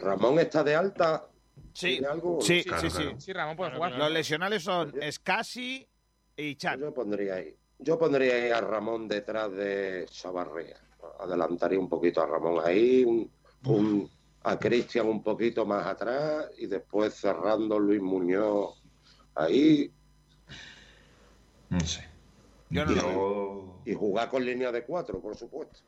Ramón 0.00 0.38
está 0.38 0.62
de 0.64 0.74
alta. 0.74 1.28
Sí, 1.72 1.92
¿Tiene 1.92 2.06
algo? 2.08 2.40
sí, 2.40 2.64
Claro, 2.64 2.82
sí, 2.82 2.90
sí. 2.90 3.02
claro. 3.02 3.20
Sí, 3.20 3.32
Ramón 3.32 3.56
puede 3.56 3.74
jugar. 3.74 3.92
Los 3.92 4.10
lesionales 4.10 4.62
son 4.62 4.94
Scassi 5.10 5.86
y 6.36 6.54
Chan. 6.56 6.80
Yo 6.80 6.92
pondría 6.94 7.34
ahí. 7.34 7.54
Yo 7.78 7.98
pondría 7.98 8.34
ahí 8.34 8.50
a 8.50 8.60
Ramón 8.60 9.06
detrás 9.08 9.52
de 9.52 10.06
Chavarría. 10.10 10.76
Adelantaría 11.20 11.78
un 11.78 11.88
poquito 11.88 12.20
a 12.22 12.26
Ramón 12.26 12.60
ahí, 12.64 13.04
un, 13.04 13.30
un- 13.66 14.10
a 14.42 14.58
Cristian 14.58 15.06
un 15.06 15.22
poquito 15.22 15.64
más 15.66 15.86
atrás 15.86 16.50
y 16.58 16.66
después 16.66 17.14
cerrando 17.14 17.78
Luis 17.78 18.00
Muñoz 18.00 18.82
ahí 19.34 19.92
No 21.70 21.80
sé. 21.80 22.04
Yo 22.70 22.84
no 22.84 22.92
lo 22.92 23.02
Yo- 23.02 23.82
y 23.84 23.94
jugar 23.94 24.28
con 24.28 24.44
línea 24.44 24.70
de 24.72 24.84
cuatro, 24.84 25.20
por 25.20 25.36
supuesto. 25.36 25.80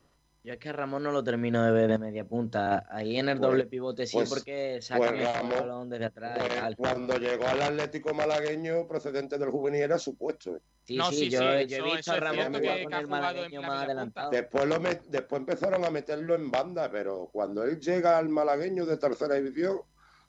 Yo 0.43 0.55
es 0.55 0.59
que 0.59 0.71
a 0.71 0.73
Ramón 0.73 1.03
no 1.03 1.13
lo 1.13 1.23
termino 1.23 1.63
de 1.63 1.71
ver 1.71 1.89
de 1.91 1.99
media 1.99 2.25
punta. 2.25 2.87
Ahí 2.91 3.19
en 3.19 3.29
el 3.29 3.37
Pues- 3.39 3.51
doble 3.51 3.67
pivote 3.67 4.07
sí, 4.07 4.17
pues- 4.17 4.31
porque 4.31 4.81
saca 4.81 4.99
pues 4.99 5.13
mejor 5.13 5.27
el 5.29 5.35
Ramón- 5.35 5.59
balón 5.61 5.91
desde 5.91 6.05
atrás 6.07 6.39
y 6.39 6.41
Pues 6.41 6.55
tal. 6.61 6.77
cuando 6.77 7.19
llegó 7.19 7.47
al 7.47 7.61
Atlético 7.63 8.15
malagueño 8.15 8.89
procedente 8.89 9.37
del 9.37 9.51
juvenil 9.51 9.83
era 9.83 9.99
supuesto. 9.99 10.57
¿eh? 10.57 10.61
Sí, 10.85 10.97
No, 10.97 11.11
sí, 11.11 11.17
sí, 11.17 11.31
yo, 11.31 11.41
sí, 11.41 11.67
yo 11.67 11.77
he 11.77 11.83
visto 11.95 12.13
a 12.13 12.21
Ramón 12.21 12.37
que- 12.47 12.53
con 12.53 12.61
que 12.63 12.69
ha 12.71 12.77
el 12.77 12.85
jugado 13.07 13.45
en 13.45 13.61
más 13.61 13.85
adelantado. 13.85 14.31
Después, 14.31 14.65
lo 14.67 14.77
met- 14.81 15.03
después 15.09 15.41
empezaron 15.41 15.85
a 15.85 15.91
meterlo 15.91 16.35
en 16.35 16.51
banda, 16.51 16.91
pero 16.91 17.29
cuando 17.31 17.63
él 17.63 17.79
llega 17.79 18.17
al 18.17 18.31
malagueño 18.31 18.87
de 18.87 18.97
tercera 18.97 19.35
división, 19.35 19.81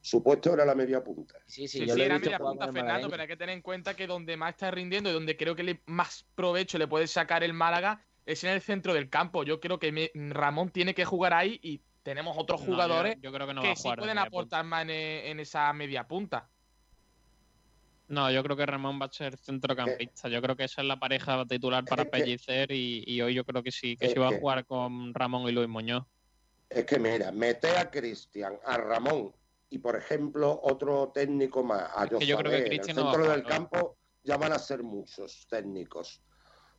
su 0.02 0.22
puesto 0.22 0.54
era 0.54 0.66
la 0.66 0.76
media 0.76 1.02
punta. 1.02 1.36
Sí, 1.46 1.70
sí, 1.70 1.80
Sí, 1.80 1.86
yo 1.86 1.94
sí, 1.96 2.02
era 2.02 2.16
visto 2.16 2.32
media 2.32 2.38
punta 2.40 2.66
Fernando, 2.66 2.84
malagueño. 2.86 3.10
pero 3.12 3.22
hay 3.22 3.28
que 3.30 3.38
tener 3.38 3.56
en 3.56 3.62
cuenta 3.62 3.96
que 3.96 4.08
donde 4.08 4.36
más 4.36 4.50
está 4.56 4.72
rindiendo 4.72 5.10
y 5.10 5.14
donde 5.14 5.38
creo 5.38 5.56
que 5.56 5.64
le 5.64 5.80
más 5.86 6.26
provecho 6.36 6.78
le 6.78 6.88
puede 6.88 7.08
sacar 7.08 7.44
el 7.46 7.54
Málaga 7.54 8.04
es 8.26 8.44
en 8.44 8.52
el 8.52 8.62
centro 8.62 8.94
del 8.94 9.10
campo. 9.10 9.44
Yo 9.44 9.60
creo 9.60 9.80
que 9.80 9.92
me- 9.92 10.12
Ramón 10.14 10.70
tiene 10.70 10.94
que 10.94 11.06
jugar 11.06 11.34
ahí 11.34 11.60
y 11.62 11.82
tenemos 12.04 12.36
otros 12.38 12.62
No, 12.62 12.68
yo- 12.68 12.74
jugadores 12.74 13.18
yo, 13.22 13.32
creo 13.32 13.48
que 13.48 13.54
no 13.54 13.62
va 13.64 13.72
a 13.72 13.76
sí 13.76 13.84
jugar 13.84 14.00
pueden 14.00 14.18
aportar 14.18 14.66
más 14.66 14.84
en, 14.84 14.90
en 14.92 15.40
esa 15.40 15.72
media 15.74 16.08
punta. 16.08 16.50
No, 18.08 18.30
yo 18.30 18.44
creo 18.44 18.58
que 18.58 18.66
Ramón 18.66 19.00
va 19.02 19.06
a 19.06 19.12
ser 19.12 19.38
centrocampista. 19.38 20.28
Yo 20.28 20.42
creo 20.42 20.56
que 20.58 20.66
esa 20.66 20.82
es 20.82 20.88
la 20.88 21.00
pareja 21.00 21.46
titular 21.46 21.86
para 21.86 22.04
Es 22.04 22.10
que- 22.10 22.18
Pellicer 22.20 22.72
y, 22.72 23.04
y 23.08 23.22
hoy 23.22 23.34
yo 23.34 23.46
creo 23.46 23.64
que 23.64 23.72
sí, 23.72 23.96
que 23.96 24.10
sí 24.10 24.20
va 24.20 24.30
que- 24.30 24.36
a 24.36 24.40
jugar 24.40 24.66
con 24.66 25.14
Ramón 25.14 25.48
y 25.48 25.52
Luis 25.54 25.70
Muñoz. 25.70 26.04
Es 26.70 26.86
que 26.86 27.00
mira, 27.00 27.32
mete 27.32 27.78
a 27.78 27.90
Cristian, 27.90 28.58
a 28.66 28.78
Ramón 28.78 29.34
y 29.70 29.78
por 29.80 29.96
ejemplo 29.96 30.60
otro 30.64 31.12
técnico 31.14 31.64
más, 31.64 31.90
a 31.96 32.08
que 32.08 32.26
yo 32.26 32.38
creo 32.38 32.52
que 32.52 32.58
José, 32.58 32.68
en 32.68 32.74
el 32.74 32.80
Cristian 32.80 32.96
no 32.98 33.06
va 33.06 33.12
a 33.12 33.14
centro 33.14 33.24
jugar, 33.32 33.38
del 33.44 33.48
campo 33.48 33.98
ya 34.24 34.38
van 34.38 34.54
a 34.54 34.60
ser 34.60 34.84
muchos 34.84 35.48
técnicos. 35.50 36.22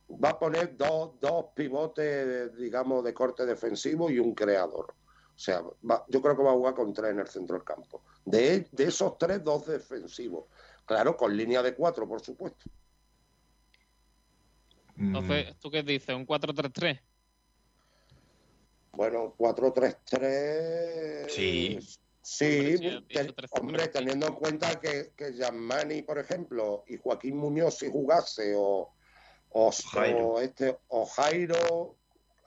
Va 0.09 0.29
a 0.29 0.39
poner 0.39 0.75
dos, 0.77 1.19
dos 1.19 1.45
pivotes, 1.55 2.55
digamos, 2.57 3.03
de 3.03 3.13
corte 3.13 3.45
defensivo 3.45 4.09
y 4.09 4.19
un 4.19 4.33
creador. 4.35 4.93
O 5.35 5.39
sea, 5.39 5.61
va- 5.89 6.05
yo 6.09 6.21
creo 6.21 6.35
que 6.37 6.43
va 6.43 6.51
a 6.51 6.55
jugar 6.55 6.75
con 6.75 6.93
tres 6.93 7.11
en 7.11 7.19
el 7.19 7.27
centro 7.27 7.55
del 7.55 7.65
campo. 7.65 8.03
De, 8.25 8.67
de 8.71 8.83
esos 8.83 9.17
tres, 9.17 9.43
dos 9.43 9.65
defensivos. 9.65 10.45
Claro, 10.85 11.15
con 11.17 11.35
línea 11.35 11.61
de 11.63 11.73
cuatro, 11.73 12.07
por 12.07 12.21
supuesto. 12.21 12.65
Mm, 14.95 15.15
Entonces, 15.15 15.55
¿tú 15.59 15.71
qué 15.71 15.81
dices? 15.81 16.15
¿Un 16.15 16.25
4-3-3? 16.25 16.99
Bueno, 18.91 19.33
4-3-3. 19.37 21.31
Sí. 21.31 21.79
Sí, 22.25 22.75
Hombre, 23.51 23.89
teniendo 23.89 24.27
en 24.27 24.35
cuenta 24.35 24.79
que, 24.79 25.11
que 25.17 25.33
Gianmani, 25.33 26.03
por 26.03 26.17
ejemplo, 26.19 26.85
y 26.87 26.95
Joaquín 26.97 27.35
Muñoz 27.35 27.79
si 27.79 27.91
jugase, 27.91 28.53
o, 28.55 28.93
o, 29.53 29.71
Jairo. 29.71 30.27
o 30.27 30.41
este, 30.41 30.77
o 30.89 31.05
Jairo, 31.05 31.95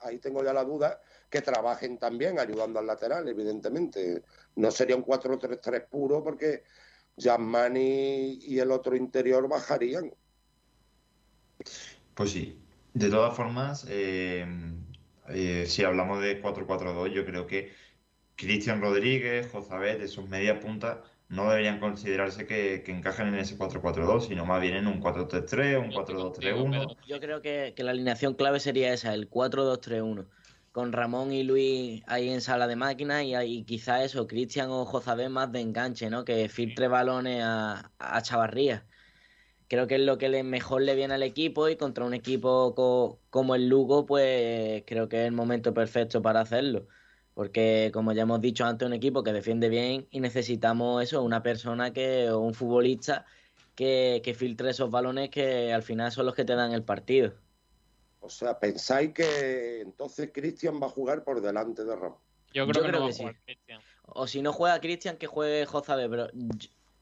ahí 0.01 0.19
tengo 0.19 0.43
ya 0.43 0.53
la 0.53 0.63
duda, 0.63 1.01
que 1.29 1.41
trabajen 1.41 1.97
también 1.97 2.39
ayudando 2.39 2.79
al 2.79 2.87
lateral, 2.87 3.27
evidentemente. 3.27 4.23
No 4.55 4.71
sería 4.71 4.95
un 4.95 5.03
4-3-3 5.03 5.87
puro 5.87 6.23
porque 6.23 6.63
Gianmani 7.17 8.39
y 8.41 8.59
el 8.59 8.71
otro 8.71 8.95
interior 8.95 9.47
bajarían. 9.47 10.13
Pues 12.13 12.31
sí. 12.31 12.61
De 12.93 13.09
todas 13.09 13.35
formas, 13.35 13.85
eh, 13.89 14.45
eh, 15.29 15.65
si 15.67 15.83
hablamos 15.83 16.21
de 16.21 16.41
4-4-2, 16.41 17.13
yo 17.13 17.25
creo 17.25 17.45
que 17.45 17.71
Cristian 18.35 18.81
Rodríguez, 18.81 19.51
Jozabet, 19.51 20.01
esos 20.01 20.27
media 20.27 20.59
punta, 20.59 21.03
no 21.29 21.49
deberían 21.49 21.79
considerarse 21.79 22.45
que, 22.45 22.83
que 22.83 22.91
encajan 22.91 23.27
en 23.29 23.35
ese 23.35 23.57
4-4-2, 23.57 24.27
sino 24.27 24.45
más 24.45 24.61
bien 24.61 24.75
en 24.75 24.87
un 24.87 25.01
4-3-3, 25.01 25.77
un 25.77 25.91
4-2-3-1. 25.91 26.97
Yo 27.05 27.19
creo 27.19 27.41
que, 27.41 27.73
que 27.75 27.83
la 27.83 27.91
alineación 27.91 28.35
clave 28.35 28.59
sería 28.59 28.93
esa, 28.93 29.13
el 29.13 29.29
4-2-3-1 29.29 30.29
con 30.71 30.93
Ramón 30.93 31.31
y 31.31 31.41
Luis 31.43 32.03
ahí 32.05 32.29
en 32.29 32.39
sala 32.39 32.67
de 32.67 32.75
máquinas 32.75 33.23
y, 33.23 33.35
y 33.35 33.65
quizá 33.65 34.03
eso, 34.03 34.27
Cristian 34.27 34.69
o 34.69 34.85
Jozabé 34.85 35.27
más 35.27 35.51
de 35.51 35.61
enganche, 35.61 36.09
¿no? 36.11 36.23
Que 36.23 36.49
filtre 36.49 36.87
balones 36.87 37.41
a, 37.43 37.93
a 37.97 38.21
Chavarría. 38.21 38.87
Creo 39.67 39.87
que 39.87 39.95
es 39.95 40.01
lo 40.01 40.17
que 40.17 40.29
le, 40.29 40.43
mejor 40.43 40.81
le 40.83 40.95
viene 40.95 41.15
al 41.15 41.23
equipo 41.23 41.67
y 41.69 41.77
contra 41.77 42.05
un 42.05 42.13
equipo 42.13 42.75
co, 42.75 43.23
como 43.29 43.55
el 43.55 43.67
Lugo, 43.67 44.05
pues 44.05 44.83
creo 44.87 45.09
que 45.09 45.21
es 45.23 45.27
el 45.27 45.33
momento 45.33 45.73
perfecto 45.73 46.21
para 46.21 46.41
hacerlo. 46.41 46.87
Porque, 47.37 47.91
como 47.93 48.13
ya 48.13 48.23
hemos 48.23 48.41
dicho 48.41 48.65
antes, 48.65 48.87
un 48.87 48.95
equipo 48.95 49.21
que 49.21 49.31
defiende 49.31 49.69
bien 49.69 50.07
y 50.09 50.21
necesitamos 50.21 51.03
eso, 51.03 51.21
una 51.21 51.43
persona 51.43 51.93
que, 51.93 52.31
o 52.31 52.39
un 52.39 52.55
futbolista 52.55 53.27
que, 53.75 54.21
que 54.23 54.33
filtre 54.33 54.71
esos 54.71 54.89
balones 54.89 55.29
que 55.29 55.71
al 55.71 55.83
final 55.83 56.11
son 56.11 56.25
los 56.25 56.33
que 56.33 56.45
te 56.45 56.55
dan 56.55 56.71
el 56.71 56.81
partido. 56.81 57.35
O 58.21 58.29
sea, 58.31 58.57
pensáis 58.57 59.13
que 59.13 59.81
entonces 59.81 60.31
Cristian 60.33 60.81
va 60.81 60.87
a 60.87 60.89
jugar 60.89 61.23
por 61.23 61.39
delante 61.39 61.85
de 61.85 61.95
Ramón. 61.95 62.17
Yo 62.55 62.65
creo, 62.67 62.73
Yo 62.73 62.81
que 62.81 62.89
creo 62.89 63.01
no 63.01 63.05
va 63.05 63.11
que 63.11 63.13
a 63.13 63.17
jugar 63.19 63.35
sí. 63.35 63.41
Cristian. 63.45 63.81
O 64.07 64.25
si 64.25 64.41
no 64.41 64.51
juega 64.51 64.81
Cristian, 64.81 65.17
que 65.17 65.27
juegue 65.27 65.67
Jozabe, 65.67 66.09
pero 66.09 66.29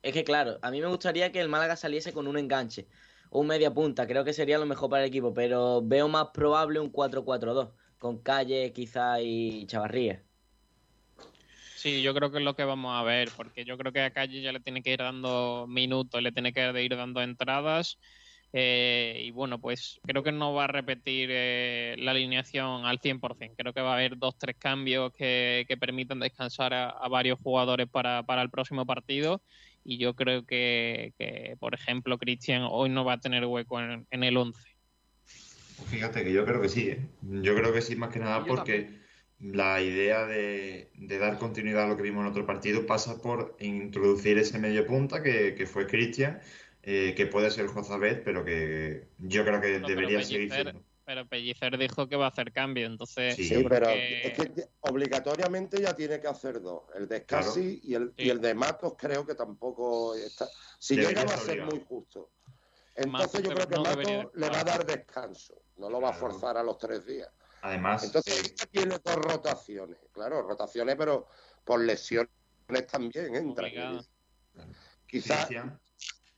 es 0.02 0.12
que 0.12 0.22
claro, 0.22 0.58
a 0.60 0.70
mí 0.70 0.82
me 0.82 0.88
gustaría 0.88 1.32
que 1.32 1.40
el 1.40 1.48
Málaga 1.48 1.76
saliese 1.76 2.12
con 2.12 2.26
un 2.26 2.36
enganche, 2.36 2.86
un 3.30 3.46
media 3.46 3.72
punta, 3.72 4.06
creo 4.06 4.22
que 4.22 4.34
sería 4.34 4.58
lo 4.58 4.66
mejor 4.66 4.90
para 4.90 5.04
el 5.04 5.08
equipo, 5.08 5.32
pero 5.32 5.80
veo 5.82 6.08
más 6.08 6.26
probable 6.34 6.78
un 6.78 6.92
4-4-2, 6.92 7.70
con 7.98 8.18
Calle 8.18 8.70
quizá 8.74 9.22
y 9.22 9.66
Chavarría. 9.66 10.25
Sí, 11.76 12.02
yo 12.02 12.14
creo 12.14 12.30
que 12.30 12.38
es 12.38 12.44
lo 12.44 12.56
que 12.56 12.64
vamos 12.64 12.98
a 12.98 13.02
ver, 13.04 13.32
porque 13.36 13.64
yo 13.66 13.76
creo 13.76 13.92
que 13.92 14.00
a 14.00 14.10
Calle 14.12 14.40
ya 14.40 14.50
le 14.52 14.60
tiene 14.60 14.82
que 14.82 14.92
ir 14.94 14.98
dando 15.00 15.66
minutos, 15.68 16.22
le 16.22 16.32
tiene 16.32 16.52
que 16.52 16.82
ir 16.82 16.96
dando 16.96 17.20
entradas. 17.22 17.98
eh, 18.52 19.20
y 19.24 19.30
bueno, 19.32 19.60
pues 19.60 20.00
creo 20.06 20.22
que 20.22 20.32
no 20.32 20.54
va 20.54 20.64
a 20.64 20.66
repetir 20.68 21.28
eh, 21.32 21.94
la 21.98 22.12
alineación 22.12 22.86
al 22.86 22.98
100%. 23.00 23.54
Creo 23.56 23.74
que 23.74 23.82
va 23.82 23.90
a 23.92 23.94
haber 23.96 24.16
dos, 24.16 24.38
tres 24.38 24.56
cambios 24.58 25.12
que, 25.12 25.66
que 25.68 25.76
permitan 25.76 26.20
descansar 26.20 26.72
a, 26.72 26.88
a 26.90 27.08
varios 27.08 27.38
jugadores 27.40 27.88
para, 27.90 28.22
para 28.22 28.42
el 28.42 28.50
próximo 28.50 28.86
partido. 28.86 29.42
Y 29.84 29.98
yo 29.98 30.14
creo 30.14 30.44
que, 30.46 31.12
que, 31.18 31.56
por 31.60 31.74
ejemplo, 31.74 32.18
Cristian 32.18 32.62
hoy 32.70 32.88
no 32.88 33.04
va 33.04 33.14
a 33.14 33.20
tener 33.20 33.44
hueco 33.44 33.80
en, 33.80 34.06
en 34.10 34.24
el 34.24 34.36
11. 34.38 34.60
Fíjate 35.90 36.24
que 36.24 36.32
yo 36.32 36.44
creo 36.46 36.60
que 36.60 36.68
sí, 36.68 36.88
¿eh? 36.88 37.06
Yo 37.20 37.54
creo 37.54 37.72
que 37.72 37.82
sí, 37.82 37.96
más 37.96 38.10
que 38.10 38.18
nada 38.18 38.38
Yo 38.40 38.46
porque 38.46 39.05
la 39.38 39.80
idea 39.82 40.26
de, 40.26 40.90
de 40.94 41.18
dar 41.18 41.38
continuidad 41.38 41.84
a 41.84 41.88
lo 41.88 41.96
que 41.96 42.02
vimos 42.02 42.22
en 42.22 42.30
otro 42.30 42.46
partido 42.46 42.86
pasa 42.86 43.20
por 43.20 43.56
introducir 43.60 44.38
ese 44.38 44.58
medio 44.58 44.86
punta 44.86 45.22
que, 45.22 45.54
que 45.54 45.66
fue 45.66 45.86
Cristian, 45.86 46.40
eh, 46.82 47.14
que 47.16 47.26
puede 47.26 47.50
ser 47.50 47.66
Jozabet, 47.66 48.24
pero 48.24 48.44
que 48.44 49.08
yo 49.18 49.44
creo 49.44 49.60
que 49.60 49.78
No, 49.80 49.86
pero 49.86 50.00
debería 50.00 50.22
seguir 50.24 50.48
Pellicer- 50.50 50.62
siendo. 50.62 50.84
Pero 51.04 51.24
Pellicer 51.28 51.78
dijo 51.78 52.08
que 52.08 52.16
va 52.16 52.24
a 52.24 52.28
hacer 52.30 52.50
cambio, 52.50 52.84
entonces... 52.86 53.36
Sí, 53.36 53.44
Sí, 53.44 53.64
pero 53.68 53.86
que- 53.86 54.26
es 54.26 54.32
que 54.32 54.50
obligatoriamente 54.80 55.80
ya 55.80 55.94
tiene 55.94 56.20
que 56.20 56.26
hacer 56.26 56.60
dos. 56.60 56.82
El 56.96 57.06
de 57.06 57.20
Scassi 57.20 57.80
y, 57.84 57.94
el, 57.94 58.12
y 58.16 58.28
el 58.28 58.40
de 58.40 58.54
Matos 58.54 58.94
creo 58.98 59.24
que 59.24 59.36
tampoco 59.36 60.16
está. 60.16 60.48
Si 60.80 60.96
Debería 60.96 61.22
llega 61.22 61.36
va 61.36 61.40
a 61.40 61.44
ser 61.44 61.62
muy 61.64 61.80
justo. 61.88 62.30
Entonces 62.96 63.12
Matos 63.12 63.42
yo 63.42 63.50
creo 63.54 63.68
que 63.68 63.74
no 63.76 63.82
debería 63.84 64.18
Matos 64.18 64.32
le 64.34 64.48
va 64.50 64.60
a 64.60 64.64
dar 64.64 64.84
descanso. 64.86 65.62
No 65.76 65.90
lo 65.90 66.00
va 66.00 66.08
a 66.08 66.12
forzar 66.12 66.56
a 66.56 66.62
los 66.64 66.76
tres 66.78 67.06
días. 67.06 67.28
Además, 67.62 68.04
Entonces 68.04 68.54
eh, 68.62 68.66
tiene 68.70 68.96
dos 69.04 69.16
rotaciones. 69.16 69.98
Claro, 70.12 70.42
rotaciones, 70.42 70.96
pero 70.96 71.28
por 71.64 71.84
lesiones 71.84 72.28
también 72.90 73.34
entran. 73.34 73.66
Obligado. 73.66 74.04
Quizás 75.06 75.48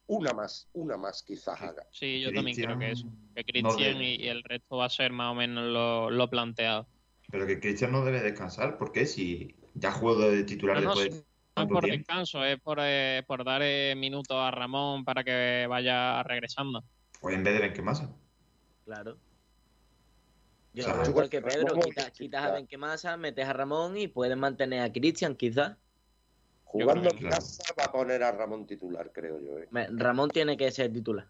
una 0.06 0.32
más, 0.32 0.68
una 0.72 0.96
más 0.96 1.22
quizás 1.22 1.60
haga. 1.60 1.86
Sí, 1.90 2.20
yo 2.20 2.32
también 2.32 2.56
creo 2.56 2.78
que 2.78 2.90
eso. 2.92 3.08
Que 3.34 3.62
no 3.62 3.74
debe. 3.76 4.04
y, 4.04 4.24
y 4.24 4.28
el 4.28 4.42
resto 4.42 4.76
va 4.78 4.86
a 4.86 4.90
ser 4.90 5.12
más 5.12 5.32
o 5.32 5.34
menos 5.34 5.64
lo, 5.64 6.10
lo 6.10 6.30
planteado. 6.30 6.88
pero 7.30 7.46
que 7.46 7.60
Cristian 7.60 7.92
no 7.92 8.04
debe 8.04 8.20
descansar, 8.22 8.78
porque 8.78 9.06
si 9.06 9.54
ya 9.74 9.92
jugó 9.92 10.16
de 10.18 10.44
titular 10.44 10.82
No, 10.82 10.94
después 10.94 11.24
no 11.56 11.62
es 11.62 11.68
por 11.68 11.84
tiempo, 11.84 11.98
descanso, 11.98 12.44
es 12.44 12.60
por, 12.60 12.78
eh, 12.80 13.22
por 13.26 13.44
dar 13.44 13.60
eh, 13.62 13.94
minutos 13.96 14.36
a 14.36 14.50
Ramón 14.50 15.04
para 15.04 15.22
que 15.24 15.66
vaya 15.68 16.22
regresando. 16.22 16.82
pues 17.20 17.34
en 17.34 17.44
vez 17.44 17.54
de 17.54 17.60
Benquemasa. 17.60 18.10
Claro. 18.84 19.18
Yo 20.78 21.04
igual 21.08 21.28
que 21.28 21.42
Pedro, 21.42 21.74
quitas, 21.80 22.10
quitas 22.12 22.44
a. 22.44 22.52
Benquemasa, 22.52 23.16
metes 23.16 23.46
a 23.46 23.52
Ramón 23.52 23.96
y 23.96 24.08
puedes 24.08 24.36
mantener 24.36 24.82
a 24.82 24.92
Cristian 24.92 25.34
quizás. 25.34 25.76
Jugando 26.64 27.10
en 27.10 27.18
casa 27.28 27.64
va 27.78 27.86
a 27.86 27.92
poner 27.92 28.22
a 28.22 28.30
Ramón 28.30 28.66
titular, 28.66 29.10
creo 29.12 29.40
yo. 29.40 29.58
¿eh? 29.58 29.68
Ramón 29.90 30.30
tiene 30.30 30.56
que 30.56 30.70
ser 30.70 30.92
titular. 30.92 31.28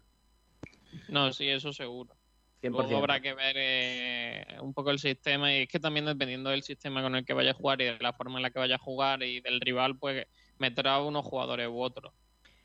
No, 1.07 1.31
sí, 1.33 1.47
eso 1.47 1.73
seguro. 1.73 2.15
100%. 2.61 2.71
Luego 2.71 2.97
habrá 2.97 3.21
que 3.21 3.33
ver 3.33 3.55
eh, 3.57 4.45
un 4.61 4.73
poco 4.73 4.91
el 4.91 4.99
sistema 4.99 5.53
y 5.53 5.61
es 5.61 5.67
que 5.69 5.79
también 5.79 6.05
dependiendo 6.05 6.49
del 6.49 6.61
sistema 6.61 7.01
con 7.01 7.15
el 7.15 7.23
que 7.25 7.33
vaya 7.33 7.51
a 7.51 7.53
jugar 7.53 7.81
y 7.81 7.85
de 7.85 7.97
la 7.99 8.11
forma 8.11 8.37
en 8.37 8.43
la 8.43 8.49
que 8.51 8.59
vaya 8.59 8.75
a 8.75 8.79
jugar 8.79 9.23
y 9.23 9.39
del 9.39 9.61
rival, 9.61 9.97
pues 9.97 10.27
meterá 10.57 10.95
a 10.95 11.03
unos 11.03 11.25
jugadores 11.25 11.69
u 11.69 11.79
otros. 11.81 12.13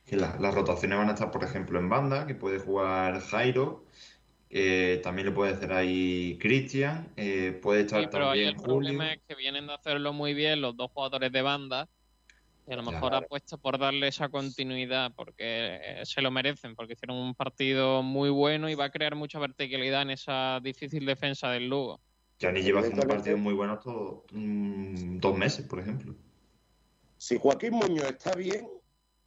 Que 0.04 0.16
la- 0.16 0.36
las 0.40 0.52
rotaciones 0.52 0.98
van 0.98 1.10
a 1.10 1.12
estar, 1.12 1.30
por 1.30 1.44
ejemplo, 1.44 1.78
en 1.78 1.88
banda, 1.88 2.26
que 2.26 2.34
puede 2.34 2.58
jugar 2.58 3.20
Jairo, 3.20 3.86
eh, 4.56 5.00
también 5.02 5.26
lo 5.26 5.34
puede 5.34 5.52
hacer 5.52 5.72
ahí 5.72 6.38
Cristian, 6.40 7.12
eh, 7.16 7.58
puede 7.60 7.80
estar 7.80 8.00
Sí, 8.00 8.08
pero 8.08 8.30
ahí 8.30 8.44
también 8.44 8.56
el 8.56 8.62
problema 8.62 9.12
es 9.12 9.20
que 9.26 9.34
vienen 9.34 9.66
de 9.66 9.74
hacerlo 9.74 10.12
muy 10.12 10.32
bien 10.32 10.60
los 10.60 10.76
dos 10.76 10.92
jugadores 10.94 11.32
de 11.32 11.42
banda 11.42 11.88
y 12.64 12.72
a 12.72 12.76
lo 12.76 12.84
mejor 12.84 13.10
Claro. 13.10 13.26
apuesta 13.26 13.56
por 13.56 13.80
darle 13.80 14.06
esa 14.06 14.28
continuidad 14.28 15.10
porque 15.16 15.40
eh, 15.40 16.02
se 16.04 16.22
lo 16.22 16.30
merecen, 16.30 16.76
porque 16.76 16.92
hicieron 16.92 17.16
un 17.16 17.34
partido 17.34 18.04
muy 18.04 18.30
bueno 18.30 18.70
y 18.70 18.76
va 18.76 18.84
a 18.84 18.90
crear 18.90 19.16
mucha 19.16 19.40
verticalidad 19.40 20.02
en 20.02 20.10
esa 20.10 20.60
difícil 20.62 21.04
defensa 21.04 21.50
del 21.50 21.68
Lugo. 21.68 22.00
Gianni 22.38 22.62
lleva 22.62 22.78
haciendo 22.78 23.08
partidos 23.08 23.40
muy 23.40 23.54
buenos 23.54 23.80
todos 23.80 24.22
mm, 24.30 25.18
dos 25.18 25.36
meses, 25.36 25.66
por 25.66 25.80
ejemplo. 25.80 26.14
Si 27.16 27.38
Joaquín 27.40 27.72
Muñoz 27.72 28.08
está 28.08 28.36
bien, 28.36 28.68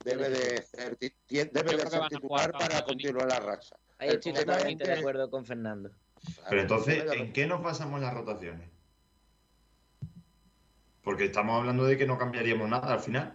debe 0.07 0.29
de 0.29 0.61
ser, 0.63 0.97
debe 0.97 1.75
de 1.77 1.87
ser 1.89 2.01
titular 2.09 2.51
para 2.51 2.83
continuar 2.83 3.27
la 3.27 3.39
racha. 3.39 3.75
Ahí 3.99 4.09
estoy 4.09 4.31
es 4.31 4.39
totalmente 4.39 4.83
de 4.85 4.93
acuerdo 4.93 5.29
con 5.29 5.45
Fernando. 5.45 5.91
Pero 6.49 6.61
entonces, 6.61 7.03
¿en 7.13 7.33
qué 7.33 7.45
nos 7.47 7.61
basamos 7.61 7.99
las 8.01 8.13
rotaciones? 8.13 8.69
Porque 11.03 11.25
estamos 11.25 11.59
hablando 11.59 11.85
de 11.85 11.97
que 11.97 12.05
no 12.05 12.17
cambiaríamos 12.17 12.69
nada 12.69 12.93
al 12.93 12.99
final. 12.99 13.33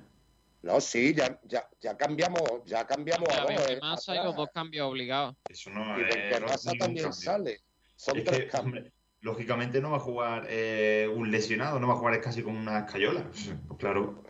No, 0.63 0.81
sí, 0.81 1.15
ya, 1.15 1.41
ya, 1.45 1.69
ya 1.81 1.97
cambiamos, 1.97 2.43
ya 2.67 2.87
cambiamos 2.87 3.29
a 3.31 3.47
Ya 3.49 3.55
dos. 3.57 3.71
eh, 3.71 3.79
más 3.81 4.09
hay 4.09 4.19
atrás. 4.19 4.27
los 4.27 4.37
dos 4.37 4.49
cambios 4.55 4.87
obligados. 4.89 5.35
Eso 5.49 5.71
no 5.71 5.99
Y 5.99 6.03
es 6.03 6.31
también 6.79 6.79
cambio. 6.79 7.13
sale. 7.13 7.61
Son 7.97 8.17
Es 8.19 8.25
tres 8.25 8.39
que, 8.41 8.47
cambios. 8.49 8.77
hombre, 8.85 8.93
lógicamente 9.23 9.81
no 9.81 9.91
va 9.91 9.97
a 9.97 10.01
jugar 10.01 10.47
eh, 10.49 11.11
un 11.13 11.31
lesionado, 11.33 11.81
no 11.81 11.89
va 11.89 11.95
a 11.95 11.97
jugar 11.97 12.21
casi 12.21 12.43
con 12.43 12.57
una 12.57 12.81
escayola. 12.81 13.29
Pues 13.69 13.79
claro, 13.81 14.23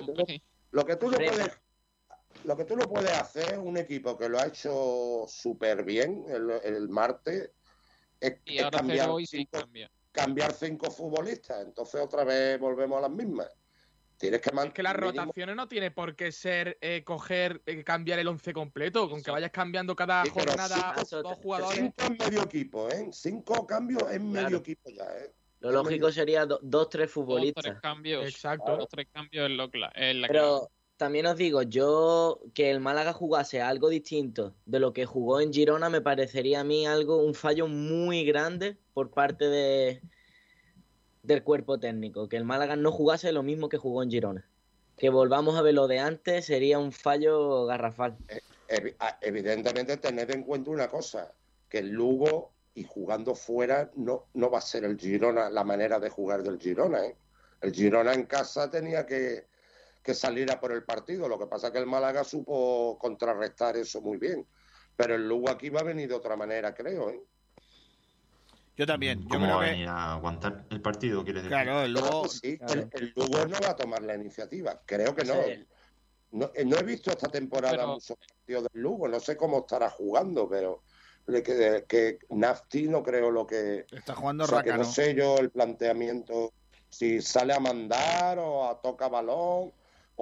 Lo 0.71 0.85
que 0.87 0.97
tú 0.97 1.11
no 1.11 1.17
Fresa. 1.17 1.33
puedes, 1.35 1.61
lo 2.45 2.57
que 2.57 2.65
tú 2.65 2.77
no 2.77 2.89
puedes 2.89 3.13
hacer, 3.13 3.59
un 3.59 3.77
equipo 3.77 4.17
que 4.17 4.29
lo 4.29 4.39
ha 4.39 4.47
hecho 4.47 5.25
súper 5.29 5.85
bien 5.85 6.25
el, 6.29 6.51
el 6.65 6.89
martes, 6.89 7.53
es, 8.21 8.41
Y 8.45 8.59
es 8.59 8.65
ahora 8.65 8.79
cambiar, 8.79 9.11
hoy 9.11 9.27
sin 9.27 9.41
cinco, 9.41 9.59
cambio. 9.61 9.89
cambiar 10.13 10.53
cinco 10.53 10.91
futbolistas. 10.91 11.65
Entonces 11.65 12.01
otra 12.01 12.25
vez 12.25 12.59
volvemos 12.59 12.99
a 12.99 13.03
las 13.03 13.11
mismas. 13.11 13.49
Tienes 14.17 14.41
que 14.41 14.51
Es 14.55 14.73
que 14.73 14.83
las 14.85 14.95
rotaciones 14.95 15.57
no 15.57 15.67
tiene 15.67 15.91
por 15.91 16.15
qué 16.15 16.31
ser 16.31 16.79
eh, 16.81 17.03
coger, 17.03 17.61
eh, 17.67 17.83
cambiar 17.83 18.21
el 18.21 18.29
once 18.29 18.53
completo, 18.53 19.11
con 19.11 19.21
que 19.21 19.33
vayas 19.33 19.51
cambiando 19.51 19.97
cada 19.97 20.23
Sí, 20.25 20.31
jornada 20.31 20.95
cinco- 21.05 21.23
dos 21.23 21.39
jugadores. 21.39 21.79
Cinco 21.79 22.05
en 22.07 22.17
medio 22.19 22.43
equipo, 22.43 22.89
¿eh? 22.89 23.09
Cinco 23.11 23.67
cambios 23.67 24.03
en 24.13 24.31
Claro. 24.31 24.45
medio 24.47 24.59
equipo 24.59 24.91
ya, 24.91 25.05
¿eh? 25.05 25.35
Lo 25.59 25.73
lógico 25.73 26.11
sería 26.13 26.47
do- 26.47 26.61
dos, 26.63 26.89
tres 26.89 27.07
Dos, 27.07 27.13
tres 27.13 27.13
futbolistas. 27.15 27.81
cambios. 27.81 28.25
Exacto. 28.25 28.77
Dos, 28.77 28.89
tres 28.89 29.09
cambios 29.13 29.51
lo 29.51 29.65
es 29.95 30.15
la. 30.15 30.29
Pero 30.29 30.69
también 31.03 31.27
os 31.27 31.37
digo, 31.37 31.63
yo 31.63 32.39
que 32.55 32.71
el 32.71 32.79
Málaga 32.79 33.13
jugase 33.13 33.61
algo 33.61 33.89
distinto 33.89 34.55
de 34.67 34.79
lo 34.79 34.93
que 34.93 35.05
jugó 35.05 35.41
en 35.41 35.53
Girona 35.53 35.89
me 35.91 36.01
parecería 36.01 36.61
a 36.61 36.65
mí 36.65 36.87
algo, 36.87 37.17
un 37.17 37.35
fallo 37.35 37.67
muy 37.67 38.25
grande 38.25 38.77
por 38.95 39.11
parte 39.11 39.49
de, 39.49 40.01
del 41.25 41.43
cuerpo 41.43 41.81
técnico. 41.81 42.29
Que 42.29 42.37
el 42.37 42.45
Málaga 42.45 42.77
no 42.77 42.93
jugase 42.93 43.33
lo 43.33 43.43
mismo 43.43 43.69
que 43.69 43.79
jugó 43.79 44.05
en 44.05 44.11
Girona. 44.13 44.49
Que 44.97 45.11
volvamos 45.11 45.57
a 45.57 45.63
ver 45.63 45.75
lo 45.75 45.89
de 45.89 45.99
antes 45.99 46.45
sería 46.47 46.79
un 46.79 46.93
fallo 46.93 47.67
garrafal. 47.67 48.17
Evi- 48.69 48.95
a- 49.01 49.19
Evidentemente, 49.21 49.97
tened 49.97 50.31
en 50.31 50.45
cuenta 50.45 50.71
una 50.71 50.89
cosa, 50.89 51.33
que 51.69 51.79
el 51.79 51.89
Lugo 51.91 52.53
y 52.77 52.85
jugando 52.85 53.35
fuera 53.35 53.91
no, 53.97 54.27
no 54.35 54.51
va 54.53 54.59
a 54.59 54.61
ser 54.63 54.85
el 54.85 54.97
Girona, 54.97 55.51
la 55.51 55.65
manera 55.65 55.99
de 55.99 56.11
jugar 56.11 56.45
del 56.45 56.61
Girona. 56.61 57.05
¿eh? 57.07 57.17
El 57.61 57.73
Girona 57.73 58.13
en 58.15 58.25
casa 58.27 58.71
tenía 58.71 59.05
que, 59.05 59.47
que 60.03 60.15
salir 60.15 60.51
a 60.51 60.59
por 60.61 60.73
el 60.73 60.85
partido, 60.85 61.29
lo 61.29 61.39
que 61.39 61.47
pasa 61.47 61.69
es 61.69 61.73
que 61.73 61.79
el 61.79 61.87
Málaga 61.87 62.25
supo 62.25 62.99
contrarrestar 62.99 63.77
eso 63.77 64.01
muy 64.01 64.19
bien. 64.19 64.47
Pero 64.97 65.15
el 65.15 65.27
Lugo 65.29 65.49
aquí 65.51 65.71
va 65.71 65.81
a 65.81 65.85
venir 65.85 66.09
de 66.09 66.15
otra 66.15 66.37
manera, 66.37 66.75
creo. 66.75 67.11
¿eh? 67.11 67.23
Yo 68.77 68.87
también. 68.87 69.23
Yo 69.23 69.29
¿Cómo 69.29 69.45
creo 69.47 69.57
va 69.57 69.63
a 69.63 69.65
que- 69.67 69.71
venir 69.73 69.89
a 69.89 70.13
aguantar 70.15 70.65
el 70.71 70.81
partido, 70.81 71.23
quieres 71.25 71.43
decir? 71.45 71.57
Claro, 71.57 71.83
el 71.83 71.93
Lugo... 71.93 72.29
Sí, 72.29 72.59
el, 72.69 72.89
el 72.93 73.13
Lugo 73.15 73.47
no 73.47 73.59
va 73.63 73.71
a 73.71 73.77
tomar 73.77 74.03
la 74.03 74.15
iniciativa. 74.15 74.81
Creo 74.87 75.15
que 75.15 75.25
no. 75.25 75.35
Sí. 75.45 75.67
No, 76.33 76.51
eh, 76.55 76.65
no 76.65 76.77
he 76.79 76.83
visto 76.83 77.11
esta 77.11 77.29
temporada 77.29 77.77
Pero- 77.77 77.89
muchos 77.95 78.17
partidos 78.17 78.65
del 78.73 78.83
Lugo. 78.83 79.09
No 79.09 79.21
sé 79.21 79.37
cómo 79.37 79.59
estará 79.61 79.91
jugando, 79.91 80.49
pero 80.49 80.83
que, 81.27 81.85
que 81.87 82.19
Nafti 82.31 82.89
no 82.89 83.03
creo 83.03 83.31
lo 83.31 83.47
que. 83.47 83.87
Está 83.91 84.15
jugando 84.15 84.45
O 84.45 84.47
sea, 84.47 84.63
que 84.63 84.71
Rácano. 84.71 84.85
no 84.89 84.91
sé 84.93 85.15
yo 85.15 85.37
el 85.39 85.51
planteamiento. 85.51 86.53
Si 86.89 87.21
sale 87.23 87.55
a 87.55 87.61
mandar 87.61 88.39
o 88.39 88.67
a 88.69 88.81
toca 88.81 89.09
balón 89.09 89.73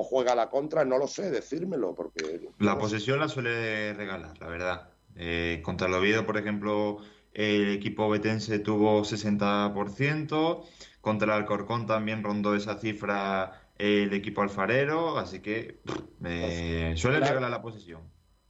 o 0.00 0.04
juega 0.04 0.34
la 0.34 0.48
contra, 0.48 0.84
no 0.84 0.96
lo 0.98 1.06
sé, 1.06 1.30
decírmelo, 1.30 1.94
porque. 1.94 2.48
La 2.58 2.78
posesión 2.78 3.18
la 3.20 3.28
suele 3.28 3.92
regalar, 3.92 4.38
la 4.40 4.48
verdad. 4.48 4.88
Eh, 5.14 5.60
contra 5.62 5.88
el 5.88 5.94
Oviedo, 5.94 6.24
por 6.24 6.38
ejemplo, 6.38 6.98
el 7.34 7.68
equipo 7.74 8.08
betense 8.08 8.58
tuvo 8.60 9.04
60%. 9.04 10.62
Contra 11.02 11.26
el 11.36 11.42
Alcorcón 11.42 11.86
también 11.86 12.22
rondó 12.22 12.54
esa 12.54 12.78
cifra 12.78 13.68
el 13.78 14.12
equipo 14.14 14.40
alfarero. 14.42 15.18
Así 15.18 15.40
que 15.40 15.80
eh, 16.24 16.94
suele 16.96 17.18
Claro. 17.18 17.34
regalar 17.34 17.50
la 17.50 17.62
posesión. 17.62 18.00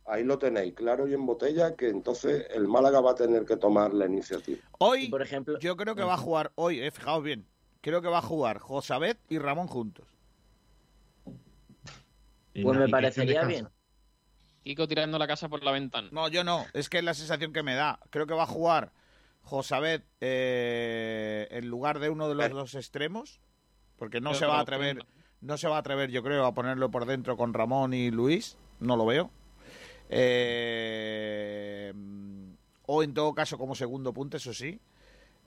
Ahí 0.07 0.25
lo 0.25 0.39
tenéis, 0.39 0.75
claro 0.75 1.07
y 1.07 1.15
en 1.15 1.25
botella, 1.25 1.77
que 1.77 1.89
entonces 1.89 2.47
el 2.53 2.67
Málaga 2.67 3.01
va 3.01 3.13
a 3.13 3.15
tener 3.15 3.45
que 3.45 3.57
tomar 3.57 3.93
la 3.95 4.07
iniciativa. 4.07 4.59
Hoy, 4.79 5.09
por 5.09 5.23
ejemplo, 5.23 5.59
yo 5.61 5.77
creo 5.77 5.95
que 5.95 6.03
va 6.03 6.15
a 6.15 6.19
jugar 6.19 6.51
hoy, 6.57 6.81
eh, 6.81 6.91
fijaos 6.91 7.23
bien. 7.23 7.47
Creo 7.81 8.03
que 8.03 8.09
va 8.09 8.19
a 8.19 8.23
jugar 8.23 8.59
Josabet 8.59 9.19
y 9.29 9.39
Ramón 9.39 9.69
juntos. 9.69 10.07
Y 12.55 12.63
Pues 12.63 12.79
me 12.79 12.89
parecería 12.89 13.45
bien. 13.45 13.69
Kiko 14.63 14.87
tirando 14.87 15.19
la 15.19 15.27
casa 15.27 15.49
por 15.49 15.63
la 15.63 15.73
ventana. 15.73 16.09
No, 16.13 16.29
yo 16.29 16.45
no. 16.45 16.67
Es 16.75 16.89
que 16.89 16.99
es 16.99 17.05
la 17.05 17.15
sensación 17.15 17.53
que 17.53 17.63
me 17.63 17.75
da. 17.75 17.99
Creo 18.11 18.27
que 18.27 18.35
va 18.35 18.43
a 18.43 18.47
jugar 18.47 18.93
Josabet 19.43 20.05
eh, 20.21 21.49
en 21.51 21.69
lugar 21.69 21.99
de 21.99 22.11
uno 22.11 22.29
de 22.29 22.35
los 22.35 22.51
dos 22.51 22.75
extremos. 22.75 23.41
Porque 23.97 24.21
no 24.21 24.35
se 24.35 24.47
va 24.47 24.59
a 24.59 24.61
atrever, 24.61 25.05
no 25.41 25.59
se 25.59 25.69
va 25.69 25.77
a 25.77 25.81
atrever, 25.81 26.11
yo 26.11 26.23
creo, 26.23 26.47
a 26.47 26.55
ponerlo 26.55 26.91
por 26.91 27.05
dentro 27.05 27.37
con 27.37 27.53
Ramón 27.53 27.93
y 27.93 28.11
Luis. 28.11 28.57
No 28.79 28.97
lo 28.97 29.05
veo. 29.05 29.31
Eh, 30.09 31.93
o 32.87 33.03
en 33.03 33.15
todo 33.15 33.35
caso 33.35 33.59
como 33.59 33.75
segundo 33.75 34.13
punto, 34.13 34.37
eso 34.39 34.55
sí. 34.55 34.81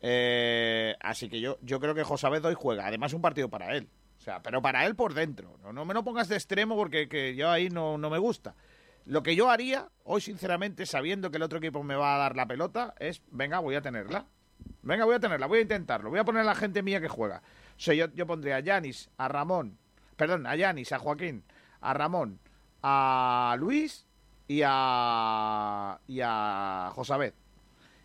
Eh, 0.02 0.96
así 1.00 1.30
que 1.30 1.40
yo, 1.40 1.58
yo 1.62 1.80
creo 1.80 1.96
que 1.96 2.04
Josabet 2.04 2.44
hoy 2.46 2.56
juega. 2.56 2.88
Además, 2.88 3.14
un 3.14 3.22
partido 3.22 3.50
para 3.50 3.76
él. 3.76 3.90
O 4.24 4.26
sea, 4.26 4.42
pero 4.42 4.62
para 4.62 4.86
él 4.86 4.96
por 4.96 5.14
dentro. 5.14 5.58
No, 5.74 5.84
me 5.84 5.94
lo 5.94 6.02
pongas 6.06 6.30
de 6.30 6.36
extremo 6.36 6.78
porque 6.78 7.10
que 7.10 7.36
yo 7.36 7.52
ahí 7.52 7.70
no, 7.70 7.98
no 7.98 8.10
me 8.10 8.18
gusta. 8.18 8.56
Lo 9.06 9.22
que 9.22 9.36
yo 9.36 9.50
haría, 9.50 9.90
hoy 10.06 10.22
sinceramente, 10.22 10.86
sabiendo 10.86 11.30
que 11.30 11.36
el 11.36 11.44
otro 11.44 11.58
equipo 11.58 11.84
me 11.84 11.96
va 11.96 12.16
a 12.16 12.20
dar 12.20 12.38
la 12.38 12.46
pelota, 12.46 12.96
es, 13.00 13.22
venga, 13.32 13.60
voy 13.60 13.76
a 13.76 13.82
tenerla. 13.82 14.26
Venga, 14.82 15.04
voy 15.04 15.16
a 15.16 15.20
tenerla, 15.20 15.46
voy 15.46 15.60
a 15.60 15.64
intentarlo. 15.64 16.10
Voy 16.10 16.20
a 16.20 16.24
poner 16.24 16.44
a 16.44 16.46
la 16.46 16.56
gente 16.56 16.82
mía 16.82 17.02
que 17.02 17.10
juega. 17.10 17.44
O 17.76 17.80
sea, 17.82 17.94
yo, 17.96 18.14
yo 18.14 18.26
pondría 18.26 18.56
a 18.56 18.60
Yanis, 18.62 19.10
a 19.18 19.28
Ramón, 19.28 19.78
perdón, 20.16 20.48
a 20.48 20.56
Yanis, 20.56 20.94
a 20.94 21.00
Joaquín, 21.00 21.44
a 21.82 21.94
Ramón, 21.94 22.40
a 22.82 23.58
Luis 23.60 24.08
y 24.48 24.62
a, 24.66 26.00
y 26.08 26.22
a 26.24 26.92
Josabet. 26.96 27.36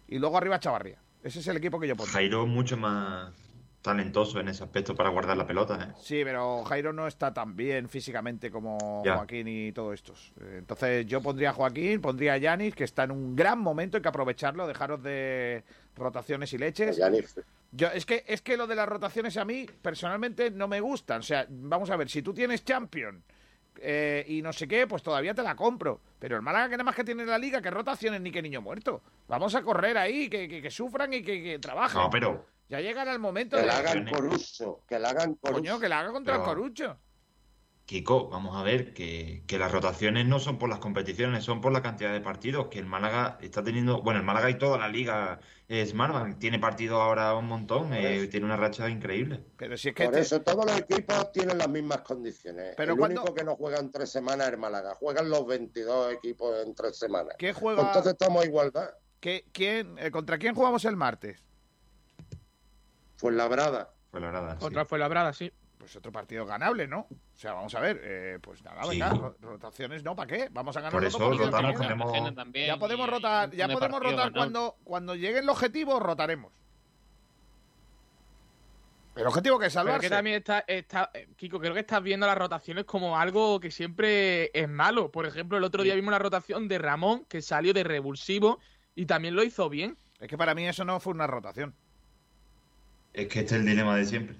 Y 0.08 0.18
luego 0.18 0.36
arriba 0.36 0.56
a 0.56 0.60
Chavarría. 0.60 0.98
Ese 1.22 1.38
es 1.38 1.46
el 1.46 1.58
equipo 1.58 1.78
que 1.78 1.86
yo 1.86 1.94
pondría. 1.94 2.14
Jairo 2.14 2.44
mucho 2.44 2.76
más 2.76 3.47
talentoso 3.82 4.40
en 4.40 4.48
ese 4.48 4.64
aspecto 4.64 4.94
para 4.94 5.08
guardar 5.10 5.36
la 5.36 5.46
pelota. 5.46 5.78
¿eh? 5.90 5.94
Sí, 6.00 6.22
pero 6.24 6.64
Jairo 6.64 6.92
no 6.92 7.06
está 7.06 7.32
tan 7.32 7.54
bien 7.56 7.88
físicamente 7.88 8.50
como 8.50 9.02
Ya. 9.04 9.16
Joaquín 9.16 9.46
y 9.48 9.72
todos 9.72 9.94
estos. 9.94 10.32
Eh, 10.40 10.56
Entonces 10.58 11.06
yo 11.06 11.22
pondría 11.22 11.50
a 11.50 11.52
Joaquín, 11.52 12.00
pondría 12.00 12.34
a 12.34 12.36
Yanis, 12.38 12.74
que 12.74 12.84
está 12.84 13.04
en 13.04 13.12
un 13.12 13.36
gran 13.36 13.58
momento, 13.58 13.96
hay 13.96 14.02
que 14.02 14.08
aprovecharlo, 14.08 14.66
dejaros 14.66 15.02
de 15.02 15.62
rotaciones 15.96 16.52
y 16.52 16.58
leches. 16.58 17.00
Yo, 17.70 17.88
es 17.88 18.06
que 18.06 18.24
es 18.26 18.40
que 18.42 18.56
lo 18.56 18.66
de 18.66 18.74
las 18.74 18.88
rotaciones 18.88 19.36
a 19.36 19.44
mí 19.44 19.66
personalmente 19.82 20.50
no 20.50 20.68
me 20.68 20.80
gustan. 20.80 21.20
O 21.20 21.22
sea, 21.22 21.46
vamos 21.48 21.90
a 21.90 21.96
ver, 21.96 22.08
si 22.08 22.22
tú 22.22 22.32
tienes 22.34 22.64
Champion 22.64 23.22
eh, 23.80 24.24
y 24.26 24.42
no 24.42 24.52
sé 24.52 24.66
qué, 24.66 24.86
pues 24.86 25.02
todavía 25.02 25.34
te 25.34 25.42
la 25.42 25.54
compro. 25.54 26.00
Pero 26.18 26.34
el 26.36 26.42
Málaga 26.42 26.66
que 26.70 26.72
nada 26.72 26.84
más 26.84 26.94
que 26.96 27.04
tiene 27.04 27.22
en 27.22 27.28
la 27.28 27.38
liga, 27.38 27.60
que 27.62 27.70
rotaciones 27.70 28.20
ni 28.20 28.30
que 28.32 28.42
niño 28.42 28.60
muerto. 28.62 29.02
Vamos 29.28 29.54
a 29.54 29.62
correr 29.62 29.96
ahí, 29.98 30.28
que, 30.28 30.48
que- 30.48 30.60
que 30.62 30.70
sufran 30.70 31.12
y 31.12 31.22
que, 31.22 31.42
que 31.42 31.58
trabajen. 31.58 32.00
No, 32.00 32.10
pero 32.10 32.44
Ya 32.68 32.80
llegará 32.80 33.12
el 33.12 33.18
momento 33.18 33.56
Que 33.56 33.62
de... 33.62 33.66
la 33.68 33.78
hagan 33.78 34.06
Coruso, 34.06 34.82
que 34.86 34.98
la 34.98 35.10
hagan 35.10 35.34
Coruso. 35.34 35.60
Coño, 35.60 35.80
que 35.80 35.88
la 35.88 36.00
haga 36.00 36.12
contra 36.12 36.34
el 36.34 36.40
Pero- 36.40 36.50
Corucho. 36.50 36.98
Kiko, 37.86 38.28
vamos 38.28 38.54
a 38.54 38.62
ver 38.62 38.92
que, 38.92 39.44
que 39.46 39.58
las 39.58 39.72
rotaciones 39.72 40.26
no 40.26 40.40
son 40.40 40.58
por 40.58 40.68
las 40.68 40.78
competiciones, 40.78 41.42
son 41.42 41.62
por 41.62 41.72
la 41.72 41.80
cantidad 41.80 42.12
de 42.12 42.20
partidos 42.20 42.66
que 42.68 42.78
el 42.78 42.84
Málaga 42.84 43.38
está 43.40 43.62
teniendo. 43.62 44.02
Bueno, 44.02 44.20
el 44.20 44.26
Málaga 44.26 44.50
y 44.50 44.58
toda 44.58 44.76
la 44.76 44.88
liga 44.88 45.40
es 45.68 45.94
Marvan, 45.94 46.38
tiene 46.38 46.58
partidos 46.58 47.00
ahora 47.00 47.34
un 47.34 47.46
montón, 47.46 47.94
eh, 47.94 48.26
tiene 48.30 48.44
una 48.44 48.58
racha 48.58 48.90
increíble. 48.90 49.42
Pero 49.56 49.78
si 49.78 49.88
es 49.88 49.94
que 49.94 50.04
Por 50.04 50.18
este- 50.18 50.36
eso 50.36 50.42
todos 50.42 50.66
los 50.66 50.78
equipos 50.78 51.32
tienen 51.32 51.56
las 51.56 51.70
mismas 51.70 52.02
condiciones. 52.02 52.74
Pero 52.76 52.92
el 52.92 52.98
cuando- 52.98 53.22
único 53.22 53.34
que 53.34 53.44
no 53.44 53.56
juega 53.56 53.78
en 53.78 53.90
tres 53.90 54.10
semanas 54.10 54.48
es 54.48 54.52
el 54.52 54.58
Málaga. 54.58 54.94
Juegan 54.96 55.30
los 55.30 55.46
22 55.46 56.12
equipos 56.12 56.56
en 56.66 56.74
tres 56.74 56.98
semanas. 56.98 57.36
¿Qué 57.38 57.54
juega? 57.54 57.80
Entonces 57.86 58.12
estamos 58.12 58.42
a 58.42 58.46
igualdad. 58.46 58.90
¿Qué- 59.18 59.46
quién, 59.50 59.96
eh, 59.98 60.10
¿Contra 60.10 60.36
quién 60.36 60.54
jugamos 60.54 60.84
el 60.84 60.96
martes? 60.96 61.42
La 63.22 63.48
brada. 63.48 63.90
Fue 64.10 64.20
la 64.20 64.30
verdad. 64.30 64.58
Otra 64.62 64.84
fue 64.84 64.98
labrada, 64.98 65.32
sí. 65.32 65.52
Pues 65.78 65.94
otro 65.94 66.10
partido 66.10 66.44
ganable, 66.44 66.88
¿no? 66.88 67.00
O 67.10 67.36
sea, 67.36 67.52
vamos 67.52 67.72
a 67.74 67.80
ver, 67.80 68.00
eh, 68.02 68.38
pues 68.42 68.62
nada, 68.64 68.82
Sí. 68.84 68.88
venga, 68.90 69.10
ro- 69.10 69.36
rotaciones 69.40 70.02
no, 70.02 70.16
¿para 70.16 70.26
qué? 70.26 70.48
Vamos 70.50 70.76
a 70.76 70.80
ganar 70.80 70.92
Por 70.92 71.04
eso 71.04 71.18
rotamos, 71.18 71.78
Ya 72.54 72.76
podemos 72.78 73.08
rotar, 73.08 73.50
ya 73.52 73.68
de 73.68 73.74
podemos 73.74 74.00
partido 74.00 74.16
rotar 74.16 74.16
ganado. 74.16 74.32
cuando, 74.34 74.76
cuando 74.82 75.14
llegue 75.14 75.38
el 75.38 75.48
objetivo, 75.48 76.00
rotaremos. 76.00 76.52
El 79.14 79.26
objetivo 79.26 79.58
que 79.58 79.66
es 79.66 79.72
Pero 79.72 79.84
salvarse. 79.84 80.06
que 80.06 80.10
también 80.14 80.36
está, 80.36 80.60
está, 80.66 81.10
eh, 81.12 81.28
Kiko, 81.36 81.58
creo 81.58 81.74
que 81.74 81.80
estás 81.80 82.02
viendo 82.02 82.24
las 82.26 82.38
rotaciones 82.38 82.84
como 82.84 83.16
algo 83.18 83.58
que 83.58 83.70
siempre 83.72 84.50
es 84.54 84.68
malo. 84.68 85.10
Por 85.10 85.26
ejemplo, 85.26 85.58
el 85.58 85.64
otro 85.64 85.82
día 85.82 85.94
vimos 85.96 86.12
la 86.12 86.20
rotación 86.20 86.68
de 86.68 86.78
Ramón, 86.78 87.24
que 87.28 87.42
salió 87.42 87.72
de 87.74 87.82
revulsivo 87.82 88.60
y 88.94 89.06
también 89.06 89.34
lo 89.34 89.42
hizo 89.42 89.68
bien. 89.68 89.96
Es 90.20 90.28
que 90.28 90.38
para 90.38 90.54
mí 90.54 90.66
eso 90.68 90.84
no 90.84 91.00
fue 91.00 91.12
una 91.12 91.26
rotación. 91.26 91.74
Es 93.18 93.26
que 93.28 93.40
este 93.40 93.54
es 93.56 93.60
el 93.60 93.66
dilema 93.66 93.96
de 93.96 94.04
siempre. 94.04 94.36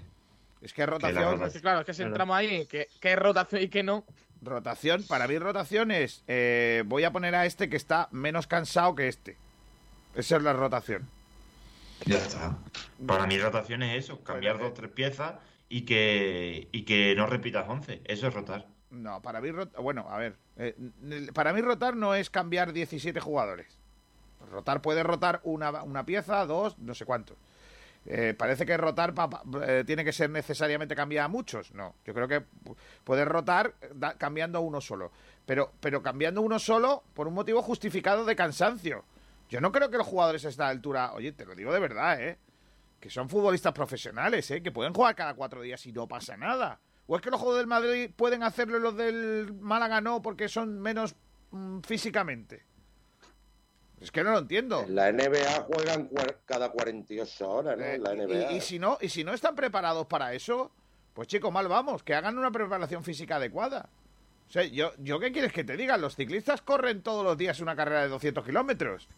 Es 0.63 0.73
que 0.73 0.87
rotación, 0.87 1.23
rotación- 1.25 1.47
Es 1.49 1.53
que, 1.53 1.61
claro, 1.61 1.81
es 1.81 1.87
que 1.87 1.95
si 1.95 2.03
entramos 2.03 2.37
ahí, 2.37 2.67
que, 2.67 2.89
que 3.01 3.13
es 3.13 3.19
rotación 3.19 3.63
y 3.63 3.69
que 3.69 3.83
no. 3.83 4.05
rotación, 4.41 5.03
para 5.09 5.27
mí 5.27 5.37
rotación 5.39 5.91
es, 5.91 6.23
eh, 6.29 6.85
voy 6.87 7.03
a 7.05 7.11
poner 7.11 7.35
a 7.35 7.45
este 7.47 7.69
que 7.69 7.77
está 7.77 8.09
menos 8.13 8.47
cansado 8.47 8.95
que 8.95 9.09
este. 9.09 9.37
Esa 10.15 10.37
es 10.37 10.43
la 10.43 10.53
rotación. 10.53 11.09
Ya 12.07 12.19
está. 12.19 12.57
Para 13.05 13.27
mí 13.27 13.37
rotación 13.39 13.83
es 13.83 14.05
eso, 14.05 14.23
cambiar 14.23 14.55
Bueno, 14.55 14.67
eh. 14.67 14.71
dos 14.71 14.79
tres 14.79 14.91
piezas 14.93 15.35
y 15.69 15.83
que, 15.83 16.69
y 16.71 16.83
que 16.83 17.15
no 17.17 17.27
repitas 17.27 17.69
11. 17.69 18.01
Eso 18.05 18.29
es 18.29 18.35
rotar. 18.35 18.67
No, 18.91 19.21
para 19.21 19.41
mí, 19.41 19.49
rot- 19.51 19.77
bueno, 19.83 20.07
a 20.09 20.17
ver, 20.19 20.37
eh, 20.57 20.75
para 21.35 21.53
mí 21.53 21.61
rotar 21.61 21.97
no 21.97 22.15
es 22.15 22.31
cambiar 22.31 22.73
17 22.73 23.19
jugadores. 23.21 23.67
Rotar 24.51 24.81
puede 24.81 25.03
rotar 25.03 25.41
una, 25.43 25.83
una 25.83 26.07
pieza, 26.07 26.47
dos, 26.47 26.79
no 26.79 26.95
sé 26.95 27.05
cuántos. 27.05 27.37
Eh, 28.11 28.33
parece 28.33 28.65
que 28.65 28.75
rotar 28.79 29.13
pa- 29.13 29.43
eh, 29.67 29.85
tiene 29.87 30.03
que 30.03 30.13
ser 30.15 30.31
necesariamente 30.31 30.97
cambiar 30.97 31.27
a 31.27 31.29
muchos. 31.29 31.75
No, 31.75 31.95
yo 32.07 32.15
creo 32.15 32.27
que 32.27 32.41
pu- 32.41 32.75
puedes 33.05 33.29
rotar 33.29 33.75
eh, 33.83 33.89
cambiando 34.17 34.57
a 34.59 34.61
uno 34.63 34.81
solo. 34.81 35.13
Pero, 35.45 35.73
pero 35.81 36.03
cambiando 36.03 36.41
uno 36.41 36.59
solo 36.59 37.03
por 37.13 37.29
un 37.29 37.35
motivo 37.35 37.61
justificado 37.61 38.25
de 38.25 38.35
cansancio. 38.35 39.05
Yo 39.51 39.61
no 39.61 39.73
creo 39.73 39.91
que 39.91 39.99
los 39.99 40.07
jugadores 40.07 40.45
a 40.47 40.49
esta 40.49 40.69
altura, 40.69 41.13
oye, 41.13 41.33
te 41.33 41.45
lo 41.45 41.55
digo 41.55 41.71
de 41.73 41.81
verdad, 41.81 42.19
¿eh? 42.23 42.39
Que 42.99 43.11
son 43.11 43.29
futbolistas 43.29 43.75
profesionales, 43.75 44.51
¿eh? 44.51 44.63
Que 44.63 44.73
pueden 44.73 44.95
jugar 44.95 45.15
cada 45.15 45.35
cuatro 45.35 45.61
días 45.61 45.85
y 45.87 45.93
no 45.93 46.07
pasa 46.07 46.37
nada. 46.37 46.81
¿O 47.07 47.17
es 47.17 47.23
que 47.23 47.31
los 47.31 47.39
jugadores 47.41 47.63
del 47.63 47.69
Madrid 47.69 48.11
pueden 48.17 48.43
hacerlo 48.43 48.79
y 48.79 48.81
los 48.81 48.97
del 48.97 49.53
Málaga 49.61 50.01
no 50.01 50.21
porque 50.23 50.49
son 50.49 50.81
menos 50.81 51.15
mm, 51.51 51.81
físicamente? 51.81 52.65
Es 54.01 54.11
que 54.13 54.23
no 54.23 54.31
lo 54.31 54.39
entiendo. 54.39 54.83
En 54.83 54.95
la 54.95 55.13
NBA 55.13 55.67
juegan 55.67 56.11
cada 56.45 56.71
48 56.71 57.49
horas, 57.49 57.79
¿no? 57.79 57.85
En 57.85 58.03
la 58.03 58.15
NBA. 58.15 58.35
Eh, 58.35 58.49
Y, 58.53 58.57
y 58.57 58.61
si 58.61 58.79
no, 58.79 58.99
y 59.01 59.09
si 59.09 59.25
no 59.25 59.35
están 59.35 59.55
preparados 59.55 60.07
para 60.07 60.33
eso, 60.35 60.71
pues 61.15 61.27
chicos, 61.29 61.53
mal 61.53 61.67
vamos, 61.69 62.03
que 62.03 62.15
hagan 62.15 62.39
una 62.39 62.51
preparación 62.51 63.03
física 63.03 63.37
adecuada. 63.37 63.89
O 64.49 64.51
sea, 64.51 64.65
yo, 64.65 64.93
yo 64.99 65.19
qué 65.21 65.31
quieres 65.33 65.53
que 65.53 65.65
te 65.65 65.77
diga, 65.77 65.97
los 65.99 66.15
ciclistas 66.17 66.63
corren 66.63 67.03
todos 67.03 67.25
los 67.25 67.37
días 67.37 67.61
una 67.61 67.77
carrera 67.77 68.03
de 68.03 68.09
200 68.09 68.45
kilómetros. 68.45 69.09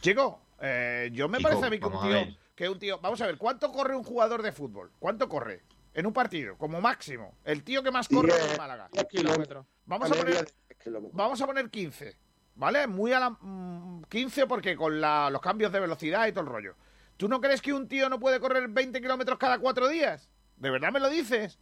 Chico, 0.00 0.40
eh, 0.60 1.10
yo 1.12 1.28
me 1.28 1.38
Chico, 1.38 1.48
parece 1.50 1.66
a 1.66 1.70
mí 1.70 1.78
que 1.78 1.86
un 1.86 2.00
tío, 2.00 2.36
que 2.54 2.68
un 2.68 2.78
tío, 2.78 2.98
vamos 3.00 3.20
a 3.20 3.26
ver, 3.26 3.36
¿cuánto 3.38 3.70
corre 3.70 3.94
un 3.94 4.02
jugador 4.02 4.42
de 4.42 4.52
fútbol? 4.52 4.90
¿Cuánto 4.98 5.28
corre? 5.28 5.62
En 5.94 6.06
un 6.06 6.12
partido, 6.12 6.56
como 6.58 6.80
máximo. 6.80 7.34
El 7.44 7.62
tío 7.62 7.82
que 7.82 7.90
más 7.90 8.08
corre 8.08 8.32
en 8.50 8.58
Málaga. 8.58 8.88
10 8.92 9.06
kilómetros. 9.06 9.66
Vamos 9.86 10.10
a 10.10 10.14
poner, 10.14 10.34
de 10.34 10.42
10 10.68 10.78
kilómetros. 10.82 11.16
vamos 11.16 11.40
a 11.40 11.46
poner 11.46 11.70
15, 11.70 12.16
¿vale? 12.56 12.86
Muy 12.86 13.12
a 13.12 13.20
la... 13.20 13.30
mm, 13.30 14.04
15 14.08 14.46
porque 14.46 14.76
con 14.76 15.00
la- 15.00 15.30
los 15.30 15.40
cambios 15.40 15.72
de 15.72 15.80
velocidad 15.80 16.26
y 16.26 16.32
todo 16.32 16.42
el 16.44 16.50
rollo. 16.50 16.74
¿Tú 17.16 17.28
no 17.28 17.40
crees 17.40 17.62
que 17.62 17.72
un 17.72 17.88
tío 17.88 18.08
no 18.10 18.18
puede 18.20 18.40
correr 18.40 18.68
20 18.68 19.00
kilómetros 19.00 19.38
cada 19.38 19.58
cuatro 19.58 19.88
días? 19.88 20.28
¿De 20.56 20.70
verdad 20.70 20.92
me 20.92 21.00
lo 21.00 21.08
dices? 21.08 21.58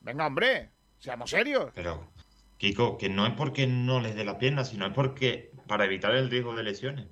Venga, 0.00 0.26
hombre, 0.26 0.70
seamos 0.98 1.30
serios. 1.30 1.70
Pero, 1.74 2.10
Kiko, 2.58 2.98
que 2.98 3.08
no 3.08 3.26
es 3.26 3.32
porque 3.34 3.66
no 3.66 4.00
les 4.00 4.14
dé 4.16 4.24
la 4.24 4.38
pierna, 4.38 4.64
sino 4.64 4.86
es 4.86 4.92
porque 4.92 5.52
para 5.66 5.84
evitar 5.86 6.14
el 6.14 6.30
riesgo 6.30 6.54
de 6.54 6.62
lesiones. 6.62 7.06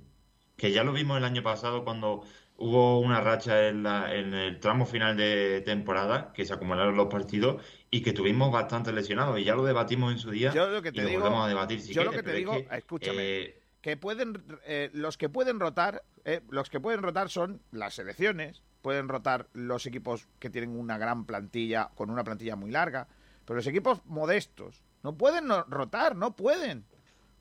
Que 0.57 0.73
ya 0.73 0.85
lo 0.85 0.93
vimos 0.93 1.17
el 1.19 1.25
año 1.25 1.43
pasado 1.43 1.85
cuando 1.85 2.23
hubo 2.59 3.01
una 3.01 3.21
racha 3.21 3.69
en, 3.69 3.83
la- 3.83 4.15
en 4.15 4.33
el 4.35 4.61
tramo 4.61 4.87
final 4.87 5.17
de 5.17 5.63
temporada 5.65 6.33
que 6.33 6.45
se 6.45 6.55
acumularon 6.55 6.97
los 6.97 7.09
partidos 7.09 7.63
y 7.91 8.03
que 8.03 8.13
tuvimos 8.13 8.51
bastantes 8.51 8.95
lesionados 8.95 9.39
y 9.39 9.45
ya 9.45 9.55
lo 9.55 9.65
debatimos 9.65 10.13
en 10.13 10.19
su 10.19 10.31
día 10.31 10.53
Yo 10.53 10.69
lo 10.69 10.81
que 10.83 10.89
y 10.89 10.93
te 10.93 11.03
lo 11.03 11.09
digo, 11.09 11.21
volvemos 11.21 11.45
a 11.45 11.49
debatir 11.49 11.81
si 11.81 11.93
yo 11.93 12.05
lo 12.05 12.11
que 12.13 12.23
te 12.23 12.31
es 12.31 12.37
digo, 12.37 12.53
que, 12.53 12.77
escúchame, 12.77 13.23
eh, 13.41 13.63
que 13.83 13.97
pueden 13.97 14.43
eh, 14.65 14.91
los 14.95 15.17
que 15.19 15.29
pueden 15.29 15.61
rotar, 15.61 16.03
eh, 16.25 16.41
los 16.51 16.71
que 16.71 16.81
pueden 16.81 17.03
rotar 17.03 17.29
son 17.29 17.61
las 17.73 17.95
selecciones, 17.95 18.63
pueden 18.83 19.09
rotar 19.09 19.49
los 19.53 19.85
equipos 19.87 20.27
que 20.39 20.49
tienen 20.51 20.71
una 20.79 20.97
gran 20.99 21.25
plantilla 21.27 21.91
con 21.95 22.11
una 22.11 22.25
plantilla 22.25 22.57
muy 22.57 22.71
larga, 22.71 23.07
pero 23.45 23.57
los 23.57 23.67
equipos 23.67 24.01
modestos 24.07 24.83
no 25.03 25.17
pueden 25.17 25.47
no- 25.47 25.65
rotar, 25.65 26.17
no 26.17 26.35
pueden, 26.35 26.85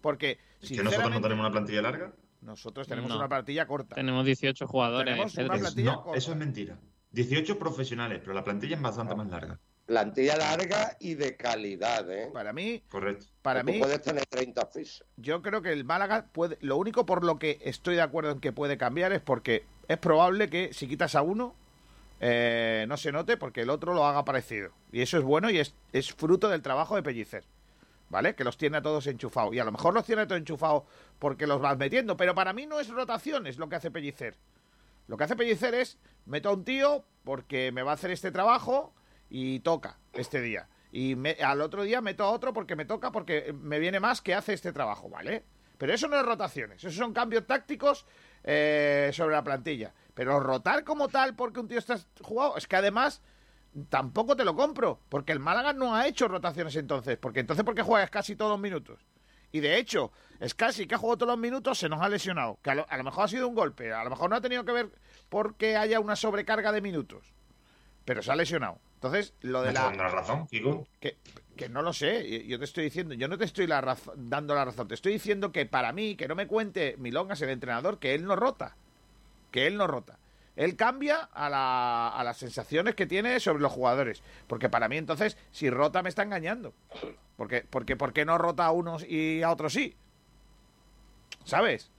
porque 0.01 0.39
que 0.61 0.83
nosotros 0.83 1.09
no 1.09 1.21
tenemos 1.21 1.39
una 1.43 1.51
plantilla 1.51 1.81
larga. 1.81 2.11
Nosotros 2.45 2.87
tenemos 2.87 3.09
No. 3.09 3.17
una 3.17 3.27
plantilla 3.27 3.65
corta. 3.67 3.95
Tenemos 3.95 4.25
18 4.25 4.67
jugadores. 4.67 5.13
Tenemos 5.13 5.33
una 5.35 5.43
Pedro. 5.47 5.59
plantilla 5.59 5.91
No, 5.93 6.13
eso 6.15 6.31
es 6.31 6.37
mentira. 6.37 6.77
18 7.11 7.57
profesionales, 7.59 8.19
pero 8.21 8.33
la 8.33 8.43
plantilla 8.43 8.75
es 8.75 8.81
bastante 8.81 9.15
más 9.15 9.27
larga. 9.27 9.59
Plantilla 9.85 10.35
larga 10.37 10.97
y 10.99 11.13
de 11.13 11.37
calidad, 11.37 12.09
¿eh? 12.11 12.29
Para 12.33 12.53
mí, 12.53 12.81
Correcto. 12.89 13.27
para 13.43 13.61
mí, 13.63 13.77
puedes 13.79 14.01
tener 14.01 14.25
30 14.25 14.65
fichas. 14.67 15.03
yo 15.15 15.41
creo 15.43 15.61
que 15.61 15.71
el 15.71 15.83
Málaga 15.85 16.25
puede. 16.31 16.57
Lo 16.61 16.77
único 16.77 17.05
por 17.05 17.23
lo 17.23 17.37
que 17.37 17.59
estoy 17.63 17.95
de 17.95 18.01
acuerdo 18.01 18.31
en 18.31 18.39
que 18.39 18.51
puede 18.51 18.77
cambiar 18.77 19.13
es 19.13 19.21
porque 19.21 19.63
es 19.87 19.97
probable 19.99 20.49
que 20.49 20.73
si 20.73 20.87
quitas 20.87 21.13
a 21.15 21.21
uno 21.21 21.55
eh, 22.19 22.85
no 22.87 22.97
se 22.97 23.11
note 23.11 23.37
porque 23.37 23.61
el 23.61 23.69
otro 23.69 23.93
lo 23.93 24.05
haga 24.05 24.25
parecido. 24.25 24.71
Y 24.91 25.01
eso 25.01 25.17
es 25.17 25.23
bueno 25.23 25.49
y 25.51 25.59
es, 25.59 25.75
es 25.93 26.11
fruto 26.13 26.49
del 26.49 26.61
trabajo 26.63 26.95
de 26.95 27.03
Pellicer. 27.03 27.43
¿Vale? 28.09 28.35
Que 28.35 28.43
los 28.43 28.57
tiene 28.57 28.77
a 28.77 28.81
todos 28.81 29.07
enchufados. 29.07 29.53
Y 29.53 29.59
a 29.59 29.65
lo 29.65 29.71
mejor 29.71 29.93
los 29.93 30.05
tiene 30.05 30.23
a 30.23 30.27
todos 30.27 30.39
enchufados 30.39 30.83
porque 31.19 31.47
los 31.47 31.59
vas 31.59 31.77
metiendo. 31.77 32.15
Pero 32.15 32.35
para 32.35 32.53
mí 32.53 32.65
no 32.65 32.79
es 32.79 32.89
rotación, 32.89 33.47
es 33.47 33.57
lo 33.57 33.67
que 33.67 33.75
hace 33.75 33.91
Pellicer. 33.91 34.37
Lo 35.07 35.17
que 35.17 35.23
hace 35.23 35.35
Pellicer 35.35 35.73
es 35.73 35.97
meto 36.25 36.49
a 36.49 36.53
un 36.53 36.63
tío 36.63 37.05
porque 37.23 37.71
me 37.71 37.83
va 37.83 37.91
a 37.91 37.95
hacer 37.95 38.11
este 38.11 38.31
trabajo 38.31 38.93
y 39.29 39.59
toca 39.59 39.99
este 40.13 40.41
día. 40.41 40.69
Y 40.91 41.17
al 41.41 41.61
otro 41.61 41.83
día 41.83 41.99
meto 42.01 42.23
a 42.23 42.31
otro 42.31 42.53
porque 42.53 42.75
me 42.75 42.85
toca 42.85 43.11
porque 43.11 43.53
me 43.53 43.79
viene 43.79 43.99
más 43.99 44.21
que 44.21 44.33
hace 44.33 44.53
este 44.53 44.71
trabajo, 44.71 45.09
¿vale? 45.09 45.43
Pero 45.77 45.93
eso 45.93 46.07
no 46.07 46.17
es 46.17 46.25
rotaciones, 46.25 46.77
esos 46.83 46.95
son 46.95 47.13
cambios 47.13 47.45
tácticos 47.45 48.05
eh, 48.43 49.09
sobre 49.13 49.35
la 49.35 49.43
plantilla. 49.43 49.93
Pero 50.13 50.39
rotar 50.39 50.83
como 50.83 51.09
tal 51.09 51.35
porque 51.35 51.59
un 51.59 51.67
tío 51.67 51.79
está 51.79 51.99
jugado, 52.21 52.55
es 52.55 52.67
que 52.67 52.77
además 52.77 53.21
tampoco 53.89 54.35
te 54.35 54.45
lo 54.45 54.55
compro, 54.55 54.99
porque 55.09 55.31
el 55.31 55.39
Málaga 55.39 55.73
no 55.73 55.95
ha 55.95 56.07
hecho 56.07 56.27
rotaciones 56.27 56.75
entonces, 56.75 57.17
porque 57.17 57.39
entonces 57.41 57.65
porque 57.65 57.81
juegas 57.81 58.09
casi 58.09 58.35
todos 58.35 58.51
los 58.51 58.59
minutos. 58.59 58.99
Y 59.51 59.59
de 59.61 59.77
hecho, 59.77 60.11
es 60.39 60.53
casi 60.53 60.85
que 60.85 60.95
ha 60.95 60.97
jugado 60.97 61.17
todos 61.19 61.31
los 61.33 61.39
minutos, 61.39 61.77
se 61.79 61.87
nos 61.87 62.01
ha 62.01 62.09
lesionado. 62.09 62.57
Que 62.61 62.71
a 62.71 62.75
lo, 62.75 62.85
a 62.89 62.97
lo 62.97 63.03
mejor 63.05 63.25
ha 63.25 63.27
sido 63.29 63.47
un 63.47 63.55
golpe, 63.55 63.93
a 63.93 64.03
lo 64.03 64.09
mejor 64.09 64.29
no 64.29 64.35
ha 64.35 64.41
tenido 64.41 64.65
que 64.65 64.73
ver 64.73 64.89
porque 65.29 65.77
haya 65.77 65.99
una 65.99 66.15
sobrecarga 66.17 66.71
de 66.73 66.81
minutos. 66.81 67.33
Pero 68.03 68.21
se 68.21 68.31
ha 68.31 68.35
lesionado. 68.35 68.79
Entonces, 68.95 69.33
lo 69.41 69.61
de 69.61 69.67
¿Me 69.67 69.73
estás 69.73 69.95
la. 69.97 70.07
razón, 70.09 70.47
Kiko? 70.47 70.87
Que, 70.99 71.17
que 71.55 71.69
no 71.69 71.81
lo 71.81 71.93
sé, 71.93 72.29
yo- 72.29 72.45
yo 72.45 72.59
te 72.59 72.65
estoy 72.65 72.83
diciendo, 72.85 73.13
yo 73.13 73.27
no 73.27 73.37
te 73.37 73.45
estoy 73.45 73.65
la 73.67 73.79
raz- 73.81 74.11
dando 74.15 74.55
la 74.55 74.65
razón, 74.65 74.87
te 74.87 74.95
estoy 74.95 75.13
diciendo 75.13 75.51
que 75.51 75.65
para 75.65 75.91
mí, 75.93 76.15
que 76.15 76.27
no 76.27 76.35
me 76.35 76.47
cuente 76.47 76.95
Milongas, 76.97 77.41
el 77.41 77.49
entrenador, 77.49 77.97
que 77.99 78.13
él 78.13 78.25
no 78.25 78.35
rota. 78.35 78.75
Que 79.51 79.67
él 79.67 79.77
no 79.77 79.87
rota. 79.87 80.17
Él 80.55 80.75
cambia 80.75 81.17
a, 81.33 81.49
la- 81.49 82.07
a 82.09 82.23
las 82.23 82.37
sensaciones 82.37 82.95
que 82.95 83.05
tiene 83.05 83.39
sobre 83.39 83.61
los 83.61 83.71
jugadores. 83.71 84.23
Porque 84.47 84.69
para 84.69 84.87
mí, 84.87 84.97
entonces, 84.97 85.37
si 85.51 85.69
rota, 85.69 86.01
me 86.01 86.09
está 86.09 86.23
engañando. 86.23 86.73
Porque, 87.37 87.65
porque, 87.69 87.95
¿Por 87.97 88.13
qué 88.13 88.23
no 88.25 88.37
rota 88.37 88.65
a 88.65 88.71
unos 88.71 89.03
y 89.03 89.43
a 89.43 89.51
otros 89.51 89.73
sí? 89.73 89.95
¿Sabes? 91.43 91.91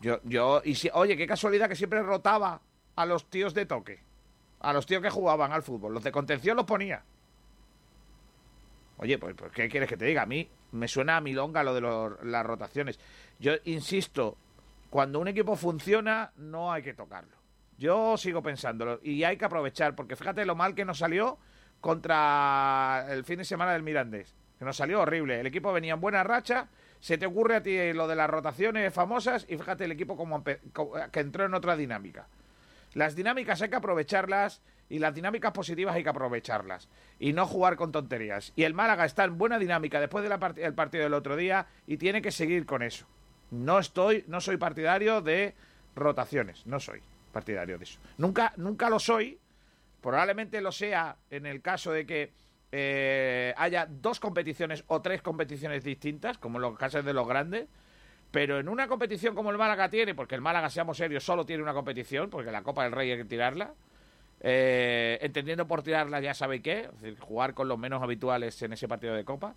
Yo, 0.00 0.20
yo, 0.24 0.62
y 0.64 0.76
si, 0.76 0.88
oye, 0.94 1.16
qué 1.16 1.26
casualidad 1.26 1.68
que 1.68 1.76
siempre 1.76 2.02
rotaba 2.02 2.60
a 2.96 3.06
los 3.06 3.28
tíos 3.28 3.52
de 3.54 3.66
toque. 3.66 4.00
A 4.60 4.72
los 4.72 4.86
tíos 4.86 5.02
que 5.02 5.10
jugaban 5.10 5.52
al 5.52 5.62
fútbol. 5.62 5.92
Los 5.92 6.04
de 6.04 6.12
contención 6.12 6.56
los 6.56 6.66
ponía. 6.66 7.02
Oye, 8.98 9.18
pues, 9.18 9.34
pues, 9.34 9.50
¿qué 9.52 9.68
quieres 9.68 9.88
que 9.88 9.96
te 9.96 10.04
diga? 10.04 10.22
A 10.22 10.26
mí 10.26 10.48
me 10.72 10.86
suena 10.86 11.16
a 11.16 11.20
milonga 11.20 11.62
lo 11.64 11.74
de 11.74 11.80
las 12.24 12.46
rotaciones. 12.46 12.98
Yo 13.38 13.52
insisto, 13.64 14.36
cuando 14.90 15.18
un 15.18 15.28
equipo 15.28 15.56
funciona, 15.56 16.32
no 16.36 16.70
hay 16.72 16.82
que 16.82 16.94
tocarlo. 16.94 17.39
Yo 17.80 18.18
sigo 18.18 18.42
pensándolo 18.42 19.00
y 19.02 19.24
hay 19.24 19.38
que 19.38 19.46
aprovechar, 19.46 19.94
porque 19.94 20.14
fíjate 20.14 20.44
lo 20.44 20.54
mal 20.54 20.74
que 20.74 20.84
nos 20.84 20.98
salió 20.98 21.38
contra 21.80 23.06
el 23.08 23.24
fin 23.24 23.38
de 23.38 23.44
semana 23.46 23.72
del 23.72 23.82
Mirandés, 23.82 24.36
que 24.58 24.66
nos 24.66 24.76
salió 24.76 25.00
horrible. 25.00 25.40
El 25.40 25.46
equipo 25.46 25.72
venía 25.72 25.94
en 25.94 26.00
buena 26.00 26.22
racha, 26.22 26.68
se 27.00 27.16
te 27.16 27.24
ocurre 27.24 27.56
a 27.56 27.62
ti 27.62 27.94
lo 27.94 28.06
de 28.06 28.16
las 28.16 28.28
rotaciones 28.28 28.92
famosas 28.92 29.46
y 29.48 29.56
fíjate 29.56 29.86
el 29.86 29.92
equipo 29.92 30.14
como 30.14 30.44
que 30.44 30.60
entró 31.14 31.46
en 31.46 31.54
otra 31.54 31.74
dinámica. 31.74 32.28
Las 32.92 33.16
dinámicas 33.16 33.62
hay 33.62 33.70
que 33.70 33.76
aprovecharlas 33.76 34.60
y 34.90 34.98
las 34.98 35.14
dinámicas 35.14 35.52
positivas 35.52 35.94
hay 35.94 36.02
que 36.02 36.10
aprovecharlas 36.10 36.90
y 37.18 37.32
no 37.32 37.46
jugar 37.46 37.76
con 37.76 37.92
tonterías. 37.92 38.52
Y 38.56 38.64
el 38.64 38.74
Málaga 38.74 39.06
está 39.06 39.24
en 39.24 39.38
buena 39.38 39.58
dinámica 39.58 40.00
después 40.00 40.22
del 40.22 40.74
partido 40.74 41.04
del 41.04 41.14
otro 41.14 41.34
día 41.34 41.66
y 41.86 41.96
tiene 41.96 42.20
que 42.20 42.30
seguir 42.30 42.66
con 42.66 42.82
eso. 42.82 43.06
No 43.50 43.78
estoy, 43.78 44.26
no 44.28 44.42
soy 44.42 44.58
partidario 44.58 45.22
de 45.22 45.54
rotaciones, 45.94 46.66
no 46.66 46.78
soy 46.78 47.00
partidario 47.30 47.78
de 47.78 47.84
eso. 47.84 47.98
Nunca, 48.18 48.52
nunca 48.56 48.88
lo 48.90 48.98
soy. 48.98 49.38
Probablemente 50.00 50.60
lo 50.60 50.72
sea 50.72 51.16
en 51.30 51.46
el 51.46 51.60
caso 51.60 51.92
de 51.92 52.06
que 52.06 52.32
eh, 52.72 53.52
haya 53.56 53.86
dos 53.86 54.20
competiciones 54.20 54.84
o 54.86 55.00
tres 55.02 55.22
competiciones 55.22 55.84
distintas, 55.84 56.38
como 56.38 56.58
en 56.58 56.62
los 56.62 56.78
casos 56.78 57.04
de 57.04 57.12
los 57.12 57.26
grandes. 57.26 57.68
Pero 58.30 58.60
en 58.60 58.68
una 58.68 58.86
competición 58.86 59.34
como 59.34 59.50
el 59.50 59.58
Málaga 59.58 59.88
tiene, 59.90 60.14
porque 60.14 60.36
el 60.36 60.40
Málaga, 60.40 60.70
seamos 60.70 60.96
serios, 60.96 61.24
solo 61.24 61.44
tiene 61.44 61.62
una 61.62 61.74
competición, 61.74 62.30
porque 62.30 62.52
la 62.52 62.62
Copa 62.62 62.84
del 62.84 62.92
Rey 62.92 63.10
hay 63.10 63.18
que 63.18 63.24
tirarla. 63.24 63.74
eh, 64.42 65.18
entendiendo 65.20 65.66
por 65.66 65.82
tirarla 65.82 66.20
ya 66.20 66.32
sabe 66.32 66.62
qué, 66.62 66.82
es 66.82 67.00
decir, 67.00 67.18
jugar 67.18 67.52
con 67.54 67.68
los 67.68 67.78
menos 67.78 68.02
habituales 68.02 68.60
en 68.62 68.72
ese 68.72 68.88
partido 68.88 69.14
de 69.14 69.24
Copa. 69.24 69.54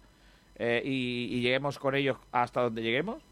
eh, 0.56 0.82
y, 0.86 1.30
y 1.32 1.42
lleguemos 1.42 1.80
con 1.80 1.96
ellos 1.96 2.18
hasta 2.32 2.62
donde 2.62 2.82
lleguemos. 2.82 3.24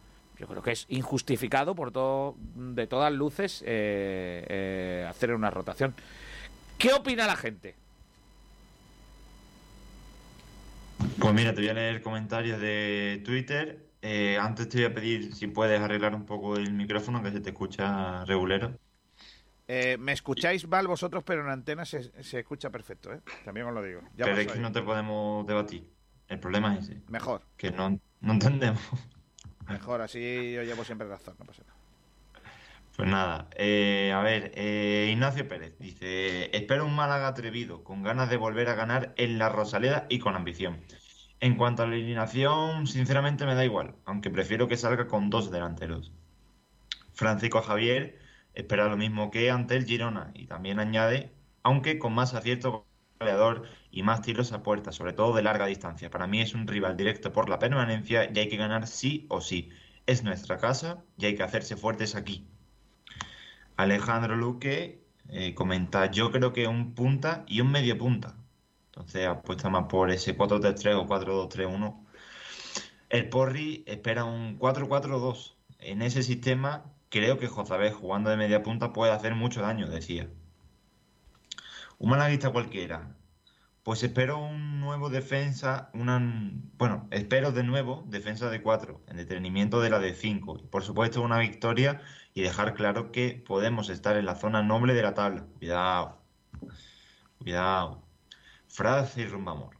Yo 0.41 0.47
creo 0.47 0.63
que 0.63 0.71
es 0.71 0.87
injustificado 0.89 1.75
por 1.75 1.91
todo, 1.91 2.35
de 2.55 2.87
todas 2.87 3.13
luces, 3.13 3.61
eh, 3.63 4.43
eh, 4.49 5.05
hacer 5.07 5.35
una 5.35 5.51
rotación. 5.51 5.93
¿Qué 6.79 6.91
opina 6.93 7.27
la 7.27 7.35
gente? 7.35 7.75
Pues 11.19 11.33
mira, 11.35 11.53
te 11.53 11.61
voy 11.61 11.69
a 11.69 11.75
leer 11.75 12.01
comentarios 12.01 12.59
de 12.59 13.21
Twitter. 13.23 13.85
Eh, 14.01 14.39
antes 14.41 14.67
te 14.67 14.79
voy 14.79 14.85
a 14.85 14.95
pedir 14.95 15.35
si 15.35 15.45
puedes 15.45 15.79
arreglar 15.79 16.15
un 16.15 16.25
poco 16.25 16.55
el 16.55 16.73
micrófono, 16.73 17.21
que 17.21 17.29
se 17.31 17.39
te 17.39 17.51
escucha 17.51 18.25
regulero. 18.25 18.75
Eh, 19.67 19.97
me 19.99 20.11
escucháis 20.13 20.67
mal 20.67 20.87
vosotros, 20.87 21.23
pero 21.23 21.43
en 21.43 21.51
antena 21.51 21.85
se, 21.85 22.23
se 22.23 22.39
escucha 22.39 22.71
perfecto, 22.71 23.13
¿eh? 23.13 23.21
También 23.45 23.67
os 23.67 23.75
lo 23.75 23.83
digo. 23.83 24.01
Ya 24.17 24.25
Pero 24.25 24.37
es 24.39 24.47
que 24.47 24.53
ahí. 24.53 24.59
no 24.59 24.71
te 24.71 24.81
podemos 24.81 25.45
debatir. 25.45 25.87
El 26.27 26.39
problema 26.39 26.75
es 26.77 26.85
ese. 26.85 27.01
Mejor. 27.09 27.43
Que 27.57 27.69
no, 27.69 27.99
no 28.21 28.33
entendemos. 28.33 28.81
Mejor, 29.67 30.01
así 30.01 30.53
yo 30.53 30.63
llevo 30.63 30.83
siempre 30.83 31.07
razón, 31.07 31.35
no 31.39 31.45
pasa 31.45 31.63
nada. 31.63 31.79
Pues 32.95 33.09
nada, 33.09 33.47
eh, 33.55 34.11
a 34.13 34.21
ver, 34.21 34.51
eh, 34.55 35.09
Ignacio 35.11 35.47
Pérez 35.47 35.77
dice, 35.79 36.55
espero 36.55 36.85
un 36.85 36.95
Málaga 36.95 37.27
atrevido, 37.27 37.83
con 37.83 38.03
ganas 38.03 38.29
de 38.29 38.37
volver 38.37 38.67
a 38.67 38.75
ganar 38.75 39.13
en 39.17 39.39
la 39.39 39.49
Rosaleda 39.49 40.05
y 40.09 40.19
con 40.19 40.35
ambición. 40.35 40.81
En 41.39 41.55
cuanto 41.55 41.83
a 41.83 41.87
la 41.87 41.93
alineación, 41.93 42.87
sinceramente 42.87 43.45
me 43.45 43.55
da 43.55 43.65
igual, 43.65 43.95
aunque 44.05 44.29
prefiero 44.29 44.67
que 44.67 44.77
salga 44.77 45.07
con 45.07 45.29
dos 45.29 45.51
delanteros. 45.51 46.11
Francisco 47.13 47.61
Javier 47.61 48.19
espera 48.53 48.87
lo 48.87 48.97
mismo 48.97 49.31
que 49.31 49.49
ante 49.49 49.75
el 49.77 49.85
Girona 49.85 50.31
y 50.35 50.47
también 50.47 50.79
añade, 50.79 51.31
aunque 51.63 51.97
con 51.97 52.13
más 52.13 52.33
acierto 52.33 52.85
goleador 53.21 53.63
y 53.91 54.03
más 54.03 54.21
tiros 54.21 54.51
a 54.51 54.63
puerta, 54.63 54.91
sobre 54.91 55.13
todo 55.13 55.33
de 55.33 55.43
larga 55.43 55.67
distancia. 55.67 56.09
Para 56.09 56.27
mí 56.27 56.41
es 56.41 56.53
un 56.53 56.67
rival 56.67 56.97
directo 56.97 57.31
por 57.31 57.49
la 57.49 57.59
permanencia 57.59 58.29
y 58.31 58.37
hay 58.37 58.49
que 58.49 58.57
ganar 58.57 58.87
sí 58.87 59.25
o 59.29 59.41
sí. 59.41 59.69
Es 60.05 60.23
nuestra 60.23 60.57
casa 60.57 61.03
y 61.17 61.25
hay 61.25 61.35
que 61.35 61.43
hacerse 61.43 61.75
fuertes 61.75 62.15
aquí. 62.15 62.47
Alejandro 63.77 64.35
Luque 64.35 65.03
eh, 65.29 65.53
comenta, 65.53 66.11
yo 66.11 66.31
creo 66.31 66.51
que 66.53 66.67
un 66.67 66.93
punta 66.93 67.45
y 67.47 67.61
un 67.61 67.71
medio 67.71 67.97
punta. 67.97 68.35
Entonces 68.87 69.27
apuesta 69.27 69.69
más 69.69 69.85
por 69.85 70.11
ese 70.11 70.37
4-3-3 70.37 70.95
o 70.95 71.07
4-2-3-1. 71.07 72.05
El 73.09 73.29
Porri 73.29 73.83
espera 73.87 74.25
un 74.25 74.59
4-4-2. 74.59 75.53
En 75.79 76.01
ese 76.01 76.23
sistema 76.23 76.83
creo 77.09 77.37
que 77.37 77.47
Jozabé 77.47 77.91
jugando 77.91 78.29
de 78.29 78.37
media 78.37 78.63
punta 78.63 78.93
puede 78.93 79.11
hacer 79.11 79.35
mucho 79.35 79.61
daño, 79.61 79.87
decía. 79.87 80.29
Un 82.01 82.09
malaguista 82.09 82.49
cualquiera. 82.49 83.15
Pues 83.83 84.01
espero 84.01 84.39
un 84.39 84.79
nuevo 84.79 85.11
defensa, 85.11 85.91
bueno, 85.93 87.07
espero 87.11 87.51
de 87.51 87.61
nuevo 87.61 88.03
defensa 88.07 88.49
de 88.49 88.63
4, 88.63 89.03
en 89.05 89.17
detenimiento 89.17 89.79
de 89.81 89.91
la 89.91 89.99
de 89.99 90.15
5. 90.15 90.61
Y 90.63 90.67
por 90.67 90.81
supuesto 90.81 91.21
una 91.21 91.37
victoria 91.37 92.01
y 92.33 92.41
dejar 92.41 92.73
claro 92.73 93.11
que 93.11 93.43
podemos 93.47 93.89
estar 93.89 94.17
en 94.17 94.25
la 94.25 94.33
zona 94.33 94.63
noble 94.63 94.95
de 94.95 95.03
la 95.03 95.13
tabla. 95.13 95.45
Cuidado, 95.59 96.17
cuidado. 97.37 98.01
Frase 98.67 99.21
y 99.21 99.27
Rumbamor. 99.27 99.77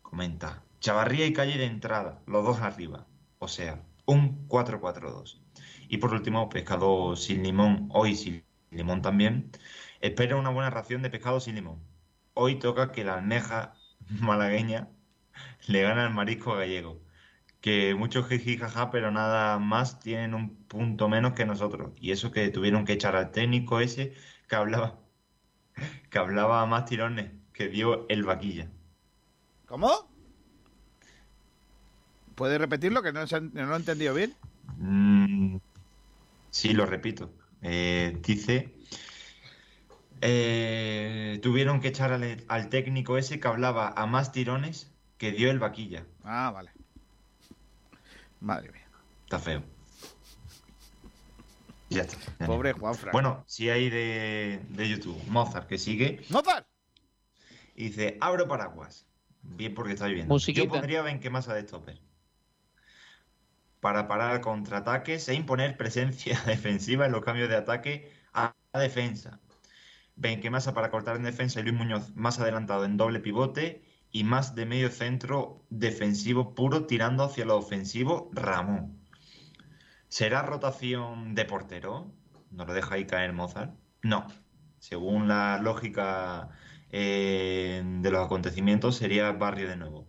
Comenta, 0.00 0.62
Chavarría 0.80 1.26
y 1.26 1.34
Calle 1.34 1.58
de 1.58 1.66
entrada, 1.66 2.22
los 2.26 2.42
dos 2.42 2.60
arriba. 2.62 3.06
O 3.38 3.48
sea, 3.48 3.82
un 4.06 4.48
4-4-2. 4.48 5.42
Y 5.90 5.98
por 5.98 6.14
último, 6.14 6.48
Pescado 6.48 7.14
sin 7.16 7.42
limón, 7.42 7.90
hoy 7.92 8.16
sin 8.16 8.42
limón 8.70 9.02
también, 9.02 9.50
espera 10.04 10.36
una 10.36 10.50
buena 10.50 10.68
ración 10.68 11.00
de 11.00 11.08
pescado 11.08 11.40
sin 11.40 11.54
limón. 11.54 11.80
Hoy 12.34 12.58
toca 12.58 12.92
que 12.92 13.04
la 13.04 13.14
almeja 13.14 13.74
malagueña 14.20 14.88
le 15.66 15.82
gana 15.82 16.04
al 16.04 16.12
marisco 16.12 16.54
gallego. 16.54 17.00
Que 17.62 17.94
muchos 17.94 18.28
jiji 18.28 18.58
jaja, 18.58 18.90
pero 18.90 19.10
nada 19.10 19.58
más 19.58 20.00
tienen 20.00 20.34
un 20.34 20.56
punto 20.66 21.08
menos 21.08 21.32
que 21.32 21.46
nosotros. 21.46 21.92
Y 21.98 22.12
eso 22.12 22.30
que 22.32 22.50
tuvieron 22.50 22.84
que 22.84 22.92
echar 22.92 23.16
al 23.16 23.30
técnico 23.30 23.80
ese 23.80 24.12
que 24.46 24.56
hablaba, 24.56 24.98
que 26.10 26.18
hablaba 26.18 26.60
a 26.60 26.66
más 26.66 26.84
tirones, 26.84 27.30
que 27.54 27.68
dio 27.68 28.06
el 28.10 28.24
vaquilla. 28.24 28.70
¿Cómo? 29.64 29.90
¿Puedes 32.34 32.58
repetirlo? 32.58 33.02
Que 33.02 33.12
no, 33.12 33.24
no 33.24 33.66
lo 33.66 33.72
he 33.72 33.78
entendido 33.78 34.12
bien. 34.12 34.34
Mm, 34.76 35.56
sí, 36.50 36.74
lo 36.74 36.84
repito. 36.84 37.32
Eh, 37.62 38.18
dice, 38.22 38.74
eh, 40.20 41.38
tuvieron 41.42 41.80
que 41.80 41.88
echar 41.88 42.12
al, 42.12 42.44
al 42.48 42.68
técnico 42.68 43.18
ese 43.18 43.40
que 43.40 43.48
hablaba 43.48 43.92
a 43.96 44.06
más 44.06 44.32
tirones 44.32 44.92
que 45.18 45.32
dio 45.32 45.50
el 45.50 45.58
vaquilla. 45.58 46.04
Ah, 46.22 46.50
vale. 46.52 46.70
Madre 48.40 48.70
mía. 48.72 48.86
Está 49.24 49.38
feo. 49.38 49.62
Ya 51.90 52.02
está. 52.02 52.18
ya 52.38 52.46
Pobre 52.46 52.72
no. 52.72 52.78
Juanfran. 52.78 53.12
Bueno, 53.12 53.44
sí 53.46 53.70
hay 53.70 53.88
de, 53.90 54.60
de 54.68 54.88
YouTube. 54.88 55.20
Mozart, 55.28 55.68
que 55.68 55.78
sigue. 55.78 56.20
¡Mozart! 56.30 56.66
Y 57.74 57.84
dice, 57.84 58.18
abro 58.20 58.48
paraguas. 58.48 59.06
Bien 59.42 59.74
porque 59.74 59.92
está 59.92 60.08
lloviendo. 60.08 60.32
Musiquita. 60.32 60.64
Yo 60.64 60.70
pondría 60.70 61.02
Benquemasa 61.02 61.54
de 61.54 61.62
stopper. 61.62 62.00
Para 63.80 64.08
parar 64.08 64.40
contraataques 64.40 65.28
e 65.28 65.34
imponer 65.34 65.76
presencia 65.76 66.40
defensiva 66.46 67.06
en 67.06 67.12
los 67.12 67.22
cambios 67.22 67.48
de 67.48 67.56
ataque 67.56 68.12
a 68.32 68.54
la 68.72 68.80
defensa. 68.80 69.40
Benquemasa 70.16 70.74
para 70.74 70.90
cortar 70.90 71.16
en 71.16 71.24
defensa 71.24 71.60
y 71.60 71.64
Luis 71.64 71.74
Muñoz 71.74 72.14
más 72.14 72.38
adelantado 72.38 72.84
en 72.84 72.96
doble 72.96 73.20
pivote 73.20 73.82
y 74.10 74.22
más 74.24 74.54
de 74.54 74.64
medio 74.64 74.90
centro 74.90 75.64
defensivo 75.70 76.54
puro 76.54 76.86
tirando 76.86 77.24
hacia 77.24 77.44
lo 77.44 77.56
ofensivo 77.56 78.30
Ramón. 78.32 79.00
¿Será 80.08 80.42
rotación 80.42 81.34
de 81.34 81.44
portero? 81.44 82.12
¿No 82.50 82.64
lo 82.64 82.72
deja 82.74 82.94
ahí 82.94 83.06
caer 83.06 83.32
Mozart? 83.32 83.74
No. 84.02 84.26
Según 84.78 85.26
la 85.26 85.58
lógica 85.58 86.50
eh, 86.90 87.82
de 87.84 88.10
los 88.10 88.24
acontecimientos, 88.24 88.96
sería 88.96 89.32
Barrio 89.32 89.68
de 89.68 89.76
nuevo. 89.76 90.06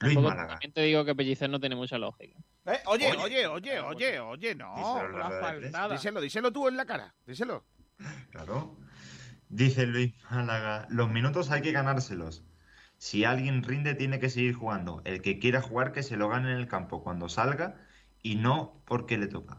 Luis 0.00 0.14
Tampoco- 0.14 0.28
Málaga. 0.28 0.48
También 0.50 0.72
te 0.72 0.82
digo 0.82 1.04
que 1.04 1.14
Pellicer 1.16 1.50
no 1.50 1.58
tiene 1.58 1.74
mucha 1.74 1.98
lógica. 1.98 2.38
Eh, 2.66 2.78
oye, 2.86 3.10
oye, 3.16 3.46
oye, 3.48 3.80
oye, 3.80 4.20
oye, 4.20 4.54
no. 4.54 4.74
Díselo. 4.76 5.88
Díselo, 5.90 6.20
díselo 6.20 6.52
tú 6.52 6.68
en 6.68 6.76
la 6.76 6.84
cara. 6.86 7.14
Díselo. 7.26 7.64
Claro. 8.30 8.76
Dice 9.48 9.86
Luis 9.86 10.14
Málaga, 10.30 10.86
los 10.90 11.10
minutos 11.10 11.50
hay 11.50 11.62
que 11.62 11.72
ganárselos. 11.72 12.44
Si 12.98 13.24
alguien 13.24 13.62
rinde, 13.62 13.94
tiene 13.94 14.18
que 14.18 14.28
seguir 14.28 14.54
jugando. 14.54 15.00
El 15.04 15.22
que 15.22 15.38
quiera 15.38 15.62
jugar, 15.62 15.92
que 15.92 16.02
se 16.02 16.16
lo 16.16 16.28
gane 16.28 16.52
en 16.52 16.58
el 16.58 16.68
campo 16.68 17.02
cuando 17.02 17.28
salga 17.28 17.76
y 18.22 18.34
no 18.34 18.82
porque 18.84 19.16
le 19.16 19.28
toca. 19.28 19.58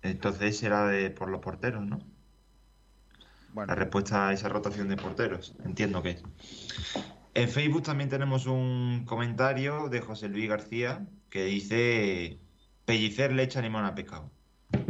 Entonces 0.00 0.58
será 0.58 0.86
de 0.86 1.10
por 1.10 1.28
los 1.28 1.40
porteros, 1.40 1.86
¿no? 1.86 2.00
La 3.54 3.74
respuesta 3.74 4.28
a 4.28 4.32
esa 4.32 4.48
rotación 4.48 4.88
de 4.88 4.96
porteros. 4.96 5.54
Entiendo 5.64 6.02
que 6.02 6.10
es. 6.10 6.22
En 7.34 7.48
Facebook 7.48 7.82
también 7.82 8.08
tenemos 8.08 8.46
un 8.46 9.04
comentario 9.06 9.88
de 9.88 10.00
José 10.00 10.28
Luis 10.28 10.48
García 10.48 11.06
que 11.30 11.44
dice 11.44 12.40
Pellicer 12.84 13.32
le 13.32 13.44
echa 13.44 13.60
limón 13.60 13.84
a 13.84 13.94
pescado. 13.94 14.30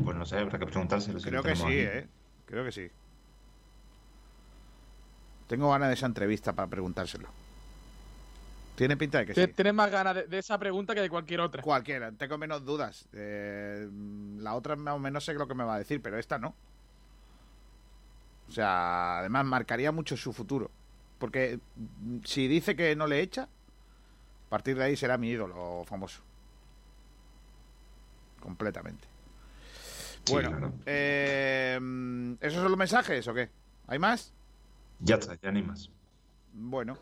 Pues 0.04 0.16
no 0.16 0.24
sé, 0.24 0.38
habrá 0.38 0.58
que 0.58 0.66
preguntárselo. 0.66 1.20
Creo 1.20 1.42
que 1.42 1.56
sí, 1.56 1.62
aquí. 1.62 1.78
¿eh? 1.78 2.08
Creo 2.52 2.66
que 2.66 2.72
sí. 2.72 2.90
Tengo 5.48 5.70
ganas 5.70 5.88
de 5.88 5.94
esa 5.94 6.04
entrevista 6.04 6.52
para 6.52 6.68
preguntárselo. 6.68 7.30
Tiene 8.76 8.98
pinta 8.98 9.20
de 9.20 9.26
que 9.26 9.34
sí. 9.34 9.46
Tienes 9.54 9.72
más 9.72 9.90
ganas 9.90 10.16
de, 10.16 10.26
de 10.26 10.38
esa 10.38 10.58
pregunta 10.58 10.94
que 10.94 11.00
de 11.00 11.08
cualquier 11.08 11.40
otra. 11.40 11.62
Cualquiera, 11.62 12.12
tengo 12.12 12.36
menos 12.36 12.62
dudas. 12.62 13.08
Eh, 13.14 13.88
la 14.36 14.54
otra 14.54 14.76
más 14.76 14.92
o 14.92 14.98
menos 14.98 15.24
sé 15.24 15.32
lo 15.32 15.48
que 15.48 15.54
me 15.54 15.64
va 15.64 15.76
a 15.76 15.78
decir, 15.78 16.02
pero 16.02 16.18
esta 16.18 16.38
no. 16.38 16.54
O 18.50 18.52
sea, 18.52 19.20
además 19.20 19.46
marcaría 19.46 19.90
mucho 19.90 20.14
su 20.18 20.34
futuro. 20.34 20.70
Porque 21.18 21.58
mm, 21.76 22.18
si 22.22 22.48
dice 22.48 22.76
que 22.76 22.94
no 22.94 23.06
le 23.06 23.22
echa, 23.22 23.44
a 23.44 24.50
partir 24.50 24.76
de 24.76 24.84
ahí 24.84 24.96
será 24.98 25.16
mi 25.16 25.30
ídolo 25.30 25.84
famoso. 25.86 26.20
Completamente. 28.40 29.08
Sí, 30.24 30.32
bueno, 30.32 30.50
claro. 30.50 30.72
eh, 30.86 31.78
¿esos 32.40 32.60
son 32.60 32.68
los 32.70 32.78
mensajes 32.78 33.26
o 33.26 33.34
qué? 33.34 33.50
¿Hay 33.88 33.98
más? 33.98 34.32
Ya 35.00 35.16
está, 35.16 35.34
ya 35.42 35.50
ni 35.50 35.62
más. 35.62 35.90
Bueno, 36.52 36.96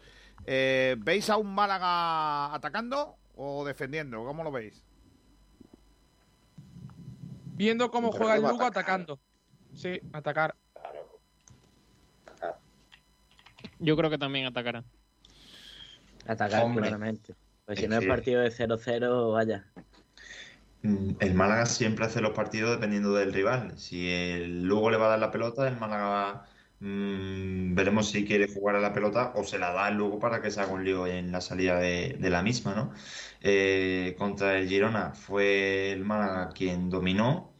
eh, 0.47 0.97
¿veis 0.98 1.28
a 1.28 1.36
un 1.36 1.55
Málaga 1.55 2.55
atacando 2.55 3.16
o 3.36 3.64
defendiendo? 3.64 4.24
¿Cómo 4.24 4.42
lo 4.42 4.51
veis? 4.51 4.82
Viendo 7.56 7.90
cómo 7.90 8.10
Pero 8.10 8.24
juega 8.24 8.36
el 8.36 8.42
Lugo 8.42 8.64
atacando. 8.64 9.20
Sí, 9.74 10.01
atacar. 10.12 10.55
Yo 13.78 13.97
creo 13.97 14.09
que 14.09 14.18
también 14.18 14.47
atacará. 14.47 14.82
Atacar 16.26 16.64
Hombre, 16.64 16.82
claramente. 16.82 17.34
Pues 17.66 17.78
si 17.78 17.86
no 17.88 17.98
es 17.98 18.06
partido 18.06 18.40
de 18.40 18.51
0-0, 18.51 19.32
vaya. 19.32 19.66
Mm, 20.82 21.16
El 21.20 21.35
Málaga 21.35 21.66
siempre 21.66 22.07
hace 22.07 22.20
los 22.20 22.32
partidos 22.32 22.73
dependiendo 22.73 23.12
del 23.15 23.32
rival. 23.32 23.78
Si 23.78 24.09
el 24.11 24.62
Lugo 24.65 24.90
le 24.90 24.97
va 24.97 25.07
a 25.07 25.09
dar 25.11 25.19
la 25.19 25.31
pelota, 25.31 25.69
el 25.69 25.77
Málaga 25.77 26.47
mm, 26.81 27.74
veremos 27.74 28.11
si 28.11 28.24
quiere 28.24 28.48
jugar 28.48 28.77
a 28.77 28.81
la 28.81 28.93
pelota 28.93 29.32
o 29.35 29.44
se 29.44 29.59
la 29.59 29.73
da 29.73 29.89
el 29.89 29.97
Lugo 29.97 30.19
para 30.19 30.40
que 30.40 30.51
se 30.51 30.61
haga 30.61 30.73
un 30.73 30.85
lío 30.85 31.07
en 31.07 31.32
la 31.32 31.40
salida 31.40 31.78
de, 31.78 32.16
la 32.31 32.43
misma, 32.43 32.74
¿no? 32.74 32.93
Eh, 33.43 34.15
contra 34.19 34.59
el 34.59 34.69
Girona 34.69 35.12
fue 35.12 35.93
el 35.93 36.05
Málaga 36.05 36.51
quien 36.51 36.90
dominó 36.90 37.52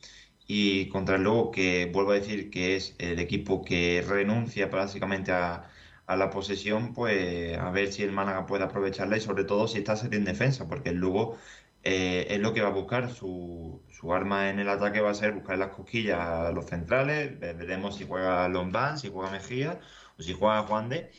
y 0.47 0.89
contra 0.89 1.17
el 1.17 1.23
Lugo, 1.23 1.51
que 1.51 1.91
vuelvo 1.93 2.13
a 2.13 2.15
decir 2.15 2.51
que 2.51 2.77
es 2.77 2.95
el 2.99 3.19
equipo 3.21 3.63
que 3.65 4.05
renuncia 4.07 4.67
básicamente 4.67 5.33
a, 5.33 5.69
la 6.09 6.29
posesión, 6.31 6.93
pues 6.93 7.57
a 7.57 7.71
ver 7.71 7.93
si 7.93 8.03
el 8.03 8.11
Málaga 8.11 8.45
puede 8.47 8.65
aprovecharla 8.65 9.17
y 9.17 9.21
sobre 9.21 9.45
todo 9.45 9.69
si 9.69 9.79
está 9.79 9.95
en 10.11 10.25
defensa, 10.25 10.67
porque 10.67 10.89
el 10.91 10.97
Lugo 10.97 11.39
eh, 11.83 12.27
es 12.31 12.41
lo 12.41 12.53
que 12.55 12.63
va 12.63 12.69
a 12.69 12.73
buscar. 12.73 13.11
Su, 13.11 13.83
su 13.91 14.13
arma 14.15 14.51
en 14.51 14.59
el 14.61 14.69
ataque 14.69 15.01
va 15.01 15.11
a 15.11 15.15
ser 15.15 15.33
buscar 15.33 15.59
las 15.59 15.71
cosquillas 15.75 16.19
a 16.21 16.53
los 16.53 16.67
centrales. 16.67 17.39
Ve- 17.39 17.55
Veremos 17.55 17.97
si 17.97 18.07
juega 18.07 18.49
Lombán, 18.49 18.99
si 18.99 19.11
juega 19.11 19.31
Mejía 19.31 19.81
o 20.19 20.23
si 20.23 20.33
juega 20.35 20.63
Juan 20.65 20.89
de. 20.89 21.11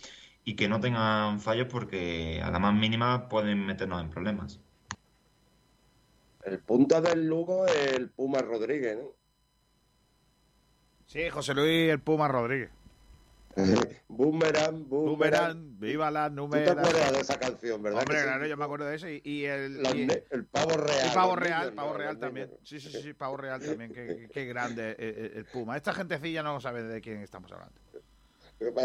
Y 0.44 0.56
que 0.56 0.68
no 0.70 0.80
tengan 0.80 1.40
fallos 1.42 1.68
porque 1.72 2.42
a 2.44 2.52
la 2.52 2.60
más 2.60 2.74
mínima 2.74 3.30
pueden 3.30 3.66
meternos 3.66 4.02
en 4.02 4.10
problemas. 4.10 4.60
El 6.44 6.60
punta 6.60 7.02
del 7.02 7.26
Lugo 7.26 7.66
es 7.66 7.94
el 7.94 8.12
Puma 8.12 8.42
Rodríguez, 8.44 8.96
¿no? 8.96 9.16
Sí, 11.06 11.30
José 11.30 11.54
Luis 11.54 11.92
el 11.92 12.02
Puma 12.02 12.28
Rodríguez. 12.28 12.72
Boomerang, 14.08 14.88
boomerang. 14.88 14.88
Boomerang, 14.90 15.80
viva 15.80 16.12
la 16.12 16.30
¿Tú 16.30 16.36
te 16.36 16.42
número. 16.42 16.72
acuerdas 16.72 17.12
de 17.14 17.20
esa 17.20 17.40
canción, 17.40 17.82
verdad? 17.82 18.02
Hombre, 18.02 18.18
sí? 18.18 18.24
claro, 18.24 18.46
yo 18.48 18.58
me 18.58 18.66
acuerdo 18.66 18.86
de 18.86 18.96
eso. 18.96 19.10
Y, 19.10 19.22
y 19.24 19.46
el, 19.46 19.82
y- 19.96 20.08
el 20.30 20.46
pavo 20.46 20.78
real. 20.78 21.08
y 21.08 21.16
pavo 21.16 21.36
real, 21.36 21.62
niños, 21.62 21.76
pavo 21.76 21.94
real 21.94 22.20
también. 22.20 22.52
Sí, 22.64 22.80
sí, 22.80 22.90
sí, 22.92 23.14
pavo 23.14 23.38
real 23.38 23.62
también. 23.62 23.92
Qué, 23.94 24.46
grande 24.46 24.96
el, 25.00 25.06
el- 25.26 25.38
el 25.38 25.46
Puma. 25.46 25.78
Esta 25.78 25.94
gentecilla 25.94 26.44
no 26.44 26.60
sabe 26.60 26.84
de 26.84 27.02
quién 27.02 27.22
estamos 27.22 27.52
hablando. 27.52 27.76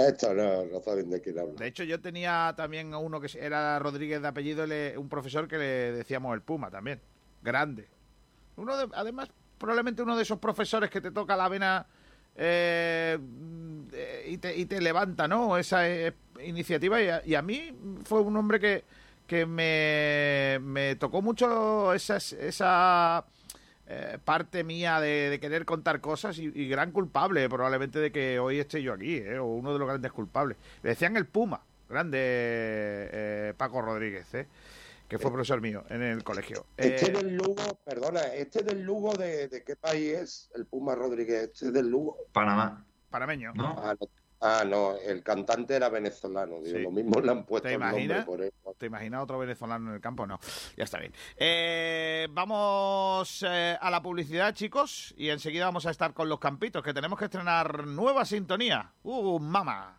Esto 0.09 0.33
no, 0.33 0.65
no 0.65 0.81
saben 0.81 1.11
de 1.11 1.21
quién 1.21 1.39
habla. 1.39 1.53
De 1.59 1.67
hecho, 1.67 1.85
yo 1.85 2.01
tenía 2.01 2.55
también 2.57 2.95
a 2.95 2.99
uno 2.99 3.21
que 3.21 3.29
era 3.39 3.79
Rodríguez 3.79 4.23
de 4.23 4.29
apellido, 4.29 4.67
le- 4.67 4.97
un 4.97 5.09
profesor 5.09 5.47
que 5.49 5.59
le 5.59 5.93
decíamos 5.93 6.35
el 6.35 6.41
Puma 6.41 6.71
también. 6.71 7.01
Grande. 7.43 7.87
Uno 8.57 8.75
de- 8.77 8.89
además, 8.95 9.29
probablemente 9.59 10.03
uno 10.03 10.17
de 10.17 10.23
esos 10.23 10.39
profesores 10.39 10.89
que 10.89 11.03
te 11.03 11.11
toca 11.11 11.37
la 11.37 11.49
vena 11.51 11.87
eh, 12.37 13.19
eh, 13.93 14.27
y, 14.29 14.39
te, 14.39 14.57
y 14.57 14.67
te 14.67 14.81
levanta, 14.81 15.27
¿no? 15.29 15.57
Esa 15.57 15.89
eh, 15.89 16.13
iniciativa. 16.45 17.01
Y 17.01 17.09
a, 17.09 17.23
y 17.25 17.43
mí 17.43 17.73
fue 18.05 18.21
un 18.21 18.37
hombre 18.37 18.61
que, 18.61 18.85
que 19.27 19.47
me, 19.47 20.59
me 20.63 20.97
tocó 20.97 21.23
mucho 21.23 21.93
esas- 21.95 22.33
esa 22.35 23.25
eh, 23.87 24.19
parte 24.25 24.65
mía 24.65 25.01
de, 25.01 25.39
querer 25.41 25.65
contar 25.65 26.01
cosas 26.01 26.39
y, 26.39 26.51
gran 26.69 26.91
culpable 26.93 27.49
probablemente 27.49 27.99
de 28.01 28.11
que 28.13 28.39
hoy 28.39 28.59
esté 28.59 28.83
yo 28.83 28.93
aquí, 28.93 29.17
¿eh? 29.17 29.39
o 29.39 29.47
uno 29.47 29.73
de 29.73 29.79
los 29.79 29.89
grandes 29.89 30.13
culpables. 30.13 30.57
Le 30.83 30.91
decían 30.91 31.17
el 31.17 31.27
Puma, 31.27 31.61
grande 31.89 33.55
Paco 33.57 33.81
Rodríguez, 33.83 34.33
¿eh? 34.35 34.47
Que 35.09 35.19
fue 35.19 35.31
profesor 35.31 35.61
mío 35.61 35.85
en 35.89 36.03
el 36.03 36.23
colegio. 36.25 36.67
Este 36.77 37.11
Eh, 37.11 37.13
del 37.13 37.37
Lugo, 37.37 37.79
perdona, 37.85 38.21
este 38.35 38.63
del 38.63 38.83
Lugo 38.83 39.15
de, 39.15 39.49
de 39.49 39.63
qué 39.65 39.77
país 39.77 40.13
es 40.15 40.51
el 40.55 40.67
Puma 40.67 40.95
Rodríguez, 40.95 41.51
este 41.53 41.71
del 41.71 41.89
Lugo. 41.89 42.17
Panamá. 42.33 42.85
Panameño. 43.11 43.53
¿No? 43.55 43.77
Ah, 43.79 43.95
no, 44.01 44.09
Ah, 44.39 44.65
no, 44.67 44.95
el 44.99 45.23
cantante 45.23 45.75
era 45.75 45.89
venezolano. 45.89 46.61
Digo, 46.61 46.79
Lo 46.79 46.91
mismo 46.91 47.21
le 47.23 47.31
han 47.31 47.47
puesto 47.47 47.69
¿Te 47.69 47.75
el 47.75 47.81
nombre 47.81 48.03
imaginas? 48.05 48.27
por 48.27 48.43
él. 48.43 48.53
¿Te 48.77 48.85
imaginas 48.87 49.23
otro 49.23 49.39
venezolano 49.39 49.89
en 49.89 49.95
el 49.95 50.01
campo? 50.03 50.27
No, 50.27 50.39
ya 50.77 50.85
está 50.85 50.99
bien. 50.99 51.15
Eh, 51.39 52.29
vamos 52.33 53.43
eh, 53.49 53.79
a 53.81 53.91
la 53.91 54.03
publicidad, 54.03 54.53
chicos, 54.55 55.15
y 55.17 55.31
enseguida 55.31 55.65
vamos 55.65 55.87
a 55.87 55.91
estar 55.91 56.13
con 56.13 56.29
los 56.29 56.39
campitos, 56.39 56.83
que 56.83 56.93
tenemos 56.93 57.19
que 57.19 57.25
estrenar 57.25 57.87
nueva 57.87 58.27
sintonía. 58.27 58.93
¡Uh, 59.05 59.39
mamá! 59.39 59.99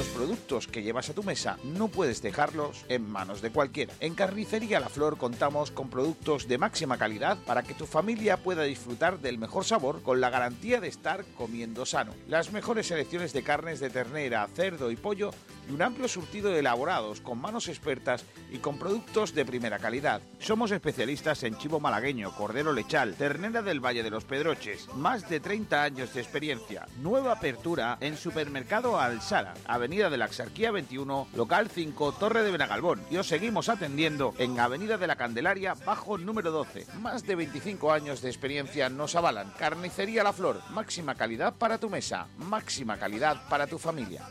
Los 0.00 0.08
productos 0.08 0.66
que 0.66 0.82
llevas 0.82 1.10
a 1.10 1.12
tu 1.12 1.22
mesa 1.22 1.58
no 1.62 1.88
puedes 1.88 2.22
dejarlos 2.22 2.86
en 2.88 3.06
manos 3.06 3.42
de 3.42 3.50
cualquiera. 3.50 3.92
En 4.00 4.14
Carnicería 4.14 4.80
La 4.80 4.88
Flor 4.88 5.18
contamos 5.18 5.70
con 5.70 5.90
productos 5.90 6.48
de 6.48 6.56
máxima 6.56 6.96
calidad 6.96 7.36
para 7.44 7.62
que 7.62 7.74
tu 7.74 7.84
familia 7.84 8.38
pueda 8.38 8.62
disfrutar 8.62 9.18
del 9.18 9.36
mejor 9.36 9.66
sabor 9.66 10.02
con 10.02 10.22
la 10.22 10.30
garantía 10.30 10.80
de 10.80 10.88
estar 10.88 11.26
comiendo 11.36 11.84
sano. 11.84 12.14
Las 12.28 12.50
mejores 12.50 12.86
selecciones 12.86 13.34
de 13.34 13.42
carnes 13.42 13.78
de 13.78 13.90
ternera, 13.90 14.48
cerdo 14.54 14.90
y 14.90 14.96
pollo 14.96 15.32
y 15.70 15.72
un 15.72 15.82
amplio 15.82 16.08
surtido 16.08 16.50
de 16.50 16.58
elaborados 16.58 17.20
con 17.20 17.40
manos 17.40 17.68
expertas 17.68 18.24
y 18.50 18.58
con 18.58 18.78
productos 18.78 19.34
de 19.34 19.44
primera 19.44 19.78
calidad. 19.78 20.20
Somos 20.40 20.70
especialistas 20.72 21.42
en 21.44 21.56
chivo 21.56 21.78
malagueño, 21.78 22.34
cordero 22.34 22.72
lechal, 22.72 23.14
ternera 23.14 23.62
del 23.62 23.84
Valle 23.84 24.02
de 24.02 24.10
los 24.10 24.24
Pedroches. 24.24 24.88
Más 24.94 25.28
de 25.28 25.40
30 25.40 25.82
años 25.82 26.12
de 26.12 26.20
experiencia. 26.20 26.86
Nueva 27.00 27.32
apertura 27.32 27.98
en 28.00 28.16
Supermercado 28.16 28.98
Alsara, 28.98 29.54
Avenida 29.66 30.10
de 30.10 30.16
la 30.16 30.24
Axarquía 30.24 30.72
21, 30.72 31.28
local 31.34 31.70
5, 31.72 32.12
Torre 32.12 32.42
de 32.42 32.50
Benagalbón. 32.50 33.02
Y 33.10 33.16
os 33.18 33.28
seguimos 33.28 33.68
atendiendo 33.68 34.34
en 34.38 34.58
Avenida 34.58 34.98
de 34.98 35.06
la 35.06 35.16
Candelaria, 35.16 35.74
bajo 35.86 36.18
número 36.18 36.50
12. 36.50 36.86
Más 37.00 37.24
de 37.24 37.36
25 37.36 37.92
años 37.92 38.22
de 38.22 38.28
experiencia 38.28 38.88
nos 38.88 39.14
avalan. 39.14 39.52
Carnicería 39.58 40.24
La 40.24 40.32
Flor, 40.32 40.60
máxima 40.70 41.14
calidad 41.14 41.54
para 41.54 41.78
tu 41.78 41.88
mesa, 41.88 42.26
máxima 42.38 42.98
calidad 42.98 43.48
para 43.48 43.66
tu 43.66 43.78
familia. 43.78 44.22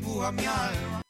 Dibuja 0.00 0.32
mi 0.32 0.46
alma. 0.46 1.09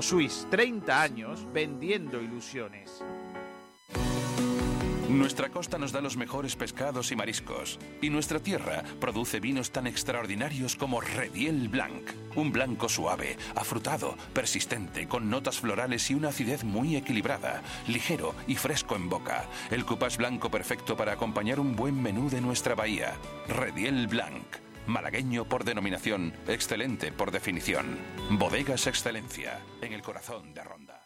Imosuís, 0.01 0.47
30 0.49 0.99
años 0.99 1.45
vendiendo 1.53 2.19
ilusiones. 2.19 3.03
Nuestra 5.09 5.49
costa 5.49 5.77
nos 5.77 5.91
da 5.91 6.01
los 6.01 6.17
mejores 6.17 6.55
pescados 6.55 7.11
y 7.11 7.15
mariscos, 7.15 7.77
y 8.01 8.09
nuestra 8.09 8.39
tierra 8.39 8.81
produce 8.99 9.39
vinos 9.39 9.69
tan 9.69 9.85
extraordinarios 9.85 10.75
como 10.75 11.01
Rediel 11.01 11.69
Blanc, 11.69 12.09
un 12.35 12.51
blanco 12.51 12.89
suave, 12.89 13.37
afrutado, 13.53 14.17
persistente, 14.33 15.07
con 15.07 15.29
notas 15.29 15.59
florales 15.59 16.09
y 16.09 16.15
una 16.15 16.29
acidez 16.29 16.63
muy 16.63 16.95
equilibrada, 16.95 17.61
ligero 17.87 18.33
y 18.47 18.55
fresco 18.55 18.95
en 18.95 19.07
boca. 19.07 19.45
El 19.69 19.85
cupás 19.85 20.17
blanco 20.17 20.49
perfecto 20.49 20.97
para 20.97 21.13
acompañar 21.13 21.59
un 21.59 21.75
buen 21.75 22.01
menú 22.01 22.27
de 22.27 22.41
nuestra 22.41 22.73
bahía. 22.73 23.13
Rediel 23.47 24.07
Blanc. 24.07 24.70
Malagueño 24.87 25.45
por 25.45 25.63
denominación, 25.63 26.33
excelente 26.47 27.11
por 27.11 27.31
definición. 27.31 27.97
Bodegas 28.31 28.87
Excelencia, 28.87 29.59
en 29.81 29.93
el 29.93 30.01
corazón 30.01 30.53
de 30.53 30.63
Ronda. 30.63 31.05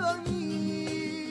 dormir 0.01 0.25
en 0.25 0.25
su 0.25 0.31
cuna. 0.31 1.30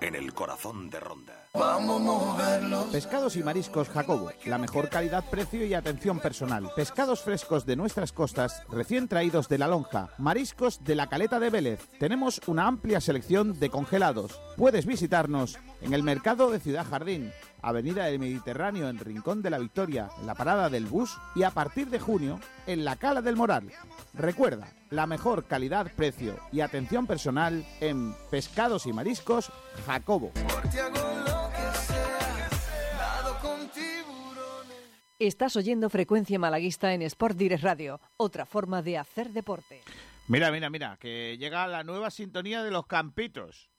en 0.00 0.14
el 0.14 0.32
corazón 0.32 0.90
de 0.90 1.00
Ronda. 1.00 1.46
Vamos 1.54 2.00
a 2.00 2.04
moverlo. 2.04 2.86
Pescados 2.92 3.36
y 3.36 3.42
mariscos 3.42 3.88
Jacobo, 3.88 4.30
la 4.44 4.58
mejor 4.58 4.88
calidad, 4.88 5.24
precio 5.28 5.64
y 5.64 5.74
atención 5.74 6.20
personal. 6.20 6.70
Pescados 6.76 7.22
frescos 7.22 7.66
de 7.66 7.76
nuestras 7.76 8.12
costas, 8.12 8.62
recién 8.70 9.08
traídos 9.08 9.48
de 9.48 9.58
la 9.58 9.66
lonja. 9.66 10.10
Mariscos 10.18 10.84
de 10.84 10.94
la 10.94 11.08
caleta 11.08 11.40
de 11.40 11.50
Vélez. 11.50 11.88
Tenemos 11.98 12.40
una 12.46 12.66
amplia 12.66 13.00
selección 13.00 13.58
de 13.58 13.70
congelados. 13.70 14.40
Puedes 14.56 14.86
visitarnos 14.86 15.58
en 15.80 15.94
el 15.94 16.02
mercado 16.02 16.50
de 16.50 16.60
Ciudad 16.60 16.86
Jardín, 16.88 17.32
Avenida 17.62 18.04
del 18.04 18.18
Mediterráneo 18.18 18.88
en 18.88 18.98
Rincón 18.98 19.42
de 19.42 19.50
la 19.50 19.58
Victoria, 19.58 20.08
en 20.20 20.26
la 20.26 20.34
parada 20.34 20.70
del 20.70 20.86
bus 20.86 21.18
y 21.34 21.42
a 21.42 21.50
partir 21.50 21.88
de 21.90 21.98
junio 21.98 22.40
en 22.66 22.84
la 22.84 22.96
Cala 22.96 23.22
del 23.22 23.36
Moral. 23.36 23.70
Recuerda, 24.14 24.68
la 24.90 25.06
mejor 25.06 25.46
calidad, 25.46 25.92
precio 25.94 26.38
y 26.52 26.60
atención 26.60 27.06
personal 27.06 27.64
en 27.80 28.14
Pescados 28.30 28.86
y 28.86 28.92
Mariscos 28.92 29.50
Jacobo. 29.86 30.32
Te 30.70 30.80
hago 30.80 30.94
lo 30.94 31.50
que 31.50 31.78
sea, 31.78 32.48
nado 32.96 33.38
con 33.40 33.68
tiburones. 33.68 34.76
Estás 35.18 35.56
oyendo 35.56 35.90
Frecuencia 35.90 36.38
Malaguista 36.38 36.94
en 36.94 37.02
Sport 37.02 37.36
Direct 37.36 37.62
Radio, 37.62 38.00
otra 38.16 38.46
forma 38.46 38.82
de 38.82 38.98
hacer 38.98 39.30
deporte. 39.30 39.82
Mira, 40.28 40.50
mira, 40.50 40.68
mira, 40.68 40.96
que 41.00 41.36
llega 41.38 41.66
la 41.66 41.84
nueva 41.84 42.10
sintonía 42.10 42.62
de 42.62 42.70
los 42.70 42.86
campitos. 42.86 43.70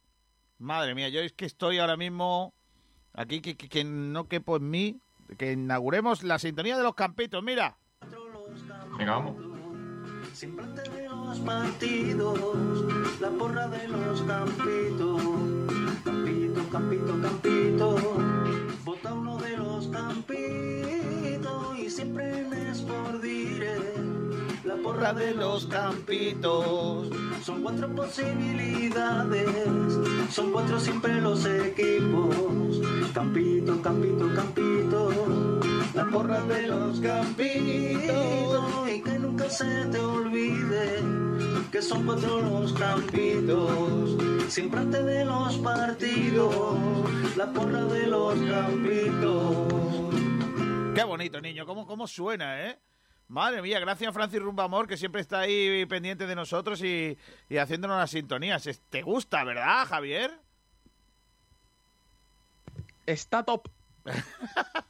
Madre 0.58 0.96
mía, 0.96 1.10
yo 1.10 1.22
es 1.22 1.32
que 1.32 1.46
estoy 1.46 1.78
ahora 1.78 1.96
mismo 1.96 2.54
aquí 3.14 3.42
que, 3.42 3.56
que- 3.58 3.70
que 3.70 3.84
no 3.84 4.28
quepo 4.28 4.58
en 4.58 4.70
mí, 4.70 5.00
que 5.38 5.52
inauguremos 5.54 6.24
la 6.24 6.40
sintonía 6.40 6.78
de 6.78 6.84
los 6.84 6.96
campitos, 6.96 7.44
mira. 7.44 7.78
Venga, 8.98 9.12
vamos. 9.14 9.36
Siempre 10.34 10.66
antes 10.66 10.92
de 10.94 11.08
los 11.10 11.40
partidos, 11.40 12.40
la 13.22 13.30
porra 13.30 13.68
de 13.68 13.88
los 13.88 14.22
campitos. 14.24 15.22
Campito, 16.04 16.70
campito, 16.70 17.22
campito. 17.22 17.96
Vota 18.84 19.14
uno 19.14 19.38
de 19.38 19.58
los 19.58 19.88
campitos 19.88 21.78
y 21.80 21.90
siempre 21.90 22.40
en 22.40 22.54
Sport 22.54 23.22
Direct. 23.22 24.19
La 24.70 24.76
porra 24.76 25.14
de 25.14 25.34
los 25.34 25.66
campitos. 25.66 27.10
Son 27.44 27.64
cuatro 27.64 27.90
posibilidades, 27.96 29.50
son 30.30 30.52
cuatro 30.52 30.80
siempre 30.80 31.20
los 31.20 31.44
equipos. 31.44 32.80
Campito, 33.12 33.82
campito, 33.82 34.32
campito. 34.36 35.60
La 35.96 36.06
porra 36.06 36.42
de 36.42 36.68
los 36.68 37.00
campitos. 37.00 38.90
Y 38.94 39.02
que 39.02 39.18
nunca 39.18 39.50
se 39.50 39.86
te 39.86 39.98
olvide 39.98 41.00
que 41.72 41.82
son 41.82 42.06
cuatro 42.06 42.40
los 42.40 42.72
campitos. 42.74 44.18
Siempre 44.50 44.82
antes 44.82 45.04
de 45.04 45.26
los 45.26 45.58
partidos, 45.58 46.76
la 47.36 47.52
porra 47.52 47.86
de 47.86 48.06
los 48.06 48.36
campitos. 48.36 50.14
Qué 50.94 51.04
bonito, 51.04 51.42
niño, 51.42 51.66
cómo, 51.66 51.88
cómo 51.88 52.06
suena, 52.06 52.68
¿eh? 52.68 52.80
Madre 53.30 53.62
mía, 53.62 53.80
gracias 53.80 54.12
Francis 54.14 54.42
Rumbamor, 54.42 54.88
que 54.88 54.98
siempre 54.98 55.22
está 55.22 55.42
ahí 55.42 55.86
pendiente 55.86 56.26
de 56.26 56.36
nosotros 56.36 56.84
y, 56.84 57.16
y 57.48 57.58
haciéndonos 57.58 57.98
las 57.98 58.10
sintonías. 58.10 58.68
¿Te 58.90 59.02
gusta, 59.04 59.44
verdad, 59.44 59.86
Javier? 59.86 60.32
Está 63.06 63.44
top. 63.44 63.70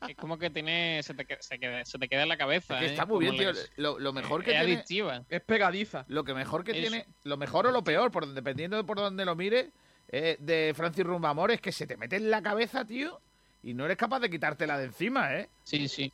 Es 0.07 0.15
como 0.15 0.37
que 0.37 0.49
tiene. 0.49 1.03
Se 1.03 1.13
te, 1.13 1.27
se, 1.41 1.59
queda, 1.59 1.83
se 1.83 1.99
te 1.99 2.07
queda 2.07 2.23
en 2.23 2.29
la 2.29 2.37
cabeza. 2.37 2.75
Es 2.75 2.79
que 2.79 2.85
¿eh? 2.85 2.89
está 2.91 3.05
muy 3.05 3.19
bien, 3.19 3.35
tío. 3.35 3.51
Lo, 3.75 3.99
lo 3.99 4.13
mejor 4.13 4.41
que 4.41 4.51
es 4.51 4.57
tiene... 4.57 4.73
adictiva. 4.73 5.23
Es 5.27 5.41
pegadiza. 5.41 6.05
Lo 6.07 6.23
que 6.23 6.33
mejor 6.33 6.63
que 6.63 6.71
Eso. 6.71 6.81
tiene, 6.81 7.05
lo 7.23 7.35
mejor 7.35 7.67
o 7.67 7.71
lo 7.71 7.83
peor, 7.83 8.09
por, 8.09 8.25
dependiendo 8.25 8.77
de 8.77 8.85
por 8.85 8.97
donde 8.97 9.25
lo 9.25 9.35
mire, 9.35 9.71
eh, 10.07 10.37
de 10.39 10.73
Francis 10.75 11.05
Rumbamor 11.05 11.51
es 11.51 11.59
que 11.59 11.73
se 11.73 11.85
te 11.85 11.97
mete 11.97 12.15
en 12.15 12.31
la 12.31 12.41
cabeza, 12.41 12.85
tío, 12.85 13.19
y 13.63 13.73
no 13.73 13.83
eres 13.83 13.97
capaz 13.97 14.21
de 14.21 14.29
quitártela 14.29 14.77
de 14.77 14.85
encima, 14.85 15.35
¿eh? 15.35 15.49
Sí, 15.63 15.89
sí. 15.89 16.13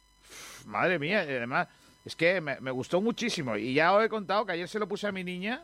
Madre 0.66 0.98
mía, 0.98 1.24
y 1.24 1.30
además, 1.30 1.68
es 2.06 2.16
que 2.16 2.40
me, 2.40 2.60
me 2.62 2.72
gustó 2.72 3.02
muchísimo. 3.02 3.58
Y 3.58 3.74
ya 3.74 3.94
os 3.94 4.04
he 4.06 4.10
contado 4.10 4.46
que 4.46 4.54
ayer 4.54 4.68
se 4.70 4.80
lo 4.80 4.88
puse 4.88 5.08
a 5.08 5.12
mi 5.12 5.24
niña, 5.24 5.64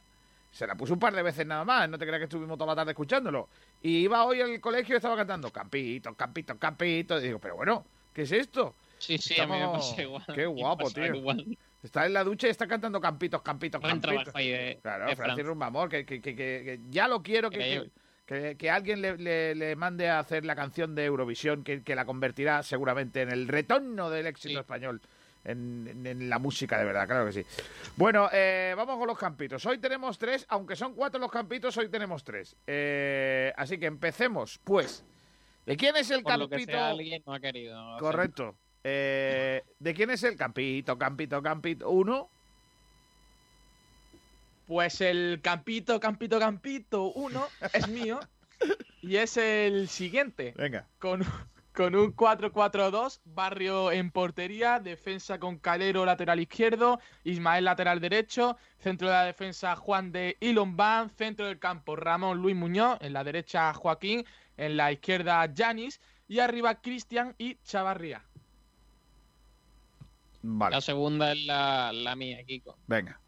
se 0.51 0.67
la 0.67 0.75
puse 0.75 0.91
un 0.91 0.99
par 0.99 1.13
de 1.15 1.21
veces 1.23 1.45
nada 1.45 1.63
más, 1.63 1.87
no 1.89 1.97
te 1.97 2.05
creas 2.05 2.19
que 2.19 2.25
estuvimos 2.25 2.57
toda 2.57 2.71
la 2.71 2.75
tarde 2.75 2.91
escuchándolo. 2.91 3.47
Y 3.81 3.99
iba 3.99 4.25
hoy 4.25 4.41
al 4.41 4.59
colegio 4.59 4.95
y 4.95 4.97
estaba 4.97 5.15
cantando 5.15 5.49
Campito, 5.51 6.13
Campito, 6.15 6.57
Campito. 6.57 7.19
Y 7.19 7.23
digo, 7.23 7.39
pero 7.39 7.55
bueno, 7.55 7.85
¿qué 8.13 8.23
es 8.23 8.31
esto? 8.31 8.75
Sí, 8.97 9.17
sí, 9.17 9.39
a 9.39 9.45
mí 9.45 9.51
me 9.53 9.57
Estamos- 9.59 9.89
pasa 9.89 10.01
igual. 10.01 10.23
Qué 10.35 10.45
guapo, 10.47 10.91
tío. 10.91 11.15
igual. 11.15 11.57
Está 11.81 12.05
en 12.05 12.13
la 12.13 12.23
ducha 12.23 12.45
y 12.47 12.51
está 12.51 12.67
cantando 12.67 12.99
Campitos, 13.01 13.41
Campitos, 13.41 13.81
Buen 13.81 13.99
Campitos. 13.99 14.35
ahí 14.35 14.49
de- 14.49 14.79
Claro, 14.83 15.07
de 15.07 15.15
Francis 15.15 15.35
Fran. 15.35 15.47
Rumbamor, 15.47 15.89
que, 15.89 16.05
que, 16.05 16.21
que, 16.21 16.79
ya 16.89 17.07
lo 17.07 17.23
quiero 17.23 17.49
que, 17.49 17.57
que, 17.57 17.63
Increíble. 17.73 17.91
que- 18.27 18.55
que 18.57 18.69
alguien 18.69 19.01
le, 19.01 19.17
le- 19.17 19.55
le 19.55 19.75
mande 19.75 20.07
a 20.09 20.19
hacer 20.19 20.45
la 20.45 20.55
canción 20.55 20.93
de 20.93 21.05
Eurovisión 21.05 21.63
que, 21.63 21.81
que 21.81 21.95
la 21.95 22.05
convertirá 22.05 22.61
seguramente 22.61 23.21
en 23.23 23.31
el 23.31 23.47
retorno 23.47 24.11
del 24.11 24.27
éxito 24.27 24.59
español. 24.59 25.01
En, 25.43 25.87
en- 25.87 26.05
en 26.07 26.29
la 26.29 26.37
música 26.37 26.77
de 26.77 26.85
verdad, 26.85 27.07
claro 27.07 27.25
que 27.25 27.31
sí. 27.33 27.45
Bueno, 27.95 28.29
eh, 28.31 28.73
vamos 28.77 28.97
con 28.97 29.07
los 29.07 29.17
campitos. 29.17 29.65
Hoy 29.65 29.79
tenemos 29.79 30.17
tres, 30.19 30.45
aunque 30.49 30.75
son 30.75 30.93
cuatro 30.93 31.19
los 31.19 31.31
campitos, 31.31 31.75
hoy 31.77 31.89
tenemos 31.89 32.23
tres. 32.23 32.55
Eh, 32.67 33.51
así 33.57 33.77
que 33.79 33.87
empecemos, 33.87 34.59
pues. 34.63 35.03
¿De 35.65 35.75
quién 35.77 35.95
es 35.95 36.09
el 36.11 36.23
Por 36.23 36.37
lo 36.37 36.47
que 36.47 36.57
campito? 36.57 36.71
sea, 36.73 36.89
alguien 36.89 37.23
no 37.25 37.33
ha 37.33 37.39
querido. 37.39 37.97
Correcto. 37.99 38.55
Eh, 38.83 39.63
¿De 39.79 39.93
quién 39.93 40.09
es 40.11 40.23
el 40.23 40.35
campito, 40.35 40.97
campito, 40.97 41.41
campito? 41.41 41.89
¿Uno? 41.89 42.29
Pues 44.67 45.01
el 45.01 45.39
campito, 45.43 45.99
campito, 45.99 46.39
campito 46.39 47.11
1 47.13 47.47
es 47.73 47.87
mío. 47.89 48.19
y 49.01 49.17
es 49.17 49.37
el 49.37 49.89
siguiente. 49.89 50.53
Venga. 50.55 50.87
Con, 50.99 51.23
con 51.73 51.95
un 51.95 52.15
4-4-2, 52.15 53.21
barrio 53.25 53.91
en 53.91 54.11
portería, 54.11 54.79
defensa 54.79 55.39
con 55.39 55.57
Calero 55.57 56.05
lateral 56.05 56.39
izquierdo, 56.39 56.99
Ismael 57.23 57.65
lateral 57.65 57.99
derecho, 57.99 58.57
centro 58.77 59.07
de 59.07 59.13
la 59.13 59.25
defensa 59.25 59.75
Juan 59.75 60.11
de 60.11 60.37
Ilombán, 60.41 61.09
centro 61.09 61.45
del 61.45 61.59
campo 61.59 61.95
Ramón 61.95 62.39
Luis 62.39 62.55
Muñoz, 62.55 62.97
en 63.01 63.13
la 63.13 63.23
derecha 63.23 63.73
Joaquín, 63.73 64.25
en 64.57 64.77
la 64.77 64.91
izquierda 64.91 65.45
Yanis 65.53 66.01
y 66.27 66.39
arriba 66.39 66.81
Cristian 66.81 67.35
y 67.37 67.55
Chavarría. 67.63 68.23
Vale. 70.43 70.75
La 70.75 70.81
segunda 70.81 71.31
es 71.31 71.45
la, 71.45 71.91
la 71.93 72.15
mía, 72.15 72.43
Kiko. 72.43 72.75
Venga. 72.87 73.19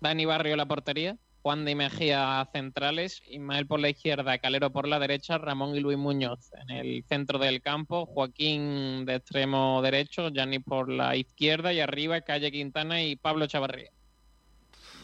Dani 0.00 0.24
Barrio 0.24 0.56
la 0.56 0.66
portería, 0.66 1.16
Juan 1.42 1.64
de 1.64 1.74
Mejía 1.74 2.48
centrales, 2.52 3.20
Ismael 3.26 3.66
por 3.66 3.80
la 3.80 3.88
izquierda, 3.88 4.38
Calero 4.38 4.70
por 4.70 4.86
la 4.86 4.98
derecha, 5.00 5.38
Ramón 5.38 5.74
y 5.74 5.80
Luis 5.80 5.98
Muñoz 5.98 6.52
en 6.54 6.70
el 6.70 7.04
centro 7.08 7.38
del 7.40 7.60
campo, 7.60 8.06
Joaquín 8.06 9.04
de 9.04 9.16
extremo 9.16 9.82
derecho, 9.82 10.28
Gianni 10.30 10.60
por 10.60 10.88
la 10.88 11.16
izquierda 11.16 11.72
y 11.72 11.80
arriba 11.80 12.20
Calle 12.20 12.52
Quintana 12.52 13.02
y 13.02 13.16
Pablo 13.16 13.46
Chavarría. 13.48 13.90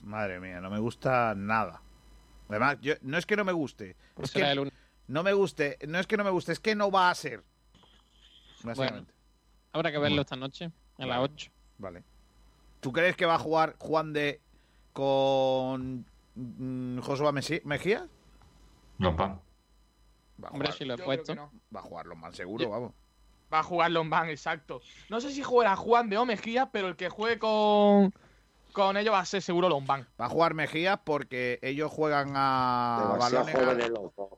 Madre 0.05 0.39
mía, 0.39 0.61
no 0.61 0.71
me 0.71 0.79
gusta 0.79 1.35
nada. 1.37 1.83
Además, 2.49 2.79
yo, 2.81 2.95
no 3.03 3.19
es 3.19 3.27
que 3.27 3.37
no 3.37 3.45
me 3.45 3.53
guste. 3.53 3.97
Es 4.23 4.31
será 4.31 4.47
que 4.47 4.53
el 4.53 4.59
un- 4.61 4.73
no 5.09 5.23
me 5.25 5.33
guste. 5.33 5.77
No 5.89 5.99
es 5.99 6.07
que 6.07 6.17
no 6.17 6.23
me 6.25 6.31
guste, 6.31 6.53
es 6.53 6.61
que 6.61 6.75
no 6.77 6.91
va 6.91 7.11
a 7.11 7.15
ser. 7.15 7.43
Básicamente. 8.63 9.13
Habrá 9.73 9.91
que 9.93 9.99
verlo 9.99 10.21
esta 10.23 10.37
noche, 10.37 10.67
a 10.99 11.07
las 11.07 11.19
Vale. 11.19 11.33
8. 11.35 11.51
Vale. 11.79 12.03
¿Tú 12.81 12.93
crees 12.93 13.17
que 13.17 13.27
va 13.27 13.35
a 13.35 13.39
jugar 13.39 13.75
Juan 13.79 14.13
de 14.13 14.41
con 14.93 16.07
Josué 17.03 17.33
Mesi- 17.33 17.63
Mejía? 17.65 18.07
A 20.43 20.51
Hombre, 20.51 20.69
jugar- 20.69 20.73
si 20.75 20.85
lo 20.85 20.95
he 20.95 20.99
puesto. 20.99 21.35
no. 21.35 21.51
Va 21.75 21.81
a 21.81 21.83
jugar 21.83 22.07
Lombán 22.07 22.33
seguro, 22.35 22.65
Yo- 22.65 22.71
vamos. 22.71 22.93
Va 23.53 23.61
a 23.61 23.63
jugar 23.63 23.91
Lombán, 23.91 24.29
exacto. 24.29 24.81
No 25.09 25.21
sé 25.21 25.31
si 25.33 25.43
jugará 25.43 25.75
Juan 25.75 26.11
de 26.11 26.19
o 26.19 26.25
Mejía, 26.27 26.71
pero 26.71 26.89
el 26.89 26.97
que 26.97 27.09
juegue 27.09 27.39
con, 27.39 28.13
con 28.73 28.97
ellos 28.99 29.15
va 29.15 29.21
a 29.21 29.25
ser 29.25 29.41
seguro 29.41 29.69
Lombán. 29.71 30.07
Va 30.21 30.27
a 30.27 30.29
jugar 30.29 30.53
Mejías 30.55 31.01
porque 31.03 31.59
ellos 31.63 31.91
juegan 31.91 32.33
a 32.37 33.17
balones. 33.19 33.57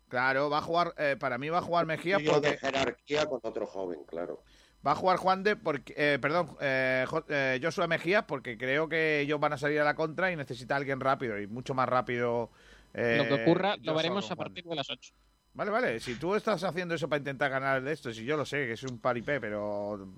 Claro, 0.09 0.48
va 0.48 0.59
a 0.59 0.62
jugar, 0.62 0.94
eh, 0.97 1.16
para 1.18 1.39
mí 1.39 1.48
va 1.48 1.59
a 1.59 1.62
jugar 1.62 1.86
Mejías 1.86 2.20
Tío 2.22 2.40
de 2.40 2.52
porque 2.52 2.59
jerarquía 2.59 3.27
con 3.27 3.40
otro 3.43 3.66
joven, 3.66 3.98
claro. 4.06 4.43
Va 4.86 4.93
a 4.93 4.94
jugar 4.94 5.16
Juan 5.19 5.43
de 5.43 5.57
porque, 5.57 5.94
eh, 5.97 6.19
perdón, 6.20 6.57
eh, 6.61 7.05
eh, 7.28 7.61
Joshua 7.62 7.86
Mejías 7.86 8.24
porque 8.27 8.57
creo 8.57 8.89
que 8.89 9.20
ellos 9.20 9.39
van 9.40 9.52
a 9.52 9.59
salir 9.59 9.81
a 9.81 9.85
la 9.85 9.94
contra 9.94 10.31
y 10.32 10.36
necesita 10.36 10.77
alguien 10.77 11.01
rápido 11.01 11.39
y 11.40 11.47
mucho 11.47 11.74
más 11.74 11.89
rápido. 11.89 12.51
eh, 12.94 13.16
Lo 13.19 13.28
que 13.36 13.43
ocurra 13.43 13.70
Joshua 13.73 13.85
lo 13.85 13.94
veremos 13.94 14.31
a 14.31 14.36
partir 14.36 14.65
de 14.65 14.74
las 14.74 14.89
8. 14.90 15.12
Vale, 15.52 15.70
vale. 15.70 16.01
Si 16.01 16.15
tú 16.15 16.35
estás 16.36 16.62
haciendo 16.62 16.94
eso 16.94 17.09
para 17.09 17.19
intentar 17.19 17.51
ganar 17.51 17.82
de 17.82 17.93
esto, 17.93 18.12
si 18.12 18.24
yo 18.24 18.36
lo 18.36 18.44
sé, 18.47 18.66
que 18.66 18.73
es 18.73 18.82
un 18.85 18.98
paripé, 19.01 19.40
pero. 19.40 20.09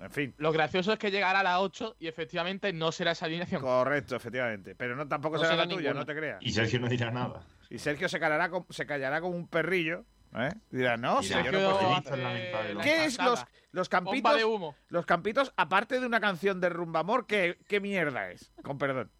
En 0.00 0.10
fin. 0.10 0.34
Lo 0.38 0.52
gracioso 0.52 0.92
es 0.92 0.98
que 0.98 1.10
llegará 1.10 1.40
a 1.40 1.42
las 1.42 1.58
8 1.58 1.96
y 1.98 2.06
efectivamente 2.06 2.72
no 2.72 2.92
será 2.92 3.12
esa 3.12 3.24
alineación. 3.26 3.62
Correcto, 3.62 4.14
efectivamente. 4.14 4.74
Pero 4.74 4.94
no 4.94 5.08
tampoco 5.08 5.36
No 5.36 5.42
será 5.42 5.52
será 5.54 5.64
la 5.66 5.74
tuya, 5.74 5.92
no 5.94 6.04
te 6.06 6.14
creas. 6.14 6.38
Y 6.42 6.52
Sergio 6.52 6.78
no 6.80 6.88
dirá 6.88 7.10
nada. 7.10 7.42
Y 7.70 7.78
Sergio 7.78 8.08
se 8.08 8.20
callará, 8.20 8.48
com- 8.50 8.66
se 8.70 8.86
callará 8.86 9.20
como 9.20 9.36
un 9.36 9.48
perrillo. 9.48 10.04
¿Eh? 10.36 10.52
Dirá, 10.70 10.96
no, 10.96 11.22
si 11.22 11.30
yo 11.30 11.52
no 11.52 11.70
puedo- 11.78 12.82
¿Qué 12.82 13.04
es 13.04 13.18
los, 13.18 13.44
los 13.70 13.88
campitos? 13.88 14.36
de 14.36 14.44
humo. 14.44 14.76
Los 14.88 15.06
campitos, 15.06 15.52
aparte 15.56 16.00
de 16.00 16.06
una 16.06 16.20
canción 16.20 16.60
de 16.60 16.68
Rumbamor, 16.68 17.26
¿qué, 17.26 17.58
qué 17.68 17.80
mierda 17.80 18.30
es? 18.30 18.52
Con 18.62 18.78
perdón. 18.78 19.10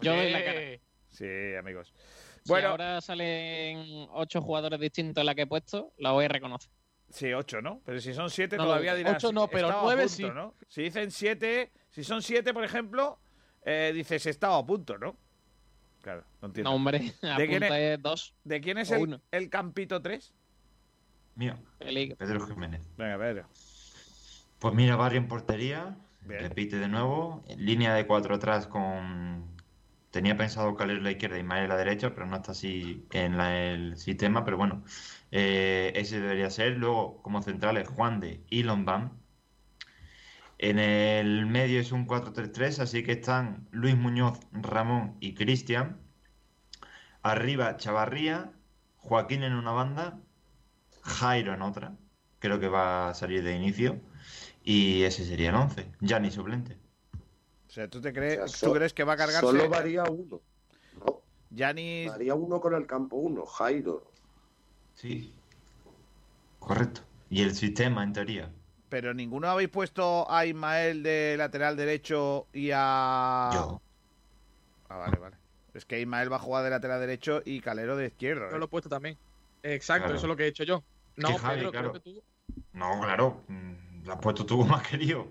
Yo 0.00 0.14
doy 0.14 0.30
la 0.30 0.44
cara. 0.44 0.60
Sí, 1.08 1.26
amigos. 1.58 1.92
Si 2.44 2.48
Bueno, 2.48 2.68
ahora 2.68 3.00
salen 3.00 4.06
ocho 4.12 4.40
jugadores 4.40 4.80
distintos 4.80 5.20
en 5.20 5.26
la 5.26 5.34
que 5.34 5.42
he 5.42 5.46
puesto, 5.46 5.92
la 5.98 6.12
voy 6.12 6.24
a 6.24 6.28
reconocer. 6.28 6.70
Sí, 7.10 7.32
ocho, 7.32 7.60
¿no? 7.60 7.82
Pero 7.84 8.00
si 8.00 8.14
son 8.14 8.30
siete 8.30 8.56
No, 8.56 8.64
todavía 8.64 8.94
dirás. 8.94 9.16
ocho 9.16 9.32
no, 9.32 9.48
pero 9.48 9.66
"Estaba 9.66 9.80
a 9.80 9.84
nueve 9.84 10.02
punto", 10.04 10.16
sí. 10.16 10.30
¿no? 10.32 10.54
Si 10.68 10.82
dicen 10.82 11.10
siete, 11.10 11.72
si 11.90 12.04
son 12.04 12.22
siete, 12.22 12.54
por 12.54 12.64
ejemplo, 12.64 13.18
eh, 13.64 13.90
dices 13.92 14.24
estaba 14.26 14.56
a 14.56 14.64
punto, 14.64 14.96
¿no? 14.96 15.16
Claro, 16.02 16.24
no 16.40 16.48
entiendo. 16.48 16.70
No, 16.70 16.76
hombre, 16.76 16.98
¿De 17.20 17.46
quién 17.46 17.62
es, 17.62 17.70
es 17.72 18.02
dos. 18.02 18.34
¿De 18.44 18.60
quién 18.60 18.78
es 18.78 18.90
el, 18.90 19.02
uno. 19.02 19.20
el 19.30 19.50
campito 19.50 20.00
3? 20.00 20.34
Mío. 21.36 21.56
Pedro 21.78 22.46
Jiménez. 22.46 22.82
Venga, 22.96 23.18
Pedro. 23.18 23.46
Pues 24.58 24.74
mira, 24.74 24.96
Barrio 24.96 25.20
en 25.20 25.28
portería. 25.28 25.96
Bien. 26.22 26.40
Repite 26.42 26.76
de 26.76 26.88
nuevo. 26.88 27.42
Línea 27.56 27.94
de 27.94 28.06
cuatro 28.06 28.34
atrás 28.34 28.66
con. 28.66 29.48
Tenía 30.10 30.36
pensado 30.36 30.74
Calero 30.76 30.98
en 30.98 31.04
la 31.04 31.12
izquierda 31.12 31.38
y 31.38 31.44
Mael 31.44 31.64
en 31.64 31.68
la 31.70 31.76
derecha, 31.76 32.12
pero 32.14 32.26
no 32.26 32.36
está 32.36 32.52
así 32.52 33.06
en 33.12 33.36
la- 33.38 33.56
el 33.56 33.96
sistema. 33.96 34.44
Pero 34.44 34.56
bueno, 34.58 34.84
eh, 35.30 35.92
ese 35.94 36.20
debería 36.20 36.50
ser. 36.50 36.76
Luego, 36.76 37.22
como 37.22 37.40
centrales, 37.42 37.88
Juan 37.88 38.20
de 38.20 38.42
y 38.50 38.62
Lombán. 38.64 39.19
En 40.62 40.78
el 40.78 41.46
medio 41.46 41.80
es 41.80 41.90
un 41.90 42.06
4-3-3, 42.06 42.80
así 42.80 43.02
que 43.02 43.12
están 43.12 43.66
Luis 43.70 43.96
Muñoz, 43.96 44.40
Ramón 44.52 45.16
y 45.18 45.32
Cristian. 45.32 45.98
Arriba, 47.22 47.78
Chavarría, 47.78 48.52
Joaquín 48.98 49.42
en 49.42 49.54
una 49.54 49.72
banda, 49.72 50.20
Jairo 51.00 51.54
en 51.54 51.62
otra. 51.62 51.96
Creo 52.40 52.60
que 52.60 52.68
va 52.68 53.08
a 53.08 53.14
salir 53.14 53.42
de 53.42 53.56
inicio. 53.56 54.02
Y 54.62 55.04
ese 55.04 55.24
sería 55.24 55.48
el 55.48 55.54
11. 55.54 55.92
Gianni 56.02 56.30
suplente. 56.30 56.76
O 57.66 57.70
sea, 57.70 57.88
¿tú, 57.88 58.02
te 58.02 58.12
crees, 58.12 58.40
O 58.40 58.48
sea, 58.48 58.68
¿tú 58.68 58.74
crees 58.74 58.92
que 58.92 59.04
va 59.04 59.14
a 59.14 59.16
cargarse? 59.16 59.40
Solo 59.40 59.66
varía 59.66 60.04
uno. 60.10 60.42
Gianni... 61.48 62.06
Varía 62.06 62.34
uno 62.34 62.60
con 62.60 62.74
el 62.74 62.86
campo 62.86 63.16
uno, 63.16 63.46
Jairo. 63.46 64.12
Sí. 64.94 65.32
Correcto. 66.58 67.00
Y 67.30 67.40
el 67.40 67.54
sistema, 67.54 68.04
en 68.04 68.12
teoría. 68.12 68.52
Pero 68.90 69.14
ninguno 69.14 69.48
habéis 69.48 69.68
puesto 69.70 70.30
a 70.30 70.44
Ismael 70.44 71.02
de 71.02 71.36
lateral 71.38 71.76
derecho 71.76 72.48
y 72.52 72.70
a. 72.74 73.50
Yo. 73.54 73.80
Ah, 74.88 74.96
vale, 74.98 75.16
vale. 75.18 75.36
Es 75.72 75.84
que 75.86 76.00
Ismael 76.00 76.30
va 76.30 76.36
a 76.36 76.40
jugar 76.40 76.64
de 76.64 76.70
lateral 76.70 77.00
derecho 77.00 77.40
y 77.44 77.60
Calero 77.60 77.96
de 77.96 78.08
izquierdo. 78.08 78.50
Yo 78.50 78.56
¿eh? 78.56 78.58
lo 78.58 78.64
he 78.64 78.68
puesto 78.68 78.88
también. 78.88 79.16
Exacto, 79.62 80.04
Claro. 80.06 80.16
eso 80.16 80.26
es 80.26 80.28
lo 80.28 80.36
que 80.36 80.44
he 80.44 80.48
hecho 80.48 80.64
yo. 80.64 80.82
No, 81.16 81.38
Javi, 81.38 81.58
Pedro, 81.60 81.70
claro. 81.70 81.90
creo 81.92 82.02
que 82.02 82.10
tú. 82.10 82.22
No, 82.72 83.00
claro. 83.00 83.44
mm, 83.46 84.04
Lo 84.04 84.12
has 84.14 84.18
puesto 84.20 84.44
tú 84.44 84.64
más 84.66 84.86
querido. 84.86 85.28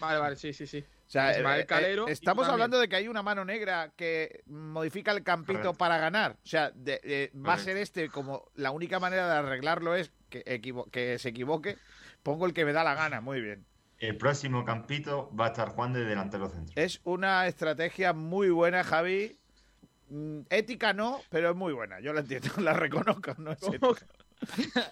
Vale, 0.00 0.18
vale, 0.18 0.36
sí, 0.36 0.52
sí, 0.52 0.66
sí. 0.66 0.78
O 1.06 1.08
sea, 1.08 1.36
Ismael 1.38 1.60
eh, 1.60 1.62
eh, 1.62 1.66
Calero 1.66 2.08
estamos 2.08 2.48
hablando 2.48 2.80
de 2.80 2.88
que 2.88 2.96
hay 2.96 3.06
una 3.06 3.22
mano 3.22 3.44
negra 3.44 3.92
que 3.94 4.42
modifica 4.46 5.12
el 5.12 5.22
campito 5.22 5.58
Correcto. 5.60 5.78
para 5.78 5.98
ganar. 5.98 6.32
O 6.42 6.46
sea, 6.48 6.72
de- 6.72 6.98
de- 7.04 7.30
va 7.38 7.52
a 7.54 7.58
ser 7.58 7.76
este 7.76 8.08
como 8.08 8.50
la 8.56 8.72
única 8.72 8.98
manera 8.98 9.28
de 9.28 9.34
arreglarlo 9.36 9.94
es 9.94 10.10
que 10.28 10.42
se 11.20 11.28
equivoque. 11.28 11.78
Pongo 12.26 12.44
el 12.46 12.52
que 12.52 12.64
me 12.64 12.72
da 12.72 12.82
la 12.82 12.94
gana, 12.96 13.20
muy 13.20 13.40
bien. 13.40 13.64
El 14.00 14.16
próximo 14.16 14.64
campito 14.64 15.30
va 15.38 15.44
a 15.44 15.48
estar 15.50 15.68
Juan 15.68 15.92
de 15.92 16.04
delantero 16.04 16.48
centro. 16.48 16.72
Es 16.74 17.00
una 17.04 17.46
estrategia 17.46 18.12
muy 18.12 18.50
buena, 18.50 18.82
Javi. 18.82 19.38
Mm, 20.10 20.40
Ética 20.50 20.92
no, 20.92 21.20
pero 21.30 21.50
es 21.50 21.56
muy 21.56 21.72
buena. 21.72 22.00
Yo 22.00 22.12
la 22.12 22.20
entiendo, 22.22 22.48
la 22.60 22.72
reconozco. 22.72 23.32
No 23.38 23.52
es 23.52 23.62
ética. 23.62 24.04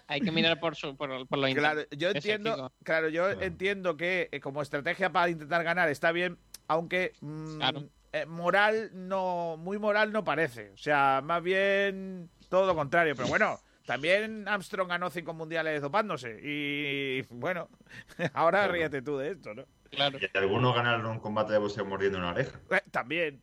Hay 0.07 0.21
que 0.21 0.31
mirar 0.31 0.61
por, 0.61 0.77
su, 0.77 0.97
por, 0.97 1.27
por 1.27 1.39
lo 1.41 1.49
Claro, 1.53 1.81
interno. 1.81 1.99
yo 1.99 2.11
entiendo, 2.11 2.73
claro, 2.85 3.09
yo 3.09 3.29
entiendo 3.29 3.97
que 3.97 4.29
eh, 4.31 4.39
como 4.39 4.63
estrategia 4.63 5.11
para 5.11 5.29
intentar 5.29 5.65
ganar 5.65 5.89
está 5.89 6.13
bien, 6.13 6.39
aunque 6.69 7.15
mm, 7.21 7.57
Claro. 7.57 7.89
eh, 8.13 8.27
moral 8.27 8.91
no, 8.95 9.57
muy 9.59 9.81
moral 9.81 10.13
no 10.13 10.23
parece. 10.23 10.71
O 10.71 10.77
sea, 10.77 11.21
más 11.25 11.43
bien 11.43 12.31
todo 12.49 12.65
lo 12.69 12.77
contrario. 12.77 13.17
Pero 13.17 13.27
bueno, 13.29 13.59
también 13.85 14.49
Armstrong 14.49 14.89
ganó 14.89 15.11
cinco 15.11 15.35
mundiales 15.35 15.83
dopándose 15.83 16.41
y 16.43 17.23
bueno, 17.31 17.69
ahora 18.35 18.67
ríete 18.69 19.03
tú 19.03 19.19
de 19.19 19.33
esto, 19.33 19.55
¿no? 19.55 19.65
Claro. 19.91 20.19
Y 20.21 20.37
algunos 20.37 20.75
ganaron 20.75 21.07
un 21.07 21.21
combate 21.21 21.53
de 21.53 21.59
boxeo 21.59 21.85
mordiendo 21.85 22.19
una 22.19 22.31
oreja. 22.31 22.59
Eh, 22.71 22.83
también, 22.91 23.43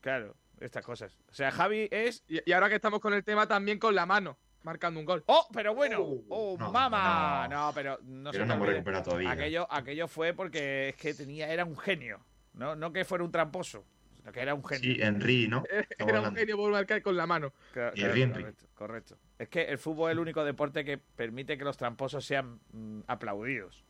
claro, 0.00 0.36
estas 0.60 0.84
cosas. 0.84 1.18
O 1.28 1.34
sea, 1.34 1.50
Javi 1.50 1.88
es 1.90 2.24
Y, 2.28 2.38
y 2.48 2.52
ahora 2.52 2.68
que 2.68 2.76
estamos 2.76 3.00
con 3.00 3.14
el 3.14 3.24
tema, 3.24 3.48
también 3.48 3.78
con 3.78 3.94
la 3.94 4.06
mano, 4.06 4.38
marcando 4.62 5.00
un 5.00 5.06
gol. 5.06 5.24
¡Oh, 5.26 5.48
pero 5.52 5.74
bueno! 5.74 5.98
¡Oh, 6.28 6.56
no, 6.58 6.70
mamá! 6.70 7.48
no. 7.48 7.66
No, 7.68 7.72
pero 7.74 7.98
no 8.02 8.30
Pero 8.30 8.46
se 8.46 8.82
no 8.92 9.02
todavía. 9.02 9.30
Aquello, 9.30 9.66
aquello 9.70 10.08
fue 10.08 10.32
porque 10.34 10.90
es 10.90 10.96
que 10.96 11.14
tenía, 11.14 11.52
era 11.52 11.64
un 11.64 11.76
genio. 11.76 12.24
No, 12.54 12.76
no 12.76 12.92
que 12.92 13.04
fuera 13.04 13.24
un 13.24 13.32
tramposo, 13.32 13.84
que 14.30 14.40
era 14.40 14.54
un 14.54 14.64
genio. 14.64 14.94
Sí, 14.94 15.00
Henry, 15.00 15.48
¿no? 15.48 15.64
Estamos 15.90 16.12
Era 16.12 16.28
un 16.28 16.36
genio 16.36 16.56
por 16.56 16.70
marcar 16.70 17.02
con 17.02 17.16
la 17.16 17.26
mano. 17.26 17.52
Claro, 17.72 17.92
Y 17.96 18.00
claro, 18.00 18.14
Henry. 18.14 18.42
correcto, 18.42 18.66
correcto. 18.74 19.18
Es 19.38 19.48
que 19.48 19.62
el 19.62 19.78
fútbol 19.78 20.10
es 20.10 20.12
el 20.12 20.18
único 20.20 20.44
deporte 20.44 20.84
que 20.84 20.98
permite 20.98 21.58
que 21.58 21.64
los 21.64 21.76
tramposos 21.76 22.24
sean 22.24 22.60
mm, 22.72 23.00
aplaudidos. 23.06 23.82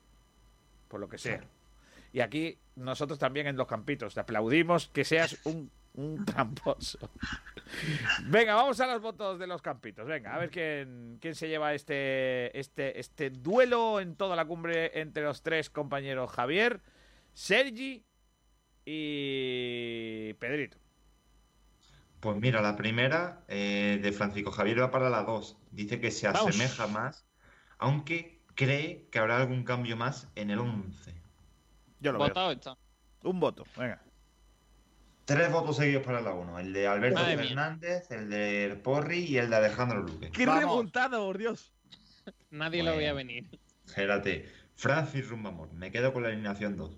Por 0.88 1.00
lo 1.00 1.09
que 1.09 1.18
sea. 1.18 1.42
Y 2.12 2.20
aquí 2.20 2.59
nosotros 2.76 3.18
también 3.18 3.46
en 3.46 3.56
los 3.56 3.66
campitos 3.66 4.14
te 4.14 4.20
aplaudimos 4.20 4.88
que 4.88 5.04
seas 5.04 5.38
un, 5.44 5.70
un 5.94 6.24
tramposo. 6.26 6.98
Venga, 8.24 8.54
vamos 8.54 8.78
a 8.80 8.86
los 8.86 9.00
votos 9.00 9.38
de 9.38 9.46
los 9.46 9.62
campitos. 9.62 10.06
Venga, 10.06 10.34
a 10.34 10.38
ver 10.38 10.50
quién, 10.50 11.18
quién 11.20 11.34
se 11.34 11.48
lleva 11.48 11.74
este, 11.74 12.59
este, 12.59 13.00
este 13.00 13.30
duelo 13.30 14.00
en 14.00 14.16
toda 14.16 14.36
la 14.36 14.44
cumbre 14.44 15.00
entre 15.00 15.22
los 15.22 15.42
tres 15.42 15.70
compañeros 15.70 16.30
Javier, 16.30 16.80
Sergi 17.32 18.04
y 18.84 20.32
Pedrito. 20.34 20.78
Pues 22.20 22.36
mira, 22.36 22.62
la 22.62 22.76
primera 22.76 23.42
eh, 23.48 23.98
de 24.00 24.12
Francisco 24.12 24.52
Javier 24.52 24.80
va 24.80 24.90
para 24.90 25.10
la 25.10 25.22
2. 25.24 25.56
Dice 25.72 26.00
que 26.00 26.10
se 26.10 26.28
Vamos. 26.28 26.48
asemeja 26.48 26.86
más, 26.86 27.26
aunque 27.78 28.40
cree 28.54 29.09
que 29.10 29.18
habrá 29.18 29.38
algún 29.38 29.64
cambio 29.64 29.96
más 29.96 30.28
en 30.36 30.50
el 30.50 30.60
11. 30.60 31.14
Yo 32.00 32.12
lo 32.12 32.18
veo. 32.18 32.28
Votado 32.28 32.52
está. 32.52 32.76
Un 33.24 33.40
voto, 33.40 33.64
venga. 33.76 34.02
Tres 35.24 35.50
votos 35.52 35.76
seguidos 35.76 36.04
para 36.04 36.20
la 36.20 36.32
1. 36.34 36.59
El 36.60 36.72
de 36.72 36.86
Alberto 36.86 37.20
Madre 37.20 37.36
mía. 37.36 37.46
Fernández, 37.46 38.10
el 38.10 38.28
de 38.28 38.80
Porri 38.82 39.20
y 39.20 39.38
el 39.38 39.50
de 39.50 39.56
Alejandro 39.56 40.02
Luque. 40.02 40.30
¡Qué 40.30 40.46
Vamos. 40.46 40.60
remontada, 40.62 41.18
por 41.18 41.38
Dios! 41.38 41.72
Nadie 42.50 42.82
lo 42.82 42.96
veía 42.96 43.12
venir. 43.14 43.48
Espérate. 43.86 44.48
Francis 44.74 45.28
Rumbamor. 45.28 45.72
Me 45.72 45.90
quedo 45.90 46.12
con 46.12 46.22
la 46.22 46.28
alineación 46.30 46.76
2. 46.76 46.96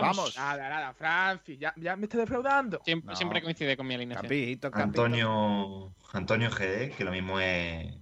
Vamos. 0.00 0.16
Vamos. 0.16 0.36
Nada, 0.36 0.68
nada, 0.68 0.94
Francis, 0.94 1.58
ya, 1.58 1.72
ya 1.76 1.96
me 1.96 2.04
está 2.04 2.18
defraudando. 2.18 2.80
Siempre, 2.84 3.10
No. 3.12 3.16
siempre 3.16 3.42
coincide 3.42 3.76
con 3.76 3.86
mi 3.86 3.94
alineación. 3.94 4.22
Campito, 4.22 4.70
campito. 4.70 5.04
Antonio, 5.04 5.94
Antonio 6.12 6.50
GD, 6.50 6.96
que 6.96 7.04
lo 7.04 7.10
mismo 7.10 7.38
es 7.40 7.94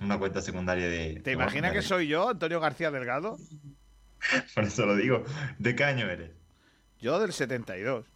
una 0.00 0.18
cuenta 0.18 0.40
secundaria 0.40 0.88
de... 0.88 1.20
¿Te 1.20 1.32
imaginas 1.32 1.72
que 1.72 1.82
soy 1.82 2.06
yo, 2.08 2.28
Antonio 2.30 2.60
García 2.60 2.90
Delgado? 2.90 3.36
Por 4.54 4.64
eso 4.64 4.86
lo 4.86 4.96
digo. 4.96 5.24
¿De 5.58 5.74
qué 5.74 5.84
año 5.84 6.06
eres? 6.08 6.30
Yo 7.00 7.18
del 7.18 7.32
72. 7.32 8.06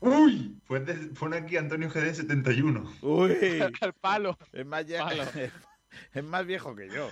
¡Uy! 0.00 0.56
Pues 0.66 0.84
de- 0.84 0.94
pone 1.18 1.38
aquí 1.38 1.56
Antonio 1.56 1.88
GD 1.88 2.14
71. 2.14 2.92
Uy, 3.02 3.60
Al 3.80 3.92
palo. 3.94 4.36
es 4.52 4.66
más, 4.66 4.84
ya- 4.86 5.04
Palo. 5.04 5.22
es 6.14 6.24
más 6.24 6.44
viejo 6.44 6.74
que 6.74 6.88
yo. 6.90 7.08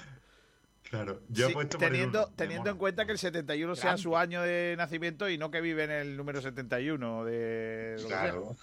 Claro. 0.92 1.22
Yo 1.30 1.46
Sí, 1.46 1.52
he 1.52 1.54
puesto 1.54 1.78
por 1.78 1.86
el 1.86 1.92
teniendo 1.92 2.26
uno, 2.26 2.34
teniendo 2.36 2.68
en 2.70 2.76
cuenta 2.76 3.06
que 3.06 3.12
el 3.12 3.18
71 3.18 3.74
sea 3.76 3.84
Grande. 3.84 4.02
su 4.02 4.14
año 4.14 4.42
de 4.42 4.74
nacimiento 4.76 5.26
y 5.30 5.38
no 5.38 5.50
que 5.50 5.62
vive 5.62 5.84
en 5.84 5.90
el 5.90 6.18
número 6.18 6.42
71 6.42 7.24
de... 7.24 7.96
Claro. 8.06 8.54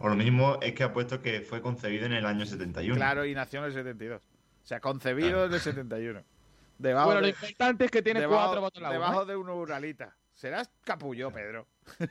O 0.00 0.08
lo 0.08 0.14
mismo 0.14 0.58
es 0.62 0.72
que 0.72 0.84
ha 0.84 0.92
puesto 0.94 1.20
que 1.20 1.42
fue 1.42 1.60
concebido 1.60 2.06
en 2.06 2.14
el 2.14 2.24
año 2.24 2.46
71. 2.46 2.96
Claro, 2.96 3.26
y 3.26 3.34
nació 3.34 3.58
en 3.60 3.66
el 3.66 3.72
72. 3.74 4.22
O 4.22 4.66
sea, 4.66 4.80
concebido 4.80 5.28
Claro. 5.32 5.44
en 5.48 5.52
el 5.52 5.60
71. 5.60 6.24
Debajo, 6.78 7.06
Bueno, 7.08 7.20
lo 7.20 7.28
importante 7.28 7.84
es 7.84 7.90
que 7.90 8.00
tiene 8.00 8.20
debajo- 8.20 8.58
cuatro 8.62 8.80
la 8.82 8.90
debajo 8.92 9.22
¿eh? 9.24 9.26
de 9.26 9.36
una 9.36 9.52
uralita. 9.52 10.16
Serás 10.32 10.70
capullo, 10.82 11.30
Pedro. 11.30 11.66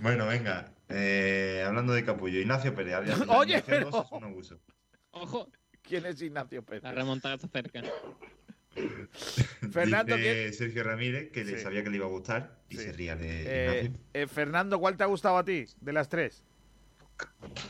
Bueno, 0.00 0.26
venga. 0.26 0.72
eh, 0.88 1.62
hablando 1.64 1.92
de 1.92 2.04
capullo, 2.04 2.40
Ignacio 2.40 2.72
la 2.72 2.98
Oye, 3.38 3.54
alineación 3.62 3.64
pero- 3.66 3.90
Ojo, 5.12 5.48
¿Quién 5.82 6.06
es 6.06 6.20
Ignacio 6.22 6.62
Pérez? 6.62 6.82
la 6.84 6.92
remontada 6.92 7.34
está 7.34 7.48
cerca. 7.48 7.82
Fernando, 9.70 10.16
Dice 10.16 10.32
¿quién- 10.32 10.54
Sergio 10.54 10.84
Ramírez 10.84 11.30
que 11.30 11.44
le 11.44 11.56
Sí. 11.58 11.62
sabía 11.62 11.82
que 11.84 11.90
le 11.90 11.96
iba 11.96 12.06
a 12.06 12.08
gustar 12.08 12.56
y 12.70 12.76
Sí. 12.76 12.84
se 12.84 12.92
ría 12.92 13.16
de 13.16 13.42
Eh, 13.42 13.80
Ignacio. 13.84 14.00
eh, 14.14 14.26
Fernando, 14.26 14.78
¿cuál 14.78 14.96
te 14.96 15.02
ha 15.02 15.06
gustado 15.06 15.36
a 15.36 15.44
ti 15.44 15.66
de 15.80 15.92
las 15.92 16.08
tres? 16.08 16.42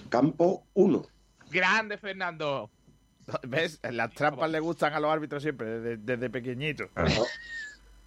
Campo 0.09 0.65
1. 0.75 1.05
Grande, 1.51 1.99
Fernando. 1.99 2.71
¿Ves? 3.49 3.81
Las 3.91 4.13
trampas 4.15 4.51
le 4.51 4.61
gustan 4.61 4.95
a 4.95 5.01
los 5.01 5.11
árbitros 5.11 5.43
siempre, 5.43 5.81
desde, 5.81 5.97
desde 5.97 6.31
pequeñitos. 6.31 6.91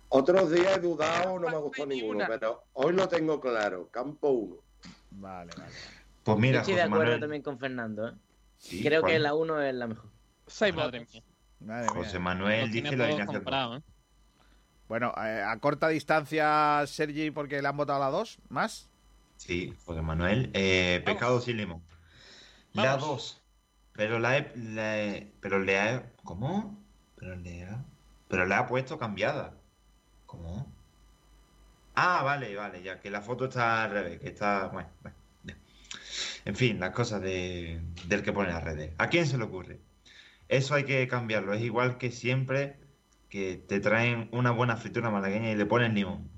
Otros 0.10 0.52
días 0.52 0.78
he 0.78 0.80
dudado, 0.82 1.40
no 1.40 1.49
me 1.49 1.57
gustó 1.57 1.86
ninguno, 1.86 2.26
pero 2.28 2.64
hoy 2.74 2.94
lo 2.94 3.07
tengo 3.07 3.40
claro. 3.41 3.90
Campo 3.91 4.30
1. 4.30 4.57
Vale, 5.12 5.52
vale. 5.57 5.72
Pues 6.24 6.36
Yo 6.36 6.41
mira, 6.41 6.60
estoy 6.60 6.76
de 6.76 6.82
acuerdo 6.82 7.03
Manuel, 7.03 7.20
también 7.20 7.41
con 7.41 7.60
Fernando. 7.60 8.07
¿eh? 8.10 8.14
Sí, 8.57 8.82
Creo 8.84 9.02
¿cuál? 9.02 9.14
que 9.14 9.19
la 9.19 9.34
1 9.34 9.61
es 9.61 9.73
la 9.76 9.88
mejor. 9.88 10.10
Seis 10.48 10.73
Madre 10.76 10.99
mía. 11.11 11.23
Madre 11.60 11.84
mía. 11.84 11.90
José 11.94 12.19
Manuel 12.19 12.72
dice 12.72 12.95
la 12.95 13.06
alineación. 13.06 13.36
comprado, 13.38 13.77
¿eh? 13.77 13.82
Bueno, 14.88 15.14
eh, 15.18 15.41
a 15.44 15.57
corta 15.60 15.88
distancia, 15.88 16.84
Sergi, 16.86 17.32
porque 17.32 17.61
le 17.61 17.68
han 17.68 17.76
votado 17.77 17.99
la 17.99 18.10
dos, 18.11 18.38
¿más? 18.49 18.90
Sí, 19.38 19.73
José 19.86 20.02
Manuel. 20.02 20.52
Eh, 20.53 21.02
pescado 21.06 21.41
sin 21.41 21.57
limón. 21.57 21.82
La 22.73 22.95
Vamos. 22.95 23.07
2. 23.07 23.41
Pero 23.94 24.19
la 24.19 24.38
he, 24.38 24.52
la 24.57 24.99
he- 24.99 25.34
Pero 25.41 25.60
le 25.60 25.80
ha. 25.80 26.11
¿Cómo? 26.23 26.77
Pero 27.15 27.36
le 27.36 27.64
ha. 27.64 27.84
Pero 28.27 28.45
le 28.45 28.53
ha 28.56 28.68
puesto 28.68 28.98
cambiada. 28.98 29.53
¿Cómo? 30.26 30.72
Ah, 31.95 32.22
vale, 32.23 32.56
vale, 32.56 32.84
ya 32.84 32.99
que 32.99 33.10
la 33.10 33.22
foto 33.22 33.45
está 33.45 33.84
al 33.86 33.91
revés, 33.91 34.19
que 34.19 34.27
está. 34.30 34.68
Bueno, 34.68 34.90
bueno. 35.02 35.15
En 36.45 36.55
fin, 36.55 36.80
las 36.80 36.91
cosas 36.91 37.22
de, 37.22 37.81
del 38.07 38.22
que 38.22 38.31
pone 38.31 38.49
las 38.49 38.63
redes. 38.63 38.93
¿A 38.99 39.09
quién 39.09 39.26
se 39.26 39.38
le 39.38 39.43
ocurre? 39.43 39.80
Eso 40.47 40.76
hay 40.76 40.84
que 40.84 41.07
cambiarlo. 41.07 41.53
Es 41.53 41.61
igual 41.63 41.97
que 41.97 42.11
siempre 42.11 42.77
que 43.30 43.57
te 43.57 43.80
traen 43.80 44.30
una 44.31 44.51
buena 44.51 44.77
fritura 44.77 45.09
malagueña 45.09 45.51
y 45.51 45.55
le 45.55 45.65
ponen 45.65 45.95
limón. 45.95 46.30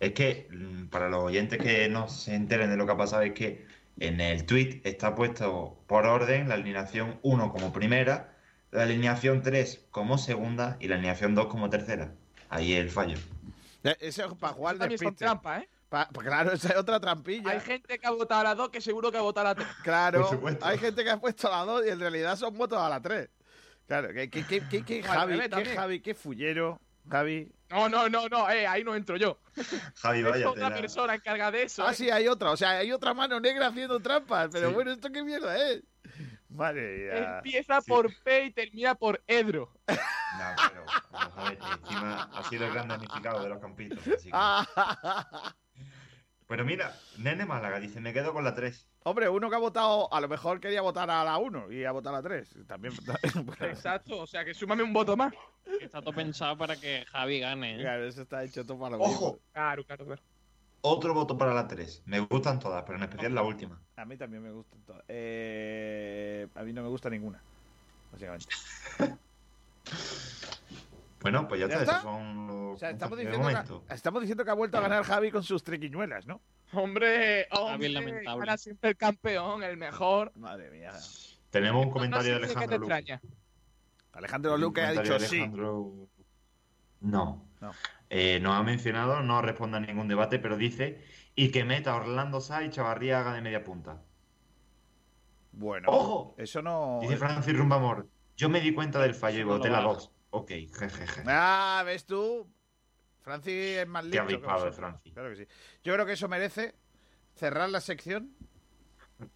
Es 0.00 0.12
que, 0.12 0.48
mm, 0.50 0.86
para 0.86 1.10
los 1.10 1.22
oyentes 1.24 1.58
que 1.58 1.88
no 1.90 2.08
se 2.08 2.34
enteren 2.34 2.70
de 2.70 2.76
lo 2.78 2.86
que 2.86 2.92
ha 2.92 2.96
pasado, 2.96 3.22
es 3.22 3.32
que 3.34 3.66
en 3.98 4.18
el 4.20 4.46
tweet 4.46 4.80
está 4.84 5.14
puesto 5.14 5.78
por 5.86 6.06
orden 6.06 6.48
la 6.48 6.54
alineación 6.54 7.18
1 7.22 7.52
como 7.52 7.70
primera, 7.70 8.34
la 8.70 8.84
alineación 8.84 9.42
3 9.42 9.84
como 9.90 10.16
segunda 10.16 10.78
y 10.80 10.88
la 10.88 10.94
alineación 10.94 11.34
2 11.34 11.46
como 11.48 11.68
tercera. 11.68 12.14
Ahí 12.48 12.72
el 12.72 12.88
fallo. 12.88 13.18
Eso 14.00 14.24
es 14.24 14.34
para 14.38 14.54
jugar 14.54 14.78
de 14.78 15.12
trampas, 15.12 15.62
¿eh? 15.64 15.68
Pa- 15.90 16.08
pa- 16.08 16.22
claro, 16.22 16.52
esa 16.54 16.68
es 16.70 16.76
otra 16.76 16.98
trampilla. 17.00 17.50
Hay 17.50 17.60
gente 17.60 17.98
que 17.98 18.06
ha 18.06 18.10
votado 18.12 18.40
a 18.40 18.44
la 18.44 18.54
2 18.54 18.70
que 18.70 18.80
seguro 18.80 19.10
que 19.12 19.18
ha 19.18 19.22
votado 19.22 19.48
a 19.48 19.50
la 19.50 19.54
3. 19.56 19.68
Claro, 19.82 20.30
hay 20.62 20.78
gente 20.78 21.04
que 21.04 21.10
ha 21.10 21.18
puesto 21.20 21.50
la 21.50 21.64
2 21.64 21.84
y 21.86 21.90
en 21.90 22.00
realidad 22.00 22.36
son 22.36 22.56
votos 22.56 22.78
a 22.80 22.88
la 22.88 23.00
3. 23.02 23.28
Claro, 23.86 24.08
que, 24.14 24.30
que, 24.30 24.46
que, 24.46 24.60
que- 24.68 24.84
que 24.84 25.02
Javi, 25.02 25.38
que. 25.50 25.64
Javi, 25.76 26.00
qué 26.00 26.14
fullero. 26.14 26.80
Javi. 27.10 27.52
No, 27.70 27.88
no, 27.88 28.08
no, 28.08 28.28
no, 28.28 28.48
eh, 28.50 28.66
ahí 28.66 28.84
no 28.84 28.94
entro 28.94 29.16
yo. 29.16 29.40
Javi, 29.96 30.20
Es 30.20 30.24
vaya 30.30 30.50
otra 30.50 30.68
tela. 30.68 30.80
persona 30.80 31.14
encargada 31.16 31.50
de 31.50 31.62
eso. 31.64 31.84
Ah, 31.86 31.90
¿eh? 31.90 31.94
sí, 31.94 32.08
hay 32.10 32.28
otra. 32.28 32.50
O 32.52 32.56
sea, 32.56 32.70
hay 32.70 32.92
otra 32.92 33.14
mano 33.14 33.40
negra 33.40 33.66
haciendo 33.68 33.98
trampas. 34.00 34.48
Pero 34.52 34.68
Sí. 34.68 34.74
bueno, 34.74 34.92
¿esto 34.92 35.10
qué 35.10 35.24
mierda 35.24 35.56
es? 35.70 35.82
Madre 36.50 36.98
mía. 37.12 37.36
Empieza 37.38 37.80
Sí. 37.80 37.88
por 37.90 38.12
P 38.22 38.44
y 38.44 38.52
termina 38.52 38.94
por 38.94 39.22
Edro. 39.26 39.72
No, 40.30 40.46
pero 40.72 40.84
vamos 41.10 41.32
a 41.36 41.44
ver, 41.50 41.58
encima 41.82 42.30
ha 42.32 42.44
sido 42.48 42.64
el 42.66 42.72
gran 42.72 42.86
damnificado 42.86 43.42
de 43.42 43.48
los 43.48 43.58
campitos. 43.60 43.98
así 43.98 44.24
que- 44.26 44.30
Ah, 44.32 44.64
Pero 46.50 46.64
mira, 46.64 46.96
Nene 47.16 47.46
Málaga 47.46 47.78
dice, 47.78 48.00
me 48.00 48.12
quedo 48.12 48.32
con 48.32 48.42
la 48.42 48.56
3. 48.56 48.88
Hombre, 49.04 49.28
uno 49.28 49.48
que 49.48 49.54
ha 49.54 49.60
votado, 49.60 50.12
a 50.12 50.20
lo 50.20 50.26
mejor 50.26 50.58
quería 50.58 50.82
votar 50.82 51.08
a 51.08 51.22
la 51.22 51.38
1 51.38 51.70
y 51.70 51.84
ha 51.84 51.92
votado 51.92 52.16
a 52.16 52.18
la 52.18 52.28
3. 52.28 52.66
También. 52.66 52.92
Exacto, 53.60 54.18
o 54.18 54.26
sea 54.26 54.44
que 54.44 54.52
súmame 54.52 54.82
un 54.82 54.92
voto 54.92 55.16
más. 55.16 55.32
Está 55.80 56.02
todo 56.02 56.12
pensado 56.12 56.58
para 56.58 56.74
que 56.74 57.04
Javi 57.06 57.38
gane. 57.38 57.76
¿eh? 57.76 57.82
Claro, 57.82 58.04
eso 58.04 58.22
está 58.22 58.42
hecho 58.42 58.66
todo 58.66 58.80
para 58.80 58.96
lo 58.96 59.04
¡Ojo! 59.04 59.38
Claro, 59.52 59.84
claro, 59.84 60.04
claro. 60.04 60.22
Otro 60.80 61.14
voto 61.14 61.38
para 61.38 61.54
la 61.54 61.68
3. 61.68 62.02
Me 62.06 62.18
gustan 62.18 62.58
todas, 62.58 62.82
pero 62.82 62.98
en 62.98 63.04
especial 63.04 63.32
la 63.32 63.44
última. 63.44 63.80
A 63.94 64.04
mí 64.04 64.16
también 64.16 64.42
me 64.42 64.50
gustan 64.50 64.80
todas. 64.80 65.04
Eh, 65.06 66.48
a 66.52 66.64
mí 66.64 66.72
no 66.72 66.82
me 66.82 66.88
gusta 66.88 67.08
ninguna. 67.08 67.40
Básicamente. 68.10 68.48
Bueno, 71.20 71.46
pues 71.48 71.60
ya, 71.60 71.68
¿Ya 71.68 71.74
está, 71.74 71.84
está? 71.84 71.98
esos 71.98 72.02
son 72.02 72.46
los 72.46 72.74
O 72.74 72.78
sea, 72.78 72.90
estamos 72.90 73.18
diciendo, 73.18 73.48
que, 73.86 73.94
estamos 73.94 74.20
diciendo 74.22 74.44
que 74.44 74.50
ha 74.50 74.54
vuelto 74.54 74.78
a 74.78 74.80
ganar 74.80 75.04
Javi 75.04 75.30
con 75.30 75.42
sus 75.42 75.62
triquiñuelas, 75.62 76.26
¿no? 76.26 76.40
Hombre, 76.72 77.46
hombre, 77.50 77.88
lamentable. 77.90 78.40
gana 78.40 78.56
siempre 78.56 78.90
el 78.90 78.96
campeón, 78.96 79.62
el 79.62 79.76
mejor. 79.76 80.32
Madre 80.36 80.70
mía. 80.70 80.92
Tenemos 81.50 81.82
un 81.82 81.88
No 81.88 81.92
comentario 81.94 82.34
sé 82.34 82.40
de 82.40 82.44
Alejandro 82.46 82.78
Luque. 82.78 83.20
Alejandro 84.12 84.56
Luque 84.56 84.80
ha 84.82 84.92
dicho 84.92 85.18
de 85.18 85.20
sí. 85.20 85.36
Alejandro- 85.40 86.08
No. 87.00 87.44
No. 87.60 87.72
Eh, 88.08 88.40
nos 88.40 88.54
ha 88.56 88.62
mencionado, 88.62 89.22
no 89.22 89.42
responde 89.42 89.76
a 89.76 89.80
ningún 89.80 90.08
debate, 90.08 90.38
pero 90.38 90.56
dice 90.56 91.04
y 91.34 91.50
que 91.50 91.64
meta 91.64 91.94
Orlando 91.94 92.40
Sá 92.40 92.64
y 92.64 92.70
Chavarría 92.70 93.22
de 93.22 93.42
media 93.42 93.62
punta. 93.62 94.02
Bueno, 95.52 95.88
¡Ojo! 95.90 96.34
eso 96.38 96.62
no. 96.62 96.98
Dice 97.02 97.16
Francis 97.16 97.56
Rumbamor, 97.56 98.08
yo 98.36 98.48
me 98.48 98.60
di 98.60 98.72
cuenta 98.72 99.00
del 99.00 99.14
fallo 99.14 99.40
y 99.40 99.44
no 99.44 99.48
voté 99.50 99.68
la 99.68 99.78
baraja. 99.80 99.94
2. 99.94 100.12
Ok, 100.30 100.48
jejeje. 100.50 101.22
Ah, 101.26 101.82
¿ves 101.84 102.06
tú? 102.06 102.46
Francis 103.22 103.52
es 103.78 103.86
más 103.88 104.04
avispado 104.04 104.28
de 104.28 104.36
vosotros. 104.38 104.76
Francis. 104.76 105.12
Claro 105.12 105.30
que 105.30 105.36
sí. 105.36 105.46
Yo 105.84 105.92
creo 105.94 106.06
que 106.06 106.12
eso 106.12 106.28
merece 106.28 106.74
cerrar 107.34 107.68
la 107.68 107.80
sección. 107.80 108.34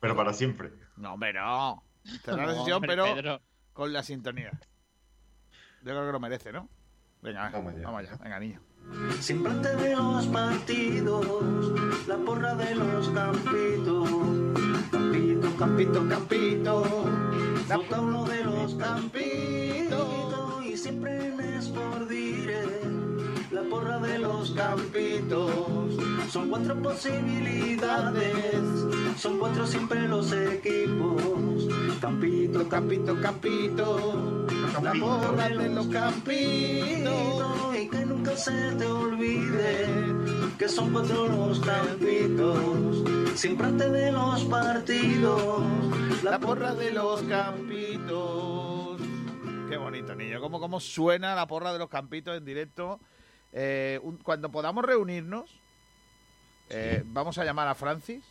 Pero 0.01 0.17
para 0.17 0.33
siempre. 0.33 0.73
No, 0.97 1.15
hombre, 1.15 1.33
no. 1.35 1.85
Cerrar 2.23 2.47
la 2.47 2.53
No, 2.53 2.55
sección, 2.57 2.77
hombre, 2.77 2.89
pero 2.97 3.05
Pedro. 3.15 3.43
con 3.73 3.93
la 3.93 4.03
sintonía. 4.03 4.51
Yo 5.83 5.91
creo 5.93 6.07
que 6.07 6.13
lo 6.13 6.21
merece, 6.21 6.53
¿no? 6.53 6.69
Venga, 7.21 7.51
Vamos 7.51 7.75
vamos 7.83 8.01
allá. 8.01 8.13
allá. 8.13 8.23
Venga, 8.23 8.41
niño. 8.41 8.61
Siempre 9.21 9.53
antes 9.53 9.77
de 9.83 9.97
los 9.97 10.27
partidos, 10.27 12.07
la 12.07 12.17
porra 12.19 12.55
de 12.55 12.75
los 12.75 13.09
campitos. 13.11 14.11
Campito, 14.91 15.57
campito, 15.57 16.09
campito. 16.09 16.83
Vota 17.69 18.01
uno 18.01 18.25
de 18.25 18.45
los 18.45 18.75
campitos. 18.75 19.84
Siempre 20.85 21.33
Sport 21.61 22.11
Direct, 22.11 22.85
la 23.53 23.63
porra 23.71 23.99
de 24.01 24.19
los 24.19 24.51
campitos. 24.51 25.51
Son 26.31 26.51
cuatro 26.51 26.75
posibilidades, 26.83 28.37
son 29.17 29.39
cuatro 29.39 29.67
siempre 29.67 30.07
los 30.07 30.31
equipos. 30.31 31.69
Campito, 32.03 32.69
campito, 32.69 33.19
campito. 33.19 34.47
La 34.83 34.93
porra 34.93 35.49
de 35.49 35.71
los 35.71 35.87
campitos. 35.87 37.77
Y 37.83 37.89
que 37.89 38.05
nunca 38.05 38.37
se 38.37 38.53
te 38.77 38.85
olvide 38.85 39.87
que 40.59 40.69
son 40.69 40.93
cuatro 40.93 41.29
los 41.29 41.61
campitos. 41.61 42.59
Siempre 43.35 43.69
antes 43.69 43.91
de 43.91 44.13
los 44.13 44.45
partidos, 44.45 45.63
La 46.23 46.39
porra 46.39 46.75
de 46.75 46.91
los 46.91 47.23
campitos. 47.23 48.64
Qué 49.75 49.79
bonito, 49.79 50.15
niño. 50.15 50.41
¿Cómo, 50.41 50.61
cómo 50.61 50.79
suena 50.79 51.35
la 51.35 51.49
porra 51.49 51.73
de 51.73 51.81
los 51.81 51.89
campitos 51.89 52.39
en 52.39 52.45
directo? 52.45 53.01
Eh, 53.53 53.99
un- 54.05 54.19
cuando 54.19 54.49
podamos 54.49 54.85
reunirnos, 54.85 55.51
eh, 56.71 57.03
vamos 57.07 57.39
a 57.39 57.45
llamar 57.45 57.67
a 57.67 57.75
Francis 57.75 58.23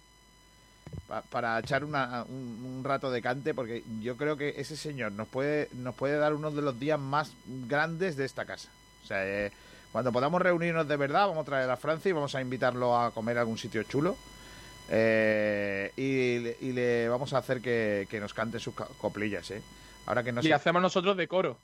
pa- 1.05 1.21
para 1.23 1.59
echar 1.59 1.83
una- 1.83 2.23
un, 2.29 2.63
un 2.77 2.81
rato 2.85 3.11
de 3.11 3.21
cante, 3.21 3.53
porque 3.53 3.83
yo 4.01 4.15
creo 4.15 4.37
que 4.37 4.53
ese 4.55 4.77
señor 4.77 5.11
nos 5.11 5.27
puede, 5.27 5.67
nos 5.73 5.93
puede 5.95 6.15
dar 6.17 6.33
uno 6.33 6.49
de 6.49 6.61
los 6.61 6.79
días 6.79 6.97
más 6.97 7.33
grandes 7.67 8.15
de 8.15 8.23
esta 8.23 8.45
casa. 8.45 8.69
O 9.03 9.05
sea, 9.05 9.27
eh, 9.27 9.51
cuando 9.91 10.13
podamos 10.13 10.41
reunirnos 10.41 10.87
de 10.87 10.95
verdad, 10.95 11.27
vamos 11.27 11.41
a 11.41 11.45
traer 11.45 11.69
a 11.69 11.75
Francis, 11.75 12.13
vamos 12.13 12.33
a 12.35 12.39
invitarlo 12.41 12.97
a 12.97 13.11
comer 13.11 13.37
a 13.37 13.41
algún 13.41 13.57
sitio 13.57 13.83
chulo. 13.83 14.15
Eh, 14.89 15.91
y, 15.97 16.39
le- 16.39 16.57
y 16.61 16.71
le 16.71 17.09
vamos 17.09 17.33
a 17.33 17.39
hacer 17.39 17.59
que, 17.59 18.07
que 18.09 18.21
nos 18.21 18.33
cante 18.33 18.59
sus 18.61 18.73
coplillas, 18.75 19.51
¿eh? 19.51 19.61
Ahora 20.05 20.23
que 20.23 20.31
no 20.31 20.41
Y 20.41 20.51
hacemos 20.51 20.81
nosotros 20.81 21.15
de 21.17 21.27
coro. 21.27 21.57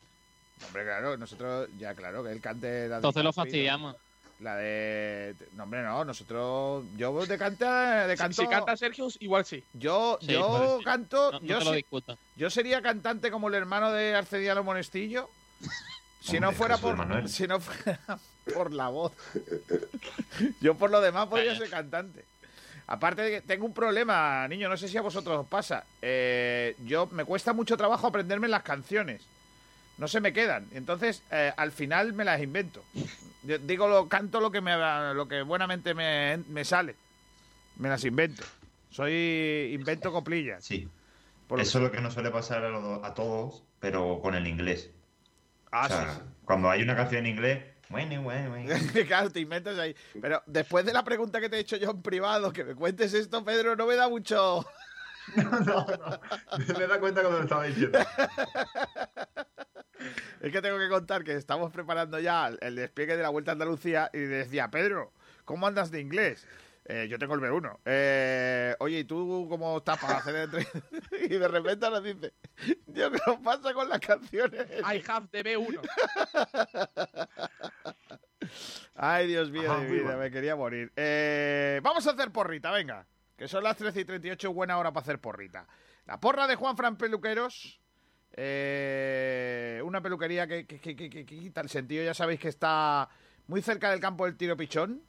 Hombre, 0.66 0.84
claro, 0.84 1.18
nosotros, 1.18 1.70
ya 1.78 1.94
claro, 1.94 2.24
que 2.24 2.32
él 2.32 2.42
cante 2.42 2.68
la 2.88 2.96
de 2.96 2.96
Entonces 2.96 3.24
lo 3.24 3.34
fastidiamos. 3.34 3.96
La 4.40 4.56
de. 4.56 5.36
No, 5.54 5.64
hombre, 5.64 5.82
no, 5.84 6.06
nosotros. 6.06 6.86
Yo 6.98 7.26
de 7.26 7.38
canta. 7.38 8.08
De 8.08 8.14
Si- 8.16 8.18
canto, 8.18 8.42
Si, 8.42 8.48
canta 8.48 8.78
Sergio, 8.78 9.08
igual 9.20 9.46
sí. 9.46 9.62
Yo, 9.74 10.18
Sí, 10.22 10.28
yo 10.32 10.78
sí. 10.80 10.86
canto. 10.86 11.32
No, 11.34 11.40
no 11.42 11.46
yo, 11.46 11.60
te 11.60 11.66
lo 11.66 11.72
se- 11.72 11.76
discuto. 11.78 12.18
yo 12.38 12.50
sería 12.50 12.82
cantante 12.82 13.32
como 13.32 13.50
el 13.50 13.56
hermano 13.56 13.92
de 13.92 14.16
Arcediano 14.16 14.64
Monestillo. 14.64 15.30
Si 16.22 16.40
no 16.40 16.54
fuera 16.54 16.76
Jesús 16.76 16.90
por. 16.90 16.98
Manuel. 16.98 17.28
Si 17.28 17.48
no 17.48 17.60
fuera 17.60 18.00
por 18.54 18.72
la 18.74 18.88
voz. 18.88 19.12
Yo 20.62 20.76
por 20.76 20.90
lo 20.90 21.02
demás 21.02 21.28
podría 21.28 21.56
ser 21.58 21.70
cantante. 21.70 22.24
Aparte 22.92 23.22
de 23.22 23.30
que 23.32 23.42
tengo 23.42 23.66
un 23.68 23.74
problema, 23.74 24.48
niño, 24.48 24.68
no 24.68 24.76
sé 24.76 24.88
si 24.88 24.98
a 24.98 25.02
vosotros 25.04 25.38
os 25.42 25.46
pasa. 25.48 25.84
Eh, 26.02 26.76
yo 26.86 27.06
me 27.12 27.24
cuesta 27.24 27.54
mucho 27.54 27.78
trabajo 27.78 28.08
aprenderme 28.08 28.48
las 28.48 28.64
canciones. 28.64 29.22
no 30.00 30.08
se 30.08 30.20
me 30.22 30.34
quedan. 30.34 30.66
Entonces, 30.74 31.22
eh, 31.30 31.52
al 31.56 31.72
final 31.72 32.14
me 32.14 32.24
las 32.26 32.42
invento. 32.42 32.84
Yo 33.44 33.58
digo, 33.60 33.88
lo, 33.88 34.08
canto 34.10 34.40
lo 34.40 34.50
que, 34.50 34.60
me, 34.62 34.76
lo 35.14 35.28
que 35.28 35.42
buenamente 35.44 35.94
me, 35.94 36.38
me 36.50 36.64
sale. 36.66 36.96
Me 37.78 37.90
las 37.90 38.04
invento. 38.06 38.44
Soy 38.90 39.72
invento 39.74 40.12
coplillas. 40.12 40.64
Sí. 40.66 40.88
Por 41.48 41.60
Eso 41.60 41.78
es 41.80 41.84
lo 41.84 41.92
que 41.92 42.02
nos 42.02 42.14
suele 42.14 42.32
pasar 42.32 42.64
a, 42.66 42.70
lo- 42.70 43.04
a 43.06 43.14
todos, 43.14 43.64
pero 43.80 44.20
con 44.22 44.34
el 44.36 44.48
inglés. 44.48 44.90
Ah, 45.72 45.86
O 45.86 45.88
sea, 45.90 46.10
sí, 46.14 46.18
sí. 46.18 46.24
Cuando 46.46 46.70
hay 46.70 46.82
una 46.82 46.96
canción 46.96 47.26
en 47.26 47.34
inglés, 47.34 47.64
bueno, 47.90 48.22
bueno, 48.22 48.50
bueno. 48.50 48.76
claro, 49.08 49.30
te 49.32 49.40
inventas 49.40 49.78
ahí. 49.78 49.96
Pero 50.22 50.42
después 50.46 50.86
de 50.86 50.94
la 50.94 51.04
pregunta 51.04 51.40
que 51.42 51.50
te 51.50 51.58
he 51.58 51.60
hecho 51.60 51.78
yo 51.78 51.92
en 51.92 52.02
privado, 52.02 52.54
que 52.54 52.64
me 52.64 52.76
cuentes 52.76 53.14
esto, 53.14 53.44
Pedro, 53.44 53.76
no 53.76 53.86
me 53.86 53.96
da 53.96 54.08
mucho. 54.08 54.66
Me 55.36 56.88
da 56.88 57.00
cuenta 57.00 57.22
cuando 57.22 57.38
lo 57.38 57.44
estaba 57.44 57.66
diciendo. 57.66 58.00
Es 60.42 60.54
que 60.54 60.62
tengo 60.62 60.78
que 60.78 60.88
contar 60.88 61.26
que 61.26 61.36
estamos 61.36 61.74
preparando 61.74 62.20
ya 62.20 62.48
el 62.62 62.76
despliegue 62.78 63.18
de 63.18 63.24
la 63.24 63.30
Vuelta 63.30 63.52
a 63.52 63.54
Andalucía 63.54 64.10
y 64.14 64.20
decía, 64.20 64.70
Pedro, 64.70 65.12
¿cómo 65.44 65.68
andas 65.68 65.92
de 65.92 66.00
inglés? 66.00 66.48
Eh, 66.92 67.08
yo 67.08 67.20
tengo 67.20 67.36
el 67.36 67.40
B1. 67.42 67.78
Eh, 67.86 68.76
oye, 68.80 69.00
¿y 69.00 69.04
tú 69.04 69.46
cómo 69.48 69.78
estás 69.78 70.00
para 70.00 70.18
hacer 70.18 70.36
el 70.36 70.42
entre-?" 70.46 70.68
Y 71.30 71.38
de 71.38 71.48
repente 71.48 71.88
nos 71.88 72.04
dice, 72.04 72.34
Dios, 72.88 73.12
¿qué 73.12 73.20
nos 73.28 73.40
pasa 73.42 73.74
con 73.76 73.88
las 73.88 74.00
canciones? 74.00 74.66
I 74.82 75.04
have 75.08 75.28
the 75.32 75.44
B1. 75.44 75.80
Ay, 78.96 79.28
Dios 79.28 79.52
mío, 79.52 79.72
Ajá, 79.72 79.82
de 79.82 79.92
vida, 79.92 80.04
bueno. 80.04 80.20
me 80.20 80.32
quería 80.32 80.56
morir. 80.56 80.92
Eh, 80.96 81.80
vamos 81.84 82.06
a 82.08 82.12
hacer 82.12 82.32
porrita, 82.32 82.72
venga. 82.72 83.06
Que 83.38 83.48
son 83.48 83.64
las 83.64 83.78
13 83.78 84.02
y 84.02 84.06
38, 84.06 84.52
buena 84.52 84.78
hora 84.78 84.92
para 84.92 85.04
hacer 85.04 85.20
porrita. 85.20 85.68
La 86.06 86.20
porra 86.20 86.48
de 86.48 86.56
Juan 86.56 86.76
Fran 86.76 86.98
Peluqueros. 86.98 87.80
una 88.36 90.02
peluquería 90.02 90.48
que, 90.48 90.66
que, 90.66 90.80
que, 90.80 90.96
que- 90.96 91.10
que 91.10 91.26
quita 91.26 91.62
el 91.62 91.70
sentido. 91.70 92.04
Ya 92.04 92.14
sabéis 92.14 92.40
que 92.40 92.50
está 92.50 93.08
muy 93.48 93.62
cerca 93.62 93.92
del 93.92 94.00
campo 94.00 94.26
del 94.26 94.36
tiro 94.36 94.58
pichón. 94.58 95.02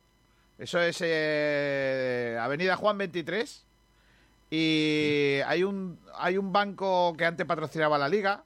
Eso 0.60 0.78
es 0.78 0.98
eh, 1.00 2.38
Avenida 2.38 2.76
Juan 2.76 2.98
23. 2.98 3.64
Y 4.50 5.38
hay 5.46 5.64
un, 5.64 5.98
hay 6.14 6.36
un 6.36 6.52
banco 6.52 7.14
que 7.16 7.24
antes 7.24 7.46
patrocinaba 7.46 7.96
la 7.96 8.10
liga. 8.10 8.44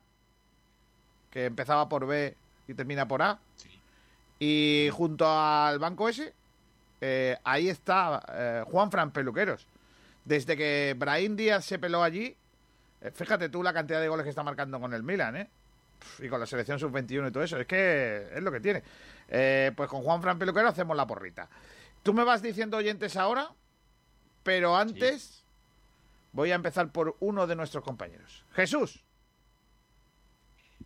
Que 1.32 1.46
empezaba 1.46 1.88
por 1.88 2.06
B 2.06 2.36
y 2.68 2.74
termina 2.74 3.08
por 3.08 3.20
A. 3.20 3.40
Y 4.38 4.90
junto 4.92 5.26
al 5.28 5.80
banco 5.80 6.08
ese, 6.08 6.32
eh, 7.00 7.36
ahí 7.42 7.68
está 7.68 8.22
eh, 8.32 8.64
Juan 8.70 8.92
Fran 8.92 9.10
Peluqueros. 9.10 9.66
Desde 10.24 10.56
que 10.56 10.94
Brahim 10.96 11.34
Díaz 11.34 11.64
se 11.64 11.80
peló 11.80 12.04
allí, 12.04 12.36
eh, 13.00 13.10
fíjate 13.12 13.48
tú 13.48 13.60
la 13.60 13.72
cantidad 13.72 14.00
de 14.00 14.06
goles 14.06 14.22
que 14.22 14.30
está 14.30 14.44
marcando 14.44 14.78
con 14.78 14.94
el 14.94 15.02
Milan, 15.02 15.36
¿eh? 15.36 15.48
Y 16.20 16.28
con 16.28 16.38
la 16.38 16.46
selección 16.46 16.78
sub-21 16.78 17.28
y 17.28 17.32
todo 17.32 17.42
eso. 17.42 17.58
Es 17.58 17.66
que 17.66 18.28
es 18.32 18.42
lo 18.42 18.52
que 18.52 18.60
tiene. 18.60 18.84
Eh, 19.28 19.72
pues 19.74 19.88
con 19.88 20.02
Juan 20.02 20.22
Fran 20.22 20.38
Peluquero 20.38 20.68
hacemos 20.68 20.96
la 20.96 21.06
porrita. 21.06 21.48
Tú 22.04 22.12
me 22.14 22.22
vas 22.22 22.40
diciendo 22.42 22.76
oyentes 22.76 23.16
ahora, 23.16 23.50
pero 24.44 24.76
antes 24.76 25.42
voy 26.32 26.52
a 26.52 26.54
empezar 26.54 26.92
por 26.92 27.16
uno 27.18 27.46
de 27.48 27.56
nuestros 27.56 27.82
compañeros. 27.82 28.44
Jesús. 28.52 29.02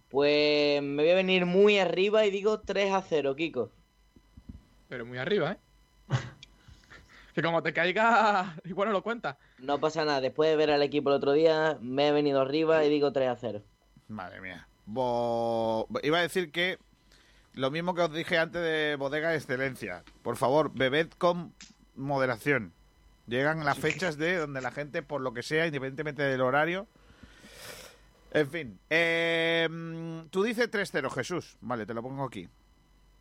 Pues 0.09 0.83
me 0.83 1.03
voy 1.03 1.11
a 1.11 1.17
venir 1.17 1.45
muy 1.45 1.79
arriba 1.79 2.25
y 2.25 2.31
digo 2.31 2.61
3 2.61 2.93
a 2.95 3.03
0, 3.03 3.37
Kiko. 3.37 3.71
Pero 4.89 5.05
muy 5.05 5.19
arriba, 5.19 5.53
¿eh? 5.53 5.59
que 7.35 7.43
como 7.43 7.63
te 7.63 7.73
caiga, 7.75 8.57
igual 8.65 8.89
no 8.89 8.93
lo 8.95 9.03
cuentas. 9.03 9.37
No 9.59 9.79
pasa 9.81 10.05
nada, 10.05 10.21
después 10.21 10.49
de 10.49 10.57
ver 10.57 10.71
al 10.71 10.83
equipo 10.83 11.11
el 11.11 11.17
otro 11.17 11.33
día, 11.33 11.79
me 11.83 12.09
he 12.09 12.13
venido 12.13 12.41
arriba 12.41 12.85
y 12.85 12.89
digo 12.91 13.13
3 13.13 13.29
a 13.29 13.37
0. 13.37 13.63
Madre 14.07 14.41
mía. 14.41 14.67
Bo- 14.87 15.87
Iba 16.03 16.19
a 16.19 16.23
decir 16.23 16.51
que 16.53 16.79
lo 17.59 17.71
mismo 17.71 17.95
que 17.95 18.03
os 18.03 18.13
dije 18.13 18.39
antes 18.39 18.63
de 18.63 18.97
Bodega 18.99 19.35
Excelencia. 19.35 20.03
Por 20.23 20.37
favor, 20.37 20.71
bebed 20.73 21.09
con 21.19 21.53
moderación. 21.97 22.73
Llegan 23.27 23.65
las 23.65 23.79
fechas 23.79 24.17
de 24.17 24.37
donde 24.37 24.61
la 24.61 24.71
gente, 24.71 25.03
por 25.03 25.21
lo 25.21 25.33
que 25.35 25.43
sea, 25.43 25.67
independientemente 25.67 26.23
del 26.23 26.41
horario. 26.41 26.87
En 28.33 28.49
fin. 28.51 28.79
eh, 28.91 29.69
tú 30.31 30.43
dices 30.43 30.71
3-0, 30.71 31.11
Jesús. 31.11 31.57
Vale, 31.61 31.85
te 31.87 31.95
lo 31.95 32.03
pongo 32.03 32.25
aquí. 32.25 32.49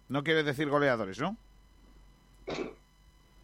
No 0.09 0.23
quieres 0.23 0.45
decir 0.45 0.69
goleadores, 0.69 1.19
¿no? 1.19 1.35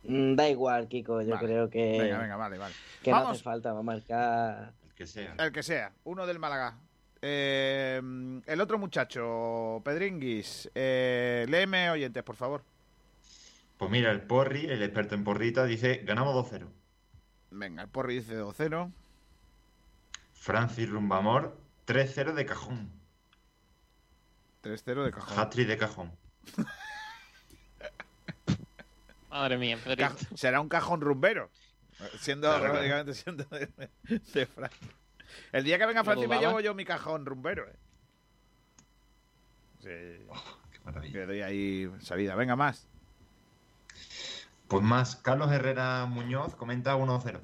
Mm, 0.03 0.35
Da 0.35 0.47
igual, 0.49 0.87
Kiko, 0.87 1.21
yo 1.21 1.37
creo 1.39 1.69
que, 1.69 1.97
Venga, 1.99 2.19
venga, 2.19 2.35
vale, 2.35 2.57
vale. 2.57 2.75
que 3.01 3.11
no 3.11 3.17
Vamos. 3.17 3.31
hace 3.33 3.43
falta, 3.43 3.73
va 3.73 3.79
a 3.79 3.83
marcar... 3.83 4.73
El 4.87 4.93
que 4.93 5.07
sea. 5.07 5.35
El 5.39 5.51
que 5.51 5.63
sea, 5.63 5.91
uno 6.03 6.25
del 6.27 6.39
Málaga. 6.39 6.77
Eh, 7.25 8.01
el 8.45 8.59
otro 8.59 8.77
muchacho, 8.77 9.81
Pedringuis, 9.85 10.69
eh, 10.75 11.45
léeme 11.47 11.89
oyentes, 11.89 12.21
por 12.21 12.35
favor. 12.35 12.65
Pues 13.77 13.89
mira, 13.89 14.11
el 14.11 14.23
Porri, 14.23 14.65
el 14.65 14.83
experto 14.83 15.15
en 15.15 15.23
porrita, 15.23 15.63
dice, 15.63 16.01
ganamos 16.03 16.35
2-0. 16.51 16.67
Venga, 17.51 17.83
el 17.83 17.87
Porri 17.87 18.15
dice 18.15 18.37
2-0. 18.37 18.91
Francis 20.33 20.89
Rumbamor, 20.89 21.57
3-0 21.87 22.33
de 22.33 22.45
cajón. 22.45 22.91
3-0 24.61 25.05
de 25.05 25.11
cajón. 25.11 25.39
Hat-trick 25.39 25.67
de 25.69 25.77
cajón. 25.77 26.11
Madre 29.29 29.57
mía, 29.57 29.79
será 30.35 30.59
un 30.59 30.67
cajón 30.67 30.99
rumbero. 30.99 31.49
Siendo, 32.19 32.51
siendo 33.13 33.45
de, 33.45 33.89
de 34.09 34.45
Fran. 34.45 34.71
El 35.51 35.63
día 35.63 35.77
que 35.77 35.85
venga 35.85 36.03
Francis 36.03 36.27
me 36.27 36.39
llevo 36.39 36.59
yo 36.59 36.73
mi 36.73 36.85
cajón 36.85 37.25
rumbero. 37.25 37.67
eh. 37.67 37.75
Sí. 39.81 40.25
Oh, 40.29 40.91
Le 41.01 41.25
doy 41.25 41.41
ahí 41.41 41.91
salida. 41.99 42.35
Venga, 42.35 42.55
más. 42.55 42.87
Pues 44.67 44.83
más, 44.83 45.15
Carlos 45.17 45.51
Herrera 45.51 46.05
Muñoz 46.05 46.55
comenta 46.55 46.95
1-0. 46.95 47.39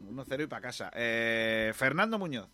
1-0 0.00 0.42
y 0.42 0.46
para 0.46 0.62
casa. 0.62 0.90
Eh, 0.94 1.72
Fernando 1.74 2.18
Muñoz. 2.18 2.48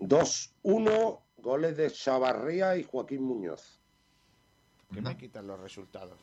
2-1, 0.00 1.20
goles 1.38 1.76
de 1.76 1.90
Chavarría 1.90 2.76
y 2.76 2.84
Joaquín 2.84 3.22
Muñoz. 3.22 3.78
Que 4.92 5.02
me 5.02 5.16
quitan 5.16 5.46
los 5.46 5.60
resultados. 5.60 6.18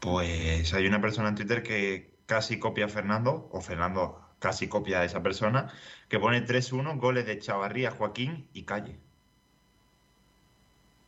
Pues 0.00 0.72
hay 0.72 0.86
una 0.86 1.00
persona 1.00 1.28
en 1.28 1.34
Twitter 1.34 1.62
que 1.62 2.09
casi 2.30 2.60
copia 2.60 2.84
a 2.84 2.88
Fernando, 2.88 3.48
o 3.50 3.60
Fernando 3.60 4.22
casi 4.38 4.68
copia 4.68 5.00
a 5.00 5.04
esa 5.04 5.20
persona, 5.20 5.66
que 6.08 6.20
pone 6.20 6.46
3-1, 6.46 6.96
goles 6.96 7.26
de 7.26 7.40
Chavarría, 7.40 7.90
Joaquín 7.90 8.46
y 8.52 8.62
Calle. 8.62 9.00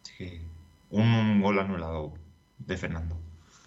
Así 0.02 0.16
que 0.18 0.40
un 0.90 1.40
gol 1.40 1.60
anulado 1.60 2.12
de 2.58 2.76
Fernando. 2.76 3.16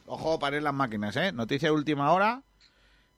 Ojo, 0.06 0.38
paren 0.38 0.65
las 0.65 0.73
máquinas, 0.73 1.15
¿eh? 1.15 1.32
Noticia 1.32 1.69
de 1.69 1.76
última 1.76 2.11
hora. 2.11 2.44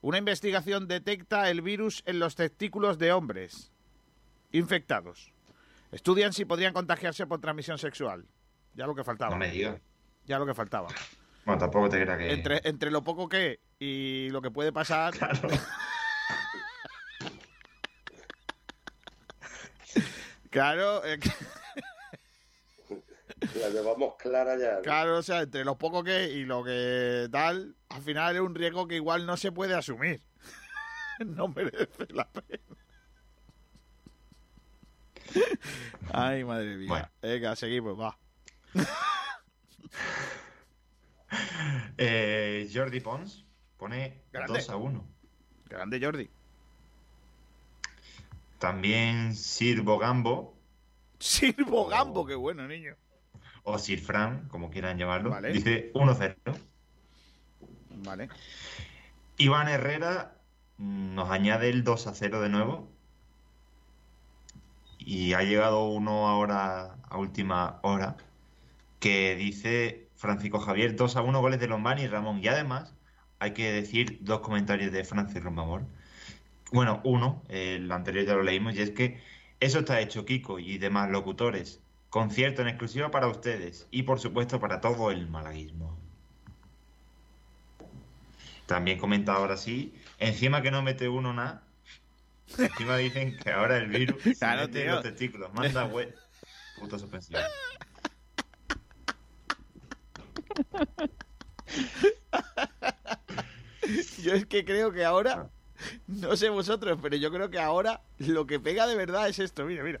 Una 0.02 0.18
investigación 0.18 0.86
detecta 0.86 1.50
el 1.50 1.60
virus 1.60 2.04
en 2.06 2.20
los 2.20 2.36
testículos 2.36 2.96
de 2.96 3.10
hombres 3.10 3.72
infectados. 4.52 5.32
Estudian 5.90 6.32
si 6.32 6.44
podrían 6.44 6.72
contagiarse 6.72 7.26
por 7.26 7.40
transmisión 7.40 7.78
sexual. 7.78 8.24
Ya 8.74 8.86
lo 8.86 8.94
que 8.94 9.02
faltaba. 9.02 9.32
No 9.32 9.36
me 9.36 9.50
digas. 9.50 9.80
Ya 10.26 10.38
lo 10.38 10.46
que 10.46 10.54
faltaba. 10.54 10.90
Bueno, 11.44 11.58
tampoco 11.58 11.88
te 11.88 12.00
creas 12.00 12.18
que... 12.18 12.32
Entre, 12.32 12.60
entre 12.62 12.92
lo 12.92 13.02
poco 13.02 13.28
que 13.28 13.58
y 13.78 14.28
lo 14.30 14.42
que 14.42 14.50
puede 14.50 14.72
pasar. 14.72 15.14
Claro. 20.50 21.04
eh, 21.04 21.18
La 23.60 23.68
llevamos 23.68 24.16
clara 24.16 24.58
ya. 24.58 24.76
¿no? 24.76 24.82
Claro, 24.82 25.18
o 25.18 25.22
sea, 25.22 25.42
entre 25.42 25.64
lo 25.64 25.78
poco 25.78 26.02
que 26.02 26.28
y 26.28 26.44
lo 26.44 26.64
que 26.64 27.28
tal, 27.30 27.76
al 27.88 28.02
final 28.02 28.34
es 28.34 28.42
un 28.42 28.54
riesgo 28.54 28.88
que 28.88 28.96
igual 28.96 29.26
no 29.26 29.36
se 29.36 29.52
puede 29.52 29.74
asumir. 29.74 30.22
no 31.24 31.48
merece 31.48 32.06
la 32.08 32.28
pena. 32.28 32.58
Ay, 36.12 36.42
madre 36.42 36.76
mía. 36.76 36.88
Bueno. 36.88 37.08
Venga, 37.20 37.54
seguimos, 37.54 38.00
va. 38.00 38.18
Eh, 41.98 42.70
Jordi 42.72 43.00
Pons 43.00 43.44
pone 43.78 44.20
Grande. 44.32 44.58
2 44.58 44.70
a 44.70 44.76
1. 44.76 45.04
Grande 45.68 46.00
Jordi. 46.00 46.30
También 48.58 49.34
Sir 49.34 49.82
Bogambo 49.82 50.58
Sirvo 51.18 51.86
Gambo, 51.86 52.24
qué 52.26 52.34
bueno, 52.34 52.66
niño. 52.68 52.94
o 53.64 53.78
Sir 53.78 54.00
Fran, 54.00 54.48
como 54.48 54.70
quieran 54.70 54.98
llamarlo, 54.98 55.30
Vale. 55.30 55.52
dice 55.52 55.92
1-0. 55.94 56.36
Vale. 58.04 58.28
Iván 59.36 59.68
Herrera 59.68 60.36
mm, 60.78 61.14
nos 61.14 61.30
añade 61.30 61.70
el 61.70 61.82
2 61.84 62.06
a 62.06 62.14
0 62.14 62.40
de 62.40 62.48
nuevo. 62.48 62.88
Y 64.98 65.32
ha 65.32 65.42
llegado 65.42 65.86
uno 65.88 66.28
ahora 66.28 66.96
a 67.08 67.18
última 67.18 67.80
hora 67.82 68.16
que 69.00 69.36
dice 69.36 70.08
Francisco 70.16 70.60
Javier 70.60 70.96
2 70.96 71.16
a 71.16 71.22
1 71.22 71.40
goles 71.40 71.60
de 71.60 71.68
Lombani 71.68 72.02
y 72.02 72.06
Ramón. 72.08 72.38
Y 72.42 72.48
además 72.48 72.94
hay 73.40 73.52
que 73.52 73.72
decir 73.72 74.18
dos 74.22 74.40
comentarios 74.40 74.92
de 74.92 75.04
Francis 75.04 75.42
Rombamor 75.42 75.82
Bueno, 76.72 77.00
uno, 77.04 77.42
el 77.48 77.90
anterior 77.92 78.24
ya 78.26 78.34
lo 78.34 78.42
leímos, 78.42 78.74
y 78.76 78.82
es 78.82 78.90
que 78.90 79.20
eso 79.60 79.80
está 79.80 80.00
hecho, 80.00 80.24
Kiko 80.24 80.58
y 80.58 80.78
demás 80.78 81.10
locutores. 81.10 81.80
Concierto 82.10 82.62
en 82.62 82.68
exclusiva 82.68 83.10
para 83.10 83.28
ustedes 83.28 83.86
y 83.90 84.02
por 84.04 84.18
supuesto 84.20 84.60
para 84.60 84.80
todo 84.80 85.10
el 85.10 85.28
malaguismo. 85.28 85.96
También 88.66 88.98
comenta 88.98 89.32
ahora 89.34 89.56
sí, 89.56 89.94
encima 90.18 90.62
que 90.62 90.70
no 90.70 90.82
mete 90.82 91.08
uno 91.08 91.32
nada, 91.32 91.62
encima 92.58 92.96
dicen 92.98 93.36
que 93.38 93.50
ahora 93.50 93.78
el 93.78 93.88
virus 93.88 94.22
se 94.34 94.34
Claro, 94.36 94.68
mete 94.68 94.80
en 94.80 94.84
tío. 94.86 94.94
los 94.94 95.02
testículos. 95.02 95.52
Manda 95.54 95.84
web. 95.86 96.14
Puto 96.78 96.98
suspensión. 96.98 97.42
Yo 104.22 104.34
es 104.34 104.46
que 104.46 104.64
creo 104.64 104.92
que 104.92 105.04
ahora, 105.04 105.48
no 106.06 106.36
sé 106.36 106.48
vosotros, 106.48 106.98
pero 107.00 107.16
yo 107.16 107.30
creo 107.30 107.50
que 107.50 107.58
ahora 107.58 108.02
lo 108.18 108.46
que 108.46 108.60
pega 108.60 108.86
de 108.86 108.96
verdad 108.96 109.28
es 109.28 109.38
esto, 109.38 109.64
mira, 109.64 109.82
mira. 109.84 110.00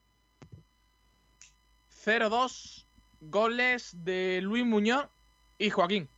0-2, 2.05 2.85
goles 3.21 3.95
de 4.03 4.39
Luis 4.41 4.65
Muñoz 4.65 5.07
y 5.57 5.69
Joaquín. 5.69 6.09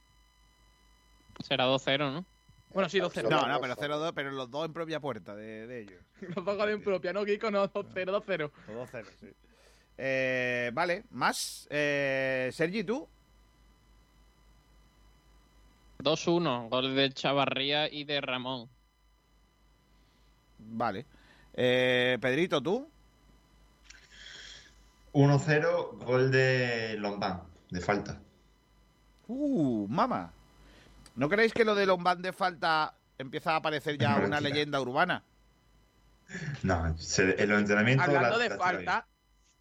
Será 1.39 1.65
2-0, 1.65 2.13
¿no? 2.13 2.25
Bueno, 2.73 2.89
sí, 2.89 2.99
2-0. 2.99 3.29
No, 3.29 3.47
no, 3.47 3.59
pero 3.59 3.75
0-2, 3.75 4.13
pero 4.15 4.31
los 4.31 4.49
dos 4.49 4.65
en 4.65 4.73
propia 4.73 4.99
puerta 4.99 5.35
de, 5.35 5.67
de 5.67 5.81
ellos. 5.81 6.01
Los 6.35 6.43
dos 6.43 6.57
goles 6.57 6.75
en 6.75 6.83
propia, 6.83 7.13
¿no, 7.13 7.23
Kiko? 7.23 7.51
No, 7.51 7.69
2-0, 7.69 7.93
2-0. 7.93 8.51
2-0, 8.67 9.05
sí. 9.19 9.27
Eh, 9.97 10.71
vale, 10.73 11.03
más. 11.11 11.67
Eh, 11.69 12.49
Sergi, 12.51 12.83
¿tú? 12.83 13.07
2-1, 15.99 16.69
gol 16.69 16.95
de 16.95 17.11
Chavarría 17.11 17.91
y 17.91 18.03
de 18.03 18.21
Ramón. 18.21 18.69
Vale. 20.57 21.05
Eh, 21.53 22.17
Pedrito, 22.19 22.61
¿tú? 22.61 22.89
1-0, 25.13 26.03
gol 26.05 26.31
de 26.31 26.95
Lombán, 26.99 27.43
de 27.69 27.81
falta. 27.81 28.19
Uh, 29.27 29.87
mama. 29.87 30.31
¿No 31.15 31.29
creéis 31.29 31.53
que 31.53 31.63
lo 31.65 31.75
de 31.75 31.85
Lombán 31.85 32.21
de 32.21 32.33
falta 32.33 32.95
empieza 33.17 33.53
a 33.53 33.55
aparecer 33.57 33.97
ya 33.97 34.15
una 34.25 34.41
leyenda 34.41 34.81
urbana? 34.81 35.23
No, 36.63 36.97
se- 36.97 37.41
en 37.41 37.49
los 37.49 37.59
entrenamientos. 37.59 38.07
Hablando 38.07 38.37
la- 38.37 38.43
de 38.43 38.49
la 38.49 38.57
falta, 38.57 39.07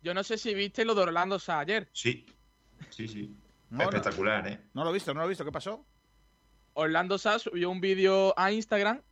yo 0.03 0.15
no 0.15 0.23
sé 0.25 0.39
si 0.39 0.55
viste 0.55 0.85
lo 0.85 0.95
de 0.95 1.03
Orlando 1.03 1.39
Sá 1.39 1.61
ayer. 1.61 1.89
Sí, 1.93 2.27
sí, 2.91 3.07
sí. 3.09 3.37
No, 3.71 3.79
no. 3.79 3.85
Espectacular, 3.85 4.47
¿eh? 4.49 4.61
No 4.75 4.85
lo 4.85 4.91
he 4.91 4.95
visto, 4.95 5.13
no 5.15 5.21
lo 5.21 5.27
he 5.27 5.29
visto. 5.31 5.45
¿Qué 5.45 5.53
pasó? 5.53 5.85
Orlando 6.75 7.19
Sá 7.19 7.39
subió 7.39 7.69
un 7.71 7.81
vídeo 7.81 8.33
a 8.39 8.51
Instagram 8.53 9.03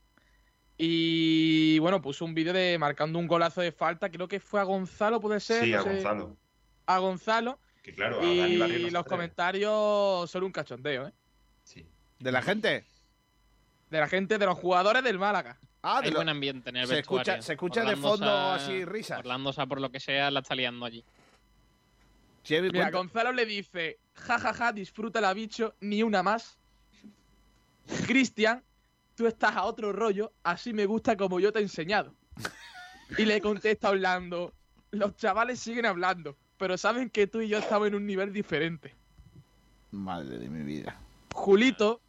y 0.82 1.78
bueno, 1.78 2.00
puso 2.00 2.24
un 2.24 2.34
vídeo 2.34 2.54
de 2.54 2.78
marcando 2.78 3.18
un 3.18 3.26
golazo 3.26 3.60
de 3.60 3.70
falta, 3.70 4.08
creo 4.10 4.26
que 4.28 4.40
fue 4.40 4.60
a 4.60 4.64
Gonzalo, 4.64 5.20
puede 5.20 5.38
ser. 5.38 5.64
Sí, 5.64 5.70
no 5.72 5.80
a 5.80 5.82
sé. 5.82 5.90
Gonzalo. 5.90 6.36
A 6.86 6.98
Gonzalo. 6.98 7.58
Que 7.82 7.92
claro, 7.94 8.18
a 8.20 8.24
Y 8.24 8.46
los 8.90 9.00
atreve. 9.00 9.04
comentarios 9.04 10.30
son 10.30 10.44
un 10.44 10.52
cachondeo, 10.52 11.08
¿eh? 11.08 11.12
¿De 12.18 12.32
la 12.32 12.40
gente? 12.42 12.84
De 13.90 13.98
la 14.00 14.08
gente, 14.08 14.38
de 14.38 14.46
los 14.46 14.58
jugadores 14.58 15.02
del 15.04 15.18
Málaga. 15.18 15.58
Ah, 15.82 16.00
Hay 16.02 16.10
buen 16.12 16.28
ambiente 16.28 16.70
en 16.70 16.76
el 16.76 16.86
se 16.86 16.96
vestuario. 16.96 17.32
escucha- 17.32 17.42
se 17.42 17.52
escucha 17.54 17.84
de 17.84 17.96
fondo 17.96 18.30
así 18.52 18.84
risas. 18.84 19.18
Orlando 19.18 19.52
Sá, 19.52 19.66
por 19.66 19.80
lo 19.80 19.90
que 19.90 20.00
sea, 20.00 20.30
la 20.30 20.40
está 20.40 20.54
liando 20.54 20.84
allí. 20.86 21.04
Mira, 22.48 22.90
Gonzalo 22.90 23.32
le 23.32 23.44
dice, 23.46 23.98
jajaja, 24.14 24.72
disfruta 24.72 25.20
la 25.20 25.32
bicho, 25.34 25.74
ni 25.80 26.02
una 26.02 26.22
más. 26.22 26.58
Cristian, 28.06 28.62
tú 29.20 29.26
estás 29.26 29.54
a 29.54 29.64
otro 29.64 29.92
rollo, 29.92 30.32
así 30.44 30.72
me 30.72 30.86
gusta 30.86 31.14
como 31.14 31.40
yo 31.40 31.52
te 31.52 31.58
he 31.58 31.62
enseñado. 31.62 32.14
Y 33.18 33.26
le 33.26 33.38
contesta 33.42 33.90
Orlando, 33.90 34.54
los 34.92 35.14
chavales 35.16 35.60
siguen 35.60 35.84
hablando, 35.84 36.38
pero 36.56 36.78
saben 36.78 37.10
que 37.10 37.26
tú 37.26 37.42
y 37.42 37.48
yo 37.48 37.58
estamos 37.58 37.88
en 37.88 37.96
un 37.96 38.06
nivel 38.06 38.32
diferente. 38.32 38.94
Madre 39.90 40.38
de 40.38 40.48
mi 40.48 40.62
vida. 40.62 40.98
Julito 41.34 42.00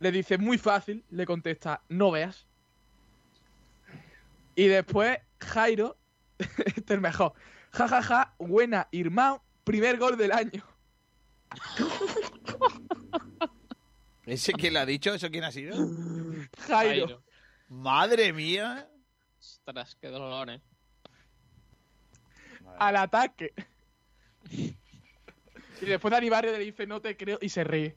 le 0.00 0.12
dice, 0.12 0.36
muy 0.36 0.58
fácil, 0.58 1.02
le 1.08 1.24
contesta, 1.24 1.80
no 1.88 2.10
veas. 2.10 2.44
Y 4.56 4.66
después 4.66 5.16
Jairo, 5.40 5.96
este 6.38 6.80
es 6.80 6.90
el 6.90 7.00
mejor, 7.00 7.32
jajaja, 7.70 8.34
buena, 8.36 8.86
Irmão, 8.90 9.40
primer 9.64 9.96
gol 9.96 10.18
del 10.18 10.32
año. 10.32 10.62
¿Ese 14.26 14.52
quién 14.52 14.74
lo 14.74 14.80
ha 14.80 14.86
dicho? 14.86 15.14
¿Eso 15.14 15.30
quién 15.30 15.44
ha 15.44 15.52
sido? 15.52 15.76
Jairo. 16.66 17.22
Madre 17.68 18.32
mía. 18.32 18.88
Ostras, 19.38 19.96
qué 20.00 20.08
dolor, 20.08 20.50
¿eh? 20.50 20.62
al 22.78 22.96
ataque. 22.96 23.52
Y 25.80 25.86
después 25.86 26.12
Dani 26.12 26.30
Barrio 26.30 26.52
le 26.52 26.60
dice, 26.60 26.86
no 26.86 27.02
te 27.02 27.14
creo, 27.14 27.36
y 27.42 27.48
se 27.50 27.62
ríe. 27.62 27.96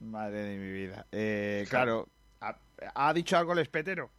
Madre 0.00 0.40
de 0.40 0.56
mi 0.56 0.72
vida. 0.72 1.06
Eh, 1.12 1.64
claro, 1.68 2.08
¿ha, 2.40 2.56
ha 2.94 3.12
dicho 3.12 3.36
algo 3.36 3.52
el 3.52 3.60
espetero? 3.60 4.10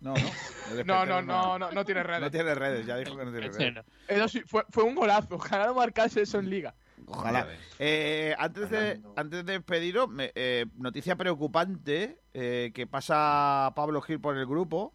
No, 0.00 0.14
no. 0.14 0.72
el 0.72 0.84
No, 0.86 1.06
no, 1.06 1.22
no, 1.22 1.58
no, 1.58 1.70
no 1.70 1.84
tiene 1.84 2.02
redes. 2.02 2.22
No 2.22 2.30
tiene 2.30 2.54
redes, 2.56 2.86
ya 2.86 2.96
dijo 2.96 3.16
que 3.16 3.24
no 3.24 3.30
tiene 3.30 3.50
redes. 3.50 3.84
Eso 4.08 4.26
sí, 4.26 4.40
fue, 4.46 4.64
fue 4.70 4.82
un 4.82 4.96
golazo. 4.96 5.36
Ojalá 5.36 5.66
no 5.66 5.74
marcase 5.74 6.22
eso 6.22 6.40
en 6.40 6.50
liga. 6.50 6.74
Ojalá. 7.12 7.46
Eh, 7.78 8.34
antes, 8.38 8.70
de, 8.70 9.00
antes 9.16 9.44
de 9.46 9.52
despediros, 9.54 10.08
me- 10.08 10.32
eh, 10.34 10.66
noticia 10.76 11.16
preocupante 11.16 12.18
eh, 12.34 12.70
que 12.74 12.86
pasa 12.86 13.72
Pablo 13.74 14.00
Gil 14.02 14.20
por 14.20 14.36
el 14.36 14.46
grupo. 14.46 14.92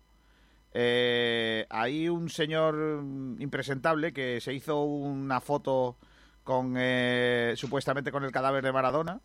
Eh, 0.74 1.66
hay 1.70 2.10
un 2.10 2.30
señor 2.30 3.02
impresentable 3.40 4.14
que 4.14 4.40
se 4.42 4.54
hizo 4.54 4.84
una 4.84 5.42
foto 5.42 5.98
con 6.44 6.76
eh, 6.78 7.54
supuestamente 7.56 8.12
con 8.12 8.24
el 8.24 8.32
cadáver 8.32 8.64
de 8.64 8.72
Maradona. 8.72 9.22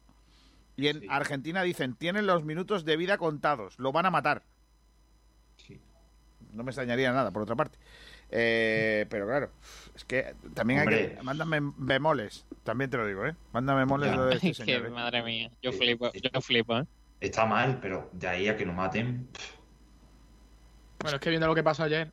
Y 0.76 0.88
en 0.88 1.10
Argentina 1.10 1.62
dicen, 1.62 1.94
tienen 1.94 2.26
los 2.26 2.44
minutos 2.44 2.84
de 2.84 2.96
vida 2.96 3.18
contados, 3.18 3.78
lo 3.78 3.92
van 3.92 4.06
a 4.06 4.10
matar. 4.10 4.42
No 6.52 6.64
me 6.64 6.70
extrañaría 6.70 7.12
nada, 7.12 7.30
por 7.30 7.42
otra 7.42 7.56
parte. 7.56 7.78
Eh, 8.34 9.04
pero 9.10 9.26
claro, 9.26 9.50
es 9.94 10.04
que 10.04 10.34
también 10.54 10.80
hay 10.80 10.86
que... 10.88 11.18
Mándame 11.22 11.58
bemoles, 11.76 12.46
también 12.64 12.88
te 12.90 12.96
lo 12.96 13.06
digo, 13.06 13.26
¿eh? 13.26 13.34
Mándame 13.52 13.80
bemoles 13.80 14.16
lo 14.16 14.24
de 14.26 14.34
este 14.36 14.48
Es 14.48 14.58
que, 14.58 14.64
señor. 14.64 14.86
¿eh? 14.86 14.90
madre 14.90 15.22
mía, 15.22 15.50
yo 15.62 15.70
flipo, 15.72 16.10
yo 16.12 16.40
flipo, 16.40 16.78
¿eh? 16.78 16.86
Está 17.20 17.44
mal, 17.44 17.78
pero 17.80 18.08
de 18.12 18.26
ahí 18.28 18.48
a 18.48 18.56
que 18.56 18.64
lo 18.64 18.72
maten. 18.72 19.28
Bueno, 21.00 21.16
es 21.16 21.20
que 21.20 21.28
viendo 21.30 21.46
lo 21.46 21.54
que 21.54 21.62
pasó 21.62 21.84
ayer. 21.84 22.10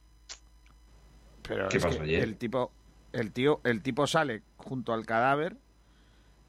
Pero 1.48 1.70
¿Qué 1.70 1.80
pasó 1.80 1.98
que 2.00 2.04
ayer? 2.04 2.24
El 2.24 2.36
tipo, 2.36 2.72
el 3.14 3.32
tío, 3.32 3.62
el 3.64 3.82
tipo 3.82 4.06
sale 4.06 4.44
junto 4.58 4.94
al 4.94 5.06
cadáver 5.06 5.56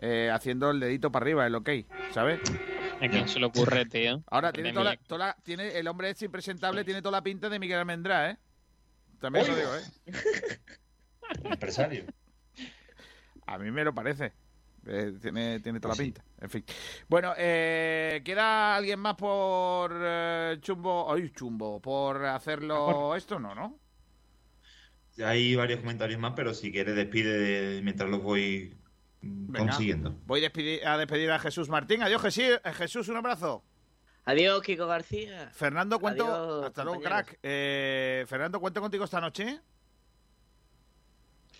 eh, 0.01 0.31
haciendo 0.33 0.71
el 0.73 0.81
dedito 0.81 1.13
para 1.13 1.25
arriba, 1.25 1.47
el 1.47 1.55
ok, 1.55 1.71
¿sabes? 2.13 2.41
¿A 3.01 3.09
quién 3.09 3.29
se 3.29 3.39
le 3.39 3.47
ocurre, 3.47 3.87
tío? 3.87 4.23
Ahora 4.27 4.53
tiene 4.53 4.73
toda, 4.73 4.85
la, 4.85 4.91
mí. 4.93 4.99
toda 5.07 5.27
la- 5.29 5.37
tiene 5.43 5.79
el 5.79 5.87
hombre 5.89 6.11
este 6.11 6.25
impresentable 6.27 6.85
tiene 6.85 7.01
toda 7.01 7.13
la 7.19 7.23
pinta 7.23 7.49
de 7.49 7.59
Miguel 7.59 7.79
Almendrá, 7.79 8.31
¿eh? 8.31 8.37
También 9.21 9.47
lo 9.47 9.57
digo, 9.57 9.71
¿eh? 9.77 9.83
Empresario. 11.45 12.05
A 13.47 13.59
mí 13.59 13.71
me 13.71 13.85
lo 13.85 13.95
parece. 13.95 14.33
Eh, 14.87 15.13
tiene, 15.21 15.61
tiene 15.61 15.79
toda 15.79 15.95
la 15.95 15.99
pinta. 15.99 16.25
En 16.41 16.49
fin. 16.49 16.65
Bueno, 17.09 17.35
eh, 17.37 18.23
¿queda 18.25 18.77
alguien 18.77 18.99
más 18.99 19.15
por 19.17 19.93
eh, 20.03 20.57
chumbo? 20.61 21.13
Ay, 21.13 21.31
chumbo. 21.31 21.81
¿Por 21.83 22.25
hacerlo 22.25 23.15
esto? 23.15 23.39
No, 23.39 23.55
¿no? 23.55 23.79
Hay 25.23 25.55
varios 25.55 25.81
comentarios 25.81 26.19
más, 26.19 26.33
pero 26.35 26.55
si 26.55 26.73
quieres 26.73 26.97
despide 26.97 27.39
de- 27.39 27.83
mientras 27.83 28.09
los 28.09 28.23
voy 28.23 28.75
Venga. 29.21 29.59
consiguiendo. 29.71 30.19
Voy 30.25 30.41
a 30.41 30.43
despedir, 30.45 30.87
a 30.87 30.97
despedir 30.97 31.31
a 31.31 31.39
Jesús 31.39 31.69
Martín. 31.69 32.03
Adiós, 32.03 32.23
Jesús. 32.23 32.59
Jesús, 32.75 33.09
un 33.09 33.19
abrazo. 33.19 33.63
Adiós, 34.31 34.63
Kiko 34.63 34.87
García. 34.87 35.51
Fernando, 35.53 35.99
cuento. 35.99 36.25
Adiós, 36.25 36.67
hasta 36.67 36.85
luego, 36.85 37.01
compañeros. 37.01 37.27
crack. 37.29 37.39
Eh, 37.43 38.25
Fernando, 38.29 38.61
cuento 38.61 38.81
contigo 38.81 39.05
esta 39.05 39.21
noche. 39.21 39.61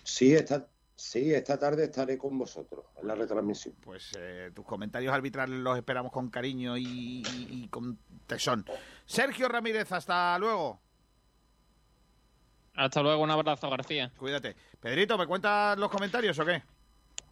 Sí, 0.03 0.33
esta, 0.33 0.67
Sí, 0.95 1.33
esta 1.33 1.57
tarde 1.57 1.85
estaré 1.85 2.15
con 2.15 2.37
vosotros 2.37 2.85
en 3.01 3.07
la 3.07 3.15
retransmisión. 3.15 3.73
Pues 3.81 4.11
eh, 4.19 4.51
tus 4.53 4.63
comentarios 4.65 5.11
arbitrales 5.11 5.57
los 5.57 5.75
esperamos 5.75 6.11
con 6.11 6.29
cariño 6.29 6.77
y, 6.77 6.83
y- 6.85 7.47
y 7.63 7.67
con 7.69 7.97
tesón. 8.27 8.63
Sergio 9.07 9.47
Ramírez, 9.47 9.91
hasta 9.91 10.37
luego. 10.37 10.79
Hasta 12.75 13.01
luego, 13.01 13.23
un 13.23 13.31
abrazo, 13.31 13.67
García. 13.69 14.11
Cuídate. 14.15 14.55
Pedrito, 14.79 15.17
¿me 15.17 15.25
cuentas 15.25 15.75
los 15.79 15.89
comentarios 15.89 16.37
o 16.37 16.45
qué? 16.45 16.61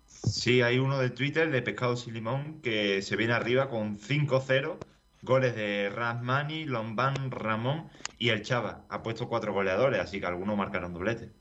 Sí, 0.08 0.64
hay 0.64 0.80
uno 0.80 0.98
de 0.98 1.12
Twitter 1.12 1.52
de 1.52 1.62
Pescados 1.62 2.08
y 2.08 2.12
Limón 2.12 2.62
que 2.64 3.04
se 3.04 3.16
viene 3.16 3.34
arriba 3.34 3.70
con 3.70 4.00
5-0. 4.00 4.78
Goles 5.22 5.56
de 5.56 5.90
Rasmani, 5.90 6.66
Lombán, 6.66 7.32
Ramón 7.32 7.90
y 8.18 8.30
el 8.30 8.42
Chava. 8.42 8.86
Ha 8.90 9.04
puesto 9.04 9.28
cuatro 9.28 9.54
goleadores, 9.54 10.00
así 10.00 10.20
que 10.20 10.26
algunos 10.26 10.58
marcaron 10.58 10.94
doblete. 10.94 11.32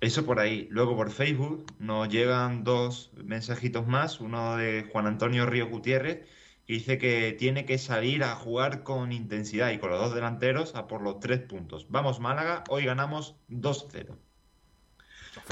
Eso 0.00 0.26
por 0.26 0.40
ahí. 0.40 0.66
Luego 0.70 0.96
por 0.96 1.10
Facebook 1.10 1.64
nos 1.78 2.08
llegan 2.08 2.64
dos 2.64 3.12
mensajitos 3.14 3.86
más. 3.86 4.20
Uno 4.20 4.56
de 4.56 4.88
Juan 4.90 5.06
Antonio 5.06 5.46
Río 5.46 5.68
Gutiérrez, 5.68 6.26
que 6.66 6.72
dice 6.72 6.98
que 6.98 7.32
tiene 7.38 7.64
que 7.66 7.78
salir 7.78 8.24
a 8.24 8.34
jugar 8.34 8.82
con 8.82 9.12
intensidad 9.12 9.70
y 9.70 9.78
con 9.78 9.90
los 9.90 10.00
dos 10.00 10.14
delanteros 10.14 10.74
a 10.74 10.88
por 10.88 11.02
los 11.02 11.20
tres 11.20 11.40
puntos. 11.40 11.86
Vamos 11.88 12.18
Málaga, 12.18 12.64
hoy 12.68 12.84
ganamos 12.84 13.36
2-0. 13.48 14.16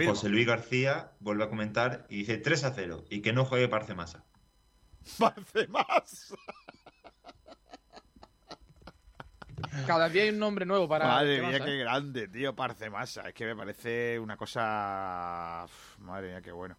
José 0.04 0.28
Luis 0.28 0.46
García 0.46 1.12
vuelve 1.20 1.44
a 1.44 1.48
comentar 1.48 2.06
y 2.08 2.18
dice 2.18 2.36
3 2.36 2.64
a 2.64 2.72
0 2.74 3.04
y 3.08 3.22
que 3.22 3.32
no 3.32 3.44
juegue 3.44 3.68
Parcemasa. 3.68 4.24
Parece 5.18 5.66
más. 5.68 6.34
Cada 9.86 10.08
día 10.08 10.22
hay 10.24 10.28
un 10.30 10.38
nombre 10.38 10.64
nuevo 10.66 10.88
para. 10.88 11.06
Madre 11.06 11.36
¿qué 11.36 11.42
mía, 11.42 11.52
pasa, 11.52 11.64
qué 11.64 11.74
eh? 11.74 11.78
grande, 11.78 12.28
tío, 12.28 12.54
Parcemasa. 12.54 13.28
Es 13.28 13.34
que 13.34 13.46
me 13.46 13.56
parece 13.56 14.18
una 14.18 14.36
cosa... 14.36 15.62
Uf, 15.64 15.98
Madre 16.00 16.28
mía, 16.28 16.40
qué 16.42 16.52
bueno. 16.52 16.76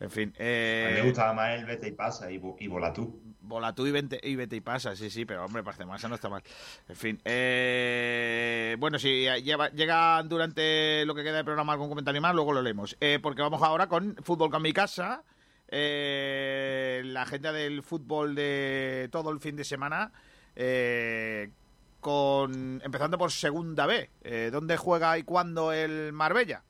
En 0.00 0.10
fin. 0.10 0.30
A 0.30 0.36
Eh... 0.38 0.88
mí 0.94 1.00
me 1.02 1.06
gustaba 1.08 1.32
más 1.32 1.58
el 1.58 1.64
vete 1.64 1.88
y 1.88 1.92
pasa 1.92 2.30
y, 2.30 2.38
Volatú. 2.38 3.20
Volatú 3.42 3.86
y 3.86 3.92
vete, 3.92 4.18
y 4.22 4.34
vete 4.34 4.56
y 4.56 4.60
pasa, 4.60 4.96
sí, 4.96 5.10
sí, 5.10 5.24
pero 5.24 5.44
hombre, 5.44 5.62
Parcemasa 5.62 6.08
no 6.08 6.14
está 6.16 6.28
mal. 6.28 6.42
En 6.88 6.96
fin. 6.96 7.20
Eh... 7.24 8.76
Bueno, 8.80 8.98
si 8.98 9.26
lleva, 9.42 9.68
llega 9.70 10.22
durante 10.24 11.04
lo 11.06 11.14
que 11.14 11.22
queda 11.22 11.36
de 11.38 11.44
programa 11.44 11.72
algún 11.74 11.88
comentario 11.88 12.20
más, 12.20 12.34
luego 12.34 12.52
lo 12.52 12.62
leemos. 12.62 12.96
Eh, 13.00 13.18
porque 13.22 13.42
vamos 13.42 13.62
ahora 13.62 13.86
con 13.88 14.16
Fútbol 14.22 14.50
con 14.50 14.62
mi 14.62 14.72
casa. 14.72 15.22
Eh, 15.68 17.02
la 17.04 17.22
agenda 17.22 17.52
del 17.52 17.82
fútbol 17.82 18.34
de 18.34 19.08
todo 19.12 19.30
el 19.30 19.40
fin 19.40 19.56
de 19.56 19.64
semana. 19.64 20.12
eh, 20.56 21.50
con 22.02 22.82
empezando 22.84 23.16
por 23.16 23.30
segunda 23.30 23.86
B. 23.86 24.10
Eh, 24.22 24.50
¿Dónde 24.52 24.76
juega 24.76 25.16
y 25.16 25.22
cuándo 25.22 25.72
el 25.72 26.12
Marbella? 26.12 26.64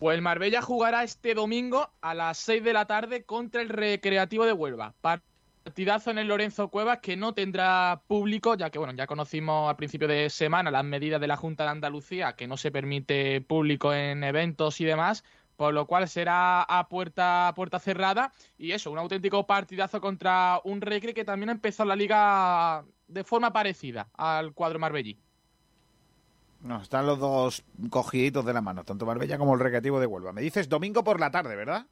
Pues 0.00 0.16
el 0.16 0.22
Marbella 0.22 0.62
jugará 0.62 1.04
este 1.04 1.34
domingo 1.34 1.92
a 2.00 2.14
las 2.14 2.38
6 2.38 2.64
de 2.64 2.72
la 2.72 2.86
tarde 2.86 3.24
contra 3.24 3.62
el 3.62 3.68
Recreativo 3.68 4.44
de 4.46 4.52
Huelva. 4.52 4.94
Partidazo 5.00 6.10
en 6.10 6.18
el 6.18 6.28
Lorenzo 6.28 6.68
Cuevas 6.68 6.98
que 7.00 7.16
no 7.16 7.34
tendrá 7.34 8.02
público, 8.08 8.56
ya 8.56 8.70
que 8.70 8.78
bueno, 8.78 8.94
ya 8.94 9.06
conocimos 9.06 9.70
a 9.70 9.76
principio 9.76 10.08
de 10.08 10.30
semana 10.30 10.70
las 10.70 10.84
medidas 10.84 11.20
de 11.20 11.28
la 11.28 11.36
Junta 11.36 11.64
de 11.64 11.70
Andalucía, 11.70 12.32
que 12.32 12.48
no 12.48 12.56
se 12.56 12.72
permite 12.72 13.42
público 13.42 13.92
en 13.92 14.24
eventos 14.24 14.80
y 14.80 14.86
demás, 14.86 15.24
por 15.62 15.74
lo 15.74 15.86
cual 15.86 16.08
será 16.08 16.64
a 16.64 16.88
puerta, 16.88 17.52
puerta 17.54 17.78
cerrada. 17.78 18.32
Y 18.58 18.72
eso, 18.72 18.90
un 18.90 18.98
auténtico 18.98 19.46
partidazo 19.46 20.00
contra 20.00 20.60
un 20.64 20.80
Recre 20.80 21.14
que 21.14 21.24
también 21.24 21.50
ha 21.50 21.52
empezado 21.52 21.88
la 21.88 21.94
liga 21.94 22.84
de 23.06 23.22
forma 23.22 23.52
parecida 23.52 24.08
al 24.14 24.54
cuadro 24.54 24.80
marbellí. 24.80 25.16
No, 26.62 26.82
están 26.82 27.06
los 27.06 27.20
dos 27.20 27.62
cogiditos 27.90 28.44
de 28.44 28.52
la 28.54 28.60
mano, 28.60 28.82
tanto 28.82 29.06
Marbella 29.06 29.38
como 29.38 29.54
el 29.54 29.60
Recreativo 29.60 30.00
de 30.00 30.06
Huelva. 30.06 30.32
Me 30.32 30.42
dices 30.42 30.68
domingo 30.68 31.04
por 31.04 31.20
la 31.20 31.30
tarde, 31.30 31.54
¿verdad? 31.54 31.86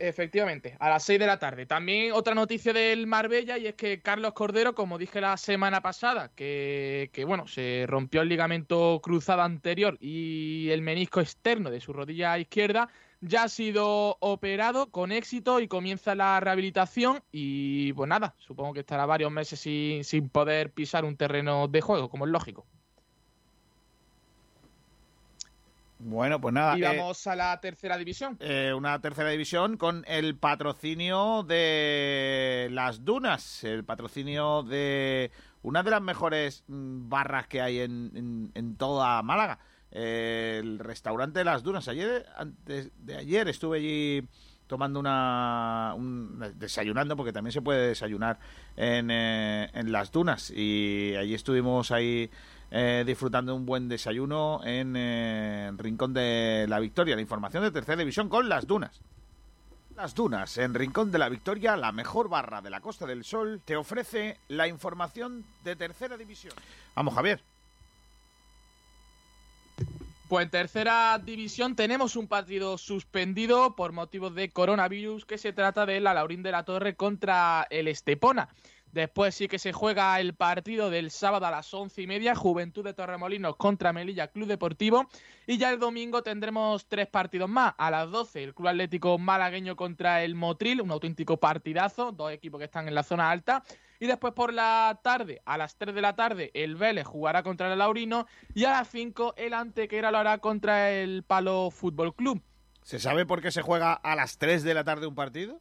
Efectivamente, 0.00 0.76
a 0.80 0.88
las 0.88 1.04
6 1.04 1.20
de 1.20 1.26
la 1.26 1.38
tarde. 1.38 1.66
También 1.66 2.12
otra 2.12 2.34
noticia 2.34 2.72
del 2.72 3.06
Marbella 3.06 3.58
y 3.58 3.66
es 3.66 3.74
que 3.74 4.00
Carlos 4.00 4.32
Cordero, 4.32 4.74
como 4.74 4.98
dije 4.98 5.20
la 5.20 5.36
semana 5.36 5.82
pasada, 5.82 6.30
que, 6.34 7.10
que, 7.12 7.24
bueno, 7.24 7.46
se 7.46 7.84
rompió 7.86 8.22
el 8.22 8.28
ligamento 8.28 9.00
cruzado 9.02 9.42
anterior 9.42 9.98
y 10.00 10.70
el 10.70 10.82
menisco 10.82 11.20
externo 11.20 11.70
de 11.70 11.80
su 11.80 11.92
rodilla 11.92 12.38
izquierda, 12.38 12.88
ya 13.20 13.44
ha 13.44 13.48
sido 13.48 14.16
operado 14.20 14.90
con 14.90 15.12
éxito 15.12 15.60
y 15.60 15.68
comienza 15.68 16.14
la 16.14 16.40
rehabilitación 16.40 17.22
y 17.30 17.92
pues 17.92 18.08
nada, 18.08 18.34
supongo 18.38 18.72
que 18.72 18.80
estará 18.80 19.04
varios 19.04 19.30
meses 19.30 19.60
sin, 19.60 20.04
sin 20.04 20.30
poder 20.30 20.72
pisar 20.72 21.04
un 21.04 21.16
terreno 21.16 21.68
de 21.68 21.80
juego, 21.82 22.08
como 22.08 22.24
es 22.24 22.30
lógico. 22.30 22.66
Bueno, 26.02 26.40
pues 26.40 26.54
nada. 26.54 26.78
y 26.78 26.82
eh, 26.82 26.86
vamos 26.96 27.26
a 27.26 27.36
la 27.36 27.60
tercera 27.60 27.98
división. 27.98 28.36
eh, 28.40 28.72
una 28.74 28.98
tercera 29.00 29.28
división 29.30 29.76
con 29.76 30.02
el 30.08 30.34
patrocinio 30.36 31.42
de 31.42 32.68
las 32.70 33.04
dunas, 33.04 33.64
el 33.64 33.84
patrocinio 33.84 34.62
de 34.62 35.30
una 35.62 35.82
de 35.82 35.90
las 35.90 36.00
mejores 36.00 36.64
mm, 36.68 37.08
barras 37.10 37.46
que 37.48 37.60
hay 37.60 37.80
en, 37.80 38.12
en- 38.14 38.50
en 38.54 38.76
toda 38.76 39.22
Málaga, 39.22 39.58
eh, 39.90 40.58
el 40.62 40.78
restaurante 40.78 41.40
de 41.40 41.44
las 41.44 41.62
dunas. 41.62 41.86
Ayer, 41.88 42.24
antes 42.36 42.90
de 42.96 43.16
ayer, 43.16 43.46
estuve 43.48 43.76
allí 43.78 44.26
tomando 44.66 45.00
una, 45.00 45.92
un- 45.96 46.38
desayunando 46.56 47.14
porque 47.16 47.32
también 47.32 47.52
se 47.52 47.60
puede 47.60 47.88
desayunar 47.88 48.38
en, 48.76 49.10
eh, 49.10 49.68
en 49.74 49.92
las 49.92 50.12
dunas 50.12 50.50
y 50.50 51.14
allí 51.18 51.34
estuvimos 51.34 51.90
ahí 51.90 52.30
eh, 52.70 53.04
disfrutando 53.06 53.54
un 53.54 53.66
buen 53.66 53.88
desayuno 53.88 54.60
en 54.64 54.94
eh, 54.96 55.72
Rincón 55.76 56.14
de 56.14 56.66
la 56.68 56.78
Victoria. 56.78 57.16
La 57.16 57.22
información 57.22 57.62
de 57.62 57.70
tercera 57.70 57.96
división 57.96 58.28
con 58.28 58.48
las 58.48 58.66
dunas. 58.66 59.00
Las 59.96 60.14
Dunas, 60.14 60.56
en 60.56 60.72
Rincón 60.72 61.12
de 61.12 61.18
la 61.18 61.28
Victoria, 61.28 61.76
la 61.76 61.92
mejor 61.92 62.30
barra 62.30 62.62
de 62.62 62.70
la 62.70 62.80
Costa 62.80 63.04
del 63.04 63.22
Sol, 63.22 63.60
te 63.62 63.76
ofrece 63.76 64.38
la 64.48 64.66
información 64.66 65.44
de 65.62 65.76
tercera 65.76 66.16
división. 66.16 66.54
Vamos, 66.94 67.12
Javier. 67.14 67.42
Pues 70.30 70.44
en 70.44 70.50
tercera 70.50 71.18
división 71.18 71.74
tenemos 71.76 72.16
un 72.16 72.28
partido 72.28 72.78
suspendido 72.78 73.74
por 73.74 73.92
motivos 73.92 74.34
de 74.34 74.48
coronavirus, 74.48 75.26
que 75.26 75.36
se 75.36 75.52
trata 75.52 75.84
de 75.84 76.00
la 76.00 76.14
Laurín 76.14 76.42
de 76.42 76.52
la 76.52 76.64
Torre 76.64 76.94
contra 76.94 77.66
el 77.68 77.88
Estepona. 77.88 78.48
Después 78.92 79.36
sí 79.36 79.46
que 79.46 79.58
se 79.58 79.72
juega 79.72 80.18
el 80.18 80.34
partido 80.34 80.90
del 80.90 81.10
sábado 81.12 81.46
a 81.46 81.50
las 81.50 81.72
once 81.72 82.02
y 82.02 82.06
media, 82.08 82.34
Juventud 82.34 82.82
de 82.82 82.92
Torremolinos 82.92 83.56
contra 83.56 83.92
Melilla 83.92 84.28
Club 84.28 84.48
Deportivo. 84.48 85.08
Y 85.46 85.58
ya 85.58 85.70
el 85.70 85.78
domingo 85.78 86.22
tendremos 86.22 86.86
tres 86.86 87.06
partidos 87.06 87.48
más. 87.48 87.74
A 87.78 87.90
las 87.90 88.10
12 88.10 88.42
el 88.42 88.54
Club 88.54 88.68
Atlético 88.68 89.16
Malagueño 89.18 89.76
contra 89.76 90.24
el 90.24 90.34
Motril, 90.34 90.80
un 90.80 90.90
auténtico 90.90 91.36
partidazo, 91.36 92.10
dos 92.10 92.32
equipos 92.32 92.58
que 92.58 92.64
están 92.64 92.88
en 92.88 92.94
la 92.94 93.04
zona 93.04 93.30
alta. 93.30 93.62
Y 94.00 94.06
después 94.06 94.32
por 94.32 94.52
la 94.52 94.98
tarde, 95.04 95.40
a 95.44 95.56
las 95.56 95.76
3 95.76 95.94
de 95.94 96.00
la 96.00 96.16
tarde, 96.16 96.50
el 96.54 96.74
Vélez 96.74 97.06
jugará 97.06 97.42
contra 97.42 97.72
el 97.72 97.78
Laurino. 97.78 98.26
Y 98.54 98.64
a 98.64 98.70
las 98.70 98.88
5 98.88 99.34
el 99.36 99.54
Antequera 99.54 100.10
lo 100.10 100.18
hará 100.18 100.38
contra 100.38 100.90
el 100.90 101.22
Palo 101.22 101.70
Fútbol 101.70 102.14
Club. 102.14 102.42
¿Se 102.82 102.98
sabe 102.98 103.26
por 103.26 103.40
qué 103.40 103.52
se 103.52 103.62
juega 103.62 103.92
a 103.92 104.16
las 104.16 104.38
3 104.38 104.64
de 104.64 104.74
la 104.74 104.84
tarde 104.84 105.06
un 105.06 105.14
partido? 105.14 105.60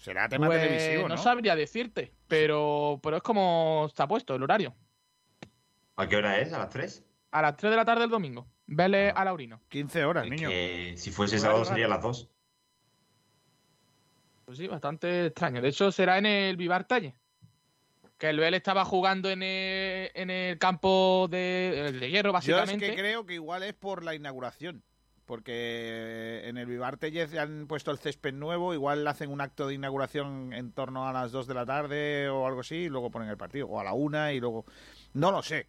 Será 0.00 0.28
tema 0.30 0.46
Pues, 0.46 0.62
televisivo, 0.62 1.08
¿no? 1.08 1.14
no 1.16 1.22
sabría 1.22 1.54
decirte, 1.54 2.14
pero, 2.26 2.98
pero 3.02 3.18
es 3.18 3.22
como 3.22 3.84
está 3.86 4.08
puesto 4.08 4.34
el 4.34 4.42
horario. 4.42 4.74
¿A 5.96 6.08
qué 6.08 6.16
hora 6.16 6.38
es? 6.40 6.52
¿A 6.54 6.58
las 6.58 6.70
3? 6.70 7.04
A 7.32 7.42
las 7.42 7.56
3 7.58 7.70
de 7.70 7.76
la 7.76 7.84
tarde 7.84 8.00
del 8.00 8.10
domingo. 8.10 8.46
Vélez 8.66 9.12
a 9.14 9.24
Laurino. 9.26 9.60
15 9.68 10.04
horas, 10.06 10.26
niño. 10.26 10.48
Que 10.48 10.94
si 10.96 11.10
fuese 11.10 11.38
sábado 11.38 11.66
sería 11.66 11.84
a 11.84 11.88
las 11.90 12.00
2. 12.02 12.28
Pues 14.46 14.56
sí, 14.58 14.66
bastante 14.68 15.26
extraño. 15.26 15.60
De 15.60 15.68
hecho, 15.68 15.92
será 15.92 16.16
en 16.16 16.24
el 16.24 16.56
Vivar 16.56 16.84
Talle. 16.84 17.14
Que 18.16 18.30
el 18.30 18.38
Vélez 18.38 18.58
estaba 18.58 18.84
jugando 18.86 19.28
en 19.30 19.42
el, 19.42 20.10
en 20.14 20.30
el 20.30 20.58
campo 20.58 21.28
de, 21.30 21.92
de 21.98 22.10
hierro, 22.10 22.28
Yo 22.32 22.38
es 22.38 22.46
básicamente. 22.46 22.86
que 22.90 22.94
creo 22.96 23.26
que 23.26 23.34
igual 23.34 23.62
es 23.64 23.74
por 23.74 24.02
la 24.02 24.14
inauguración. 24.14 24.82
Porque 25.30 26.42
en 26.46 26.58
el 26.58 26.66
Vivar 26.66 26.96
Tellez 26.96 27.32
han 27.36 27.68
puesto 27.68 27.92
el 27.92 27.98
césped 27.98 28.34
nuevo, 28.34 28.74
igual 28.74 29.06
hacen 29.06 29.30
un 29.30 29.40
acto 29.40 29.68
de 29.68 29.74
inauguración 29.74 30.52
en 30.52 30.72
torno 30.72 31.06
a 31.06 31.12
las 31.12 31.30
2 31.30 31.46
de 31.46 31.54
la 31.54 31.64
tarde 31.64 32.28
o 32.28 32.48
algo 32.48 32.62
así, 32.62 32.74
y 32.74 32.88
luego 32.88 33.12
ponen 33.12 33.28
el 33.28 33.36
partido, 33.36 33.68
o 33.68 33.78
a 33.78 33.84
la 33.84 33.92
una 33.92 34.32
y 34.32 34.40
luego... 34.40 34.64
No 35.12 35.30
lo 35.30 35.40
sé, 35.40 35.68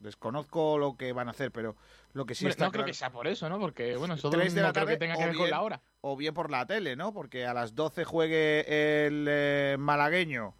desconozco 0.00 0.76
lo 0.76 0.96
que 0.96 1.12
van 1.12 1.28
a 1.28 1.30
hacer, 1.30 1.52
pero 1.52 1.76
lo 2.14 2.26
que 2.26 2.34
sí 2.34 2.46
Hombre, 2.46 2.50
está 2.50 2.64
no 2.64 2.72
creo 2.72 2.80
claro- 2.80 2.86
que 2.90 2.94
sea 2.98 3.10
por 3.12 3.28
eso, 3.28 3.48
¿no? 3.48 3.60
Porque, 3.60 3.96
bueno, 3.96 4.14
eso 4.14 4.28
3 4.28 4.52
de 4.52 4.60
no 4.60 4.66
la 4.66 4.72
creo 4.72 4.84
tarde 4.86 4.94
que 4.94 4.98
tenga 4.98 5.16
que 5.16 5.26
ver 5.26 5.36
con 5.36 5.50
la 5.50 5.62
hora. 5.62 5.82
O 6.00 6.16
bien 6.16 6.34
por 6.34 6.50
la 6.50 6.66
tele, 6.66 6.96
¿no? 6.96 7.12
Porque 7.12 7.46
a 7.46 7.54
las 7.54 7.76
12 7.76 8.02
juegue 8.02 9.06
el 9.06 9.26
eh, 9.28 9.76
malagueño 9.78 10.54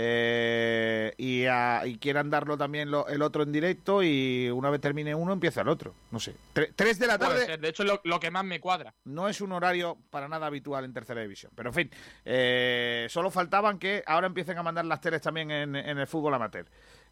eh, 0.00 1.12
y, 1.16 1.44
a- 1.46 1.82
y 1.84 1.98
quieran 1.98 2.30
darlo 2.30 2.56
también 2.56 2.88
lo- 2.90 3.08
el 3.08 3.20
otro 3.20 3.42
en 3.42 3.50
directo 3.50 4.02
y 4.02 4.48
una 4.50 4.70
vez 4.70 4.80
termine 4.80 5.12
uno 5.14 5.32
empieza 5.32 5.62
el 5.62 5.68
otro. 5.68 5.92
No 6.12 6.20
sé. 6.20 6.34
3 6.76 6.98
de 7.00 7.06
la 7.08 7.18
tarde 7.18 7.44
ser, 7.46 7.60
De 7.60 7.68
hecho, 7.68 7.82
lo, 7.82 8.00
lo 8.04 8.20
que 8.20 8.30
más 8.30 8.44
me 8.44 8.60
cuadra. 8.60 8.94
no 9.04 9.28
es 9.28 9.40
un 9.40 9.50
horario 9.52 9.98
para 10.10 10.28
nada 10.28 10.46
habitual 10.46 10.84
en 10.84 10.92
tercera 10.92 11.20
división. 11.20 11.50
Pero 11.54 11.70
en 11.70 11.74
fin, 11.74 11.90
eh, 12.24 13.06
solo 13.10 13.30
faltaban 13.30 13.78
que 13.78 14.04
ahora 14.06 14.28
empiecen 14.28 14.56
a 14.58 14.62
mandar 14.62 14.84
las 14.84 15.00
teles 15.00 15.20
también 15.20 15.50
en, 15.50 15.74
en 15.74 15.98
el 15.98 16.06
fútbol 16.06 16.34
amateur. 16.34 16.66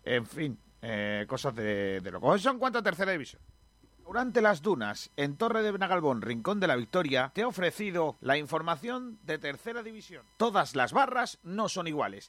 En 0.04 0.24
fin, 0.24 0.56
eh, 0.82 1.24
cosas 1.28 1.54
de, 1.56 2.00
de 2.00 2.10
loco. 2.12 2.34
¿Eso 2.36 2.50
en 2.50 2.58
cuanto 2.58 2.78
a 2.78 2.82
tercera 2.82 3.10
división? 3.10 3.42
Durante 4.06 4.40
las 4.40 4.62
dunas, 4.62 5.10
en 5.16 5.36
Torre 5.36 5.64
de 5.64 5.72
Benagalbón, 5.72 6.22
Rincón 6.22 6.60
de 6.60 6.68
la 6.68 6.76
Victoria, 6.76 7.32
te 7.34 7.42
ha 7.42 7.48
ofrecido 7.48 8.16
la 8.20 8.38
información 8.38 9.18
de 9.24 9.38
Tercera 9.38 9.82
División. 9.82 10.24
Todas 10.36 10.76
las 10.76 10.92
barras 10.92 11.40
no 11.42 11.68
son 11.68 11.88
iguales. 11.88 12.28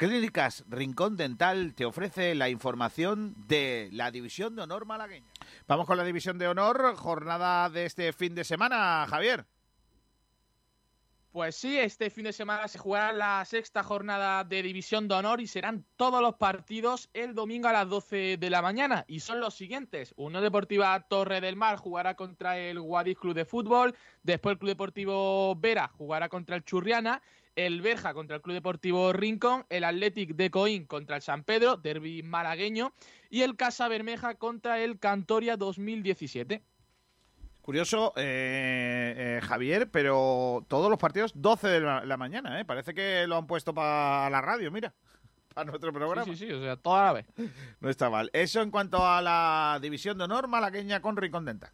Clínicas 0.00 0.64
Rincón 0.66 1.18
Dental 1.18 1.74
te 1.74 1.84
ofrece 1.84 2.34
la 2.34 2.48
información 2.48 3.34
de 3.46 3.90
la 3.92 4.10
División 4.10 4.56
de 4.56 4.62
Honor 4.62 4.86
malagueña. 4.86 5.26
Vamos 5.68 5.86
con 5.86 5.98
la 5.98 6.04
División 6.04 6.38
de 6.38 6.48
Honor, 6.48 6.96
jornada 6.96 7.68
de 7.68 7.84
este 7.84 8.14
fin 8.14 8.34
de 8.34 8.44
semana, 8.44 9.06
Javier. 9.06 9.44
Pues 11.32 11.54
sí, 11.54 11.78
este 11.78 12.08
fin 12.08 12.24
de 12.24 12.32
semana 12.32 12.66
se 12.66 12.78
jugará 12.78 13.12
la 13.12 13.44
sexta 13.44 13.82
jornada 13.82 14.42
de 14.42 14.62
División 14.62 15.06
de 15.06 15.16
Honor 15.16 15.42
y 15.42 15.46
serán 15.46 15.84
todos 15.96 16.22
los 16.22 16.36
partidos 16.36 17.10
el 17.12 17.34
domingo 17.34 17.68
a 17.68 17.72
las 17.72 17.88
12 17.88 18.38
de 18.38 18.50
la 18.50 18.62
mañana. 18.62 19.04
Y 19.06 19.20
son 19.20 19.38
los 19.38 19.54
siguientes. 19.54 20.14
Unión 20.16 20.42
Deportiva 20.42 20.98
Torre 21.08 21.42
del 21.42 21.56
Mar 21.56 21.76
jugará 21.76 22.14
contra 22.14 22.58
el 22.58 22.80
Guadix 22.80 23.20
Club 23.20 23.34
de 23.34 23.44
Fútbol. 23.44 23.94
Después 24.22 24.54
el 24.54 24.58
Club 24.58 24.70
Deportivo 24.70 25.54
Vera 25.56 25.88
jugará 25.98 26.30
contra 26.30 26.56
el 26.56 26.64
Churriana. 26.64 27.20
El 27.56 27.82
Berja 27.82 28.14
contra 28.14 28.36
el 28.36 28.42
Club 28.42 28.54
Deportivo 28.54 29.12
Rincón. 29.12 29.66
El 29.68 29.84
Athletic 29.84 30.34
de 30.36 30.50
Coín 30.50 30.86
contra 30.86 31.16
el 31.16 31.22
San 31.22 31.44
Pedro, 31.44 31.76
derby 31.76 32.22
malagueño. 32.22 32.92
Y 33.28 33.42
el 33.42 33.56
Casa 33.56 33.88
Bermeja 33.88 34.34
contra 34.34 34.80
el 34.80 34.98
Cantoria 34.98 35.56
2017. 35.56 36.62
Curioso, 37.60 38.12
eh, 38.16 39.14
eh, 39.16 39.40
Javier, 39.42 39.90
pero 39.90 40.64
todos 40.68 40.90
los 40.90 40.98
partidos 40.98 41.32
12 41.34 41.68
de 41.68 41.80
la, 41.80 42.04
la 42.04 42.16
mañana, 42.16 42.58
¿eh? 42.58 42.64
Parece 42.64 42.94
que 42.94 43.26
lo 43.26 43.36
han 43.36 43.46
puesto 43.46 43.74
para 43.74 44.30
la 44.30 44.40
radio, 44.40 44.70
mira. 44.70 44.94
Para 45.54 45.66
nuestro 45.66 45.92
programa. 45.92 46.24
Sí, 46.24 46.36
sí, 46.36 46.46
sí, 46.46 46.52
o 46.52 46.60
sea, 46.60 46.76
toda 46.76 47.06
la 47.06 47.12
vez. 47.12 47.26
No 47.80 47.90
está 47.90 48.08
mal. 48.08 48.30
Eso 48.32 48.62
en 48.62 48.70
cuanto 48.70 49.04
a 49.04 49.20
la 49.20 49.78
división 49.82 50.16
de 50.16 50.24
honor 50.24 50.48
malagueña 50.48 51.00
con 51.00 51.16
Rincón 51.16 51.44
Dental. 51.44 51.70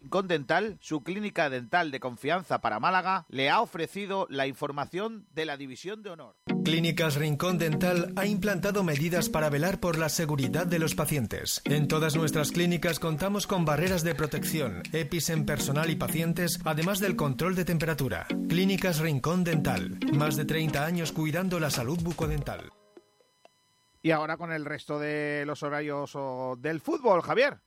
Rincón 0.00 0.28
Dental, 0.28 0.78
su 0.80 1.02
clínica 1.02 1.50
dental 1.50 1.90
de 1.90 2.00
confianza 2.00 2.60
para 2.60 2.80
Málaga, 2.80 3.26
le 3.28 3.50
ha 3.50 3.60
ofrecido 3.60 4.26
la 4.30 4.46
información 4.46 5.26
de 5.32 5.44
la 5.44 5.56
división 5.56 6.02
de 6.02 6.10
honor. 6.10 6.36
Clínicas 6.64 7.16
Rincón 7.16 7.58
Dental 7.58 8.12
ha 8.16 8.26
implantado 8.26 8.82
medidas 8.82 9.28
para 9.28 9.50
velar 9.50 9.78
por 9.78 9.98
la 9.98 10.08
seguridad 10.08 10.66
de 10.66 10.78
los 10.78 10.94
pacientes. 10.94 11.60
En 11.64 11.86
todas 11.86 12.16
nuestras 12.16 12.50
clínicas 12.50 12.98
contamos 12.98 13.46
con 13.46 13.64
barreras 13.64 14.02
de 14.02 14.14
protección, 14.14 14.82
EPIs 14.92 15.30
en 15.30 15.44
personal 15.44 15.90
y 15.90 15.96
pacientes, 15.96 16.60
además 16.64 17.00
del 17.00 17.16
control 17.16 17.54
de 17.54 17.64
temperatura. 17.64 18.26
Clínicas 18.48 19.00
Rincón 19.00 19.44
Dental, 19.44 19.98
más 20.14 20.36
de 20.36 20.46
30 20.46 20.84
años 20.84 21.12
cuidando 21.12 21.60
la 21.60 21.70
salud 21.70 22.00
bucodental. 22.02 22.72
Y 24.02 24.12
ahora 24.12 24.38
con 24.38 24.50
el 24.50 24.64
resto 24.64 24.98
de 24.98 25.44
los 25.46 25.62
horarios 25.62 26.12
oh, 26.14 26.56
del 26.58 26.80
fútbol, 26.80 27.20
Javier. 27.20 27.60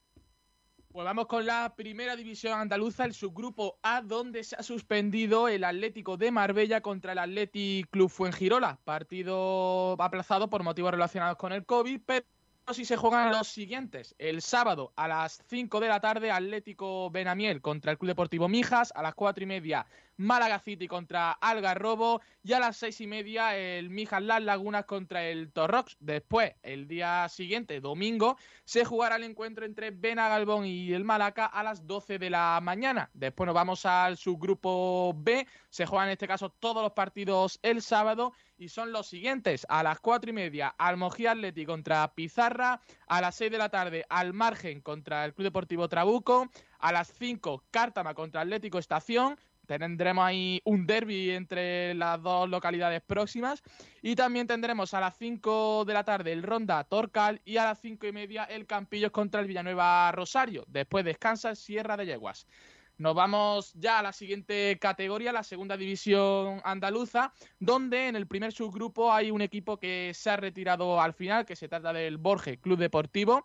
Pues 0.94 1.06
vamos 1.06 1.26
con 1.26 1.44
la 1.44 1.74
primera 1.76 2.16
división 2.16 2.54
andaluza, 2.54 3.04
el 3.04 3.16
subgrupo 3.16 3.80
A, 3.82 4.04
donde 4.04 4.44
se 4.44 4.56
ha 4.56 4.62
suspendido 4.62 5.48
el 5.48 5.64
Atlético 5.64 6.18
de 6.18 6.30
Marbella 6.30 6.82
contra 6.82 7.14
el 7.14 7.18
Athletic 7.18 7.90
Club 7.90 8.12
Fuengirola. 8.12 8.78
Partido 8.84 9.96
aplazado 10.00 10.52
por 10.52 10.62
motivos 10.62 10.92
relacionados 10.92 11.38
con 11.38 11.52
el 11.52 11.66
COVID, 11.66 12.00
pero 12.06 12.28
sí 12.74 12.86
se 12.86 12.96
juegan 12.96 13.32
los 13.32 13.48
siguientes. 13.48 14.14
El 14.20 14.44
sábado 14.44 14.94
a 14.96 15.08
las 15.08 15.42
5 15.48 15.80
de 15.80 15.88
la 15.88 16.00
tarde, 16.00 16.30
Atlético 16.30 17.10
Benamiel 17.10 17.60
contra 17.60 17.92
el 17.92 17.98
Club 17.98 18.10
Deportivo 18.10 18.48
Mijas. 18.48 18.94
A 18.96 19.02
las 19.02 19.16
4 19.16 19.46
y 19.46 19.48
media, 19.48 19.88
Málaga 20.18 20.60
City 20.60 20.88
contra 20.88 21.32
Algarrobo. 21.32 22.22
Y 22.44 22.54
a 22.54 22.60
las 22.60 22.78
6 22.78 23.02
y 23.02 23.08
media, 23.08 23.56
el 23.56 23.90
Mijas 23.90 24.22
Las 24.22 24.42
Lagunas 24.42 24.86
contra 24.86 25.26
el 25.26 25.52
Torrox. 25.52 25.98
Después, 26.00 26.54
el 26.62 26.88
día 26.88 27.28
siguiente, 27.30 27.80
domingo, 27.80 28.38
se 28.66 28.86
jugará 28.86 29.16
el 29.16 29.24
encuentro 29.24 29.66
entre 29.66 29.92
Benagalbón 29.92 30.66
y 30.66 30.94
el 30.94 31.04
Malaca 31.04 31.46
a 31.46 31.64
las 31.64 31.88
12 31.88 32.20
de 32.20 32.30
la 32.30 32.60
mañana. 32.62 33.10
Después 33.14 33.46
nos 33.46 33.56
vamos 33.56 33.86
al 33.86 34.18
subgrupo 34.18 35.14
B. 35.16 35.48
Se 35.70 35.86
juegan 35.86 36.08
en 36.08 36.14
este 36.14 36.28
caso 36.28 36.50
todos 36.50 36.84
los 36.84 36.94
partidos 36.94 37.60
el 37.62 37.82
sábado 37.82 38.34
y 38.58 38.70
son 38.70 38.92
los 38.92 39.08
siguientes. 39.08 39.66
A 39.70 39.84
las 39.84 40.00
cuatro 40.00 40.30
y 40.30 40.34
media, 40.34 40.74
Almogía 40.78 41.32
Atleti 41.32 41.66
contra 41.66 42.14
Pizarra. 42.14 42.82
A 43.08 43.22
las 43.22 43.36
6 43.36 43.52
de 43.52 43.58
la 43.58 43.70
tarde, 43.70 44.06
Al 44.10 44.34
Margen 44.34 44.82
contra 44.82 45.26
el 45.26 45.34
Club 45.34 45.46
Deportivo 45.46 45.88
Trabuco. 45.88 46.50
A 46.80 46.92
las 46.92 47.12
5, 47.14 47.64
Cártama 47.72 48.14
contra 48.14 48.42
Atlético 48.42 48.80
Estación. 48.80 49.38
Tendremos 49.66 50.26
ahí 50.26 50.62
un 50.66 50.86
derby 50.86 51.32
entre 51.32 51.94
las 51.94 52.22
dos 52.22 52.50
localidades 52.50 53.02
próximas. 53.02 53.64
Y 54.02 54.16
también 54.16 54.48
tendremos 54.48 54.94
a 54.94 55.00
las 55.00 55.18
5 55.18 55.86
de 55.86 55.94
la 55.94 56.04
tarde 56.04 56.34
el 56.34 56.44
Ronda 56.44 56.84
Torcal 56.84 57.42
y 57.46 57.58
a 57.58 57.66
las 57.66 57.80
5 57.80 58.08
y 58.08 58.12
media 58.12 58.44
el 58.44 58.66
Campillos 58.66 59.12
contra 59.12 59.40
el 59.40 59.48
Villanueva 59.48 60.12
Rosario. 60.12 60.66
Después 60.68 61.06
descansa 61.06 61.56
Sierra 61.56 61.96
de 61.98 62.06
Yeguas. 62.06 62.48
Nos 62.98 63.16
vamos 63.16 63.74
ya 63.74 64.00
a 64.00 64.04
la 64.04 64.14
siguiente 64.14 64.78
categoría, 64.80 65.34
la 65.34 65.44
segunda 65.44 65.76
división 65.76 66.62
andaluza, 66.64 67.34
donde 67.60 68.08
en 68.08 68.16
el 68.16 68.28
primer 68.28 68.52
subgrupo 68.52 69.12
hay 69.12 69.32
un 69.32 69.42
equipo 69.42 69.78
que 69.78 70.12
se 70.14 70.30
ha 70.30 70.38
retirado 70.38 71.02
al 71.02 71.14
final, 71.14 71.46
que 71.46 71.56
se 71.56 71.68
trata 71.68 71.92
del 71.92 72.18
Borges 72.18 72.60
Club 72.60 72.78
Deportivo. 72.78 73.44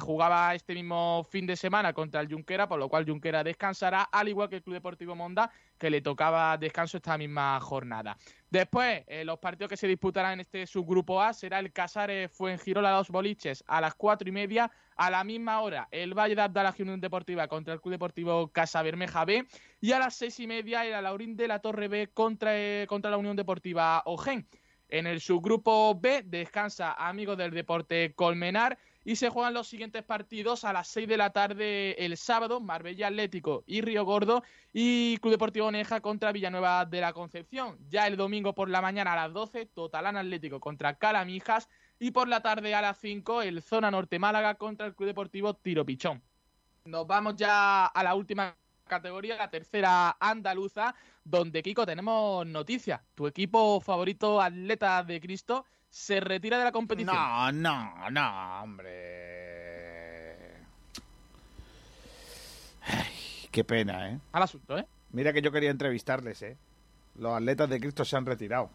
Jugaba 0.00 0.54
este 0.54 0.74
mismo 0.74 1.24
fin 1.30 1.46
de 1.46 1.56
semana 1.56 1.92
contra 1.92 2.20
el 2.20 2.28
Junquera, 2.28 2.68
por 2.68 2.78
lo 2.78 2.88
cual 2.88 3.06
Junquera 3.06 3.42
descansará, 3.44 4.02
al 4.02 4.28
igual 4.28 4.50
que 4.50 4.56
el 4.56 4.62
Club 4.62 4.74
Deportivo 4.74 5.14
Monda, 5.14 5.50
que 5.78 5.90
le 5.90 6.00
tocaba 6.00 6.56
descanso 6.58 6.96
esta 6.96 7.16
misma 7.16 7.58
jornada. 7.60 8.16
Después, 8.50 9.04
eh, 9.06 9.24
los 9.24 9.38
partidos 9.38 9.68
que 9.68 9.76
se 9.76 9.86
disputarán 9.86 10.34
en 10.34 10.40
este 10.40 10.66
subgrupo 10.66 11.22
A 11.22 11.32
será 11.32 11.58
el 11.58 11.72
Casares 11.72 12.30
Fuengirola 12.32 12.92
Los 12.92 13.10
Boliches 13.10 13.62
a 13.66 13.80
las 13.80 13.94
cuatro 13.94 14.28
y 14.28 14.32
media. 14.32 14.70
A 14.96 15.10
la 15.10 15.22
misma 15.22 15.60
hora, 15.60 15.86
el 15.92 16.12
Valle 16.12 16.34
de 16.34 16.42
Abdala 16.42 16.74
Unión 16.78 17.00
Deportiva 17.00 17.46
contra 17.46 17.72
el 17.74 17.80
Club 17.80 17.92
Deportivo 17.92 18.48
Casa 18.48 18.82
Bermeja 18.82 19.24
B. 19.24 19.46
Y 19.80 19.92
a 19.92 19.98
las 20.00 20.16
seis 20.16 20.40
y 20.40 20.46
media, 20.46 20.84
el 20.84 20.94
Alaurín 20.94 21.36
de 21.36 21.46
la 21.46 21.60
Torre 21.60 21.86
B 21.86 22.08
contra, 22.08 22.50
eh, 22.58 22.86
contra 22.88 23.10
la 23.10 23.16
Unión 23.16 23.36
Deportiva 23.36 24.02
Ogen. 24.06 24.48
En 24.88 25.06
el 25.06 25.20
subgrupo 25.20 25.94
B 26.00 26.22
descansa 26.24 26.94
Amigos 26.94 27.36
del 27.36 27.50
Deporte 27.50 28.14
Colmenar 28.14 28.78
y 29.04 29.16
se 29.16 29.30
juegan 29.30 29.54
los 29.54 29.68
siguientes 29.68 30.02
partidos 30.02 30.64
a 30.64 30.72
las 30.72 30.88
6 30.88 31.08
de 31.08 31.16
la 31.16 31.30
tarde 31.30 32.04
el 32.04 32.16
sábado, 32.16 32.60
Marbella 32.60 33.08
Atlético 33.08 33.64
y 33.66 33.80
Río 33.80 34.04
Gordo 34.04 34.42
y 34.72 35.16
Club 35.18 35.32
Deportivo 35.32 35.70
Neja 35.70 36.00
contra 36.00 36.32
Villanueva 36.32 36.84
de 36.84 37.00
la 37.00 37.12
Concepción. 37.12 37.78
Ya 37.88 38.06
el 38.06 38.16
domingo 38.16 38.54
por 38.54 38.68
la 38.68 38.82
mañana 38.82 39.12
a 39.12 39.16
las 39.16 39.32
12, 39.32 39.66
Totalán 39.66 40.16
Atlético 40.16 40.60
contra 40.60 40.94
Calamijas 40.98 41.68
y 41.98 42.10
por 42.10 42.28
la 42.28 42.42
tarde 42.42 42.74
a 42.74 42.82
las 42.82 42.98
5 42.98 43.42
el 43.42 43.62
Zona 43.62 43.90
Norte 43.90 44.18
Málaga 44.18 44.56
contra 44.56 44.86
el 44.86 44.94
Club 44.94 45.08
Deportivo 45.08 45.54
Tiro 45.54 45.84
Pichón. 45.84 46.22
Nos 46.84 47.06
vamos 47.06 47.36
ya 47.36 47.86
a 47.86 48.02
la 48.02 48.14
última 48.14 48.56
categoría, 48.88 49.36
la 49.36 49.50
tercera 49.50 50.16
andaluza, 50.18 50.94
donde 51.22 51.62
Kiko 51.62 51.86
tenemos 51.86 52.46
noticias. 52.46 53.00
Tu 53.14 53.26
equipo 53.26 53.80
favorito, 53.80 54.40
Atleta 54.40 55.04
de 55.04 55.20
Cristo, 55.20 55.64
se 55.90 56.20
retira 56.20 56.58
de 56.58 56.64
la 56.64 56.72
competición. 56.72 57.14
No, 57.14 57.52
no, 57.52 58.10
no, 58.10 58.62
hombre. 58.62 60.52
Ay, 62.82 63.48
qué 63.50 63.64
pena, 63.64 64.10
¿eh? 64.10 64.18
Al 64.32 64.42
asunto, 64.42 64.78
¿eh? 64.78 64.86
Mira 65.12 65.32
que 65.32 65.42
yo 65.42 65.50
quería 65.52 65.70
entrevistarles, 65.70 66.42
¿eh? 66.42 66.56
Los 67.16 67.36
atletas 67.36 67.68
de 67.68 67.80
Cristo 67.80 68.04
se 68.04 68.16
han 68.16 68.26
retirado. 68.26 68.70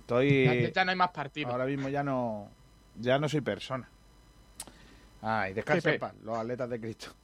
Estoy... 0.00 0.70
Ya 0.74 0.84
no 0.84 0.90
hay 0.90 0.96
más 0.96 1.10
partidos. 1.10 1.50
Ahora 1.50 1.64
mismo 1.64 1.88
ya 1.88 2.02
no... 2.02 2.48
Ya 2.96 3.18
no 3.18 3.28
soy 3.28 3.40
persona. 3.40 3.88
Ay, 5.22 5.54
descansa 5.54 5.94
en 5.94 5.98
paz, 5.98 6.14
los 6.22 6.36
atletas 6.36 6.68
de 6.68 6.80
Cristo. 6.80 7.14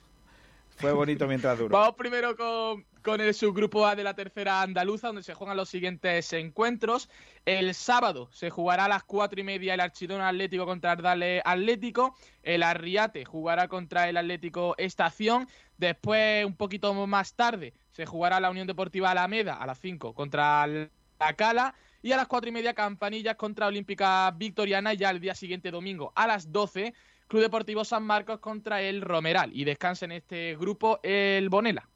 Fue 0.81 0.93
bonito 0.93 1.27
mientras 1.27 1.59
duró. 1.59 1.77
Vamos 1.77 1.95
primero 1.95 2.35
con, 2.37 2.87
con 3.03 3.21
el 3.21 3.35
subgrupo 3.35 3.87
A 3.87 3.95
de 3.95 4.03
la 4.03 4.15
tercera 4.15 4.63
andaluza, 4.63 5.09
donde 5.09 5.23
se 5.23 5.35
juegan 5.35 5.57
los 5.59 5.69
siguientes 5.69 6.33
encuentros. 6.33 7.11
El 7.45 7.75
sábado 7.75 8.31
se 8.33 8.49
jugará 8.49 8.87
a 8.87 8.89
las 8.89 9.05
cuatro 9.05 9.39
y 9.39 9.45
media 9.45 9.75
el 9.75 9.81
Archidona 9.81 10.29
Atlético 10.29 10.65
contra 10.65 10.93
Ardale 10.93 11.43
Atlético. 11.45 12.17
El 12.43 12.63
Arriate 12.63 13.27
jugará 13.27 13.69
contra 13.69 14.09
el 14.09 14.17
Atlético 14.17 14.75
Estación. 14.79 15.49
Después, 15.77 16.47
un 16.47 16.57
poquito 16.57 16.95
más 17.07 17.35
tarde, 17.35 17.75
se 17.91 18.07
jugará 18.07 18.41
la 18.41 18.51
Unión 18.51 18.67
Deportiva 18.67 19.11
Alameda 19.11 19.55
a 19.55 19.67
las 19.67 19.79
5 19.81 20.15
contra 20.15 20.67
la 20.67 21.37
Cala. 21.37 21.75
Y 22.03 22.13
a 22.13 22.17
las 22.17 22.29
cuatro 22.29 22.49
y 22.49 22.53
media, 22.53 22.73
Campanillas 22.73 23.37
contra 23.37 23.67
Olímpica 23.67 24.31
Victoriana. 24.31 24.95
Y 24.95 24.97
ya 24.97 25.11
el 25.11 25.21
día 25.21 25.35
siguiente, 25.35 25.71
domingo, 25.71 26.13
a 26.17 26.27
las 26.27 26.51
12, 26.51 26.95
Club 27.31 27.43
Deportivo 27.43 27.85
San 27.85 28.03
Marcos 28.03 28.41
contra 28.41 28.83
el 28.83 29.03
Romeral 29.03 29.53
y 29.55 29.63
descansa 29.63 30.05
en 30.05 30.11
este 30.11 30.57
grupo 30.57 30.99
el 31.05 31.49
Bonela. 31.49 31.89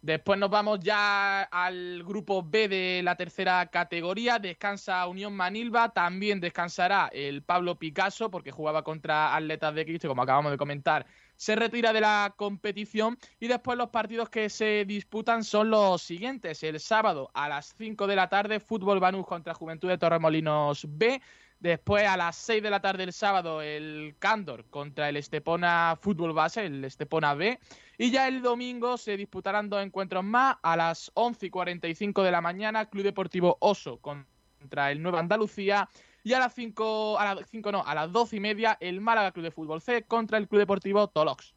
Después 0.00 0.40
nos 0.40 0.50
vamos 0.50 0.80
ya 0.80 1.42
al 1.42 2.02
grupo 2.02 2.42
B 2.42 2.66
de 2.66 3.00
la 3.04 3.14
tercera 3.14 3.64
categoría. 3.66 4.40
Descansa 4.40 5.06
Unión 5.06 5.34
Manilva. 5.34 5.90
También 5.90 6.40
descansará 6.40 7.08
el 7.12 7.44
Pablo 7.44 7.78
Picasso 7.78 8.28
porque 8.28 8.50
jugaba 8.50 8.82
contra 8.82 9.36
Atletas 9.36 9.72
de 9.72 9.84
Cristo, 9.84 10.08
como 10.08 10.22
acabamos 10.22 10.50
de 10.50 10.58
comentar. 10.58 11.06
Se 11.36 11.54
retira 11.54 11.92
de 11.92 12.00
la 12.00 12.34
competición 12.36 13.16
y 13.38 13.46
después 13.46 13.78
los 13.78 13.90
partidos 13.90 14.30
que 14.30 14.50
se 14.50 14.84
disputan 14.84 15.44
son 15.44 15.70
los 15.70 16.02
siguientes. 16.02 16.60
El 16.64 16.80
sábado 16.80 17.30
a 17.34 17.48
las 17.48 17.72
5 17.78 18.08
de 18.08 18.16
la 18.16 18.28
tarde, 18.28 18.58
Fútbol 18.58 18.98
Banús 18.98 19.24
contra 19.28 19.54
Juventud 19.54 19.88
de 19.88 19.98
Torremolinos 19.98 20.84
B. 20.88 21.22
Después 21.62 22.04
a 22.08 22.16
las 22.16 22.34
6 22.38 22.60
de 22.60 22.70
la 22.70 22.80
tarde 22.80 23.04
el 23.04 23.12
sábado 23.12 23.62
el 23.62 24.16
Cándor 24.18 24.64
contra 24.64 25.08
el 25.08 25.16
Estepona 25.16 25.96
Fútbol 26.00 26.32
Base, 26.32 26.66
el 26.66 26.84
Estepona 26.84 27.34
B. 27.34 27.60
Y 27.98 28.10
ya 28.10 28.26
el 28.26 28.42
domingo 28.42 28.98
se 28.98 29.16
disputarán 29.16 29.70
dos 29.70 29.80
encuentros 29.80 30.24
más 30.24 30.56
a 30.60 30.76
las 30.76 31.12
11 31.14 31.46
y 31.46 31.50
45 31.50 32.24
de 32.24 32.32
la 32.32 32.40
mañana, 32.40 32.86
Club 32.86 33.04
Deportivo 33.04 33.58
Oso 33.60 33.98
contra 33.98 34.90
el 34.90 35.00
Nueva 35.00 35.20
Andalucía. 35.20 35.88
Y 36.24 36.32
a 36.32 36.40
las 36.40 36.52
5, 36.52 37.20
a 37.20 37.32
las 37.32 37.48
5 37.48 37.70
no, 37.70 37.84
a 37.86 37.94
las 37.94 38.10
12 38.10 38.34
y 38.34 38.40
media 38.40 38.76
el 38.80 39.00
Málaga 39.00 39.30
Club 39.30 39.44
de 39.44 39.52
Fútbol 39.52 39.80
C 39.80 40.02
contra 40.02 40.38
el 40.38 40.48
Club 40.48 40.58
Deportivo 40.58 41.06
Tolox. 41.06 41.54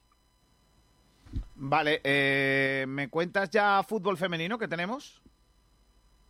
Vale, 1.55 2.01
eh, 2.03 2.85
¿me 2.87 3.09
cuentas 3.09 3.49
ya 3.49 3.81
fútbol 3.81 4.17
femenino 4.17 4.59
que 4.59 4.67
tenemos? 4.67 5.23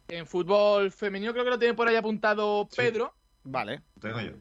En 0.07 0.25
fútbol 0.25 0.93
femenino 0.93 1.33
creo 1.33 1.43
que 1.43 1.49
lo 1.49 1.59
tiene 1.59 1.73
por 1.73 1.89
ahí 1.89 1.97
apuntado 1.97 2.69
Pedro. 2.73 3.13
Vale. 3.45 3.81
Tengo 3.99 4.19
yo. 4.19 4.33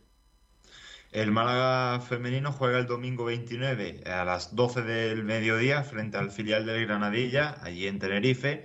El 1.13 1.31
Málaga 1.31 2.01
femenino 2.01 2.51
juega 2.51 2.81
el 2.81 2.87
domingo 2.87 3.25
29 3.27 4.03
a 4.11 4.25
las 4.25 4.57
12 4.57 4.83
del 4.83 5.23
mediodía 5.23 5.85
frente 5.85 6.17
al 6.17 6.33
filial 6.33 6.67
del 6.67 6.85
Granadilla, 6.87 7.57
allí 7.63 7.87
en 7.87 8.01
Tenerife. 8.01 8.65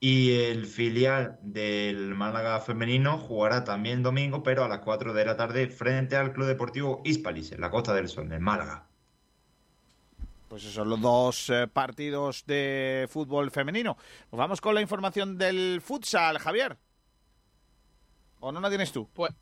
Y 0.00 0.32
el 0.32 0.66
filial 0.66 1.38
del 1.42 2.14
Málaga 2.14 2.60
femenino 2.60 3.18
jugará 3.18 3.64
también 3.64 4.02
domingo, 4.02 4.42
pero 4.42 4.64
a 4.64 4.68
las 4.68 4.78
4 4.78 5.12
de 5.12 5.24
la 5.26 5.36
tarde 5.36 5.68
frente 5.68 6.16
al 6.16 6.32
Club 6.32 6.46
Deportivo 6.46 7.02
Hispalis, 7.04 7.52
en 7.52 7.60
la 7.60 7.70
Costa 7.70 7.92
del 7.92 8.08
Sol, 8.08 8.32
en 8.32 8.42
Málaga. 8.42 8.86
Pues 10.48 10.62
esos 10.62 10.74
son 10.74 10.88
los 10.88 11.00
dos 11.00 11.50
eh, 11.50 11.66
partidos 11.66 12.46
de 12.46 13.06
fútbol 13.10 13.50
femenino. 13.50 13.98
Nos 14.32 14.38
vamos 14.38 14.62
con 14.62 14.74
la 14.74 14.80
información 14.80 15.36
del 15.36 15.82
futsal, 15.82 16.38
Javier. 16.38 16.78
¿O 18.40 18.52
no 18.52 18.60
la 18.60 18.68
tienes 18.68 18.92
tú? 18.92 19.08
Pues 19.12 19.34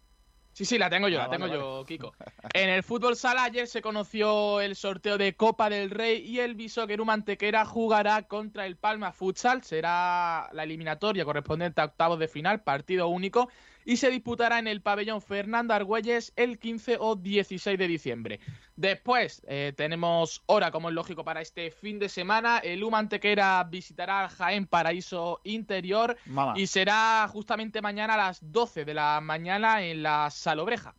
Sí, 0.55 0.65
sí, 0.65 0.79
la 0.79 0.89
tengo 0.89 1.09
yo, 1.09 1.21
Ah, 1.21 1.25
la 1.25 1.31
tengo 1.31 1.49
vale, 1.49 1.59
yo, 1.59 1.85
Kiko. 1.85 2.15
En 2.55 2.69
el 2.71 2.85
fútbol 2.85 3.17
sala 3.17 3.43
ayer 3.43 3.67
se 3.67 3.83
conoció 3.83 4.61
el 4.61 4.77
sorteo 4.77 5.19
de 5.19 5.35
Copa 5.35 5.69
del 5.69 5.91
Rey 5.91 6.23
y 6.25 6.39
el 6.39 6.55
Bishoqueru 6.55 7.05
Mantequera 7.05 7.65
jugará 7.65 8.23
contra 8.23 8.65
el 8.65 8.77
Palma 8.77 9.11
Futsal. 9.13 9.65
Será 9.65 10.49
la 10.53 10.63
eliminatoria 10.63 11.25
correspondiente 11.25 11.81
a 11.81 11.87
octavos 11.87 12.21
de 12.21 12.29
final, 12.29 12.63
partido 12.63 13.09
único, 13.09 13.51
y 13.85 13.97
se 13.97 14.11
disputará 14.11 14.59
en 14.59 14.67
el 14.67 14.81
pabellón 14.81 15.21
Fernando 15.21 15.75
Argüelles 15.75 16.33
el 16.37 16.59
15 16.59 16.97
o 17.01 17.17
16 17.17 17.79
de 17.79 17.89
diciembre. 17.89 18.41
Después 18.77 19.43
eh, 19.47 19.73
tenemos 19.77 20.43
hora, 20.47 20.71
como 20.71 20.89
es 20.89 20.95
lógico, 20.95 21.25
para 21.25 21.41
este 21.41 21.71
fin 21.71 21.99
de 21.99 22.09
semana. 22.09 22.59
El 22.59 22.83
U 22.83 22.91
Mantequera 22.91 23.63
visitará 23.65 24.29
Jaén 24.29 24.67
Paraíso 24.67 25.41
Interior 25.45 26.17
y 26.57 26.67
será 26.67 27.29
justamente 27.29 27.83
mañana 27.83 28.15
a 28.15 28.19
las 28.19 28.53
12 28.53 28.85
de 28.85 28.95
la 28.95 29.21
mañana 29.21 29.85
en 29.85 30.03
la 30.03 30.31
Salobreja. 30.31 30.95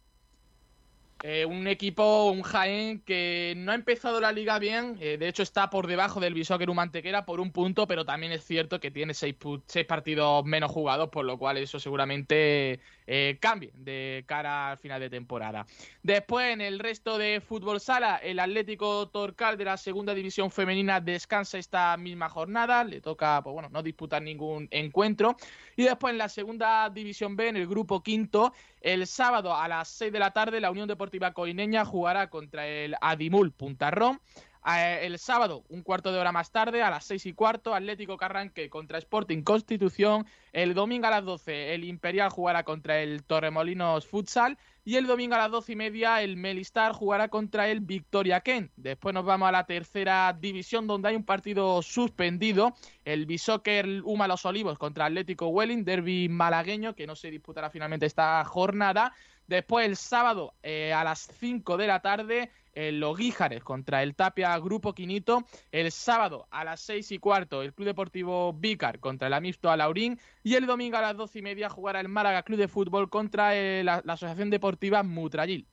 Eh, 1.22 1.46
un 1.46 1.68
equipo, 1.68 2.30
un 2.30 2.44
Jaén 2.44 3.02
que 3.02 3.56
no 3.58 3.72
ha 3.72 3.76
empezado 3.76 4.20
la 4.22 4.32
liga 4.32 4.60
bien, 4.60 4.96
eh, 5.00 5.18
de 5.18 5.28
hecho 5.28 5.42
está 5.42 5.70
por 5.72 5.88
debajo 5.88 6.20
del 6.20 6.36
Bishoker 6.36 6.72
Mantequera 6.72 7.26
por 7.26 7.40
un 7.40 7.52
punto, 7.52 7.88
pero 7.88 8.06
también 8.06 8.32
es 8.32 8.44
cierto 8.44 8.80
que 8.80 8.92
tiene 8.92 9.14
seis, 9.16 9.36
seis 9.66 9.86
partidos 9.88 10.46
menos 10.46 10.72
jugados, 10.72 11.10
por 11.10 11.26
lo 11.26 11.40
cual 11.40 11.58
eso 11.58 11.80
seguramente 11.80 12.80
eh, 13.07 13.38
de 13.73 14.23
cara 14.27 14.72
al 14.72 14.77
final 14.77 14.99
de 14.99 15.10
temporada. 15.10 15.65
Después, 16.03 16.53
en 16.53 16.61
el 16.61 16.80
resto 16.80 17.18
de 17.18 17.41
fútbol 17.41 17.80
sala, 17.80 18.18
el 18.18 18.40
Atlético 18.40 19.07
Torcal 19.10 19.57
de 19.57 19.65
la 19.65 19.77
segunda 19.77 20.14
división 20.14 20.52
femenina 20.52 20.99
descansa 20.99 21.57
esta 21.57 21.95
misma 21.98 22.30
jornada, 22.30 22.84
le 22.84 23.02
toca, 23.02 23.41
pues 23.44 23.53
bueno, 23.53 23.69
no 23.69 23.84
disputar 23.84 24.22
ningún 24.22 24.68
encuentro. 24.72 25.38
Y 25.76 25.84
después 25.84 26.11
en 26.11 26.18
la 26.18 26.30
segunda 26.30 26.90
división 26.90 27.36
B, 27.36 27.49
en 27.49 27.57
el 27.57 27.68
grupo 27.68 28.02
quinto, 28.02 28.53
el 28.82 29.07
sábado 29.07 29.56
a 29.56 29.68
las 29.68 29.90
6 29.90 30.11
de 30.11 30.19
la 30.19 30.32
tarde, 30.32 30.60
la 30.60 30.72
Unión 30.72 30.88
Deportiva 30.88 31.34
Coineña 31.34 31.86
jugará 31.86 32.30
contra 32.30 32.68
el 32.68 32.95
Adimul 33.02 33.52
Puntarrón. 33.52 34.19
El 34.66 35.20
sábado, 35.20 35.64
un 35.70 35.84
cuarto 35.84 36.12
de 36.12 36.18
hora 36.18 36.32
más 36.32 36.52
tarde, 36.52 36.82
a 36.82 36.90
las 36.90 37.06
6 37.06 37.28
y 37.28 37.34
cuarto, 37.34 37.76
Atlético 37.76 38.18
Carranque 38.18 38.68
contra 38.68 38.98
Sporting 38.98 39.44
Constitución. 39.44 40.26
El 40.54 40.74
domingo 40.74 41.06
a 41.06 41.12
las 41.12 41.24
12, 41.24 41.76
el 41.76 41.84
Imperial 41.84 42.32
jugará 42.32 42.64
contra 42.64 43.00
el 43.00 43.24
Torremolinos 43.24 44.08
Futsal. 44.08 44.58
Y 44.84 44.98
el 44.98 45.08
domingo 45.08 45.36
a 45.36 45.40
las 45.40 45.52
12 45.52 45.72
y 45.72 45.76
media, 45.76 46.22
el 46.22 46.38
Melistar 46.38 46.94
jugará 46.94 47.28
contra 47.28 47.68
el 47.70 47.80
Victoria 47.80 48.42
Ken. 48.42 48.72
Después 48.76 49.14
nos 49.14 49.26
vamos 49.26 49.50
a 49.50 49.52
la 49.52 49.66
tercera 49.66 50.36
división, 50.40 50.88
donde 50.88 51.10
hay 51.10 51.16
un 51.16 51.26
partido 51.26 51.82
suspendido. 51.82 52.76
El 53.04 53.26
Bishoker 53.26 54.02
Uma 54.04 54.28
Los 54.28 54.46
Olivos 54.46 54.78
contra 54.78 55.06
Atlético 55.06 55.48
Welling, 55.48 55.84
derby 55.86 56.30
malagueño, 56.30 56.96
que 56.96 57.08
no 57.08 57.16
se 57.16 57.32
disputará 57.32 57.70
finalmente 57.70 58.06
esta 58.06 58.44
jornada. 58.46 59.14
Después, 59.48 59.86
el 59.86 59.96
sábado 59.96 60.54
eh, 60.64 60.94
a 60.94 61.04
las 61.04 61.28
5 61.40 61.78
de 61.78 61.88
la 61.88 62.02
tarde, 62.02 62.52
el 62.74 63.00
Los 63.00 63.18
Guíjares 63.18 63.64
contra 63.64 64.04
el 64.04 64.16
Tapia 64.16 64.58
Grupo 64.60 64.94
Quinito. 64.94 65.46
El 65.72 65.92
sábado 65.92 66.48
a 66.52 66.64
las 66.64 66.82
6 66.82 67.12
y 67.12 67.20
cuarto, 67.20 67.62
el 67.62 67.74
Club 67.74 67.88
Deportivo 67.88 68.54
Vícar 68.54 69.00
contra 69.00 69.28
el 69.28 69.34
Amisto 69.34 69.70
Alaurín. 69.70 70.20
Y 70.44 70.56
el 70.56 70.66
domingo 70.66 70.98
a 70.98 71.02
las 71.02 71.16
12 71.16 71.40
y 71.40 71.42
media 71.42 71.70
jugará 71.70 72.00
el 72.00 72.10
Málaga 72.10 72.44
Club 72.44 72.60
de 72.60 72.68
Fútbol 72.68 73.10
contra 73.10 73.56
eh, 73.56 73.84
la, 73.84 74.02
la 74.04 74.14
Asociación 74.14 74.50
Deportiva 74.50 75.04
Mutrayil. 75.04 75.68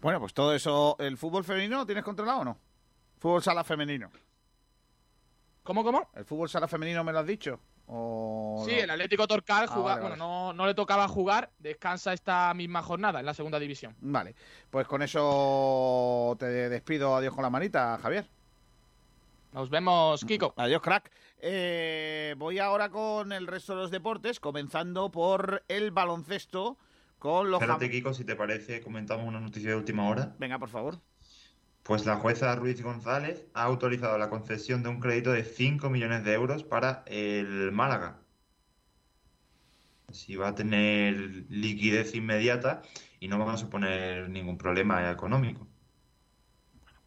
Bueno, 0.00 0.20
pues 0.20 0.32
todo 0.32 0.54
eso, 0.54 0.96
¿el 1.00 1.16
fútbol 1.16 1.44
femenino 1.44 1.78
lo 1.78 1.86
tienes 1.86 2.04
controlado 2.04 2.40
o 2.40 2.44
no? 2.44 2.58
Fútbol 3.18 3.42
sala 3.42 3.64
femenino. 3.64 4.10
¿Cómo, 5.64 5.82
cómo? 5.82 6.08
¿El 6.14 6.24
fútbol 6.24 6.48
sala 6.48 6.68
femenino 6.68 7.02
me 7.02 7.12
lo 7.12 7.18
has 7.18 7.26
dicho? 7.26 7.60
¿O 7.90 8.64
Sí, 8.66 8.72
no? 8.76 8.82
el 8.82 8.90
Atlético 8.90 9.26
Torcal 9.26 9.64
Ah, 9.68 9.72
juega- 9.72 9.88
vale, 9.96 10.00
bueno, 10.08 10.16
no, 10.16 10.52
no 10.52 10.66
le 10.66 10.74
tocaba 10.74 11.08
jugar, 11.08 11.50
descansa 11.58 12.12
esta 12.12 12.52
misma 12.54 12.82
jornada 12.82 13.20
en 13.20 13.26
la 13.26 13.32
segunda 13.34 13.58
división. 13.58 13.96
Vale, 14.00 14.34
pues 14.70 14.86
con 14.86 15.00
eso 15.02 16.36
te 16.38 16.46
despido. 16.68 17.16
Adiós 17.16 17.34
con 17.34 17.42
la 17.42 17.50
manita, 17.50 17.98
Javier. 18.02 18.26
Nos 19.52 19.70
vemos, 19.70 20.24
Kiko. 20.24 20.52
Adiós, 20.56 20.82
crack. 20.82 21.10
Eh, 21.40 22.34
voy 22.36 22.58
ahora 22.58 22.90
con 22.90 23.32
el 23.32 23.46
resto 23.46 23.74
de 23.74 23.80
los 23.82 23.90
deportes, 23.90 24.38
comenzando 24.40 25.10
por 25.10 25.64
el 25.68 25.90
baloncesto 25.90 26.76
con 27.18 27.50
los... 27.50 27.60
Espérate, 27.60 27.90
Kiko, 27.90 28.12
si 28.12 28.24
te 28.24 28.36
parece, 28.36 28.82
comentamos 28.82 29.26
una 29.26 29.40
noticia 29.40 29.70
de 29.70 29.76
última 29.76 30.06
hora. 30.08 30.34
Venga, 30.38 30.58
por 30.58 30.68
favor. 30.68 30.98
Pues 31.88 32.04
la 32.04 32.16
jueza 32.16 32.54
Ruiz 32.54 32.82
González 32.82 33.46
ha 33.54 33.62
autorizado 33.62 34.18
la 34.18 34.28
concesión 34.28 34.82
de 34.82 34.90
un 34.90 35.00
crédito 35.00 35.32
de 35.32 35.42
5 35.42 35.88
millones 35.88 36.22
de 36.22 36.34
euros 36.34 36.62
para 36.62 37.02
el 37.06 37.72
Málaga. 37.72 38.18
Así 40.06 40.36
va 40.36 40.48
a 40.48 40.54
tener 40.54 41.14
liquidez 41.48 42.14
inmediata 42.14 42.82
y 43.20 43.28
no 43.28 43.38
va 43.38 43.54
a 43.54 43.56
suponer 43.56 44.28
ningún 44.28 44.58
problema 44.58 45.10
económico. 45.10 45.66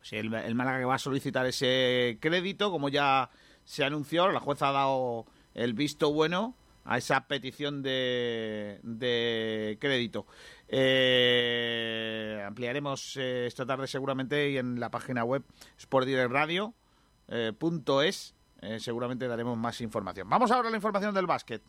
Sí, 0.02 0.16
el, 0.16 0.34
el 0.34 0.56
Málaga 0.56 0.84
va 0.88 0.96
a 0.96 0.98
solicitar 0.98 1.46
ese 1.46 2.18
crédito, 2.20 2.72
como 2.72 2.90
ya 2.90 3.30
se 3.64 3.84
anunció, 3.84 4.32
la 4.32 4.40
jueza 4.40 4.70
ha 4.70 4.72
dado 4.72 5.28
el 5.54 5.76
visto 5.76 6.12
bueno 6.12 6.56
a 6.86 6.98
esa 6.98 7.28
petición 7.28 7.84
de, 7.84 8.80
de 8.84 9.78
crédito. 9.80 10.26
Eh, 10.74 12.42
ampliaremos 12.48 13.18
eh, 13.18 13.46
esta 13.46 13.66
tarde 13.66 13.88
seguramente 13.88 14.50
y 14.50 14.58
en 14.58 14.80
la 14.80 14.90
página 14.90 15.26
web 15.26 15.44
sportdirectradio.es 15.78 18.36
eh, 18.62 18.80
seguramente 18.80 19.28
daremos 19.28 19.58
más 19.58 19.82
información. 19.82 20.30
Vamos 20.30 20.50
ahora 20.50 20.70
a 20.70 20.72
la 20.72 20.78
información 20.78 21.14
del 21.14 21.28
básquet. 21.28 21.62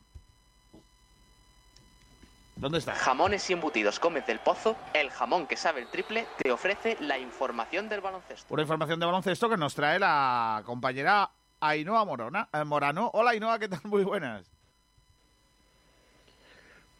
¿Dónde 2.54 2.78
está? 2.78 2.94
Jamones 2.94 3.50
y 3.50 3.54
embutidos 3.54 3.98
Gómez 3.98 4.24
del 4.26 4.38
Pozo, 4.38 4.76
el 4.94 5.10
jamón 5.10 5.48
que 5.48 5.56
sabe 5.56 5.80
el 5.80 5.88
triple, 5.88 6.28
te 6.36 6.52
ofrece 6.52 6.96
la 7.00 7.18
información 7.18 7.88
del 7.88 8.02
baloncesto. 8.02 8.54
Una 8.54 8.62
información 8.62 9.00
de 9.00 9.06
baloncesto 9.06 9.48
que 9.48 9.56
nos 9.56 9.74
trae 9.74 9.98
la 9.98 10.62
compañera 10.64 11.28
Ainhoa 11.58 12.04
Morona, 12.04 12.48
eh, 12.52 12.62
Morano. 12.64 13.10
Hola 13.14 13.32
Ainhoa, 13.32 13.58
¿qué 13.58 13.68
tal? 13.68 13.80
Muy 13.84 14.04
buenas. 14.04 14.51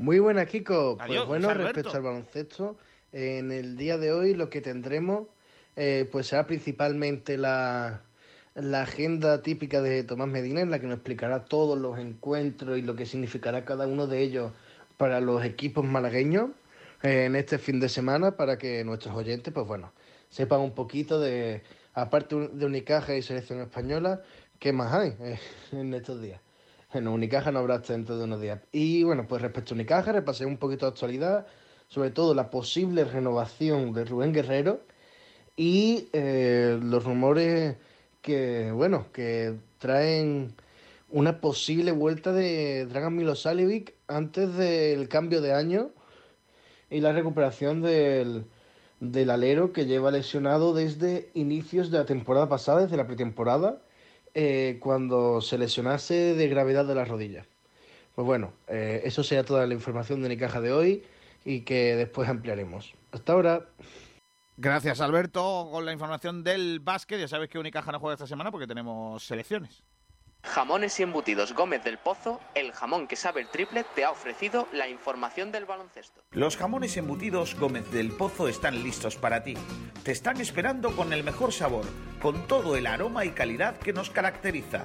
Muy 0.02 0.18
buenas, 0.18 0.48
Kiko. 0.48 0.96
Adiós, 0.98 1.26
pues 1.26 1.40
bueno, 1.40 1.54
respecto 1.54 1.96
al 1.96 2.02
baloncesto, 2.02 2.76
en 3.12 3.52
el 3.52 3.76
día 3.76 3.98
de 3.98 4.10
hoy 4.10 4.34
lo 4.34 4.50
que 4.50 4.60
tendremos 4.60 5.28
eh, 5.76 6.08
pues 6.10 6.26
será 6.26 6.44
principalmente 6.44 7.38
la, 7.38 8.02
la 8.56 8.82
agenda 8.82 9.42
típica 9.42 9.80
de 9.80 10.02
Tomás 10.02 10.26
Medina, 10.26 10.60
en 10.60 10.72
la 10.72 10.80
que 10.80 10.88
nos 10.88 10.96
explicará 10.96 11.44
todos 11.44 11.78
los 11.78 12.00
encuentros 12.00 12.78
y 12.78 12.82
lo 12.82 12.96
que 12.96 13.06
significará 13.06 13.64
cada 13.64 13.86
uno 13.86 14.08
de 14.08 14.22
ellos 14.22 14.50
para 14.96 15.20
los 15.20 15.44
equipos 15.44 15.84
malagueños. 15.84 16.50
en 17.04 17.36
este 17.36 17.58
fin 17.58 17.78
de 17.78 17.88
semana 17.88 18.36
para 18.36 18.58
que 18.58 18.82
nuestros 18.82 19.14
oyentes, 19.14 19.54
pues 19.54 19.68
bueno, 19.68 19.92
sepan 20.30 20.62
un 20.62 20.72
poquito 20.72 21.20
de, 21.20 21.62
aparte 21.94 22.48
de 22.52 22.66
Unicaja 22.66 23.14
y 23.14 23.22
selección 23.22 23.60
española, 23.60 24.20
qué 24.58 24.72
más 24.72 24.92
hay 24.92 25.14
eh, 25.20 25.38
en 25.70 25.94
estos 25.94 26.20
días. 26.20 26.40
En 26.94 27.08
Unicaja 27.08 27.50
no 27.50 27.60
habrá 27.60 27.76
hasta 27.76 27.94
dentro 27.94 28.18
de 28.18 28.24
unos 28.24 28.40
días. 28.40 28.60
Y 28.70 29.02
bueno, 29.04 29.26
pues 29.26 29.42
respecto 29.42 29.72
a 29.72 29.76
Unicaja, 29.76 30.12
repasé 30.12 30.46
un 30.46 30.58
poquito 30.58 30.86
de 30.86 30.90
actualidad, 30.90 31.46
sobre 31.88 32.10
todo 32.10 32.34
la 32.34 32.50
posible 32.50 33.04
renovación 33.04 33.92
de 33.92 34.04
Rubén 34.04 34.32
Guerrero 34.32 34.80
y 35.56 36.08
eh, 36.12 36.78
los 36.82 37.04
rumores 37.04 37.76
que, 38.20 38.70
bueno, 38.72 39.06
que 39.12 39.54
traen 39.78 40.54
una 41.10 41.40
posible 41.40 41.92
vuelta 41.92 42.32
de 42.32 42.86
Dragan 42.86 43.14
Milosalivic 43.16 43.94
antes 44.08 44.54
del 44.56 45.08
cambio 45.08 45.42
de 45.42 45.52
año 45.52 45.90
y 46.90 47.00
la 47.00 47.12
recuperación 47.12 47.82
del, 47.82 48.44
del 49.00 49.30
alero 49.30 49.72
que 49.72 49.86
lleva 49.86 50.10
lesionado 50.10 50.74
desde 50.74 51.30
inicios 51.34 51.90
de 51.90 51.98
la 51.98 52.06
temporada 52.06 52.48
pasada, 52.48 52.82
desde 52.82 52.96
la 52.96 53.06
pretemporada, 53.06 53.82
eh, 54.34 54.78
cuando 54.80 55.40
se 55.40 55.58
lesionase 55.58 56.34
de 56.34 56.48
gravedad 56.48 56.84
de 56.84 56.94
las 56.94 57.08
rodillas. 57.08 57.46
Pues 58.14 58.26
bueno, 58.26 58.52
eh, 58.68 59.02
eso 59.04 59.22
sería 59.22 59.44
toda 59.44 59.66
la 59.66 59.74
información 59.74 60.22
de 60.22 60.28
Nicaja 60.28 60.60
de 60.60 60.72
hoy 60.72 61.02
y 61.44 61.60
que 61.62 61.96
después 61.96 62.28
ampliaremos. 62.28 62.94
Hasta 63.10 63.32
ahora. 63.32 63.66
Gracias, 64.56 65.00
Alberto, 65.00 65.68
con 65.72 65.84
la 65.84 65.92
información 65.92 66.44
del 66.44 66.80
básquet. 66.80 67.18
Ya 67.18 67.28
sabes 67.28 67.48
que 67.48 67.58
Unicaja 67.58 67.90
no 67.90 68.00
juega 68.00 68.14
esta 68.14 68.26
semana 68.26 68.50
porque 68.50 68.66
tenemos 68.66 69.24
selecciones. 69.24 69.82
Jamones 70.44 70.98
y 70.98 71.04
embutidos 71.04 71.54
Gómez 71.54 71.84
del 71.84 71.98
Pozo, 71.98 72.40
el 72.54 72.72
jamón 72.72 73.06
que 73.06 73.16
sabe 73.16 73.40
el 73.40 73.48
triple, 73.48 73.84
te 73.94 74.04
ha 74.04 74.10
ofrecido 74.10 74.66
la 74.72 74.88
información 74.88 75.52
del 75.52 75.64
baloncesto. 75.64 76.20
Los 76.32 76.56
jamones 76.56 76.96
embutidos 76.96 77.54
Gómez 77.54 77.90
del 77.92 78.10
Pozo 78.10 78.48
están 78.48 78.82
listos 78.82 79.16
para 79.16 79.44
ti. 79.44 79.54
Te 80.02 80.10
están 80.10 80.40
esperando 80.40 80.94
con 80.96 81.12
el 81.12 81.22
mejor 81.22 81.52
sabor, 81.52 81.86
con 82.20 82.46
todo 82.48 82.76
el 82.76 82.86
aroma 82.86 83.24
y 83.24 83.30
calidad 83.30 83.78
que 83.78 83.92
nos 83.92 84.10
caracteriza. 84.10 84.84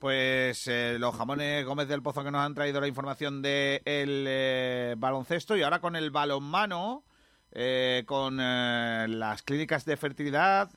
Pues 0.00 0.66
eh, 0.66 0.96
los 0.98 1.14
jamones 1.14 1.62
Gómez 1.66 1.86
del 1.86 2.00
Pozo 2.00 2.24
que 2.24 2.30
nos 2.30 2.40
han 2.40 2.54
traído 2.54 2.80
la 2.80 2.88
información 2.88 3.42
del 3.42 3.82
eh, 3.84 4.94
baloncesto 4.96 5.58
y 5.58 5.62
ahora 5.62 5.80
con 5.80 5.94
el 5.94 6.10
balonmano, 6.10 7.04
eh, 7.52 8.04
con 8.06 8.38
las 8.38 9.42
clínicas 9.42 9.84
de 9.84 9.98
fertilidad, 9.98 10.70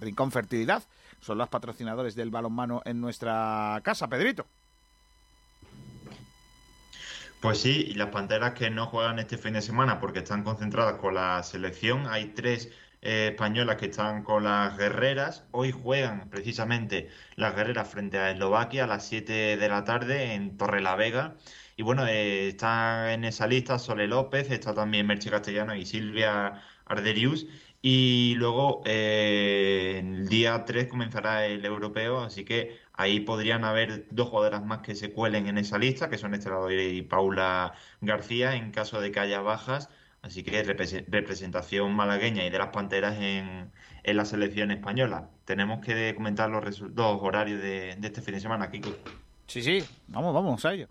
Rincón 0.00 0.32
Fertilidad, 0.32 0.82
son 1.20 1.38
los 1.38 1.48
patrocinadores 1.48 2.16
del 2.16 2.30
balonmano 2.30 2.82
en 2.84 3.00
nuestra 3.00 3.80
casa, 3.84 4.08
Pedrito. 4.08 4.44
Pues 7.40 7.60
sí, 7.60 7.86
y 7.90 7.94
las 7.94 8.08
panteras 8.08 8.54
que 8.54 8.70
no 8.70 8.86
juegan 8.86 9.20
este 9.20 9.38
fin 9.38 9.52
de 9.52 9.62
semana 9.62 10.00
porque 10.00 10.18
están 10.18 10.42
concentradas 10.42 10.96
con 10.96 11.14
la 11.14 11.40
selección, 11.44 12.08
hay 12.08 12.32
tres 12.34 12.72
eh, 13.06 13.28
españolas 13.28 13.76
que 13.76 13.86
están 13.86 14.24
con 14.24 14.42
las 14.44 14.76
guerreras. 14.76 15.44
Hoy 15.52 15.70
juegan 15.70 16.28
precisamente 16.28 17.08
las 17.36 17.54
guerreras 17.54 17.88
frente 17.88 18.18
a 18.18 18.32
Eslovaquia 18.32 18.82
a 18.84 18.86
las 18.88 19.06
7 19.06 19.56
de 19.56 19.68
la 19.68 19.84
tarde 19.84 20.34
en 20.34 20.56
Torrelavega. 20.56 21.36
Y 21.76 21.82
bueno, 21.84 22.04
eh, 22.08 22.48
está 22.48 23.12
en 23.12 23.24
esa 23.24 23.46
lista 23.46 23.78
Sole 23.78 24.08
López, 24.08 24.50
está 24.50 24.74
también 24.74 25.06
Merche 25.06 25.30
Castellano 25.30 25.76
y 25.76 25.86
Silvia 25.86 26.62
Arderius. 26.84 27.46
Y 27.80 28.34
luego 28.38 28.82
eh, 28.86 30.00
el 30.02 30.28
día 30.28 30.64
3 30.64 30.88
comenzará 30.88 31.46
el 31.46 31.64
europeo, 31.64 32.20
así 32.22 32.44
que 32.44 32.80
ahí 32.92 33.20
podrían 33.20 33.62
haber 33.64 34.08
dos 34.10 34.30
jugadoras 34.30 34.64
más 34.64 34.80
que 34.80 34.96
se 34.96 35.12
cuelen 35.12 35.46
en 35.46 35.58
esa 35.58 35.78
lista, 35.78 36.10
que 36.10 36.18
son 36.18 36.34
Estela 36.34 36.58
y 36.72 37.02
Paula 37.02 37.74
García, 38.00 38.56
en 38.56 38.72
caso 38.72 39.00
de 39.00 39.12
que 39.12 39.20
haya 39.20 39.40
bajas. 39.42 39.90
Así 40.26 40.42
que 40.42 40.62
representación 40.64 41.94
malagueña 41.94 42.44
y 42.44 42.50
de 42.50 42.58
las 42.58 42.68
Panteras 42.68 43.16
en, 43.20 43.70
la 44.04 44.24
selección 44.24 44.72
española. 44.72 45.30
Tenemos 45.44 45.84
que 45.84 46.14
comentar 46.16 46.50
los 46.50 46.82
dos 46.94 47.18
horarios 47.22 47.62
de, 47.62 47.90
este 47.90 48.20
fin 48.20 48.34
de 48.34 48.40
semana, 48.40 48.70
Kiko. 48.70 48.90
Sí, 49.46 49.62
sí, 49.62 49.84
vamos, 50.08 50.34
vamos 50.34 50.64
a 50.64 50.74
ello. 50.74 50.88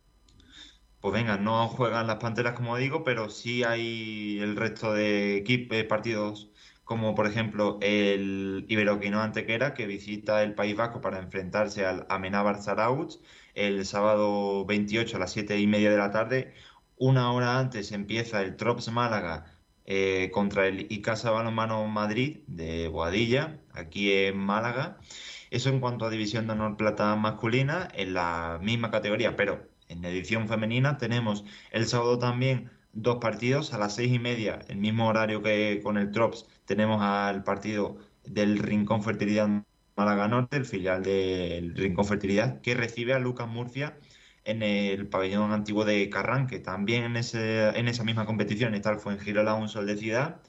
Pues 1.01 1.13
venga, 1.13 1.37
no 1.37 1.67
juegan 1.67 2.07
las 2.07 2.15
Panteras 2.15 2.53
como 2.53 2.77
digo, 2.77 3.03
pero 3.03 3.29
sí 3.29 3.63
hay 3.63 4.39
el 4.39 4.55
resto 4.55 4.93
de 4.93 5.35
equipos, 5.35 5.83
partidos 5.83 6.49
como 6.85 7.15
por 7.15 7.27
ejemplo 7.27 7.79
el 7.81 8.65
Iberoquino 8.69 9.19
Antequera 9.21 9.73
que 9.73 9.87
visita 9.87 10.43
el 10.43 10.53
País 10.53 10.75
Vasco 10.77 11.01
para 11.01 11.19
enfrentarse 11.19 11.85
al 11.85 12.05
Amenábar 12.09 12.61
Zarautz 12.61 13.19
el 13.55 13.85
sábado 13.85 14.65
28 14.65 15.17
a 15.17 15.19
las 15.19 15.31
7 15.33 15.59
y 15.59 15.67
media 15.67 15.89
de 15.89 15.97
la 15.97 16.11
tarde 16.11 16.53
una 16.97 17.31
hora 17.31 17.59
antes 17.59 17.91
empieza 17.91 18.41
el 18.41 18.55
Trops 18.55 18.91
Málaga 18.91 19.45
eh, 19.85 20.31
contra 20.33 20.67
el 20.67 20.87
Icasa 20.91 21.31
Balonmano 21.31 21.85
Madrid 21.87 22.39
de 22.47 22.87
Boadilla, 22.87 23.59
aquí 23.73 24.11
en 24.11 24.37
Málaga. 24.37 24.97
Eso 25.51 25.69
en 25.69 25.79
cuanto 25.79 26.05
a 26.05 26.09
división 26.09 26.47
de 26.47 26.53
honor 26.53 26.77
plata 26.77 27.15
masculina, 27.15 27.87
en 27.93 28.13
la 28.13 28.59
misma 28.61 28.91
categoría, 28.91 29.35
pero 29.35 29.67
en 29.87 30.03
edición 30.05 30.47
femenina 30.47 30.97
tenemos 30.97 31.45
el 31.71 31.85
sábado 31.85 32.17
también 32.17 32.71
dos 32.93 33.17
partidos 33.17 33.73
a 33.73 33.77
las 33.77 33.95
seis 33.95 34.11
y 34.13 34.19
media, 34.19 34.59
el 34.67 34.77
mismo 34.77 35.07
horario 35.07 35.43
que 35.43 35.81
con 35.83 35.97
el 35.97 36.11
Trops, 36.11 36.47
tenemos 36.65 37.01
al 37.01 37.43
partido 37.43 37.97
del 38.23 38.57
Rincón 38.57 39.03
Fertilidad 39.03 39.47
Málaga 39.95 40.27
Norte, 40.27 40.57
el 40.57 40.65
filial 40.65 41.03
del 41.03 41.75
Rincón 41.75 42.05
Fertilidad, 42.05 42.61
que 42.61 42.73
recibe 42.73 43.13
a 43.13 43.19
Lucas 43.19 43.47
Murcia 43.47 43.97
en 44.45 44.63
el 44.63 45.07
pabellón 45.07 45.51
antiguo 45.51 45.85
de 45.85 46.09
Carranque. 46.09 46.59
También 46.59 47.03
en, 47.03 47.17
ese, 47.17 47.69
en 47.77 47.87
esa 47.87 48.03
misma 48.03 48.25
competición 48.25 48.75
está 48.75 48.91
el 48.91 48.99
Fuengirola 48.99 49.55
Un 49.55 49.69
Sol 49.69 49.87
de 49.87 49.97
Ciudad, 49.97 50.41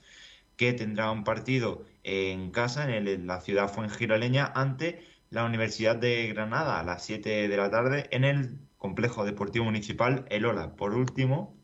que 0.56 0.73
tendrá 0.73 1.10
un 1.10 1.24
partido 1.24 1.85
en 2.05 2.51
casa, 2.51 2.89
en, 2.94 3.27
la 3.27 3.40
ciudad 3.40 3.68
fuengiroleña, 3.68 4.52
ante 4.55 5.02
la 5.31 5.44
Universidad 5.44 5.97
de 5.97 6.28
Granada 6.28 6.81
a 6.81 6.85
las 6.85 7.05
7 7.05 7.48
de 7.48 7.56
la 7.56 7.70
tarde 7.70 8.06
en 8.12 8.24
el 8.24 8.59
complejo 8.78 9.24
deportivo 9.24 9.64
municipal 9.64 10.27
El 10.31 10.47
Ola. 10.47 10.77
Por 10.77 10.94
último, 10.94 11.56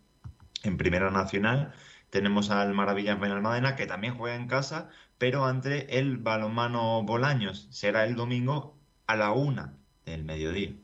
en 0.65 0.77
Primera 0.77 1.11
Nacional, 1.11 1.73
tenemos 2.11 2.51
al 2.51 2.75
Maravillas 2.75 3.21
Benalmádena, 3.21 3.77
que 3.77 3.87
también 3.87 4.17
juega 4.17 4.37
en 4.37 4.49
casa, 4.49 4.91
pero 5.19 5.45
ante 5.47 5.99
el 5.99 6.19
balonmano 6.19 7.03
Bolaños. 7.05 7.69
Será 7.71 8.05
el 8.05 8.17
domingo 8.17 8.77
a 9.07 9.17
la 9.17 9.33
una 9.33 9.77
del 10.05 10.25
mediodía. 10.25 10.75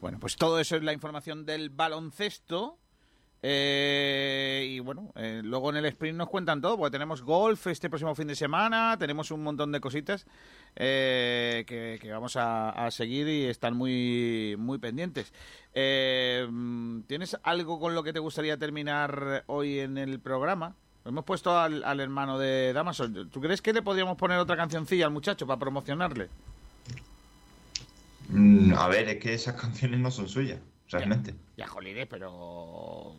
Bueno, 0.00 0.18
pues 0.20 0.36
todo 0.36 0.60
eso 0.60 0.76
es 0.76 0.82
la 0.82 0.92
información 0.92 1.44
del 1.44 1.70
baloncesto. 1.70 2.78
Eh, 3.40 4.66
y 4.68 4.80
bueno, 4.80 5.12
eh, 5.14 5.42
luego 5.44 5.70
en 5.70 5.76
el 5.76 5.84
sprint 5.86 6.18
nos 6.18 6.28
cuentan 6.28 6.60
todo, 6.60 6.76
porque 6.76 6.90
tenemos 6.90 7.22
golf 7.22 7.68
este 7.68 7.88
próximo 7.88 8.14
fin 8.14 8.26
de 8.26 8.34
semana, 8.34 8.96
tenemos 8.98 9.30
un 9.30 9.44
montón 9.44 9.70
de 9.70 9.80
cositas 9.80 10.26
eh, 10.74 11.64
que, 11.66 12.10
vamos 12.10 12.36
a, 12.36 12.88
seguir 12.90 13.28
y 13.28 13.44
están 13.44 13.76
muy, 13.76 14.56
muy 14.58 14.78
pendientes. 14.78 15.32
¿Tienes 15.72 17.36
algo 17.42 17.78
con 17.78 17.94
lo 17.94 18.02
que 18.02 18.12
te 18.12 18.18
gustaría 18.18 18.56
terminar 18.56 19.44
hoy 19.46 19.78
en 19.78 19.98
el 19.98 20.18
programa? 20.18 20.74
Hemos 21.04 21.24
puesto 21.24 21.56
al, 21.56 21.84
al 21.84 22.00
hermano 22.00 22.38
de 22.38 22.72
Damaso. 22.72 23.08
¿Tú 23.10 23.40
crees 23.40 23.62
que 23.62 23.72
le 23.72 23.82
podríamos 23.82 24.16
poner 24.16 24.38
otra 24.38 24.56
cancioncilla 24.56 25.06
al 25.06 25.12
muchacho 25.12 25.46
para 25.46 25.60
promocionarle? 25.60 26.28
Mm, 28.28 28.74
a 28.74 28.88
ver, 28.88 29.08
es 29.08 29.16
que 29.18 29.34
esas 29.34 29.54
canciones 29.60 30.00
no 30.00 30.10
son 30.10 30.28
suyas, 30.28 30.60
realmente. 30.88 31.34
Ya, 31.56 31.66
ya 31.66 32.06
pero. 32.08 33.14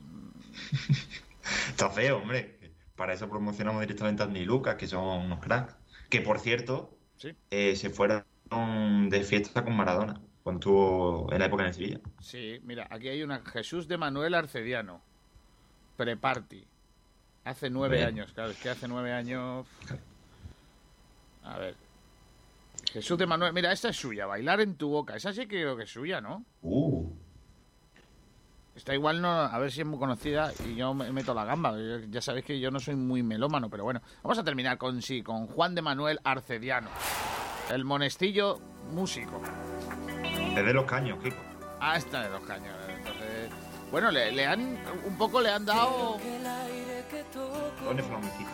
Está 1.70 1.90
feo, 1.90 2.18
hombre. 2.18 2.58
Para 2.96 3.14
eso 3.14 3.30
promocionamos 3.30 3.82
directamente 3.82 4.24
a 4.24 4.28
Ni 4.28 4.44
Lucas, 4.46 4.76
que 4.76 4.88
son 4.88 5.26
unos 5.26 5.40
cracks. 5.40 5.76
Que 6.10 6.22
por 6.22 6.40
cierto, 6.40 6.98
eh, 7.50 7.76
se 7.76 7.90
fueron 7.90 8.24
de 9.10 9.24
fiesta 9.24 9.64
con 9.64 9.76
Maradona, 9.76 10.20
cuando 10.44 10.60
estuvo 10.60 11.32
en 11.32 11.40
la 11.40 11.46
época 11.46 11.66
en 11.66 11.74
Sevilla. 11.74 12.00
Sí, 12.20 12.60
mira, 12.64 12.88
aquí 12.90 13.08
hay 13.08 13.24
una 13.24 13.42
Jesús 13.46 13.88
de 13.88 13.98
Manuel 13.98 14.34
Arcediano, 14.34 15.02
pre-party. 15.98 16.66
Hace 17.46 17.70
nueve 17.70 18.04
años, 18.04 18.34
claro, 18.34 18.52
es 18.52 18.58
que 18.58 18.70
hace 18.70 18.88
nueve 18.88 19.14
años. 19.14 19.66
A 21.44 21.58
ver, 21.58 21.76
Jesús 22.94 23.18
de 23.18 23.28
Manuel, 23.28 23.54
mira, 23.54 23.72
esta 23.72 23.90
es 23.90 23.98
suya, 23.98 24.26
bailar 24.26 24.62
en 24.62 24.76
tu 24.76 24.90
boca. 24.90 25.16
Esa 25.16 25.32
sí 25.32 25.42
que 25.42 25.62
creo 25.62 25.78
que 25.78 25.84
es 25.84 25.92
suya, 25.92 26.22
¿no? 26.22 26.44
Uh. 26.62 27.12
Esta 28.76 28.94
igual 28.94 29.22
no, 29.22 29.30
a 29.30 29.60
ver 29.60 29.72
si 29.72 29.82
es 29.82 29.88
muy 29.88 30.00
conocida 30.00 30.54
y 30.66 30.76
yo 30.76 30.94
me 30.94 31.12
meto 31.12 31.34
la 31.34 31.44
gamba. 31.44 31.76
Ya 32.10 32.22
sabéis 32.22 32.46
que 32.46 32.60
yo 32.60 32.72
no 32.72 32.80
soy 32.80 32.96
muy 32.96 33.22
melómano, 33.22 33.70
pero 33.70 33.84
bueno. 33.84 34.02
Vamos 34.24 34.40
a 34.40 34.44
terminar 34.44 34.78
con 34.78 35.02
sí, 35.02 35.22
con 35.22 35.48
Juan 35.48 35.76
de 35.76 35.82
Manuel 35.82 36.20
Arcediano. 36.24 36.90
El 37.70 37.84
monestillo 37.84 38.60
músico. 38.92 39.42
Es 40.56 40.66
de 40.66 40.74
los 40.74 40.86
caños, 40.86 41.20
Kiko. 41.22 41.38
Ah, 41.82 41.98
está 41.98 42.24
de 42.24 42.30
los 42.30 42.42
caños. 42.42 42.74
Entonces, 42.88 43.52
bueno, 43.92 44.12
le, 44.12 44.32
le 44.32 44.48
han 44.48 44.78
un 45.06 45.18
poco 45.18 45.42
le 45.42 45.50
han 45.50 45.66
dado 45.66 46.18
Pone 47.84 48.04
flamenquito. 48.04 48.50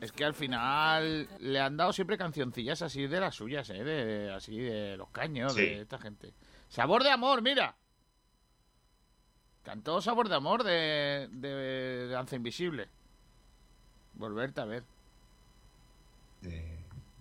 Es 0.00 0.12
que 0.12 0.24
al 0.24 0.34
final 0.34 1.28
le 1.40 1.60
han 1.60 1.76
dado 1.76 1.92
siempre 1.92 2.18
cancioncillas 2.18 2.82
así 2.82 3.06
de 3.06 3.20
las 3.20 3.34
suyas, 3.34 3.68
¿eh? 3.70 3.82
De, 3.84 4.32
así 4.32 4.58
de 4.58 4.96
los 4.96 5.08
caños, 5.10 5.54
Sí. 5.54 5.60
de 5.62 5.80
esta 5.82 5.98
gente. 5.98 6.32
Sabor 6.68 7.02
de 7.02 7.10
amor, 7.10 7.42
mira. 7.42 7.74
Cantó 9.62 10.00
Sabor 10.00 10.28
de 10.28 10.34
amor 10.36 10.62
de, 10.62 11.28
de 11.32 12.08
Danza 12.08 12.36
Invisible. 12.36 12.88
Volverte 14.14 14.60
a 14.60 14.64
ver. 14.64 14.84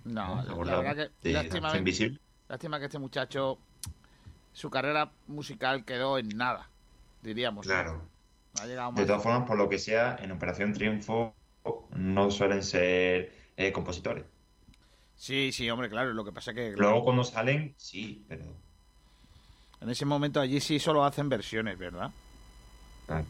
No, 0.03 0.35
la 0.43 0.53
de- 0.53 0.55
verdad 0.55 1.11
que 1.21 1.31
lástima, 1.33 1.61
Danza 1.67 1.77
Invisible. 1.79 2.19
lástima 2.47 2.79
que 2.79 2.85
este 2.85 2.99
muchacho 2.99 3.57
su 4.53 4.69
carrera 4.69 5.11
musical 5.27 5.83
quedó 5.83 6.19
en 6.19 6.29
nada, 6.29 6.69
diríamos. 7.23 7.65
Claro. 7.65 8.01
Ha 8.61 8.65
llegado 8.67 8.91
De 8.93 9.05
todas 9.05 9.23
formas, 9.23 9.47
por 9.47 9.57
lo 9.57 9.67
que 9.67 9.79
sea, 9.79 10.15
en 10.21 10.31
Operación 10.31 10.71
Triunfo 10.73 11.33
no 11.95 12.31
suelen 12.31 12.63
ser 12.63 13.31
eh, 13.57 13.71
compositores. 13.71 14.25
Sí, 15.15 15.51
sí, 15.51 15.69
hombre, 15.69 15.89
claro. 15.89 16.13
Lo 16.13 16.25
que 16.25 16.31
pasa 16.31 16.53
que 16.53 16.71
Luego 16.71 17.03
cuando 17.03 17.23
salen, 17.23 17.73
sí, 17.77 18.25
pero... 18.27 18.43
en 19.81 19.89
ese 19.89 20.05
momento 20.05 20.39
allí 20.39 20.59
sí 20.59 20.79
solo 20.79 21.03
hacen 21.05 21.29
versiones, 21.29 21.77
¿verdad? 21.77 22.11
Claro. 23.05 23.25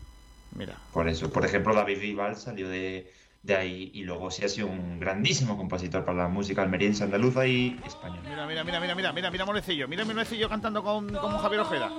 Mira. 0.56 0.78
Por 0.94 1.08
eso, 1.10 1.32
por 1.32 1.46
ejemplo, 1.46 1.76
David 1.76 2.00
Vival 2.00 2.38
salió 2.38 2.70
de, 2.70 3.12
de 3.46 3.56
ahí 3.56 3.92
y 3.94 4.04
luego 4.04 4.32
sí 4.32 4.44
ha 4.44 4.50
sido 4.50 4.68
un 4.68 5.00
grandísimo 5.00 5.56
compositor 5.56 6.04
para 6.04 6.24
la 6.24 6.28
música 6.28 6.64
almeriense, 6.64 7.04
andaluza 7.04 7.46
y 7.46 7.80
española. 7.86 8.22
Mira, 8.28 8.46
mira, 8.48 8.64
mira, 8.64 8.80
mira, 8.80 8.96
mira, 8.96 9.14
mira, 9.14 9.32
mira, 9.32 9.46
Monecillo. 9.46 9.88
Mira, 9.88 10.04
Monecillo 10.04 10.50
cantando 10.50 10.84
con, 10.84 11.14
con 11.14 11.38
Javier 11.38 11.62
Ojeda. 11.62 11.92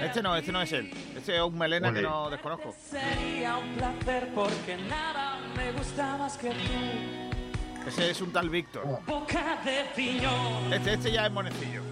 Este 0.00 0.22
no, 0.22 0.36
este 0.36 0.52
no 0.52 0.62
es 0.62 0.70
él. 0.72 0.90
Este 1.16 1.34
es 1.36 1.42
un 1.42 1.58
melena 1.58 1.92
que 1.92 2.02
no 2.02 2.30
desconozco. 2.30 2.72
Sería 2.78 3.56
un 3.58 3.74
placer 3.74 4.30
porque 4.32 4.76
nada 4.88 5.38
me 5.56 5.72
gusta 5.72 6.16
más 6.18 6.38
que 6.38 6.50
tú. 6.50 7.88
Ese 7.88 8.10
es 8.10 8.20
un 8.20 8.32
tal 8.32 8.48
Víctor. 8.48 8.84
Boca 9.06 9.58
de 9.64 9.84
piñón, 9.96 10.72
Este, 10.72 10.94
este 10.94 11.10
ya 11.12 11.26
es 11.26 11.32
Monecillo. 11.32 11.82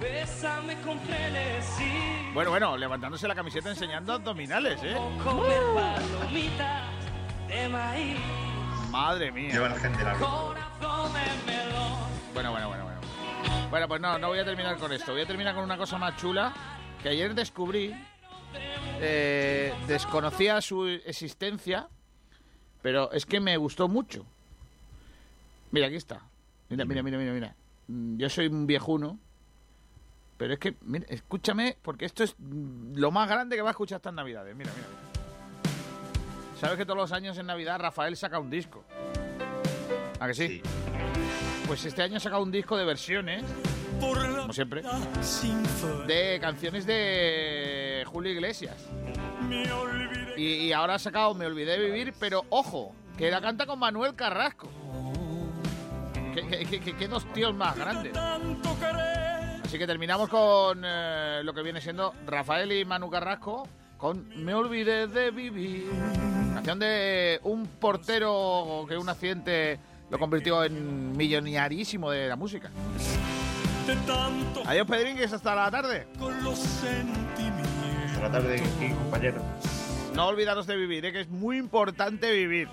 bésame 0.00 0.74
con. 0.82 0.98
Bueno, 2.34 2.50
bueno, 2.50 2.76
levantándose 2.76 3.26
la 3.28 3.34
camiseta 3.34 3.70
enseñando 3.70 4.12
abdominales, 4.12 4.78
¿eh? 4.82 4.94
De 7.48 7.68
maíz. 7.68 8.18
Madre 8.90 9.30
mía. 9.32 9.50
Lleva 9.52 9.68
la 9.68 9.76
gente 9.78 10.02
la 10.02 10.12
Corazón 10.14 11.12
de 11.12 11.52
melón. 11.52 11.98
Bueno, 12.34 12.50
bueno, 12.52 12.68
bueno, 12.68 12.84
bueno. 12.84 13.00
Bueno, 13.70 13.88
pues 13.88 14.00
no, 14.00 14.18
no 14.18 14.28
voy 14.28 14.38
a 14.38 14.44
terminar 14.44 14.76
con 14.78 14.92
esto. 14.92 15.12
Voy 15.12 15.22
a 15.22 15.26
terminar 15.26 15.54
con 15.54 15.64
una 15.64 15.76
cosa 15.76 15.98
más 15.98 16.16
chula 16.16 16.52
que 17.02 17.08
ayer 17.08 17.34
descubrí. 17.34 17.94
Eh, 19.00 19.74
desconocía 19.86 20.60
su 20.62 20.86
existencia, 20.86 21.88
pero 22.80 23.10
es 23.12 23.26
que 23.26 23.40
me 23.40 23.56
gustó 23.56 23.88
mucho. 23.88 24.24
Mira, 25.70 25.88
aquí 25.88 25.96
está. 25.96 26.22
Mira, 26.70 26.84
mira, 26.84 27.02
mira, 27.02 27.18
mira, 27.18 27.32
mira. 27.32 27.54
Mm, 27.88 28.16
Yo 28.16 28.30
soy 28.30 28.46
un 28.46 28.66
viejuno, 28.66 29.18
pero 30.38 30.54
es 30.54 30.58
que, 30.58 30.74
mira, 30.82 31.04
escúchame, 31.08 31.76
porque 31.82 32.06
esto 32.06 32.24
es 32.24 32.34
mm, 32.38 32.94
lo 32.96 33.10
más 33.10 33.28
grande 33.28 33.56
que 33.56 33.62
va 33.62 33.70
a 33.70 33.72
escuchar 33.72 33.96
estas 33.96 34.14
navidades. 34.14 34.56
Mira, 34.56 34.70
mira, 34.74 34.88
mira. 34.88 35.15
¿Sabes 36.60 36.78
que 36.78 36.84
todos 36.86 36.96
los 36.98 37.12
años 37.12 37.36
en 37.38 37.46
Navidad 37.46 37.78
Rafael 37.78 38.16
saca 38.16 38.38
un 38.38 38.50
disco? 38.50 38.84
¿A 40.18 40.26
que 40.26 40.34
sí? 40.34 40.62
Pues 41.66 41.84
este 41.84 42.02
año 42.02 42.16
ha 42.16 42.20
sacado 42.20 42.42
un 42.42 42.50
disco 42.50 42.76
de 42.76 42.84
versiones, 42.84 43.44
como 44.00 44.52
siempre, 44.52 44.82
de 46.06 46.38
canciones 46.40 46.86
de 46.86 48.04
Julio 48.06 48.32
Iglesias. 48.32 48.74
Y, 50.36 50.44
y 50.66 50.72
ahora 50.72 50.94
ha 50.94 50.98
sacado 50.98 51.34
Me 51.34 51.46
Olvidé 51.46 51.78
de 51.78 51.86
Vivir, 51.90 52.14
pero 52.18 52.44
ojo, 52.50 52.94
que 53.18 53.30
la 53.30 53.40
canta 53.40 53.66
con 53.66 53.78
Manuel 53.78 54.14
Carrasco. 54.14 54.70
¿Qué, 56.34 56.46
qué- 56.46 56.64
qué- 56.66 56.80
qué- 56.80 56.96
qué 56.96 57.08
dos 57.08 57.30
tíos 57.32 57.54
más 57.54 57.76
grandes? 57.76 58.12
Así 59.64 59.78
que 59.78 59.86
terminamos 59.86 60.28
con 60.28 60.82
eh, 60.84 61.40
lo 61.42 61.52
que 61.52 61.62
viene 61.62 61.80
siendo 61.80 62.14
Rafael 62.26 62.70
y 62.72 62.84
Manu 62.84 63.10
Carrasco 63.10 63.66
con 63.98 64.28
Me 64.44 64.54
Olvidé 64.54 65.06
de 65.08 65.30
Vivir. 65.30 65.90
Canción 66.56 66.78
de 66.78 67.38
un 67.42 67.66
portero 67.66 68.86
que 68.88 68.96
un 68.96 69.06
accidente 69.10 69.78
lo 70.08 70.18
convirtió 70.18 70.64
en 70.64 71.14
millonarísimo 71.14 72.10
de 72.10 72.28
la 72.28 72.36
música. 72.36 72.70
Adiós, 74.64 74.86
Pedringues, 74.86 75.34
hasta 75.34 75.54
la 75.54 75.70
tarde. 75.70 76.06
Hasta 78.06 78.22
la 78.22 78.30
tarde, 78.32 78.54
aquí, 78.54 78.88
compañero. 78.94 79.42
No 80.14 80.28
olvidaros 80.28 80.66
de 80.66 80.76
vivir, 80.76 81.04
¿eh? 81.04 81.12
que 81.12 81.20
es 81.20 81.28
muy 81.28 81.58
importante 81.58 82.32
vivir 82.32 82.68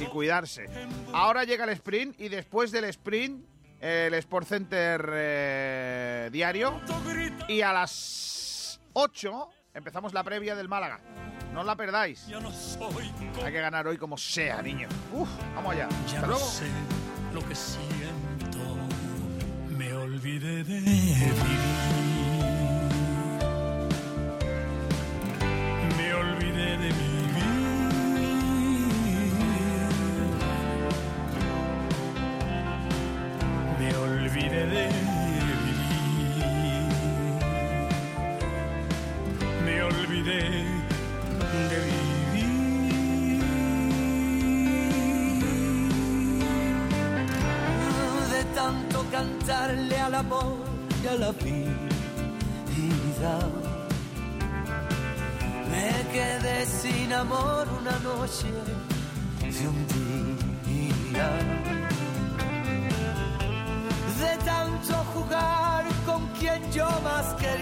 y 0.00 0.04
cuidarse. 0.06 0.68
Ahora 1.12 1.44
llega 1.44 1.62
el 1.62 1.70
sprint 1.70 2.20
y 2.20 2.30
después 2.30 2.72
del 2.72 2.86
sprint 2.86 3.46
el 3.80 4.14
Sport 4.14 4.48
Center 4.48 5.08
eh, 5.12 6.30
diario 6.32 6.80
y 7.46 7.60
a 7.60 7.72
las 7.72 8.80
8 8.92 9.48
empezamos 9.74 10.12
la 10.12 10.22
previa 10.24 10.54
del 10.54 10.68
Málaga. 10.68 11.00
No 11.52 11.60
os 11.60 11.66
la 11.66 11.76
perdáis. 11.76 12.26
Hay 13.44 13.52
que 13.52 13.60
ganar 13.60 13.86
hoy 13.86 13.98
como 13.98 14.16
sea, 14.16 14.62
niño. 14.62 14.88
Uf, 15.12 15.28
vamos 15.54 15.72
allá. 15.72 15.88
Ya 16.06 16.14
Hasta 16.14 16.20
no 16.22 16.26
luego. 16.28 16.44
sé 16.46 16.66
lo 17.34 17.46
que 17.46 17.54
siento, 17.54 18.76
me 19.76 19.92
olvidé 19.94 20.64
de 20.64 20.80
vivir. 20.80 21.32
Me 25.96 26.14
olvidé 26.14 26.76
de 26.78 26.88
vivir. 26.88 27.22
Me 33.78 33.94
olvidé 33.96 34.66
de 34.66 35.11
la 51.18 51.32
vida. 51.32 51.78
Me 55.70 55.92
quedé 56.12 56.66
sin 56.66 57.12
amor 57.12 57.68
una 57.80 57.98
noche 58.00 58.48
de 59.40 59.68
un 59.68 59.86
día. 60.66 61.28
De 64.20 64.44
tanto 64.44 64.94
jugar 65.14 65.84
con 66.06 66.26
quien 66.38 66.60
yo 66.72 66.88
más 67.02 67.34
quería. 67.34 67.52